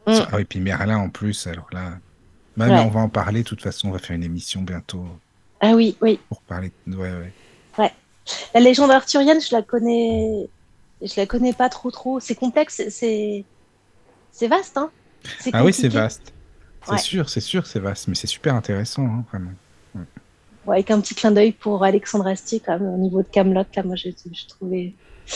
[0.07, 0.13] Mm.
[0.13, 1.93] Ah oui, puis Merlin en plus, alors là.
[2.57, 2.73] Bah, Ouais.
[2.73, 5.05] mais on va en parler, de toute façon, on va faire une émission bientôt
[5.61, 6.19] Ah oui, oui.
[6.29, 6.73] pour parler.
[6.87, 7.33] de- Ouais, ouais.
[8.55, 10.49] La légende arthurienne, je la connais,
[11.01, 12.19] je la connais pas trop trop.
[12.19, 13.45] C'est complexe, c'est
[14.33, 14.91] c'est vaste, hein.
[15.53, 16.33] Ah oui, c'est vaste.
[16.85, 16.99] C'est Ouais.
[16.99, 19.51] sûr, c'est sûr, c'est vaste, mais c'est super intéressant, hein, vraiment.
[20.67, 23.65] Ouais, avec un petit clin d'œil pour Alexandre Astier, quand même, au niveau de Camelot.
[23.77, 24.15] Là, moi, j'ai
[24.49, 24.95] trouvé.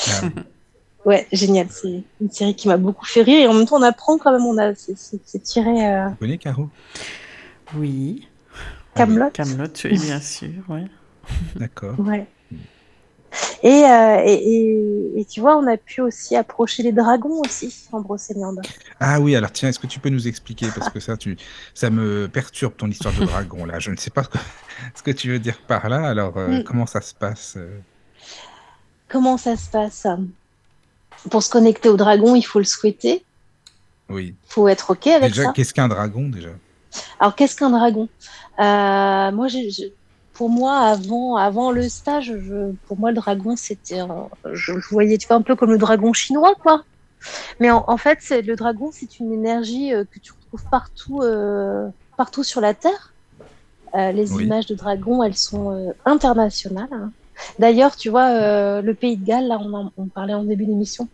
[0.08, 0.20] Ah,
[1.06, 1.66] Ouais, génial.
[1.70, 4.32] C'est une série qui m'a beaucoup fait rire et en même temps, on apprend quand
[4.32, 4.44] même.
[4.44, 5.88] On a, c'est- tiré.
[5.88, 6.10] Euh...
[6.10, 6.68] tu connais, Caro?
[7.76, 8.28] Oui.
[8.94, 9.30] Camelot.
[9.32, 10.50] Camelot, oui, bien sûr.
[10.68, 10.84] Ouais.
[11.56, 11.98] D'accord.
[12.00, 12.26] Ouais.
[13.62, 17.86] Et, euh, et, et, et tu vois, on a pu aussi approcher les dragons aussi
[17.92, 18.60] en Brocéliande.
[18.98, 20.66] Ah oui, alors tiens, est-ce que tu peux nous expliquer?
[20.74, 21.36] Parce que ça, tu...
[21.72, 23.78] ça me perturbe ton histoire de dragon, là.
[23.78, 24.38] Je ne sais pas ce que,
[24.96, 26.04] ce que tu veux dire par là.
[26.08, 26.64] Alors, euh, Mm.
[26.64, 27.56] comment ça se passe?
[29.08, 30.06] Comment ça se passe?
[31.30, 33.26] Pour se connecter au dragon, il faut le souhaiter.
[34.08, 34.34] Oui.
[34.48, 35.52] Il faut être OK avec Déjà, ça.
[35.52, 36.50] qu'est-ce qu'un dragon, déjà?
[37.18, 38.08] Alors, qu'est-ce qu'un dragon?
[38.58, 39.48] Euh, Moi,
[40.32, 44.00] pour moi, avant, avant le stage, je, pour moi, le dragon, c'était,
[44.52, 46.82] je, je voyais, tu vois, un peu comme le dragon chinois, quoi.
[47.60, 51.88] Mais en, en fait, le dragon, c'est une énergie euh, que tu retrouves partout, euh,
[52.16, 53.14] partout sur la Terre.
[53.94, 54.44] Les Oui.
[54.44, 56.88] images de dragons, elles sont internationales.
[56.92, 57.12] hein.
[57.58, 60.66] D'ailleurs, tu vois, euh, le Pays de Galles, là, on, en- on parlait en début
[60.66, 61.08] d'émission,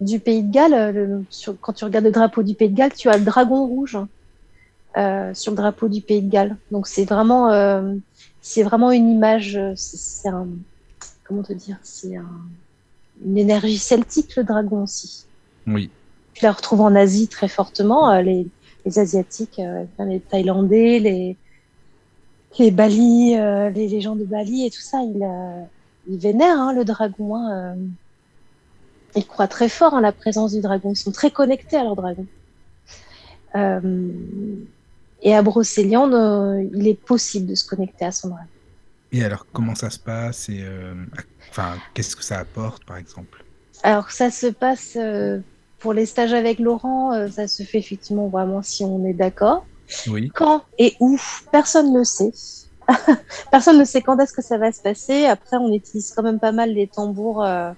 [0.00, 2.76] du Pays de Galles, euh, le- sur- quand tu regardes le drapeau du Pays de
[2.76, 3.98] Galles, tu as le dragon rouge
[4.96, 6.56] euh, sur le drapeau du Pays de Galles.
[6.70, 7.94] Donc c'est vraiment, euh,
[8.40, 10.48] c'est vraiment une image, c'est un,
[11.24, 12.48] comment te dire, c'est un-
[13.24, 15.26] une énergie celtique le dragon aussi.
[15.66, 15.90] Oui.
[16.34, 18.50] Tu la retrouves en Asie très fortement, les,
[18.84, 19.60] les asiatiques,
[19.98, 21.38] les Thaïlandais, les
[22.58, 25.62] les Bali, euh, les, les gens de Bali et tout ça, ils, euh,
[26.08, 27.36] ils vénèrent hein, le dragon.
[27.36, 27.74] Hein, euh.
[29.16, 30.92] Ils croient très fort en la présence du dragon.
[30.92, 32.26] Ils sont très connectés à leur dragon.
[35.22, 36.14] Et à Brocéliande,
[36.72, 38.44] il est possible de se connecter à son dragon.
[39.10, 40.64] Et alors, comment ça se passe et
[41.50, 43.44] enfin, qu'est-ce que ça apporte, par exemple?
[43.82, 44.96] Alors ça se passe
[45.80, 49.66] pour les stages avec Laurent, ça se fait effectivement vraiment si on est d'accord.
[50.06, 50.34] Oui.
[50.34, 51.18] Quand et où,
[51.52, 52.32] personne ne sait.
[53.50, 55.26] personne ne sait quand est-ce que ça va se passer.
[55.26, 57.72] Après, on utilise quand même pas mal les tambours, euh,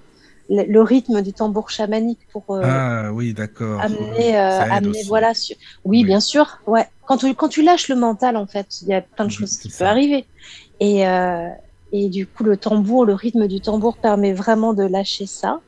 [0.48, 3.84] le, le rythme du tambour chamanique pour euh, Ah oui, d'accord.
[3.84, 5.08] amener, euh, amener aussi.
[5.08, 5.32] voilà.
[5.84, 6.04] Oui, Oui.
[6.04, 6.58] bien sûr.
[6.66, 6.86] Ouais.
[7.04, 9.32] Quand tu, quand tu lâches le mental, en fait, il y a plein de Mhm,
[9.32, 10.28] choses qui peuvent arriver.
[10.80, 11.04] Et,
[11.92, 15.60] et du coup, le tambour, le rythme du tambour permet vraiment de lâcher ça.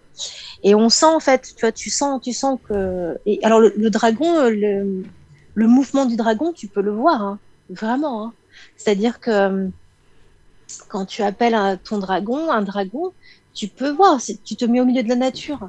[0.62, 3.16] Et on sent, en fait, tu vois, tu sens, tu sens que.
[3.26, 5.06] Et alors, le, le dragon, le,
[5.54, 8.24] le mouvement du dragon, tu peux le voir, hein, vraiment.
[8.26, 8.34] Hein.
[8.76, 9.68] C'est-à-dire que euh,
[10.88, 13.14] quand tu appelles un- ton dragon, un dragon,
[13.52, 15.68] tu peux voir, tu te mets au milieu de la nature,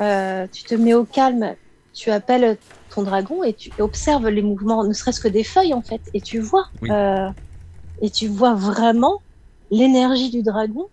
[0.00, 1.56] euh, tu te mets au calme,
[1.92, 2.58] tu appelles
[2.90, 6.20] ton dragon et tu observes les mouvements, ne serait-ce que des feuilles en fait, et
[6.20, 6.90] tu vois, Oui.
[6.90, 7.28] euh,
[8.02, 9.22] et tu vois vraiment
[9.70, 10.88] l'énergie du dragon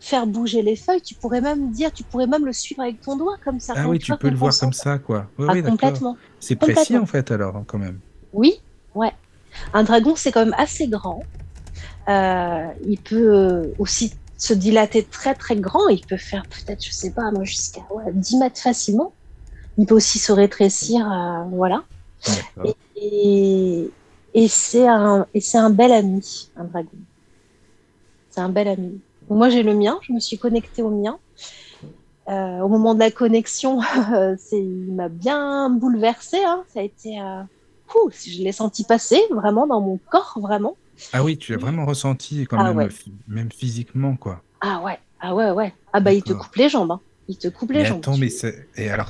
[0.00, 1.02] faire bouger les feuilles.
[1.02, 3.74] Tu pourrais même dire, tu pourrais même le suivre avec ton doigt comme ça.
[3.76, 5.26] Ah oui, tu peux le voir comme ça, quoi.
[5.38, 6.16] Oui, Ah, oui, complètement.
[6.40, 7.98] C'est précis, en fait, alors, quand même.
[8.32, 8.60] Oui,
[8.94, 9.12] ouais.
[9.72, 11.22] Un dragon, c'est quand même assez grand.
[12.08, 15.88] Euh, il peut euh, aussi se dilater très très grand.
[15.88, 19.12] Il peut faire peut-être, je sais pas, moi jusqu'à ouais, 10 mètres facilement.
[19.76, 21.84] Il peut aussi se rétrécir, euh, voilà.
[22.96, 23.90] Et,
[24.34, 26.88] et c'est un, et c'est un bel ami, un dragon.
[28.30, 29.00] C'est un bel ami.
[29.30, 29.98] Moi, j'ai le mien.
[30.02, 31.18] Je me suis connectée au mien.
[32.28, 33.80] Euh, au moment de la connexion,
[34.38, 36.42] c'est, il m'a bien bouleversée.
[36.44, 36.64] Hein.
[36.72, 37.42] Ça a été, euh,
[37.94, 40.76] ouh, je l'ai senti passer vraiment dans mon corps, vraiment.
[41.12, 42.88] Ah oui, tu l'as vraiment ressenti, quand Ah même, ouais.
[43.28, 44.42] même physiquement, quoi.
[44.60, 45.72] Ah ouais, ah ouais, ouais.
[45.92, 46.90] Ah bah il te coupe les jambes.
[46.90, 47.00] hein.
[47.30, 47.98] Il te coupe les Mais jambes.
[47.98, 48.68] attends, mais c'est...
[48.76, 49.08] Et alors,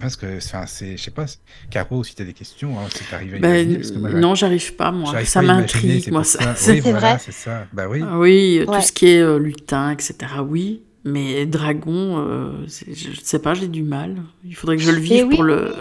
[0.00, 0.96] parce que, enfin, c'est...
[0.96, 1.26] Je sais pas,
[1.70, 4.34] Caro, si t'as des questions, hein, c'est arrivé à Ben, imaginer, parce que moi, non,
[4.34, 5.10] j'arrive pas, moi.
[5.12, 6.20] j'arrive Ça m'intrigue, moi.
[6.22, 6.54] pour Ça, ça.
[6.54, 7.66] c'est- Oui, C'est voilà, vrai c'est ça.
[7.74, 8.00] Bah oui.
[8.02, 8.74] Ah oui, Ouais.
[8.76, 10.14] tout ce qui est euh, lutin, etc.,
[10.48, 10.82] oui.
[11.04, 12.52] Mais dragon, euh,
[12.86, 14.16] je ne sais pas, j'ai du mal.
[14.44, 15.34] Il faudrait que je le vive oui.
[15.34, 15.72] pour le...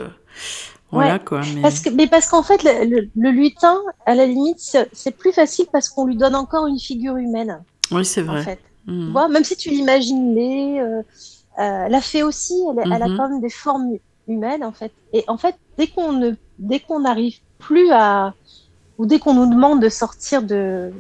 [0.92, 1.20] Voilà, Ouais.
[1.26, 1.42] quoi.
[1.56, 1.62] Mais...
[1.62, 4.60] Parce que, mais parce qu'en fait, le, le- le lutin, à la limite,
[4.94, 7.62] c'est plus facile parce qu'on lui donne encore une figure humaine,
[7.92, 8.44] Oui, c'est en vrai.
[8.44, 8.60] fait.
[8.88, 9.06] Mhm.
[9.08, 11.02] Tu vois, même si tu l'imagines laid, euh,
[11.60, 13.18] euh, la fée aussi, elle, elle a Mhm.
[13.18, 13.92] quand même des formes
[14.28, 14.94] humaines, en fait.
[15.14, 18.36] Et en fait, dès qu'on ne, dès qu'on n'arrive plus à,
[18.98, 20.94] ou dès qu'on nous demande de sortir de,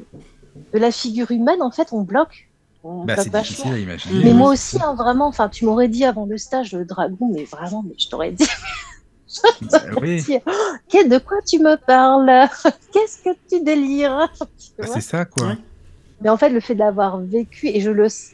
[0.73, 2.49] de la figure humaine, en fait, on bloque.
[2.83, 3.65] On Bah, bloque c'est vachement.
[3.65, 4.23] difficile à imaginer.
[4.25, 7.43] Mais moi aussi, hein, vraiment, enfin, tu m'aurais dit avant le stage le dragon, mais
[7.45, 8.45] vraiment, mais je t'aurais dit,
[9.71, 12.49] Bah oui, dit, Oh, de quoi tu me parles?
[12.91, 14.27] Qu'est-ce que tu délires?
[14.79, 15.57] Bah, c'est ça, quoi.
[16.21, 18.33] Mais en fait, le fait d'avoir vécu, et je le sais,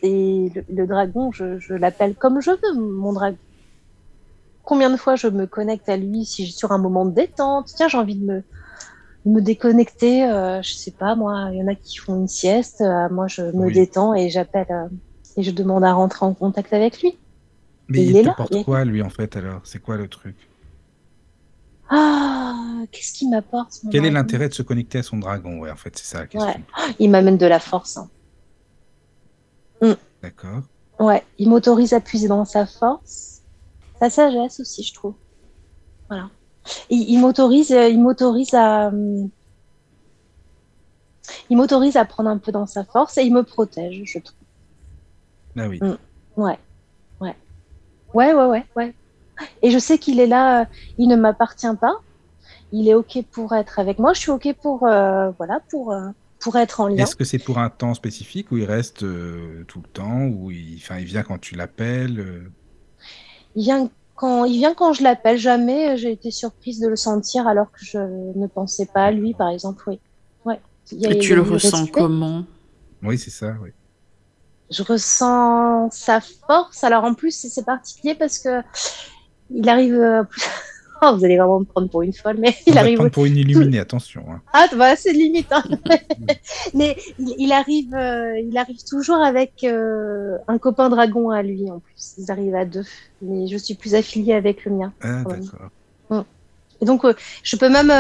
[0.56, 3.38] le, le dragon, je, je l'appelle comme je veux, mon dragon.
[4.62, 7.68] Combien de fois je me connecte à lui si j'ai sur un moment de détente
[7.76, 8.40] Tiens, j'ai envie de me,
[9.26, 12.28] de me déconnecter, euh, je sais pas, moi, il y en a qui font une
[12.30, 13.74] sieste, euh, moi je me Oui.
[13.74, 14.90] détends et j'appelle euh,
[15.38, 17.20] et je demande à rentrer en contact avec lui.
[17.88, 20.10] Mais il il, est là, il est- quoi, lui, en fait, alors C'est quoi le
[20.10, 20.52] truc?
[21.96, 25.60] Ah, qu'est-ce qu'il m'apporte Quel est l'intérêt de se connecter à son dragon?
[25.60, 26.50] Ouais, en fait, c'est ça la question.
[26.50, 26.96] Ouais.
[27.00, 27.98] Il m'amène de la force.
[27.98, 28.10] hein.
[30.22, 30.64] D'accord.
[31.00, 33.42] Ouais, il m'autorise à puiser dans sa force,
[34.00, 35.16] sa sagesse aussi, je trouve.
[36.10, 36.30] Voilà.
[36.90, 39.30] Il, il m'autorise, euh, il m'autorise à, hum,
[41.50, 44.48] il m'autorise à prendre un peu dans sa force et il me protège, je trouve.
[45.58, 45.80] Ah oui.
[45.82, 45.98] Mm.
[46.38, 46.58] Ouais,
[47.20, 47.36] ouais,
[48.14, 48.96] ouais, ouais, ouais, ouais.
[49.62, 50.66] Et je sais qu'il est là, euh,
[50.98, 51.96] il ne m'appartient pas.
[52.72, 54.14] Il est ok pour être avec moi.
[54.14, 56.08] Je suis ok pour, euh, voilà, pour, euh,
[56.40, 57.04] pour être en lien.
[57.04, 60.52] Est-ce que c'est pour un temps spécifique ou il reste euh, tout le temps ou
[60.52, 60.78] il...
[60.82, 62.52] Enfin, il vient quand tu l'appelles euh,
[63.56, 65.38] Il vient quand, il vient quand je l'appelle.
[65.38, 69.34] Jamais j'ai été surprise de le sentir alors que je ne pensais pas à lui,
[69.34, 69.84] par exemple.
[69.88, 70.00] Oui.
[70.46, 70.60] Ouais.
[70.92, 71.92] Il y a- Et tu le ressens respect.
[72.02, 72.44] comment?
[73.04, 73.70] Oui, c'est ça, oui.
[74.72, 76.84] Je ressens sa force.
[76.84, 78.62] Alors en plus, c'est c'est particulier parce que
[79.54, 79.96] il arrive.
[79.96, 80.24] euh,
[81.06, 82.96] Oh, vous allez vraiment me prendre pour une folle, mais On il va arrive.
[82.96, 84.24] prendre pour une illuminée, attention.
[84.32, 84.42] hein.
[84.54, 85.52] Ah, bah, c'est limite.
[85.52, 85.62] hein.
[86.74, 91.70] mais il, il arrive, euh, il arrive toujours avec euh, un copain dragon à lui
[91.70, 92.14] en plus.
[92.18, 92.84] Ils arrivent à deux,
[93.22, 94.94] mais je suis plus affiliée avec le mien.
[95.02, 95.70] Ah, d'accord.
[96.82, 97.06] Et donc,
[97.44, 97.92] je peux même,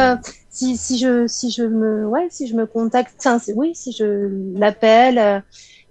[0.49, 5.43] si, si je, si je me, ouais, si je me contacte, oui, si je l'appelle,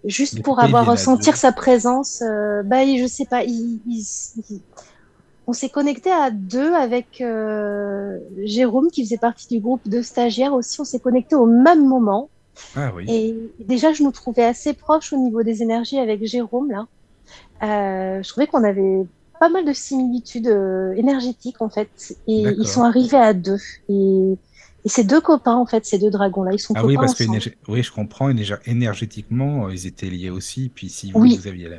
[0.05, 4.07] juste pour avoir deux sa présence, euh, bah, je sais pas, il, il-
[4.51, 4.63] il-
[5.47, 10.55] on s'est connecté à deux avec euh, Jérôme qui faisait partie du groupe de stagiaires
[10.55, 10.81] aussi.
[10.81, 12.29] On s'est connecté au même moment.
[12.77, 13.07] Ah oui.
[13.09, 16.87] Et déjà, je nous trouvais assez proches au niveau des énergies avec Jérôme, là.
[17.63, 19.05] Euh, je trouvais qu'on avait
[19.41, 21.89] pas mal de similitudes euh, énergétiques, en fait.
[22.29, 23.59] Et ils sont arrivés à deux.
[23.89, 24.37] Et,
[24.85, 27.15] et ces deux copains, en fait, ces deux dragons-là, ils sont Ah copains oui, parce
[27.15, 27.39] que ensemble.
[27.39, 28.29] énergé- oui, je comprends.
[28.31, 30.71] énergé- Énergétiquement, ils étaient liés aussi.
[30.75, 31.37] Puis si vous, Oui.
[31.37, 31.79] vous aviez la-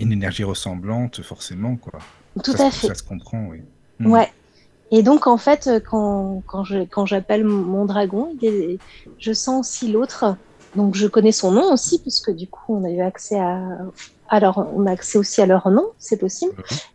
[0.00, 1.98] une énergie ressemblante, forcément, quoi.
[2.42, 2.88] Tout ça, à fait.
[2.88, 3.62] Ça se comprend, oui.
[3.98, 4.10] Hmm.
[4.12, 4.32] Ouais.
[4.90, 8.78] Et donc, en fait, euh, quand, quand je, quand j'appelle mon- dragon, il est-
[9.18, 10.36] je sens aussi l'autre.
[10.76, 14.58] Donc, je connais son nom aussi, puisque du coup, on a eu accès à, leur,
[14.74, 16.52] on a accès aussi à leur nom, c'est possible.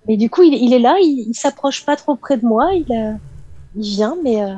[0.07, 2.73] Mais du coup, il, il est là, il, il s'approche pas trop près de moi,
[2.73, 3.13] il, euh,
[3.75, 4.53] il vient, mais euh,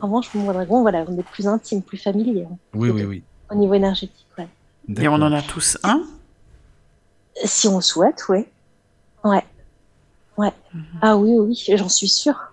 [0.00, 3.22] en revanche, mon dragon, voilà, on est plus intime, plus familier hein, Oui, oui, oui.
[3.50, 4.26] au niveau énergétique.
[4.36, 4.48] Ouais.
[5.00, 6.02] Et on en a tous un?
[7.44, 8.44] Si on souhaite, oui.
[9.24, 9.30] Ouais.
[9.30, 9.44] Ouais.
[10.38, 10.50] Mhm.
[11.02, 12.52] Ah oui, oui, oui, j'en suis sûre.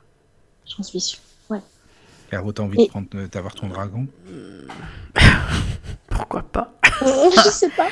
[0.67, 1.19] J'en suis sûre.
[2.29, 4.05] Caro, t'as envie Et- de prendre- euh, d'avoir ton dragon?
[6.09, 6.73] Pourquoi pas?
[7.01, 7.87] Je sais pas.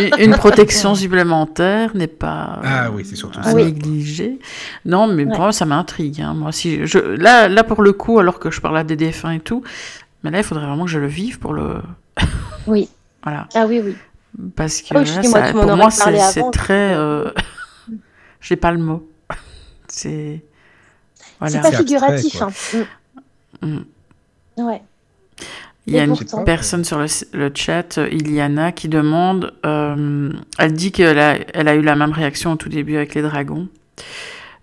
[0.18, 3.54] Une- protection supplémentaire n'est pas Ah oui, c'est surtout à ça.
[3.54, 3.64] Oui.
[3.64, 4.38] négliger.
[4.86, 5.36] Non, mais Ouais.
[5.36, 6.20] moi, ça m'intrigue.
[6.22, 6.32] hein.
[6.34, 9.32] Moi, si je, là, là, pour le coup, alors que je parle à des défunts
[9.32, 9.62] et tout,
[10.22, 11.82] mais là, il faudrait vraiment que je le vive pour le.
[12.66, 12.88] Oui.
[13.24, 13.48] Voilà.
[13.54, 13.96] Ah oui, oui.
[14.56, 16.94] Parce que Oh, là, ça- pour moi, c'est très.
[16.94, 17.30] euh,
[18.40, 19.06] J'ai pas le mot.
[19.92, 20.42] C'est.
[21.38, 21.52] Voilà.
[21.52, 22.42] C'est pas abstrait, figuratif.
[22.42, 22.50] hein.
[23.62, 23.66] Mm.
[24.56, 24.64] Mm.
[24.66, 24.82] Ouais.
[25.86, 30.32] Il y a une pourtant- personne sur le, le chat, euh, Iliana, qui demande, euh,
[30.58, 33.22] elle dit qu'elle a, elle a eu la même réaction au tout début avec les
[33.22, 33.68] dragons.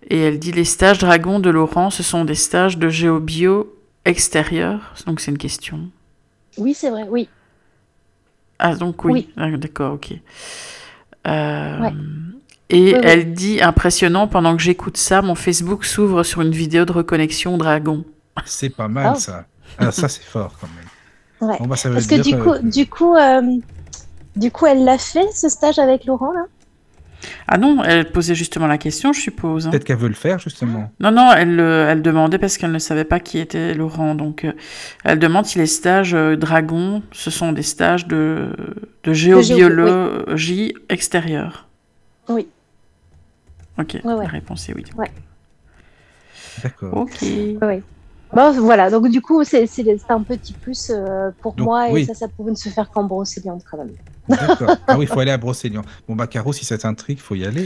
[0.09, 3.75] Et elle dit, les stages dragons de Laurent, ce sont des stages de géobio
[4.05, 4.93] extérieur.
[5.05, 5.89] Donc c'est une question.
[6.57, 7.05] Oui, c'est vrai.
[7.09, 7.27] Oui.
[8.57, 9.11] Ah, donc oui.
[9.13, 9.29] Oui.
[9.37, 10.13] Ah, D'accord, ok.
[11.27, 11.93] Euh, Ouais.
[12.69, 16.91] Et elle dit, impressionnant, pendant que j'écoute ça, mon Facebook s'ouvre sur une vidéo de
[16.91, 18.05] reconnexion dragon.
[18.45, 19.15] C'est pas mal, Ah.
[19.15, 19.45] ça.
[19.79, 21.49] Ah, ça, c'est fort, quand même.
[21.49, 21.57] Ouais.
[21.59, 23.41] Bon, bah, ça veut Parce que dire, du euh, coup, du coup, euh,
[24.35, 26.45] Du coup, elle l'a fait, ce stage avec Laurent, là?
[27.47, 29.67] Ah non, elle posait justement la question, je suppose.
[29.67, 29.71] hein.
[29.71, 30.91] Peut-être qu'elle veut le faire, justement.
[31.01, 34.15] Non, non, elle, euh, elle demandait parce qu'elle ne savait pas qui était Laurent.
[34.15, 34.45] Donc,
[35.03, 38.55] elle demande si les stages euh, Dragon, ce sont des stages de,
[39.03, 41.67] de géobiologie extérieure.
[42.29, 42.47] Oui.
[43.79, 44.23] Ok, Ouais, ouais.
[44.25, 44.83] la réponse est oui.
[44.97, 45.09] Ouais.
[46.63, 46.97] D'accord.
[46.97, 47.17] Ok.
[47.21, 47.81] Oui.
[48.33, 49.63] Bon, voilà, donc du coup, c'est
[50.09, 52.05] un petit plus euh, pour Donc, moi, et oui.
[52.05, 53.91] ça, ça pouvait ne se faire qu'en brocéliande quand même.
[54.27, 54.75] D'accord.
[54.87, 55.85] Ah oui, il faut aller à Brocéliande.
[56.07, 57.65] Bon, bah, Caro, si ça t'intrigue, il faut y aller.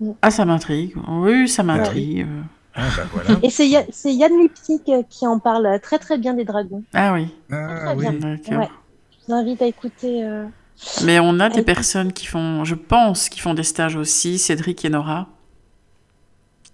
[0.00, 0.14] hein.
[0.22, 0.94] Ah, ça m'intrigue.
[1.08, 2.22] Oui, ça m'intrigue.
[2.22, 2.42] euh.
[2.74, 3.38] Ah, bah voilà.
[3.42, 6.82] Et c'est Ya- c'est Yann Lipsik euh, qui en parle très très bien des dragons.
[6.94, 8.18] Ah oui, Ah Très oui.
[8.18, 8.38] bien.
[8.48, 8.56] Je
[9.26, 10.24] vous invite à écouter.
[10.24, 10.46] euh,
[11.02, 14.84] Mais on a des personnes qui font, je pense, qui font des stages aussi, Cédric
[14.84, 15.28] et Nora.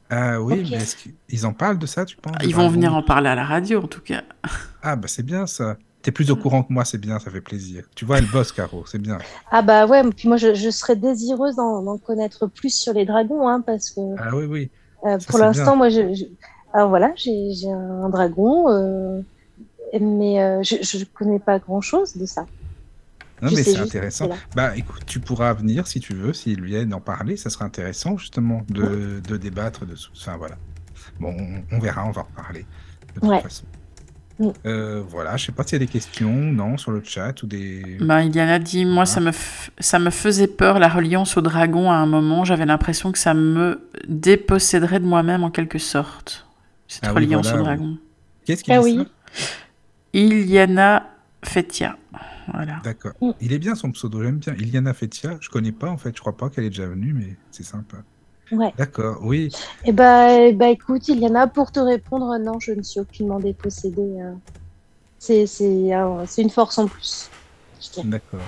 [0.09, 3.03] Ah oui, mais est-ce qu'ils en parlent de ça, tu penses Ils vont venir en
[3.03, 4.23] parler à la radio, en tout cas.
[4.83, 5.77] Ah, bah c'est bien ça.
[6.03, 7.89] T'es plus au courant que moi, c'est bien, ça fait plaisir.
[7.97, 9.19] Tu vois, elle bosse, Caro, c'est bien.
[9.51, 13.05] Ah bah ouais, puis moi je, je serais désireuse d'en d'en connaître plus sur les
[13.05, 14.71] dragons, hein, parce que Ah oui, oui.
[15.07, 15.77] euh, Ça, pour l'instant, bien.
[15.77, 16.25] moi, je, je-
[16.73, 19.21] alors voilà, j'ai j'ai un dragon, euh,
[20.01, 22.47] mais euh, je, je connais pas grand-chose de ça.
[23.43, 24.31] Non, Je mais c'est intéressant.
[24.55, 28.17] Bah écoute, tu pourras venir si tu veux, s'ils viennent en parler, ça sera intéressant
[28.17, 30.11] justement de, de débattre de tout.
[30.17, 30.57] Enfin voilà.
[31.21, 32.65] Bon, on, on verra, on va en reparler
[33.15, 33.41] de toute Ouais.
[33.41, 33.65] façon.
[34.39, 34.49] Mm.
[34.67, 37.47] Euh, voilà, je sais pas s'il y a des questions, non, sur le chat ou
[37.47, 37.97] des.
[38.01, 39.07] Ben, Iliana dit, moi, Ah.
[39.07, 42.45] ça me, f- ça me faisait peur, la reliance au dragon, à un moment.
[42.45, 46.47] J'avais l'impression que ça me déposséderait de moi-même, en quelque sorte.
[46.89, 47.65] Cette Ah oui, reliance voilà, au oui.
[47.67, 47.99] dragon.
[48.45, 49.09] Qu'est-ce qu'il Ah dit oui.
[49.33, 49.45] ça?
[50.13, 51.11] Iliana
[51.43, 51.97] Fetia.
[52.53, 52.81] Voilà.
[52.85, 53.13] D'accord.
[53.21, 53.31] Mm.
[53.41, 54.55] Il est bien son pseudo, j'aime bien.
[54.55, 57.37] Iliana Fetia, je connais pas en fait, je crois pas qu'elle est déjà venue, mais
[57.51, 57.99] c'est sympa.
[58.53, 58.73] Ouais.
[58.79, 59.51] D'accord, oui.
[59.85, 62.83] Et bah, eh bah écoute, il y en a pour te répondre, non, je ne
[62.83, 64.01] suis aucunement dépossédée.
[64.21, 64.33] euh.
[65.19, 67.29] C'est c'est un- c'est une force en plus.
[68.05, 68.41] D'accord.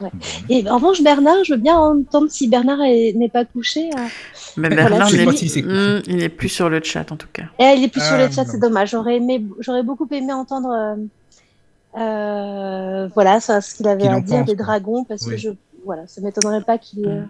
[0.00, 0.10] Ouais.
[0.12, 0.20] Bon.
[0.48, 3.90] Et en revanche, Bernard, je veux bien entendre si Bernard est- n'est pas couché.
[3.96, 4.06] euh.
[4.56, 5.74] Mais Voilà, Bernard je sais n'est pas s'il s'est couché.
[5.98, 7.44] Hmm, il n'est plus sur le chat, en tout cas.
[7.58, 8.50] Eh, il est plus sur Ah, le chat, non.
[8.52, 8.90] c'est dommage.
[8.90, 10.96] J'aurais aimé, j'aurais beaucoup aimé entendre, euh,
[11.96, 15.50] euh, voilà, ça, ce qu'il avait à dire pense, des dragons, parce que je,
[15.84, 17.28] voilà, ça m'étonnerait pas qu'il euh, Mm.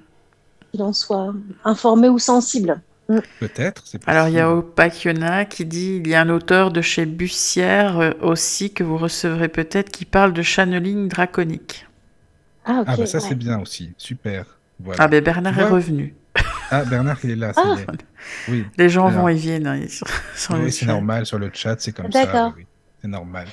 [0.73, 1.33] qu'il en soit
[1.65, 2.81] informé ou sensible.
[3.39, 4.51] Peut-être, c'est Alors, il y a.
[4.51, 8.97] Opakiona qui dit il y a un auteur de chez Bussière euh, aussi que vous
[8.99, 11.87] recevrez peut-être qui parle de channeling draconique.
[12.65, 12.83] Ah.
[12.85, 13.25] Ah bah ça ouais.
[13.29, 14.59] c'est bien aussi, super.
[14.81, 15.05] Voilà.
[15.05, 16.15] Ah ben Bernard Tu est revenu.
[16.71, 17.77] Ah, Bernard, il est là, Ah.
[17.79, 18.51] est.
[18.51, 21.49] Oui, Les gens vont et viennent hein, sur, sur le oui c'est normal, sur le
[21.53, 22.53] chat, c'est comme ça.
[22.57, 22.67] Oui.
[23.01, 23.47] C'est normal.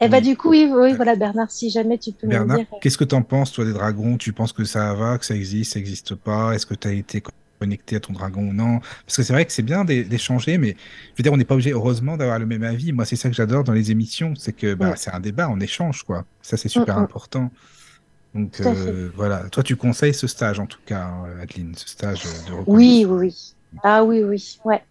[0.00, 2.66] Eh bah, du coup, oui, oui, voilà, Bernard, si jamais tu peux me Bernard, dire.
[2.80, 4.16] qu'est-ce que tu en penses, toi, des dragons?
[4.16, 6.52] Tu penses que ça va, que ça existe, ça n'existe pas?
[6.54, 7.22] Est-ce que tu as été
[7.60, 8.80] connecté à ton dragon ou non?
[8.80, 11.44] Parce que c'est vrai que c'est bien d'é- d'échanger, mais je veux dire, on n'est
[11.44, 12.92] pas obligé, heureusement, d'avoir le même avis.
[12.92, 14.96] Moi, c'est ça que j'adore dans les émissions, c'est que bah, Ouais.
[14.96, 16.24] c'est un débat, on échange, quoi.
[16.42, 17.04] Ça, c'est super Mm, mm.
[17.04, 17.50] important.
[18.34, 19.48] Donc, euh, voilà.
[19.50, 22.52] Toi, tu conseilles ce stage, en tout cas, hein, Adeline, ce stage de.
[22.66, 23.54] Oui, oui, oui.
[23.84, 24.82] Ah oui, oui, ouais,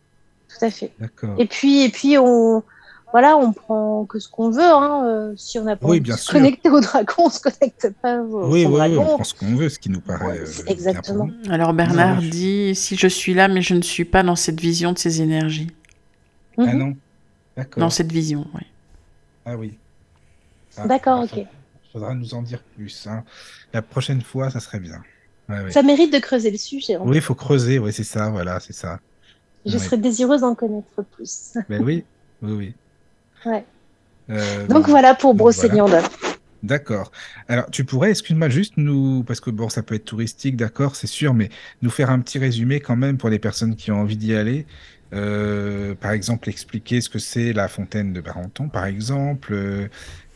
[0.48, 0.92] tout à fait.
[1.00, 1.36] D'accord.
[1.40, 2.64] Et puis, et puis, on,
[3.14, 4.61] voilà, on prend que ce qu'on veut.
[4.61, 5.06] Hein.
[5.08, 6.33] euh, si on n'a pas Oui, envie de bien se sûr.
[6.33, 9.06] connecter au dragon, on se connecte pas au Oui, oui, oui, on dragon.
[9.16, 11.30] prend ce qu'on veut, ce qui nous paraît Ouais, euh, c'est bien pour exactement.
[11.50, 14.92] Alors Bernard dit si je suis là mais je ne suis pas dans cette vision
[14.92, 15.72] de ces énergies.
[16.58, 16.77] Ah Mhm.
[16.77, 16.93] non
[17.56, 17.82] D'accord.
[17.82, 18.61] Dans cette vision, oui.
[19.45, 19.77] Ah oui.
[20.77, 21.45] Ah, D'accord, ok.
[21.92, 23.06] faudra nous en dire plus.
[23.06, 23.24] hein.
[23.74, 25.03] La prochaine fois, ça serait bien.
[25.50, 25.72] Ouais, ouais.
[25.72, 26.98] Ça mérite de creuser le sujet.
[26.98, 29.00] Oui, il faut creuser, oui, c'est ça, voilà, c'est ça.
[29.66, 29.83] Je Ouais.
[29.83, 31.53] serais désireuse d'en connaître plus.
[31.69, 32.03] Ben oui,
[32.42, 32.74] oui, oui.
[33.46, 33.66] Ouais.
[34.30, 35.96] Euh, Donc voilà pour Brocéliande.
[36.62, 37.12] D'accord.
[37.50, 41.08] Alors, tu pourrais, excuse-moi, juste nous, parce que bon, ça peut être touristique, d'accord, c'est
[41.08, 41.50] sûr, mais
[41.82, 44.66] nous faire un petit résumé quand même pour les personnes qui ont envie d'y aller.
[45.14, 49.54] Euh, par exemple, expliquer ce que c'est la fontaine de Barenton, par exemple.
[49.54, 49.88] Euh,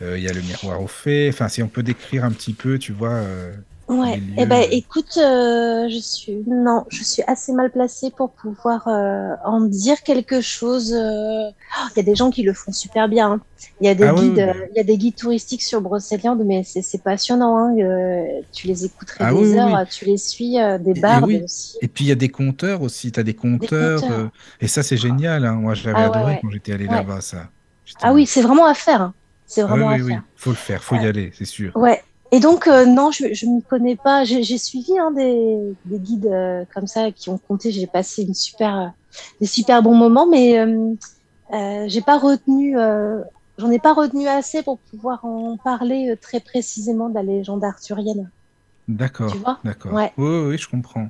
[0.01, 1.29] Il y a le miroir au fait.
[1.29, 3.23] Enfin, si on peut décrire un petit peu, tu vois.
[3.89, 4.21] Ouais.
[4.37, 9.29] Eh ben, écoute, euh, je suis non, je suis assez mal placée pour pouvoir euh,
[9.45, 10.91] en dire quelque chose.
[10.93, 11.49] euh.
[11.49, 13.31] Oh, Il y a des gens qui le font super bien.
[13.31, 13.41] hein.
[13.79, 14.67] Il y a des Ah guides, oui, oui.
[14.73, 17.57] il y a des guides touristiques sur Brocéliande, mais c'est passionnant.
[17.57, 17.75] Hein.
[18.51, 21.41] tu les écouterais Ah des oui, heures, tu les suis, des Et- et bardes oui.
[21.43, 21.77] aussi.
[21.81, 24.19] Et puis il y a des compteurs aussi, tu as des compteurs, compteurs.
[24.19, 24.27] euh,
[24.59, 25.53] et ça c'est génial, hein.
[25.53, 26.39] Moi je l'avais Ah adoré ouais.
[26.41, 26.95] quand j'étais allé Ouais.
[26.95, 27.49] là-bas, ça.
[28.01, 29.01] Ah oui, c'est vraiment à faire.
[29.01, 29.13] hein.
[29.45, 30.23] C'est vraiment à oui, oui, faire.
[30.35, 31.71] faut le faire, faut y aller, c'est sûr.
[31.75, 32.01] Ouais.
[32.31, 34.23] Et donc, euh, non, je je m'y connais pas.
[34.25, 37.71] J'ai suivi hein, des, des guides euh, comme ça qui ont compté.
[37.71, 38.87] J'ai passé une super, euh,
[39.39, 40.65] des super bons moments, mais
[41.87, 42.75] j'ai pas retenu,
[43.57, 48.29] j'en ai pas retenu assez pour pouvoir en parler très précisément de la légende arthurienne.
[48.87, 49.93] D'accord, d'accord.
[49.93, 50.11] Ouais.
[50.17, 51.09] Oui, oui, oui, je comprends.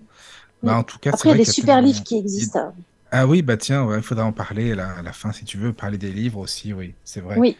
[0.64, 0.70] Oui.
[0.70, 2.72] Bah, en tout cas, Après, il y a des y a super livres qui existent.
[3.12, 5.58] Ah oui, bah tiens, ouais, il faudra en parler là, à la fin si tu
[5.58, 7.38] veux, parler des livres aussi, oui, c'est vrai.
[7.38, 7.56] Oui.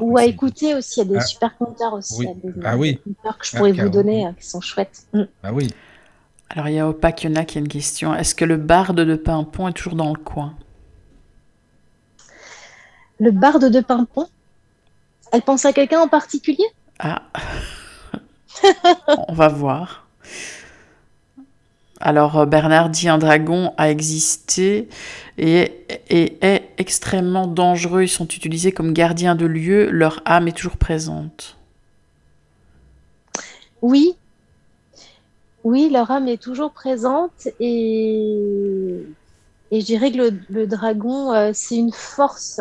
[0.00, 1.26] Ou à écouter aussi, il y a des Ah.
[1.26, 2.14] super conteurs aussi.
[2.18, 2.26] Oui.
[2.44, 3.00] il y a des, Ah oui.
[3.06, 3.94] des conteurs que je Ah, pourrais vous carrément.
[3.94, 5.02] donner, qui sont chouettes.
[5.12, 5.22] Mm.
[5.42, 5.68] Ah oui.
[6.50, 8.14] Alors, il y a Opakiona qui a une question.
[8.14, 10.54] Est-ce que le barde de Pimpon est toujours dans le coin?
[13.20, 14.26] Le barde de Pimpon,
[15.32, 16.64] elle pense à quelqu'un en particulier?
[16.98, 17.22] Ah,
[19.28, 20.06] on va voir.
[22.04, 24.88] Alors, euh, Bernard dit un dragon a existé
[25.38, 28.02] et, est extrêmement dangereux.
[28.02, 29.88] Ils sont utilisés comme gardiens de lieu.
[29.88, 31.56] Leur âme est toujours présente.
[33.80, 34.16] Oui.
[35.62, 39.06] Oui, leur âme est toujours présente et,
[39.70, 42.60] et je dirais que le, dragon, euh, c'est une force.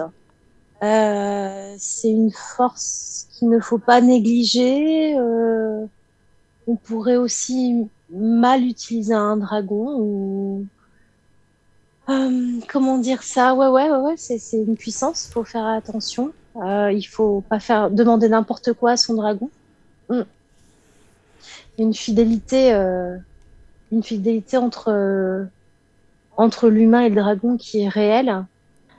[0.83, 5.15] Euh, c'est une force qu'il ne faut pas négliger.
[6.67, 10.65] On pourrait aussi mal utiliser un dragon ou
[12.09, 13.53] Euh, comment dire ça?
[13.56, 15.30] Ouais, ouais, ouais, ouais, c'est une puissance.
[15.31, 16.33] Faut faire attention.
[16.57, 19.49] Euh, il faut pas faire demander n'importe quoi à son dragon.
[20.09, 20.22] Mm.
[21.80, 23.17] Une fidélité, euh,
[23.91, 25.45] une fidélité entre euh,
[26.38, 28.45] entre l'humain et le dragon qui est réelle.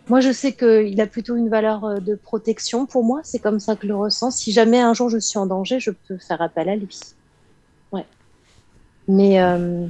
[0.08, 3.20] Moi, je sais qu'il a plutôt une valeur de protection pour moi.
[3.24, 4.32] C'est comme ça que je le ressens.
[4.32, 6.98] Si jamais un jour je suis en danger, je peux faire appel à lui.
[9.08, 9.86] Mais euh,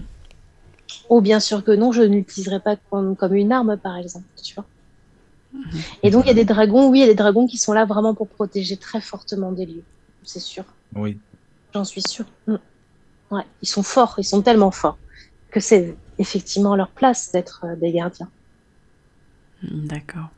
[1.09, 4.27] oh, bien sûr que non, je n'utiliserai pas comme, comme une arme, par exemple.
[4.43, 4.67] Tu vois.
[6.03, 6.89] Et donc, il y a des dragons.
[6.89, 9.67] Oui, il y a des dragons qui sont là vraiment pour protéger très fortement des
[9.67, 9.85] lieux.
[10.25, 10.65] C'est sûr.
[10.95, 11.19] Oui.
[11.75, 12.27] J'en suis sûre.
[12.47, 12.57] Mm.
[13.31, 14.99] Ouais, ils sont forts, ils sont tellement forts
[15.51, 18.31] que c'est effectivement leur place d'être euh, des gardiens.
[19.63, 20.29] D'accord.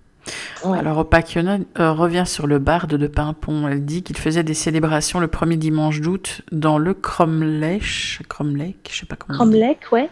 [0.65, 0.79] Ouais.
[0.79, 3.69] Alors, Opakiona euh, revient sur le barde de Pimpon.
[3.69, 8.21] Elle dit qu'il faisait des célébrations le premier dimanche d'août dans le Cromlech.
[8.29, 9.37] Cromlech, je sais pas comment.
[9.39, 10.09] Cromlech, ouais.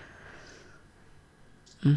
[1.84, 1.97] Mhm.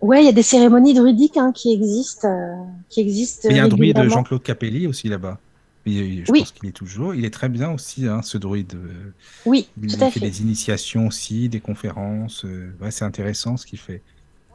[0.00, 2.56] Ouais, il y a des cérémonies druidiques hein, qui existent, euh,
[2.88, 3.48] qui existent.
[3.50, 4.02] Il y a un druide.
[4.08, 5.38] Jean-Claude Capelli aussi là-bas.
[5.86, 6.40] Et Je Oui.
[6.40, 7.14] pense qu'il est toujours.
[7.14, 8.74] Il est très bien aussi, hein, ce druide.
[8.74, 9.12] euh,
[9.46, 10.26] Oui, Il tout à fait fait.
[10.28, 12.44] des initiations aussi, des conférences.
[12.44, 14.02] euh, Ouais, c'est intéressant ce qu'il fait.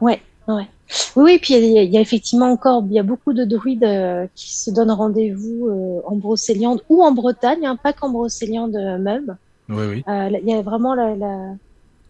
[0.01, 0.67] Ouais, ouais.
[1.15, 3.33] Oui, oui, puis il y, a- il y a effectivement encore, il y a beaucoup
[3.33, 7.93] de druides euh, qui se donnent rendez-vous euh, en Brocéliande ou en Bretagne, hein, pas
[7.93, 9.37] qu'en Brocéliande euh, même.
[9.69, 10.03] Oui, oui.
[10.07, 11.37] Il y a vraiment la, la,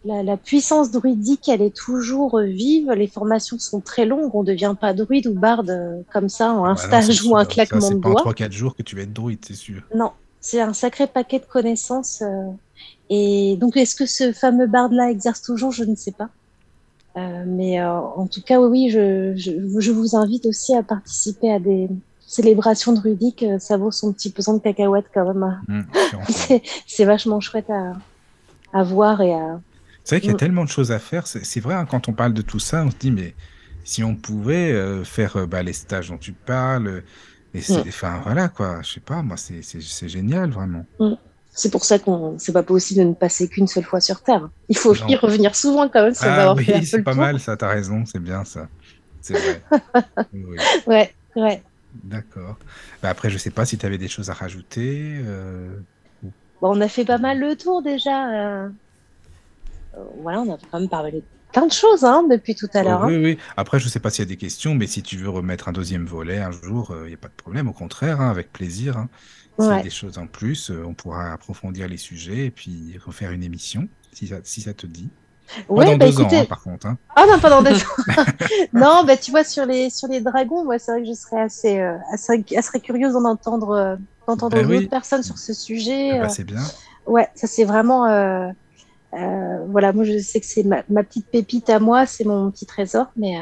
[0.05, 2.91] la, la puissance druidique, elle est toujours vive.
[2.91, 4.33] Les formations sont très longues.
[4.35, 7.35] On ne devient pas druide ou barde comme ça en un Bah non, stage ou
[7.35, 7.53] un sûr.
[7.55, 8.21] claquement Ça, de c'est pas en doigts.
[8.23, 9.81] 3-4 jours que tu vas être druide, c'est sûr.
[9.95, 12.21] Non, c'est un sacré paquet de connaissances.
[13.09, 15.71] et donc, est-ce que ce fameux barde-là exerce toujours?
[15.71, 16.29] Je ne sais pas.
[17.17, 20.83] Euh, mais euh, en tout cas, oui, oui, je, je, je vous invite aussi à
[20.83, 21.89] participer à des
[22.19, 23.43] célébrations druidiques.
[23.43, 25.43] Euh, Ça vaut son petit pesant de cacahuètes quand même.
[25.43, 25.85] hein.
[26.09, 26.59] Sûr.
[26.87, 27.93] C'est vachement chouette à,
[28.73, 29.59] à voir et à.
[30.03, 31.27] C'est vrai qu'il y a tellement de choses à faire.
[31.27, 33.33] C'est vrai, hein, quand on parle de tout ça, on se dit, mais
[33.83, 37.01] si on pouvait euh, faire bah, les stages dont tu parles, euh,
[37.53, 37.87] et c'est, Mm.
[37.87, 40.85] enfin voilà quoi, je sais pas, moi c'est génial vraiment.
[41.57, 44.49] C'est pour ça qu'on c'est pas possible de ne passer qu'une seule fois sur Terre.
[44.69, 45.07] Il faut Non.
[45.07, 47.21] y revenir souvent quand même va Ah oui, c'est pas tour.
[47.21, 48.67] mal ça, t'as raison, c'est bien ça.
[49.21, 49.61] C'est vrai.
[50.33, 50.57] Oui, oui.
[50.85, 51.63] Ouais, ouais.
[52.03, 52.57] D'accord.
[53.01, 55.17] Bah, après, je sais pas si tu avais des choses à rajouter.
[55.25, 55.79] euh,
[56.61, 58.29] Bon, on a fait pas mal le tour déjà.
[58.65, 58.69] euh.
[59.95, 62.83] Euh, voilà, on a quand même parlé de plein de choses hein, depuis tout à
[62.83, 62.99] l'heure.
[63.01, 63.07] Oh, hein.
[63.09, 63.37] oui, oui.
[63.57, 65.71] Après, je sais pas s'il y a des questions, mais si tu veux remettre un
[65.73, 67.67] deuxième volet un jour, il n'y a pas de problème.
[67.67, 69.07] Au contraire, hein, avec plaisir.
[69.57, 69.63] Hein.
[69.63, 69.83] S'il y a Ouais.
[69.83, 73.89] des choses en plus, euh, on pourra approfondir les sujets et puis refaire une émission,
[74.13, 75.13] si ça, si ça te dit.
[75.69, 76.87] Ouais, dans bah deux écoutez, ans, hein, par contre.
[76.87, 76.99] hein.
[77.15, 77.73] Ah non, pas dans des
[78.73, 81.41] Non, bah tu vois, sur les, sur les dragons, moi, c'est vrai que je serais
[81.41, 83.95] assez, euh, assez, assez curieuse d'en entendre, euh,
[84.27, 84.77] d'entendre Ben oui.
[84.81, 86.11] d'autres personnes sur ce sujet.
[86.11, 86.63] Eh ben, c'est bien.
[87.05, 88.05] Ouais, ça c'est vraiment.
[88.07, 88.49] euh,
[89.69, 92.65] voilà, moi je sais que c'est ma, ma petite pépite à moi, c'est mon petit
[92.65, 93.35] trésor, mais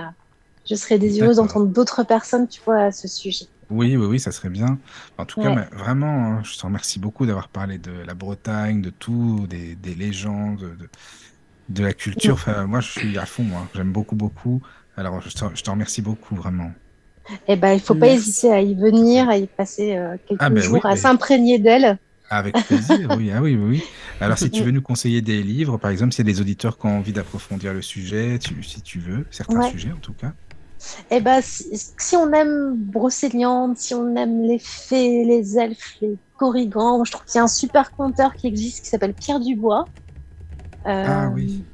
[0.70, 3.48] je serais désireuse d'entendre d'autres personnes, tu vois, à ce sujet.
[3.70, 4.80] Oui, oui, oui, ça serait bien.
[5.18, 5.56] En tout cas, Ouais.
[5.56, 9.76] mais vraiment, hein, je te remercie beaucoup d'avoir parlé de la Bretagne, de tout, des,
[9.76, 10.90] des légendes, de,
[11.70, 12.36] de la culture.
[12.36, 13.70] Enfin, moi, je suis à fond, moi.
[13.74, 14.62] J'aime beaucoup, beaucoup.
[14.96, 16.74] Alors, je te, je te remercie beaucoup, vraiment.
[17.48, 18.10] Eh ben, il faut pas Merci.
[18.10, 21.98] hésiter à y venir, à y passer euh, quelques Ah, ben jours, à s'imprégner d'elle.
[22.30, 23.88] Avec plaisir, oui, ah oui, oui, oui.
[24.20, 26.78] Alors, si tu veux nous conseiller des livres, par exemple, s'il y a des auditeurs
[26.80, 29.62] qui ont envie d'approfondir le sujet, tu- si tu veux, certains Ouais.
[29.62, 30.34] sujets en tout cas.
[31.10, 36.20] Eh ben, si, si on aime Brocéliande, si on aime les fées, les elfes, les
[36.38, 39.92] corrigans, je trouve qu'il y a un super conteur qui existe qui s'appelle Pierre Dubois.
[40.88, 41.66] Euh, Ah oui.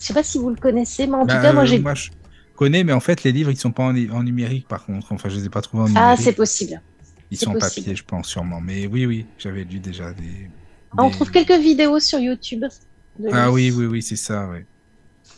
[0.00, 1.82] Je sais pas si vous le connaissez, mais en Bah, tout cas, moi euh, j'ai.
[1.82, 2.10] moi, je
[2.54, 5.12] connais, mais en fait, les livres, ils sont pas en, en numérique, par contre.
[5.12, 6.16] Enfin, je les ai pas trouvés en Ah, numérique.
[6.16, 6.80] c'est possible.
[7.30, 8.60] Ils sont en papier, je pense, sûrement.
[8.60, 10.50] Mais oui, oui, j'avais lu déjà des.
[10.96, 12.64] Ah, on trouve quelques vidéos sur YouTube.
[13.30, 14.66] Ah oui, oui, oui, c'est ça, ouais.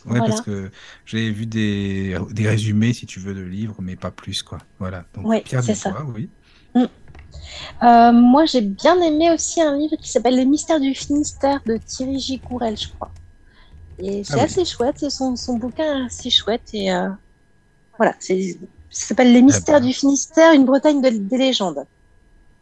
[0.05, 0.25] Ouais, Voilà.
[0.27, 0.71] parce que
[1.05, 4.59] j'ai vu des, des résumés, si tu veux, de livres, mais pas plus, quoi.
[4.79, 5.05] Voilà.
[5.13, 5.61] Donc, Ouais, Pierre.
[5.61, 6.29] Dubois, oui.
[6.75, 6.85] Mm.
[7.83, 11.77] Euh, moi, j'ai bien aimé aussi un livre qui s'appelle Les mystères du Finistère de
[11.77, 13.11] Thierry Gicourel, je crois.
[13.97, 14.43] Et c'est Ah oui.
[14.43, 16.69] assez chouette, et son, son bouquin est assez chouette.
[16.73, 17.09] Et euh,
[17.97, 18.33] voilà, ça
[18.89, 19.87] s'appelle Les mystères ben.
[19.87, 21.83] du Finistère, une Bretagne de- des légendes.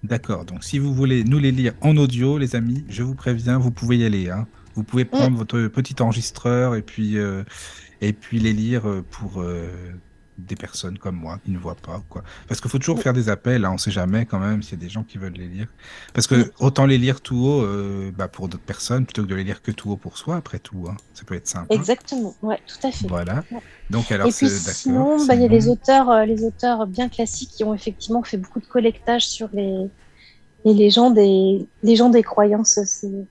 [0.03, 0.45] D'accord.
[0.45, 3.71] Donc, si vous voulez nous les lire en audio, les amis, je vous préviens, vous
[3.71, 4.29] pouvez y aller.
[4.29, 4.47] hein.
[4.77, 7.43] Vous pouvez prendre votre petit enregistreur et puis, euh,
[7.99, 9.67] et puis les lire euh, pour euh,
[10.37, 12.03] des personnes comme moi qui ne voient pas.
[12.09, 12.23] Quoi.
[12.47, 13.65] Parce qu'il faut toujours faire des appels.
[13.65, 15.47] Hein, on ne sait jamais quand même s'il y a des gens qui veulent les
[15.47, 15.65] lire.
[16.13, 19.33] Parce que autant les lire tout haut euh, bah, pour d'autres personnes plutôt que de
[19.33, 20.85] les lire que tout haut pour soi, après tout.
[20.87, 20.95] Hein.
[21.15, 21.73] Ça peut être sympa.
[21.73, 23.07] Exactement, ouais, tout à fait.
[23.07, 23.43] Voilà.
[23.51, 23.61] Ouais.
[23.89, 27.49] Donc, alors, et puis sinon, bah, il y a les auteurs, les auteurs bien classiques
[27.49, 29.89] qui ont effectivement fait beaucoup de collectage sur les,
[30.65, 32.79] les légendes et légendes et croyances.
[32.85, 33.25] C'est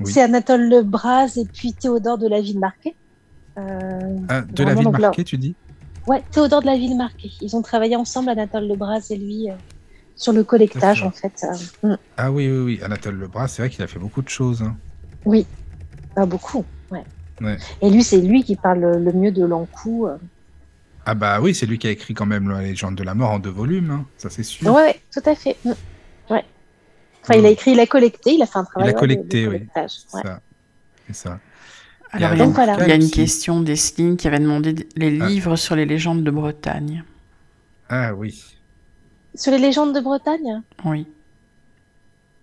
[0.00, 0.12] Oui.
[0.12, 2.96] c'est Anatole Lebras et puis Théodore de la Ville-Marquée.
[3.58, 5.54] Euh, Ah, de la vraiment, ville donc là- marquée, tu dis
[6.06, 7.32] ouais, Théodore de la Ville-Marquée.
[7.40, 9.54] Ils ont travaillé ensemble, Anatole Lebras et lui, euh,
[10.14, 11.44] sur le collectage en fait.
[11.82, 12.80] Euh, mm, Ah oui, oui, oui.
[12.82, 14.62] Anatole Lebras, c'est vrai qu'il a fait beaucoup de choses.
[14.62, 14.76] hein.
[15.24, 15.46] oui,
[16.14, 16.64] Pas beaucoup.
[16.90, 17.04] Ouais.
[17.40, 17.56] Ouais.
[17.82, 20.08] Et lui, c'est lui qui parle le mieux de l'encou.
[21.06, 23.30] Ah bah oui, c'est lui qui a écrit quand même la légende de la mort
[23.30, 24.66] en deux volumes, hein, ça c'est sûr.
[24.68, 25.56] Ouais, ouais, tout à fait.
[27.36, 29.44] Il a écrit, il a collecté, il a fait un travail Il a de- collecté,
[29.44, 29.66] de oui.
[29.74, 29.88] C'est
[30.22, 30.40] ça.
[31.06, 31.38] C'est ça.
[32.10, 32.76] Alors, Il y a a, Donc voilà.
[32.80, 35.26] il y a une question d'Esline qui avait demandé les Ah.
[35.28, 37.04] livres sur les légendes de Bretagne.
[37.90, 38.42] Ah oui.
[39.34, 41.06] Sur les légendes de Bretagne, Oui.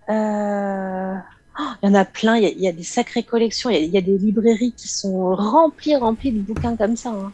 [0.10, 1.16] euh,
[1.60, 2.38] oh, il y en a plein.
[2.38, 3.70] Il y a, il y a des sacrées collections.
[3.70, 6.96] Il y a, il y a des librairies qui sont remplies, remplies de bouquins comme
[6.96, 7.10] ça.
[7.10, 7.32] hein.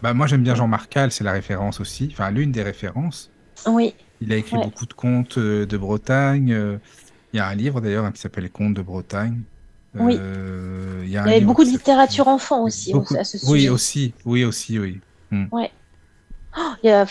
[0.00, 3.30] Bah moi j'aime bien Jean Marcal, c'est la référence aussi, enfin l'une des références.
[3.66, 4.64] Oui, Il a écrit Ouais.
[4.64, 6.52] beaucoup de contes euh, de Bretagne.
[6.52, 6.78] euh,
[7.32, 9.40] Il y a un livre d'ailleurs hein, qui s'appelle Les Contes de Bretagne.
[9.94, 10.16] Oui.
[10.18, 13.38] Euh, il y il a y avait beaucoup de littérature enfant aussi Beaucoup- à ce
[13.38, 13.50] sujet.
[13.52, 15.00] Oui aussi, oui aussi, oui.
[15.52, 15.58] Oh,
[16.82, 17.06] il y a-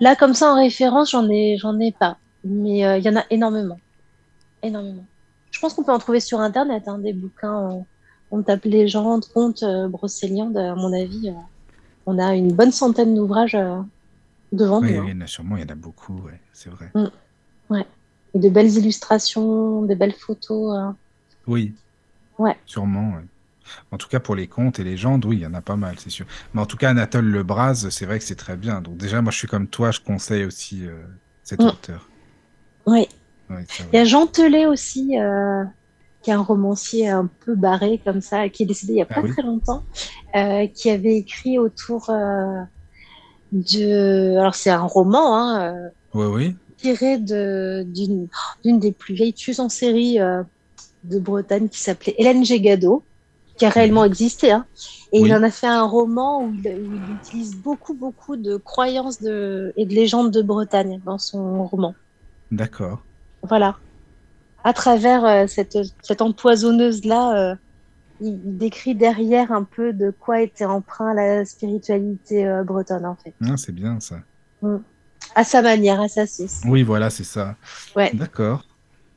[0.00, 2.16] Là, comme ça, en référence, j'en ai, j'en ai pas.
[2.44, 3.78] Mais euh, il y en a énormément.
[4.62, 5.04] Énormément.
[5.50, 7.54] Je pense qu'on peut en trouver sur Internet, hein, des bouquins.
[7.54, 7.86] On,
[8.30, 10.56] on tape légendes, contes, euh, brocéliande.
[10.56, 11.32] À mon avis, euh,
[12.06, 13.80] on a une bonne centaine d'ouvrages euh,
[14.52, 15.00] devant Oui, nous.
[15.00, 15.04] hein.
[15.08, 16.90] il y en a sûrement, il y en a beaucoup, ouais, c'est vrai.
[18.34, 20.74] Et de belles illustrations, des belles photos.
[20.76, 20.92] euh.
[21.46, 21.74] Oui.
[22.38, 22.56] Ouais.
[22.66, 23.24] Sûrement, ouais.
[23.90, 25.96] En tout cas, pour les contes et légendes, oui, il y en a pas mal,
[25.98, 26.26] c'est sûr.
[26.54, 28.80] Mais en tout cas, Anatole Lebras, c'est vrai que c'est très bien.
[28.80, 31.04] Donc déjà, moi, je suis comme toi, je conseille aussi euh,
[31.42, 31.66] cet Mm.
[31.66, 32.10] auteur.
[32.86, 33.06] Oui.
[33.50, 34.04] Ouais, Il y a.
[34.04, 35.64] Jean Telet aussi, euh,
[36.22, 39.06] qui est un romancier un peu barré comme ça, qui est décédé il y a
[39.10, 39.30] Ah pas oui.
[39.30, 39.84] très longtemps,
[40.34, 42.10] euh, qui avait écrit autour
[43.52, 44.36] de...
[44.38, 46.56] Alors c'est un roman, hein, euh, Oui, oui.
[46.78, 48.28] tiré d'une
[48.64, 50.42] des plus vieilles tueuses en série euh,
[51.04, 53.04] de Bretagne qui s'appelait Hélène Gégado,
[53.58, 54.50] qui a réellement existé.
[54.50, 54.66] Hein.
[55.12, 55.28] Et Oui.
[55.28, 59.20] il en a fait un roman où il, où il utilise beaucoup, beaucoup de croyances
[59.20, 61.94] de, et de légendes de Bretagne dans son roman.
[62.50, 63.04] D'accord.
[63.42, 63.78] Voilà.
[64.64, 67.56] À travers euh, cette, cette empoisonneuse-là, euh,
[68.22, 73.34] il, décrit derrière un peu de quoi était emprunt la spiritualité euh, bretonne, en fait.
[73.42, 74.20] Ah, c'est bien ça.
[75.34, 76.60] À sa manière, à sa sauce.
[76.66, 77.56] Oui, voilà, c'est ça.
[77.96, 78.10] Ouais.
[78.14, 78.66] D'accord.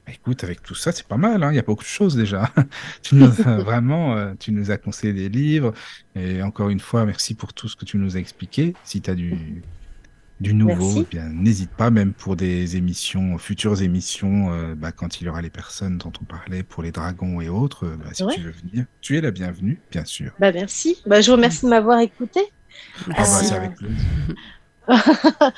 [0.06, 1.44] Bah, Écoute, avec tout ça, c'est pas mal.
[1.44, 1.52] hein.
[1.52, 2.52] Il y a beaucoup de choses déjà.
[3.02, 5.74] tu nous as vraiment, euh, tu nous as conseillé des livres.
[6.16, 8.76] Et encore une fois, merci pour tout ce que tu nous as expliqué.
[8.84, 9.64] Si tu as du,
[10.42, 15.22] du nouveau, eh bien, n'hésite pas, même pour des émissions, futures émissions, euh, bah, quand
[15.22, 18.10] il y aura les personnes dont on parlait pour les dragons et autres, euh, bah,
[18.14, 18.34] si Ouais.
[18.34, 20.32] tu veux venir, tu es la bienvenue, bien sûr.
[20.40, 20.98] Bah, merci.
[21.06, 22.42] Bah, je vous remercie de m'avoir écouté.
[22.42, 23.46] Ah, bah, Merci.
[23.46, 23.96] c'est avec plaisir.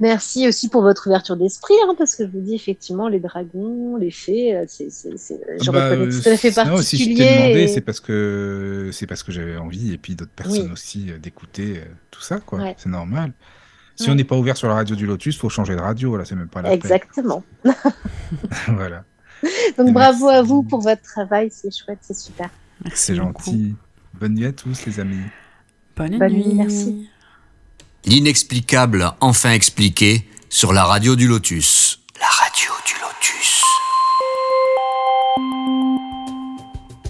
[0.00, 3.96] Merci aussi pour votre ouverture d'esprit, hein, parce que je vous dis effectivement, les dragons,
[3.96, 7.14] les fées, euh, c'est, je Bah, reconnais tout à fait non, si je particulier.
[7.16, 10.66] t'ai demandé, et- c'est parce que c'est parce que j'avais envie et puis d'autres personnes
[10.66, 10.72] Oui.
[10.72, 12.60] aussi d'écouter tout ça, quoi.
[12.60, 12.74] Ouais.
[12.78, 13.32] C'est normal.
[14.02, 16.16] Si on n'est pas ouvert sur la radio du Lotus, faut changer de radio.
[16.16, 16.78] Là, c'est même pas la peine.
[16.78, 17.42] Exactement.
[18.68, 19.04] voilà,
[19.78, 20.38] Donc Et bravo merci.
[20.38, 22.48] à vous pour votre travail, c'est chouette, c'est super.
[22.84, 23.44] Merci c'est beaucoup.
[23.44, 23.74] gentil.
[24.14, 25.16] Bonne nuit à tous, les amis.
[25.96, 26.46] Bonne, Bonne nuit.
[26.46, 27.08] nuit, merci.
[28.04, 32.00] L'inexplicable enfin expliqué sur la radio du Lotus.